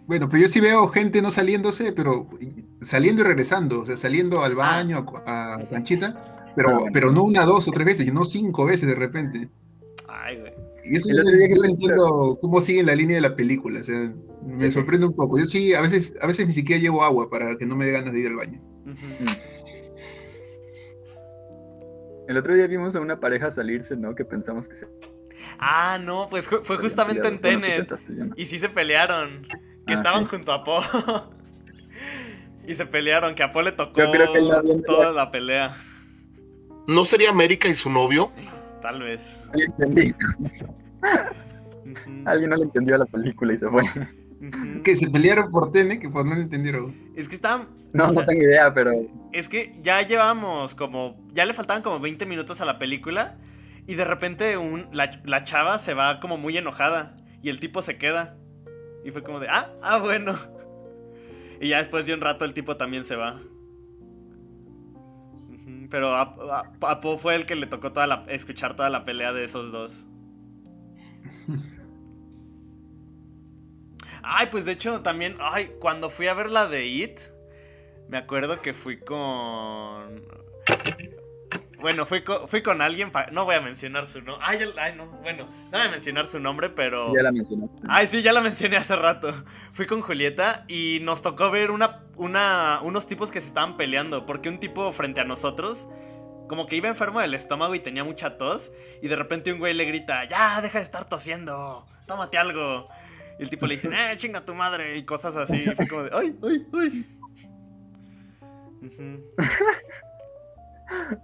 Bueno, 0.07 0.29
pero 0.29 0.43
yo 0.43 0.49
sí 0.49 0.61
veo 0.61 0.87
gente 0.89 1.23
no 1.23 1.31
saliéndose, 1.31 1.91
pero 1.91 2.29
saliendo 2.83 3.23
y 3.23 3.25
regresando, 3.25 3.81
o 3.81 3.87
sea, 3.87 3.97
saliendo 3.97 4.43
al 4.43 4.55
baño, 4.55 5.07
a, 5.25 5.63
Canchita, 5.71 6.53
pero, 6.55 6.85
pero 6.93 7.11
no 7.11 7.25
una, 7.25 7.47
dos 7.47 7.67
o 7.69 7.71
tres 7.71 7.87
veces, 7.87 8.13
no 8.13 8.27
cinco 8.27 8.67
veces 8.67 8.87
de 8.87 8.97
repente. 8.97 9.49
Ay, 10.07 10.41
güey. 10.41 10.53
Y 10.85 10.97
eso 10.97 11.09
yo 11.11 11.23
no 11.23 11.65
entiendo 11.65 12.39
cómo 12.41 12.61
sigue 12.61 12.83
la 12.83 12.95
línea 12.95 13.17
de 13.17 13.23
la 13.23 13.35
película. 13.35 13.81
O 13.81 13.85
sea, 13.85 14.13
me 14.47 14.71
sorprende 14.71 15.07
un 15.07 15.15
poco. 15.15 15.39
Yo 15.39 15.47
sí, 15.47 15.73
a 15.73 15.81
veces, 15.81 16.13
a 16.21 16.27
veces 16.27 16.47
ni 16.47 16.53
siquiera 16.53 16.81
llevo 16.81 17.03
agua 17.03 17.31
para 17.31 17.57
que 17.57 17.65
no 17.65 17.75
me 17.75 17.87
dé 17.87 17.93
ganas 17.93 18.13
de 18.13 18.21
ir 18.21 18.27
al 18.27 18.37
baño. 18.37 18.61
Mm. 18.85 19.54
El 22.29 22.37
otro 22.37 22.55
día 22.55 22.67
vimos 22.67 22.95
a 22.95 23.01
una 23.01 23.21
pareja 23.21 23.51
salirse, 23.51 23.97
¿no? 23.97 24.15
Que 24.15 24.25
pensamos 24.25 24.69
que 24.69 24.77
se. 24.77 24.87
Ah, 25.59 25.99
no, 26.01 26.29
pues 26.31 26.49
fue 26.49 26.77
justamente 26.77 27.27
en 27.29 27.39
Tenet. 27.39 27.93
Y 28.37 28.47
sí 28.47 28.59
se 28.59 28.69
pelearon. 28.69 29.47
Que 29.87 29.95
ah, 29.95 29.97
estaban 29.97 30.25
junto 30.27 30.53
a 30.53 30.65
Po. 30.65 30.81
y 32.67 32.75
se 32.75 32.87
pelearon, 32.87 33.35
que 33.35 33.43
a 33.43 33.51
Po 33.51 33.61
le 33.63 33.73
tocó 33.73 34.01
toda 34.87 35.13
la 35.13 35.31
pelea. 35.31 35.77
¿No 36.87 37.05
sería 37.05 37.31
América 37.31 37.69
y 37.69 37.75
su 37.75 37.91
novio? 37.91 38.31
Tal 38.81 39.03
vez. 39.03 39.43
Alguien 42.25 42.51
no 42.51 42.57
le 42.57 42.65
entendió 42.65 42.95
a 42.95 42.99
la 42.99 43.07
película 43.07 43.55
y 43.55 43.59
se 43.59 43.69
fue. 43.69 43.83
Que 44.83 44.97
se 44.97 45.09
pelearon 45.09 45.51
por 45.51 45.71
Tene, 45.71 45.99
que 45.99 46.09
por 46.09 46.27
no 46.27 46.35
le 46.35 46.43
entendieron. 46.43 46.95
Es 47.17 47.29
que 47.29 47.35
estaban. 47.35 47.69
No, 47.93 48.13
no 48.13 48.25
tengo 48.25 48.43
idea, 48.43 48.73
pero. 48.73 48.93
Es 49.33 49.49
que 49.49 49.73
ya 49.81 50.03
llevamos 50.03 50.75
como. 50.75 51.17
Ya 51.33 51.47
le 51.47 51.55
faltaban 51.55 51.83
como 51.83 52.01
20 52.01 52.27
minutos 52.27 52.61
a 52.61 52.65
la 52.65 52.79
película. 52.79 53.39
Y 53.87 53.95
de 53.95 54.05
repente 54.05 54.57
un, 54.57 54.89
la, 54.93 55.21
la, 55.25 55.45
chava 55.45 55.79
se 55.79 55.95
va 55.95 56.21
como 56.21 56.37
muy 56.37 56.57
enojada. 56.57 57.17
Y 57.43 57.51
el 57.51 57.61
tipo 57.61 57.83
se 57.83 57.97
queda. 57.97 58.37
Y 59.05 59.11
fue 59.11 59.23
como 59.23 59.41
de, 59.41 59.49
ah, 59.49 59.71
ah, 59.83 59.99
bueno. 59.99 60.35
Y 61.61 61.69
ya 61.69 61.79
después 61.79 62.05
de 62.05 62.13
un 62.13 62.21
rato 62.21 62.45
el 62.45 62.53
tipo 62.53 62.77
también 62.77 63.05
se 63.05 63.17
va. 63.17 63.39
Pero 65.89 66.15
a, 66.15 67.01
Po 67.01 67.19
fue 67.19 67.37
el 67.37 67.47
que 67.47 67.55
le 67.55 67.67
tocó 67.67 67.93
toda 67.93 68.07
la, 68.07 68.25
escuchar 68.29 68.75
toda 68.75 68.91
la 68.91 69.05
pelea 69.05 69.33
de 69.33 69.45
esos 69.45 69.71
dos. 69.71 70.07
Ay, 74.25 74.49
pues 74.51 74.65
de 74.65 74.73
hecho 74.73 75.03
también, 75.03 75.37
ay, 75.41 75.73
cuando 75.79 76.11
fui 76.11 76.27
a 76.27 76.35
ver 76.35 76.51
la 76.51 76.67
de 76.67 76.87
It, 76.87 77.21
me 78.09 78.19
acuerdo 78.19 78.61
que 78.61 78.75
fui 78.75 78.99
con... 78.99 80.27
Bueno, 81.81 82.07
fui 82.07 82.25
con, 82.25 82.49
fui 82.49 82.63
con 82.63 82.81
alguien, 82.81 83.13
no 83.33 83.45
voy 83.45 83.57
a 83.57 83.61
mencionar 83.61 84.07
su 84.07 84.23
nombre. 84.23 84.43
Ay, 84.47 84.59
ay, 84.79 84.95
no, 84.97 85.07
bueno, 85.07 85.47
no 85.65 85.71
voy 85.71 85.87
a 85.87 85.91
mencionar 85.91 86.25
su 86.25 86.41
nombre, 86.41 86.71
pero... 86.71 87.15
Ya 87.15 87.23
la 87.23 87.31
mencioné. 87.31 87.69
Ay, 87.87 88.07
sí, 88.07 88.23
ya 88.23 88.33
la 88.33 88.41
mencioné 88.41 88.79
hace 88.79 88.97
rato. 88.97 89.33
Fui 89.73 89.87
con 89.87 90.01
Julieta 90.01 90.65
y 90.67 91.01
nos 91.03 91.21
tocó 91.21 91.51
ver 91.51 91.71
una, 91.71 92.03
una, 92.17 92.81
unos 92.83 93.07
tipos 93.07 93.31
que 93.31 93.43
se 93.43 93.49
estaban 93.49 93.77
peleando, 93.77 94.25
porque 94.25 94.49
un 94.49 94.59
tipo 94.59 94.91
frente 94.93 95.21
a 95.21 95.25
nosotros 95.25 95.89
como 96.49 96.67
que 96.67 96.77
iba 96.77 96.89
enfermo 96.89 97.21
del 97.21 97.35
estómago 97.35 97.75
y 97.75 97.81
tenía 97.81 98.05
mucha 98.05 98.37
tos. 98.37 98.71
Y 99.03 99.09
de 99.09 99.17
repente 99.17 99.53
un 99.53 99.59
güey 99.59 99.75
le 99.75 99.85
grita, 99.85 100.25
ya, 100.29 100.61
deja 100.61 100.79
de 100.79 100.85
estar 100.85 101.05
tosiendo, 101.05 101.87
tómate 102.07 102.39
algo. 102.39 102.89
Y 103.39 103.43
el 103.43 103.51
tipo 103.51 103.67
le 103.67 103.75
dice, 103.75 103.89
eh, 103.89 104.17
chinga 104.17 104.45
tu 104.45 104.55
madre. 104.55 104.97
Y 104.97 105.05
cosas 105.05 105.37
así. 105.37 105.65
Y 105.65 105.75
fue 105.75 105.89
como 105.89 106.03
de, 106.03 106.11
ay, 106.13 106.39
ay, 106.43 106.67
ay. 106.73 107.07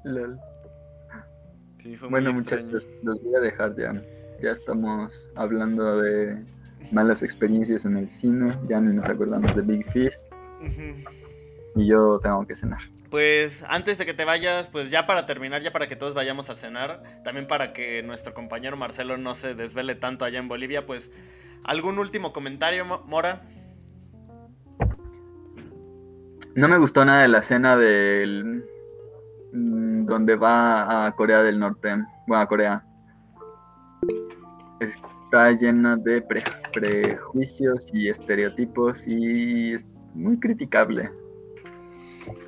Sí, 1.83 1.97
fue 1.97 2.11
bueno, 2.11 2.33
muchachos, 2.35 2.87
los 3.03 3.23
voy 3.23 3.35
a 3.37 3.41
dejar 3.41 3.75
ya. 3.75 4.03
Ya 4.43 4.51
estamos 4.51 5.33
hablando 5.35 6.01
de 6.03 6.45
malas 6.93 7.23
experiencias 7.23 7.87
en 7.87 7.97
el 7.97 8.11
cine. 8.11 8.55
Ya 8.69 8.81
ni 8.81 8.95
nos 8.95 9.07
acordamos 9.07 9.55
de 9.57 9.63
Big 9.63 9.91
Fish. 9.91 10.13
Y 11.77 11.87
yo 11.87 12.21
tengo 12.23 12.47
que 12.47 12.55
cenar. 12.55 12.83
Pues 13.11 13.65
antes 13.69 13.99
de 13.99 14.07
que 14.07 14.15
te 14.15 14.25
vayas, 14.25 14.69
pues 14.69 14.91
ya 14.91 15.05
para 15.05 15.27
terminar, 15.27 15.63
ya 15.63 15.73
para 15.73 15.89
que 15.89 15.97
todos 15.97 16.15
vayamos 16.15 16.49
a 16.49 16.55
cenar, 16.55 17.03
también 17.25 17.49
para 17.49 17.73
que 17.73 18.05
nuestro 18.05 18.35
compañero 18.35 18.77
Marcelo 18.77 19.17
no 19.17 19.35
se 19.35 19.57
desvele 19.57 19.97
tanto 19.97 20.25
allá 20.25 20.39
en 20.39 20.47
Bolivia, 20.47 20.87
pues 20.87 21.11
algún 21.65 21.99
último 21.99 22.33
comentario, 22.33 22.85
Mora. 23.07 23.41
No 26.55 26.69
me 26.69 26.79
gustó 26.79 27.05
nada 27.05 27.23
de 27.23 27.29
la 27.29 27.41
escena 27.41 27.77
del 27.77 28.65
mm, 29.53 30.07
donde 30.07 30.37
va 30.37 31.07
a 31.07 31.13
Corea 31.17 31.43
del 31.43 31.59
Norte, 31.59 31.89
bueno, 32.29 32.43
a 32.43 32.47
Corea. 32.47 32.85
Está 34.79 35.51
llena 35.51 35.97
de 35.97 36.23
prejuicios 36.73 37.89
y 37.93 38.09
estereotipos 38.09 39.05
y 39.09 39.75
es 39.75 39.85
muy 40.15 40.39
criticable. 40.39 41.11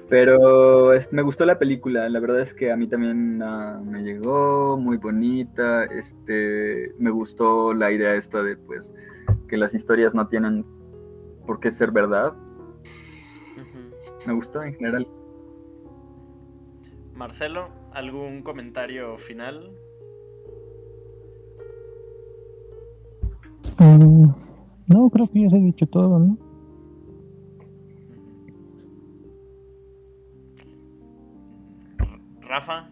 Pero 0.08 0.92
me 1.10 1.22
gustó 1.22 1.46
la 1.46 1.58
película, 1.58 2.08
la 2.08 2.20
verdad 2.20 2.40
es 2.40 2.52
que 2.52 2.70
a 2.70 2.76
mí 2.76 2.86
también 2.86 3.42
ah, 3.42 3.80
me 3.82 4.02
llegó 4.02 4.76
muy 4.76 4.98
bonita, 4.98 5.84
este, 5.84 6.92
me 6.98 7.10
gustó 7.10 7.72
la 7.72 7.90
idea 7.90 8.14
esta 8.14 8.42
de 8.42 8.56
pues 8.56 8.92
que 9.48 9.56
las 9.56 9.74
historias 9.74 10.14
no 10.14 10.28
tienen 10.28 10.66
por 11.46 11.60
qué 11.60 11.70
ser 11.70 11.90
verdad. 11.90 12.34
Me 14.26 14.34
gustó 14.34 14.62
en 14.62 14.74
general. 14.74 15.06
Marcelo, 17.14 17.68
¿algún 17.92 18.42
comentario 18.42 19.18
final? 19.18 19.72
Mm, 23.78 24.26
no, 24.86 25.10
creo 25.10 25.30
que 25.30 25.42
ya 25.42 25.50
se 25.50 25.56
ha 25.56 25.60
dicho 25.60 25.86
todo, 25.86 26.18
¿no? 26.18 26.51
Rafa. 32.52 32.86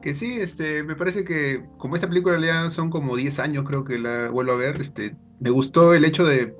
Que 0.00 0.14
sí, 0.14 0.40
este, 0.40 0.82
me 0.82 0.96
parece 0.96 1.22
que 1.22 1.66
como 1.76 1.94
esta 1.94 2.08
película 2.08 2.40
ya 2.40 2.70
son 2.70 2.88
como 2.88 3.14
10 3.14 3.38
años, 3.40 3.64
creo 3.64 3.84
que 3.84 3.98
la 3.98 4.30
vuelvo 4.30 4.52
a 4.52 4.56
ver, 4.56 4.80
este, 4.80 5.14
me 5.38 5.50
gustó 5.50 5.92
el 5.92 6.06
hecho 6.06 6.24
de 6.24 6.56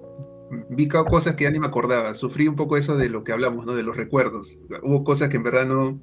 vi 0.69 0.87
cosas 0.89 1.37
que 1.37 1.45
ya 1.45 1.51
ni 1.51 1.59
me 1.59 1.69
acordaba, 1.69 2.12
sufrí 2.12 2.47
un 2.47 2.57
poco 2.57 2.77
eso 2.77 2.99
de 2.99 3.09
lo 3.09 3.24
que 3.24 3.32
hablamos, 3.32 3.65
¿no? 3.65 3.74
De 3.74 3.82
los 3.82 3.97
recuerdos. 3.97 4.59
Hubo 4.82 5.03
cosas 5.03 5.31
que 5.31 5.37
en 5.37 5.45
verdad 5.45 5.65
no 5.65 5.99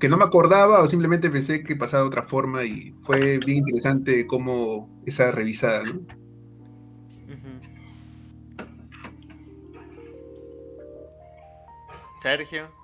que 0.00 0.08
no 0.08 0.16
me 0.16 0.24
acordaba 0.24 0.82
o 0.82 0.88
simplemente 0.88 1.30
pensé 1.30 1.62
que 1.62 1.76
pasaba 1.76 2.02
de 2.02 2.08
otra 2.08 2.22
forma 2.24 2.64
y 2.64 2.92
fue 3.02 3.38
bien 3.38 3.58
interesante 3.58 4.26
como 4.26 4.90
esa 5.06 5.30
revisada, 5.30 5.84
¿no? 5.84 6.00
Sergio. 12.20 12.79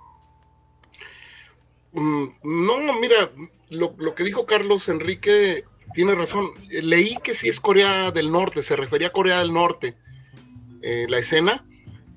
Mm, 1.96 2.26
no, 2.42 3.00
mira, 3.00 3.30
lo, 3.70 4.14
que 4.14 4.22
dijo 4.22 4.44
Carlos 4.44 4.88
Enrique 4.90 5.64
tiene 5.94 6.14
razón. 6.14 6.50
Leí 6.68 7.16
que 7.22 7.34
sí 7.34 7.48
es 7.48 7.58
Corea 7.58 8.10
del 8.10 8.30
Norte, 8.30 8.62
se 8.62 8.76
refería 8.76 9.08
a 9.08 9.12
Corea 9.12 9.38
del 9.38 9.54
Norte, 9.54 9.94
eh, 10.82 11.06
la 11.08 11.18
escena, 11.18 11.64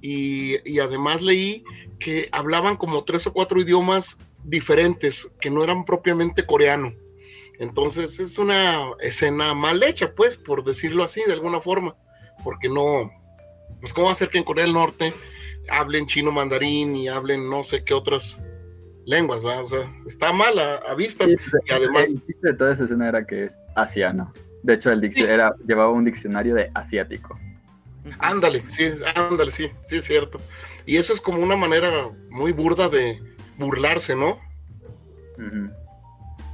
y, 0.01 0.79
además 0.79 1.21
leí 1.21 1.63
que 1.97 2.27
hablaban 2.33 2.75
como 2.75 3.05
tres 3.05 3.25
o 3.27 3.33
cuatro 3.33 3.61
idiomas 3.61 4.17
diferentes, 4.43 5.29
que 5.39 5.49
no 5.49 5.63
eran 5.63 5.85
propiamente 5.85 6.45
coreano. 6.45 6.93
Entonces 7.57 8.19
es 8.19 8.37
una 8.37 8.91
escena 8.99 9.53
mal 9.53 9.81
hecha, 9.81 10.13
pues, 10.13 10.35
por 10.35 10.65
decirlo 10.65 11.05
así, 11.05 11.21
de 11.25 11.33
alguna 11.33 11.61
forma, 11.61 11.95
porque 12.43 12.67
no, 12.67 13.11
pues 13.79 13.93
cómo 13.93 14.09
hacer 14.09 14.29
que 14.29 14.39
en 14.39 14.43
Corea 14.43 14.65
del 14.65 14.73
Norte 14.73 15.13
hablen 15.69 16.05
chino 16.07 16.31
mandarín 16.33 16.95
y 16.97 17.07
hablen 17.07 17.49
no 17.49 17.63
sé 17.63 17.83
qué 17.85 17.93
otras 17.93 18.37
lenguas, 19.05 19.43
O 19.43 19.65
sea, 19.65 19.91
está 20.05 20.31
mal 20.31 20.57
a, 20.59 20.93
vistas 20.95 21.31
y 21.31 21.71
además... 21.71 22.05
El 22.05 22.25
chiste 22.25 22.47
de 22.49 22.53
toda 22.53 22.73
esa 22.73 22.85
escena 22.85 23.09
era 23.09 23.25
que 23.25 23.45
es 23.45 23.59
asiano. 23.75 24.31
De 24.63 24.73
hecho, 24.73 24.91
el 24.91 25.03
era, 25.17 25.53
llevaba 25.67 25.91
un 25.91 26.05
diccionario 26.05 26.55
de 26.55 26.69
asiático. 26.73 27.39
Ándale, 28.19 28.63
sí, 28.67 28.91
ándale, 29.15 29.51
sí, 29.51 29.69
sí 29.87 29.97
es 29.97 30.05
cierto. 30.05 30.39
Y 30.85 30.97
eso 30.97 31.13
es 31.13 31.21
como 31.21 31.41
una 31.41 31.55
manera 31.55 32.09
muy 32.29 32.51
burda 32.51 32.89
de 32.89 33.21
burlarse, 33.57 34.15
¿no? 34.15 34.39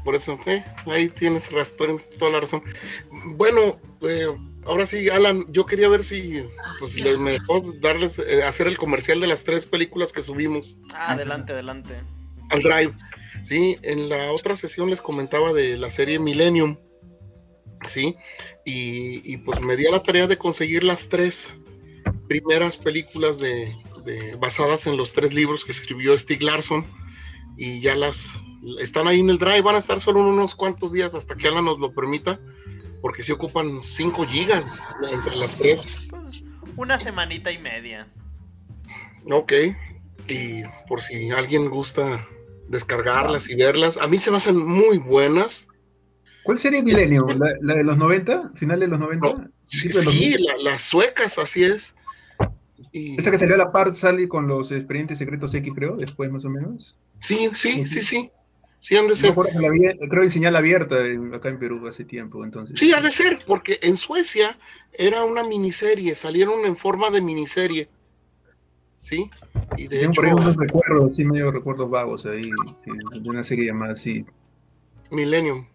Por 0.04 0.16
eso, 0.16 0.38
sí, 0.46 0.62
ahí 0.86 1.10
tienes 1.10 1.52
razón, 1.52 2.02
toda 2.20 2.34
la 2.34 2.40
razón. 2.42 2.62
Bueno, 3.36 3.80
eh, 4.02 4.28
ahora 4.66 4.86
sí, 4.86 5.10
Alan, 5.10 5.46
yo 5.50 5.66
quería 5.66 5.90
ver 5.90 6.04
si 6.04 6.44
pues, 6.80 6.96
me 7.20 7.32
dejó 7.32 7.74
darles, 7.82 8.20
eh, 8.20 8.44
hacer 8.44 8.68
el 8.68 8.78
comercial 8.78 9.20
de 9.20 9.28
las 9.28 9.44
tres 9.44 9.66
películas 9.66 10.12
que 10.12 10.22
subimos. 10.22 10.78
Ah, 10.94 11.14
adelante, 11.14 11.54
adelante 11.54 11.96
al 12.56 12.64
Drive. 12.64 12.94
Sí, 13.44 13.77
en 13.84 14.10
la 14.10 14.32
otra 14.32 14.56
sesión 14.56 14.90
les 14.90 15.02
comentaba 15.02 15.53
de 15.53 15.77
la 15.77 15.91
serie 15.91 16.18
Millennium, 16.18 16.77
sí, 17.88 18.15
y, 18.65 19.38
pues 19.38 19.61
me 19.61 19.76
di 19.76 19.86
a 19.86 19.91
la 19.91 20.02
tarea 20.02 20.26
de 20.26 20.38
conseguir 20.38 20.84
las 20.84 21.07
tres 21.10 21.56
primeras 22.27 22.76
películas 22.76 23.38
de, 23.38 23.72
basadas 24.40 24.88
en 24.88 24.98
los 24.98 25.14
tres 25.14 25.34
libros 25.34 25.64
que 25.64 25.72
escribió 25.72 26.18
Stieg 26.18 26.41
Larsson 26.41 26.86
y 27.57 27.80
ya 27.80 27.95
las 27.95 28.34
están 28.80 29.07
ahí 29.07 29.19
en 29.19 29.30
el 29.30 29.38
Drive, 29.38 29.61
van 29.61 29.76
a 29.76 29.80
estar 29.80 30.02
solo 30.02 30.22
unos 30.22 30.56
cuantos 30.56 30.91
días 30.91 31.14
hasta 31.14 31.36
que 31.36 31.48
Alan 31.48 31.65
nos 31.65 31.80
lo 31.80 31.94
permita, 31.94 32.40
porque 33.02 33.23
se 33.23 33.34
ocupan 33.34 33.80
5 33.80 34.26
gigas 34.26 34.65
entre 35.11 35.36
las 35.36 35.56
tres. 35.56 36.07
Pues, 36.10 36.44
una 36.76 36.98
semanita 36.98 37.52
y 37.52 37.60
media. 37.60 38.07
Ok, 39.32 39.53
y 40.27 40.64
por 40.88 41.02
si 41.02 41.30
alguien 41.30 41.69
gusta 41.69 42.27
descargarlas 42.68 43.50
y 43.50 43.56
verlas. 43.56 43.98
A 43.98 44.08
mí 44.08 44.18
se 44.18 44.32
me 44.32 44.38
hacen 44.38 44.58
muy 44.58 44.98
buenas. 44.98 45.68
¿Cuál 46.44 46.60
serie 46.60 46.84
Milenio? 46.84 47.26
¿La, 47.62 47.74
de 47.76 47.84
los 47.84 47.98
90? 47.98 48.52
¿Final 48.56 48.80
de 48.80 48.88
los 48.88 49.00
90? 49.00 49.50
sí, 49.68 50.38
las 50.62 50.82
suecas, 50.82 51.38
así 51.38 51.64
es. 51.64 51.96
Esa 52.92 53.32
que 53.32 53.38
salió 53.38 53.56
a 53.56 53.58
la 53.58 53.72
par 53.72 53.94
sale 53.94 54.28
con 54.28 54.48
los 54.48 54.72
expedientes 54.72 55.18
secretos 55.18 55.54
X, 55.54 55.74
creo, 55.74 55.96
después 55.96 56.32
más 56.32 56.46
o 56.46 56.50
menos. 56.50 56.96
Sí, 57.20 57.50
sí, 57.54 57.86
sí, 57.86 58.02
sí. 58.02 58.32
Sí, 58.80 58.96
han 58.96 59.08
de 59.08 59.16
ser. 59.16 59.34
creo 59.34 60.22
en 60.22 60.30
señal 60.30 60.56
abierta 60.56 60.98
acá 61.34 61.50
en 61.50 61.58
Perú 61.58 61.88
hace 61.88 62.06
tiempo, 62.06 62.44
entonces. 62.44 62.78
Sí, 62.78 62.94
ha 62.94 63.02
de 63.02 63.10
ser, 63.10 63.40
porque 63.48 63.80
en 63.82 63.98
Suecia 63.98 64.60
era 64.94 65.24
una 65.24 65.44
miniserie, 65.44 66.14
salieron 66.14 66.66
en 66.66 66.78
forma 66.78 67.10
de 67.10 67.20
miniserie. 67.20 67.90
¿Sí? 69.06 69.30
Y 69.77 69.88
de 69.88 70.03
hecho, 70.03 70.22
unos 70.22 70.56
recuerdos, 70.56 71.15
sí, 71.15 71.23
medio 71.23 71.52
recuerdos 71.52 71.90
vagos 71.91 72.26
ahí, 72.26 72.41
de 72.41 73.30
una 73.30 73.44
serie 73.44 73.68
llamada 73.68 73.94
así. 73.94 74.26
Millennium. 75.11 75.68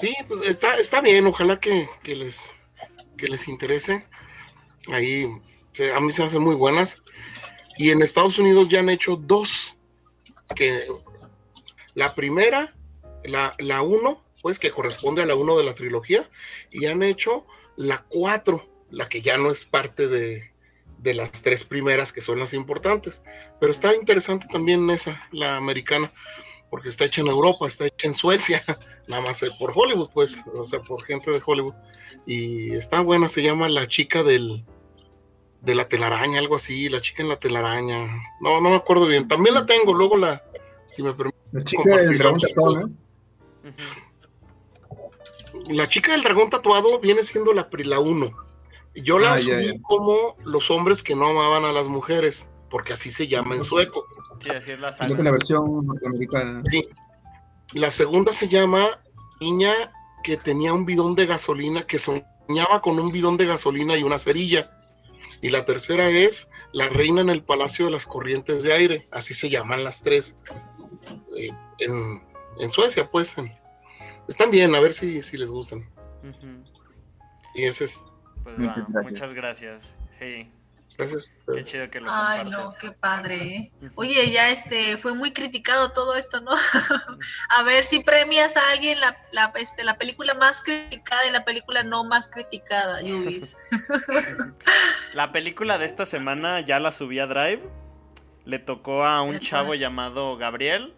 Sí, 0.00 0.14
pues 0.26 0.48
está, 0.48 0.78
está 0.78 1.02
bien, 1.02 1.26
ojalá 1.26 1.60
que, 1.60 1.88
les, 2.04 2.40
que 3.18 3.28
les 3.28 3.48
interese. 3.48 4.02
Ahí 4.88 5.26
a 5.94 6.00
mí 6.00 6.12
se 6.12 6.24
hacen 6.24 6.40
muy 6.40 6.54
buenas. 6.54 7.02
Y 7.76 7.90
en 7.90 8.00
Estados 8.00 8.38
Unidos 8.38 8.68
ya 8.70 8.80
han 8.80 8.88
hecho 8.88 9.16
dos. 9.16 9.76
Que 10.54 10.80
la 11.94 12.14
primera, 12.14 12.74
la, 13.24 13.52
la 13.58 13.82
uno, 13.82 14.22
pues 14.40 14.58
que 14.58 14.70
corresponde 14.70 15.22
a 15.22 15.26
la 15.26 15.34
uno 15.34 15.58
de 15.58 15.64
la 15.64 15.74
trilogía, 15.74 16.30
y 16.70 16.86
han 16.86 17.02
hecho 17.02 17.44
la 17.76 18.04
cuatro, 18.08 18.64
la 18.90 19.08
que 19.08 19.20
ya 19.20 19.36
no 19.36 19.50
es 19.50 19.64
parte 19.64 20.06
de, 20.06 20.50
de 20.98 21.14
las 21.14 21.30
tres 21.42 21.64
primeras 21.64 22.12
que 22.12 22.20
son 22.20 22.38
las 22.38 22.52
importantes. 22.52 23.22
Pero 23.60 23.72
está 23.72 23.94
interesante 23.94 24.46
también 24.52 24.88
esa, 24.90 25.20
la 25.32 25.56
americana. 25.56 26.10
porque 26.70 26.88
está 26.88 27.04
hecha 27.04 27.20
en 27.20 27.28
Europa, 27.28 27.66
está 27.66 27.86
hecha 27.86 28.08
en 28.08 28.14
Suecia, 28.14 28.62
nada 29.08 29.22
más 29.22 29.40
por 29.58 29.72
Hollywood, 29.74 30.10
pues, 30.12 30.42
o 30.54 30.64
sea, 30.64 30.80
por 30.80 31.02
gente 31.04 31.30
de 31.30 31.40
Hollywood. 31.44 31.74
Y 32.26 32.74
está 32.74 33.00
buena, 33.00 33.28
se 33.28 33.42
llama 33.42 33.68
La 33.68 33.86
chica 33.86 34.22
del 34.22 34.64
de 35.66 35.74
la 35.74 35.88
telaraña, 35.88 36.38
algo 36.38 36.56
así, 36.56 36.88
La 36.88 37.00
chica 37.00 37.22
en 37.22 37.28
la 37.28 37.38
telaraña. 37.38 38.06
No, 38.40 38.60
no 38.60 38.70
me 38.70 38.76
acuerdo 38.76 39.06
bien. 39.06 39.28
También 39.28 39.54
la 39.54 39.66
tengo, 39.66 39.92
luego 39.92 40.16
la, 40.16 40.42
si 40.86 41.02
me 41.02 41.12
permite. 41.12 41.36
La 41.52 41.64
chica 41.64 41.96
del 41.96 42.18
dragón 42.18 42.40
tatuado, 42.40 42.90
La 45.68 45.88
chica 45.88 46.12
del 46.12 46.22
dragón 46.22 46.50
tatuado 46.50 46.98
viene 47.00 47.22
siendo 47.22 47.52
la, 47.52 47.68
la 47.70 48.00
1. 48.00 48.45
Yo 49.02 49.18
la 49.18 49.34
ah, 49.34 49.38
como 49.82 50.36
los 50.44 50.70
hombres 50.70 51.02
que 51.02 51.14
no 51.14 51.28
amaban 51.28 51.64
a 51.64 51.72
las 51.72 51.88
mujeres 51.88 52.46
porque 52.70 52.92
así 52.92 53.10
se 53.10 53.26
llama 53.26 53.54
en 53.54 53.62
sueco. 53.62 54.04
Sí, 54.40 54.50
así 54.50 54.72
es 54.72 54.80
la 54.80 54.90
la 54.90 55.30
versión 55.30 55.86
norteamericana. 55.86 56.62
Sí. 56.70 56.88
La 57.72 57.90
segunda 57.90 58.32
se 58.32 58.48
llama 58.48 59.00
Niña 59.40 59.92
que 60.22 60.36
tenía 60.36 60.72
un 60.72 60.84
bidón 60.84 61.14
de 61.14 61.26
gasolina, 61.26 61.86
que 61.86 61.98
soñaba 61.98 62.80
con 62.80 62.98
un 62.98 63.12
bidón 63.12 63.36
de 63.36 63.46
gasolina 63.46 63.96
y 63.96 64.02
una 64.02 64.18
cerilla. 64.18 64.70
Y 65.42 65.50
la 65.50 65.64
tercera 65.64 66.08
es 66.10 66.48
La 66.72 66.88
Reina 66.88 67.20
en 67.20 67.30
el 67.30 67.42
Palacio 67.42 67.86
de 67.86 67.92
las 67.92 68.06
Corrientes 68.06 68.62
de 68.62 68.72
Aire, 68.72 69.08
así 69.10 69.34
se 69.34 69.50
llaman 69.50 69.84
las 69.84 70.02
tres. 70.02 70.36
Eh, 71.36 71.50
en, 71.78 72.70
Suecia, 72.70 73.10
pues. 73.10 73.36
están 74.28 74.50
bien, 74.50 74.74
a 74.74 74.80
ver 74.80 74.92
si, 74.92 75.22
si 75.22 75.36
les 75.36 75.50
gustan. 75.50 75.88
Y 77.54 77.64
ese 77.64 77.84
es. 77.84 78.02
Pues 78.46 78.60
va, 78.60 79.02
muchas 79.02 79.34
gracias. 79.34 79.96
Hey. 80.20 80.48
Qué 81.52 81.64
chido 81.64 81.90
que 81.90 82.00
lo 82.00 82.08
Ay, 82.08 82.48
no, 82.48 82.72
qué 82.80 82.92
padre. 82.92 83.36
¿eh? 83.44 83.72
Oye, 83.96 84.30
ya 84.30 84.50
este 84.50 84.96
fue 84.98 85.14
muy 85.14 85.32
criticado 85.32 85.90
todo 85.90 86.14
esto, 86.14 86.40
¿no? 86.40 86.52
a 87.50 87.62
ver 87.64 87.84
si 87.84 88.04
premias 88.04 88.56
a 88.56 88.70
alguien 88.70 89.00
la, 89.00 89.16
la, 89.32 89.52
este, 89.56 89.82
la 89.82 89.98
película 89.98 90.34
más 90.34 90.62
criticada 90.62 91.26
y 91.26 91.32
la 91.32 91.44
película 91.44 91.82
no 91.82 92.04
más 92.04 92.28
criticada, 92.28 93.02
Yubis. 93.02 93.58
la 95.12 95.32
película 95.32 95.76
de 95.76 95.86
esta 95.86 96.06
semana 96.06 96.60
ya 96.60 96.78
la 96.78 96.92
subí 96.92 97.18
a 97.18 97.26
Drive. 97.26 97.68
Le 98.44 98.60
tocó 98.60 99.04
a 99.04 99.22
un 99.22 99.40
chavo 99.40 99.74
llamado 99.74 100.36
Gabriel. 100.36 100.94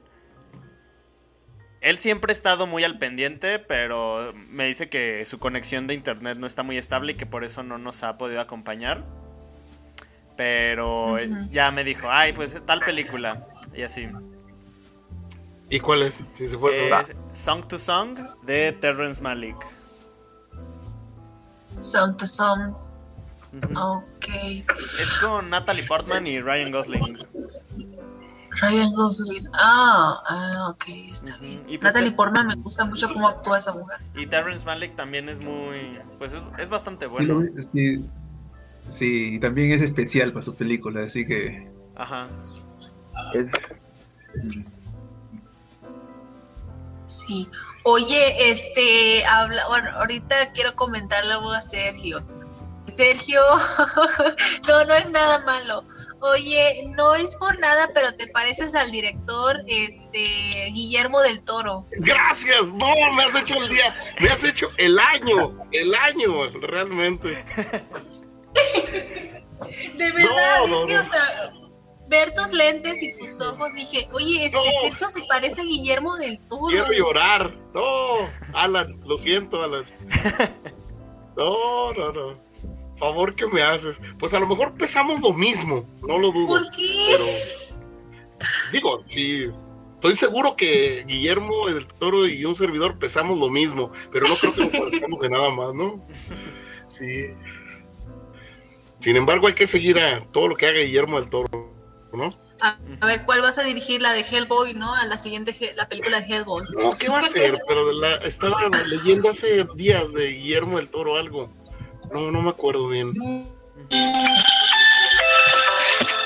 Él 1.81 1.97
siempre 1.97 2.33
ha 2.33 2.35
estado 2.35 2.67
muy 2.67 2.83
al 2.85 2.97
pendiente, 2.97 3.59
pero 3.59 4.31
me 4.49 4.67
dice 4.67 4.89
que 4.89 5.25
su 5.25 5.39
conexión 5.39 5.87
de 5.87 5.95
internet 5.95 6.39
no 6.39 6.47
está 6.47 6.63
muy 6.63 6.77
estable 6.77 7.13
y 7.13 7.15
que 7.15 7.27
por 7.27 7.45
eso 7.45 7.63
no 7.63 7.79
nos 7.79 8.03
ha 8.03 8.19
podido 8.19 8.41
acompañar. 8.41 9.05
Pero 10.37 11.17
ya 11.49 11.71
me 11.71 11.85
dijo, 11.85 12.09
ay, 12.11 12.33
pues 12.33 12.61
tal 12.65 12.81
película. 12.81 13.37
Y 13.75 13.83
así. 13.83 14.09
¿Y 15.71 15.81
cuál 15.81 16.03
es? 16.03 16.15
Si 16.37 16.49
se 16.49 16.57
fue 16.57 16.91
Song 17.33 17.67
to 17.67 17.79
Song 17.79 18.17
de 18.43 18.73
Terrence 18.73 19.21
Malick. 19.21 19.57
Song 21.79 22.17
to 22.17 22.27
Song. 22.27 22.75
Ok. 23.77 24.29
Es 25.01 25.15
con 25.21 25.51
Natalie 25.51 25.85
Portman 25.85 26.27
y 26.27 26.41
Ryan 26.41 26.73
Gosling. 26.73 27.19
Ryan 28.61 28.93
Gosling. 28.95 29.49
Ah, 29.53 30.23
ah 30.27 30.69
ok, 30.71 30.85
está 31.09 31.37
bien. 31.39 31.63
Pues 31.67 31.83
Natalie 31.83 32.13
Portman 32.13 32.47
me 32.47 32.55
gusta 32.57 32.85
mucho 32.85 33.09
cómo 33.13 33.29
actúa 33.29 33.59
esa 33.59 33.73
mujer. 33.73 33.99
Y 34.15 34.27
Terrence 34.27 34.65
Malick 34.67 34.97
también 34.97 35.29
es 35.29 35.43
muy. 35.43 35.91
Pues 36.19 36.33
es, 36.33 36.43
es 36.59 36.71
bastante 36.71 37.07
bueno. 37.07 37.43
Sí, 37.73 38.05
Sí, 38.91 39.35
y 39.35 39.41
también 39.41 39.73
es 39.73 39.83
especial 39.83 40.33
para 40.33 40.45
sus 40.45 40.55
películas, 40.55 41.11
así 41.11 41.27
que. 41.27 41.71
Ajá. 41.97 42.29
Sí. 47.07 47.49
Oye, 47.85 48.51
este, 48.51 49.25
habla, 49.27 49.67
bueno, 49.69 49.91
ahorita 49.99 50.53
quiero 50.53 50.75
comentarle 50.75 51.33
algo 51.33 51.53
a 51.53 51.63
Sergio. 51.63 52.23
Sergio, 52.87 53.41
no, 54.69 54.85
no 54.85 54.95
es 54.95 55.11
nada 55.11 55.45
malo. 55.45 55.85
Oye, 56.21 56.83
no 56.97 57.15
es 57.15 57.37
por 57.37 57.59
nada, 57.61 57.91
pero 57.95 58.13
te 58.15 58.27
pareces 58.27 58.75
al 58.75 58.91
director, 58.91 59.63
este, 59.69 60.71
Guillermo 60.73 61.21
del 61.21 61.45
Toro. 61.45 61.87
Gracias, 61.93 62.67
no, 62.73 62.95
me 63.13 63.23
has 63.23 63.35
hecho 63.37 63.55
el 63.63 63.69
día, 63.69 63.95
me 64.21 64.29
has 64.29 64.43
hecho 64.43 64.67
el 64.79 64.99
año, 64.99 65.57
el 65.73 65.95
año, 65.95 66.51
realmente. 66.61 67.29
De 69.97 70.13
verdad, 70.13 70.65
es 70.65 70.87
que, 70.87 70.99
o 70.99 71.05
sea, 71.05 71.53
ver 72.09 72.35
tus 72.35 72.53
lentes 72.53 73.03
y 73.03 73.17
tus 73.17 73.41
ojos, 73.41 73.75
dije, 73.75 74.09
oye, 74.13 74.47
este 74.47 74.59
Sergio 74.81 75.09
se 75.09 75.23
parece 75.25 75.61
a 75.61 75.65
Guillermo 75.65 76.17
del 76.17 76.41
Toro. 76.49 76.69
Quiero 76.69 76.93
llorar. 76.93 77.55
No, 77.75 78.29
Alan, 78.55 79.01
lo 79.05 79.19
siento, 79.19 79.63
Alan. 79.63 79.85
No, 81.37 81.93
no, 81.93 82.13
no. 82.13 82.48
Favor 82.99 83.35
que 83.35 83.47
me 83.47 83.63
haces. 83.63 83.99
Pues 84.19 84.35
a 84.35 84.41
lo 84.41 84.47
mejor 84.47 84.75
pesamos 84.75 85.21
lo 85.21 85.33
mismo, 85.33 85.87
no 86.03 86.19
lo 86.19 86.33
dudo. 86.33 86.47
¿Por 86.47 86.71
qué? 86.77 87.59
digo, 88.73 89.03
sí, 89.05 89.45
estoy 89.95 90.17
seguro 90.17 90.57
que 90.57 91.05
Guillermo 91.07 91.69
del 91.69 91.87
Toro 91.87 92.27
y 92.27 92.45
un 92.45 92.57
servidor 92.57 92.99
pesamos 92.99 93.39
lo 93.39 93.51
mismo, 93.51 93.91
pero 94.13 94.29
no 94.29 94.37
creo 94.37 94.55
que 94.55 94.61
nos 94.61 94.71
parecemos 94.71 95.21
de 95.21 95.29
nada 95.29 95.51
más, 95.51 95.75
¿no? 95.75 96.05
Sí. 96.89 97.27
Sin 99.01 99.17
embargo, 99.17 99.47
hay 99.47 99.55
que 99.55 99.67
seguir 99.67 99.99
a 99.99 100.25
todo 100.33 100.49
lo 100.49 100.57
que 100.57 100.67
haga 100.67 100.81
Guillermo 100.81 101.21
del 101.21 101.31
Toro, 101.31 101.49
¿no? 102.13 102.31
A, 102.61 103.07
ver, 103.07 103.25
¿cuál 103.25 103.43
vas 103.43 103.59
a 103.59 103.63
dirigir? 103.63 104.03
La 104.03 104.13
de 104.13 104.21
Hellboy, 104.21 104.75
¿no? 104.75 104.95
A 104.95 105.07
la 105.07 105.19
siguiente, 105.19 105.55
la 105.77 105.89
película 105.89 106.21
de 106.21 106.27
Hellboy. 106.27 106.65
No, 106.77 106.97
¿qué 106.97 107.09
va 107.09 107.19
a 107.19 107.21
hacer? 107.21 107.57
Pero 107.67 107.93
la, 107.93 108.17
estaba 108.17 108.69
leyendo 108.89 109.31
hace 109.31 109.65
días 109.77 110.13
de 110.13 110.29
Guillermo 110.29 110.79
del 110.79 110.89
Toro 110.89 111.17
algo. 111.17 111.53
No, 112.13 112.31
no 112.31 112.43
me 112.43 112.51
acuerdo 112.51 112.89
bien. 112.89 113.11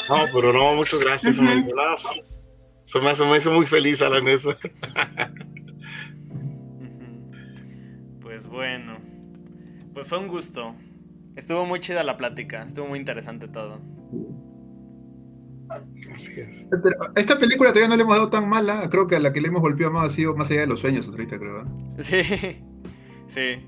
No, 0.09 0.25
pero 0.33 0.53
no, 0.53 0.75
muchas 0.75 1.01
gracias. 1.01 1.39
Uh 1.39 1.43
-huh. 1.43 3.27
me, 3.27 3.37
hizo 3.37 3.53
muy 3.53 3.67
feliz, 3.67 4.03
Alan, 4.03 4.29
eso. 4.29 4.55
pues 8.21 8.47
bueno, 8.47 8.99
pues 9.95 10.09
fue 10.09 10.19
un 10.19 10.29
gusto. 10.29 10.75
Estuvo 11.37 11.65
muy 11.65 11.81
chida 11.81 12.05
la 12.05 12.17
plática, 12.17 12.63
estuvo 12.63 12.87
muy 12.87 12.99
interesante 12.99 13.49
todo. 13.49 13.81
Así 16.15 16.33
es. 16.41 16.67
Esta 17.17 17.39
película 17.39 17.71
todavía 17.71 17.89
no 17.89 17.97
le 17.97 18.03
hemos 18.03 18.17
dado 18.17 18.29
tan 18.29 18.49
mala, 18.49 18.89
creo 18.91 19.07
que 19.07 19.17
a 19.17 19.21
la 19.21 19.33
que 19.33 19.41
le 19.41 19.49
hemos 19.49 19.63
golpeado 19.63 19.93
más 19.93 20.11
ha 20.11 20.15
sido 20.15 20.37
más 20.37 20.51
allá 20.51 20.61
de 20.63 20.67
los 20.67 20.81
sueños 20.81 21.09
ahorita, 21.09 21.39
creo. 21.39 21.65
Sí, 21.99 22.23
sí. 23.29 23.67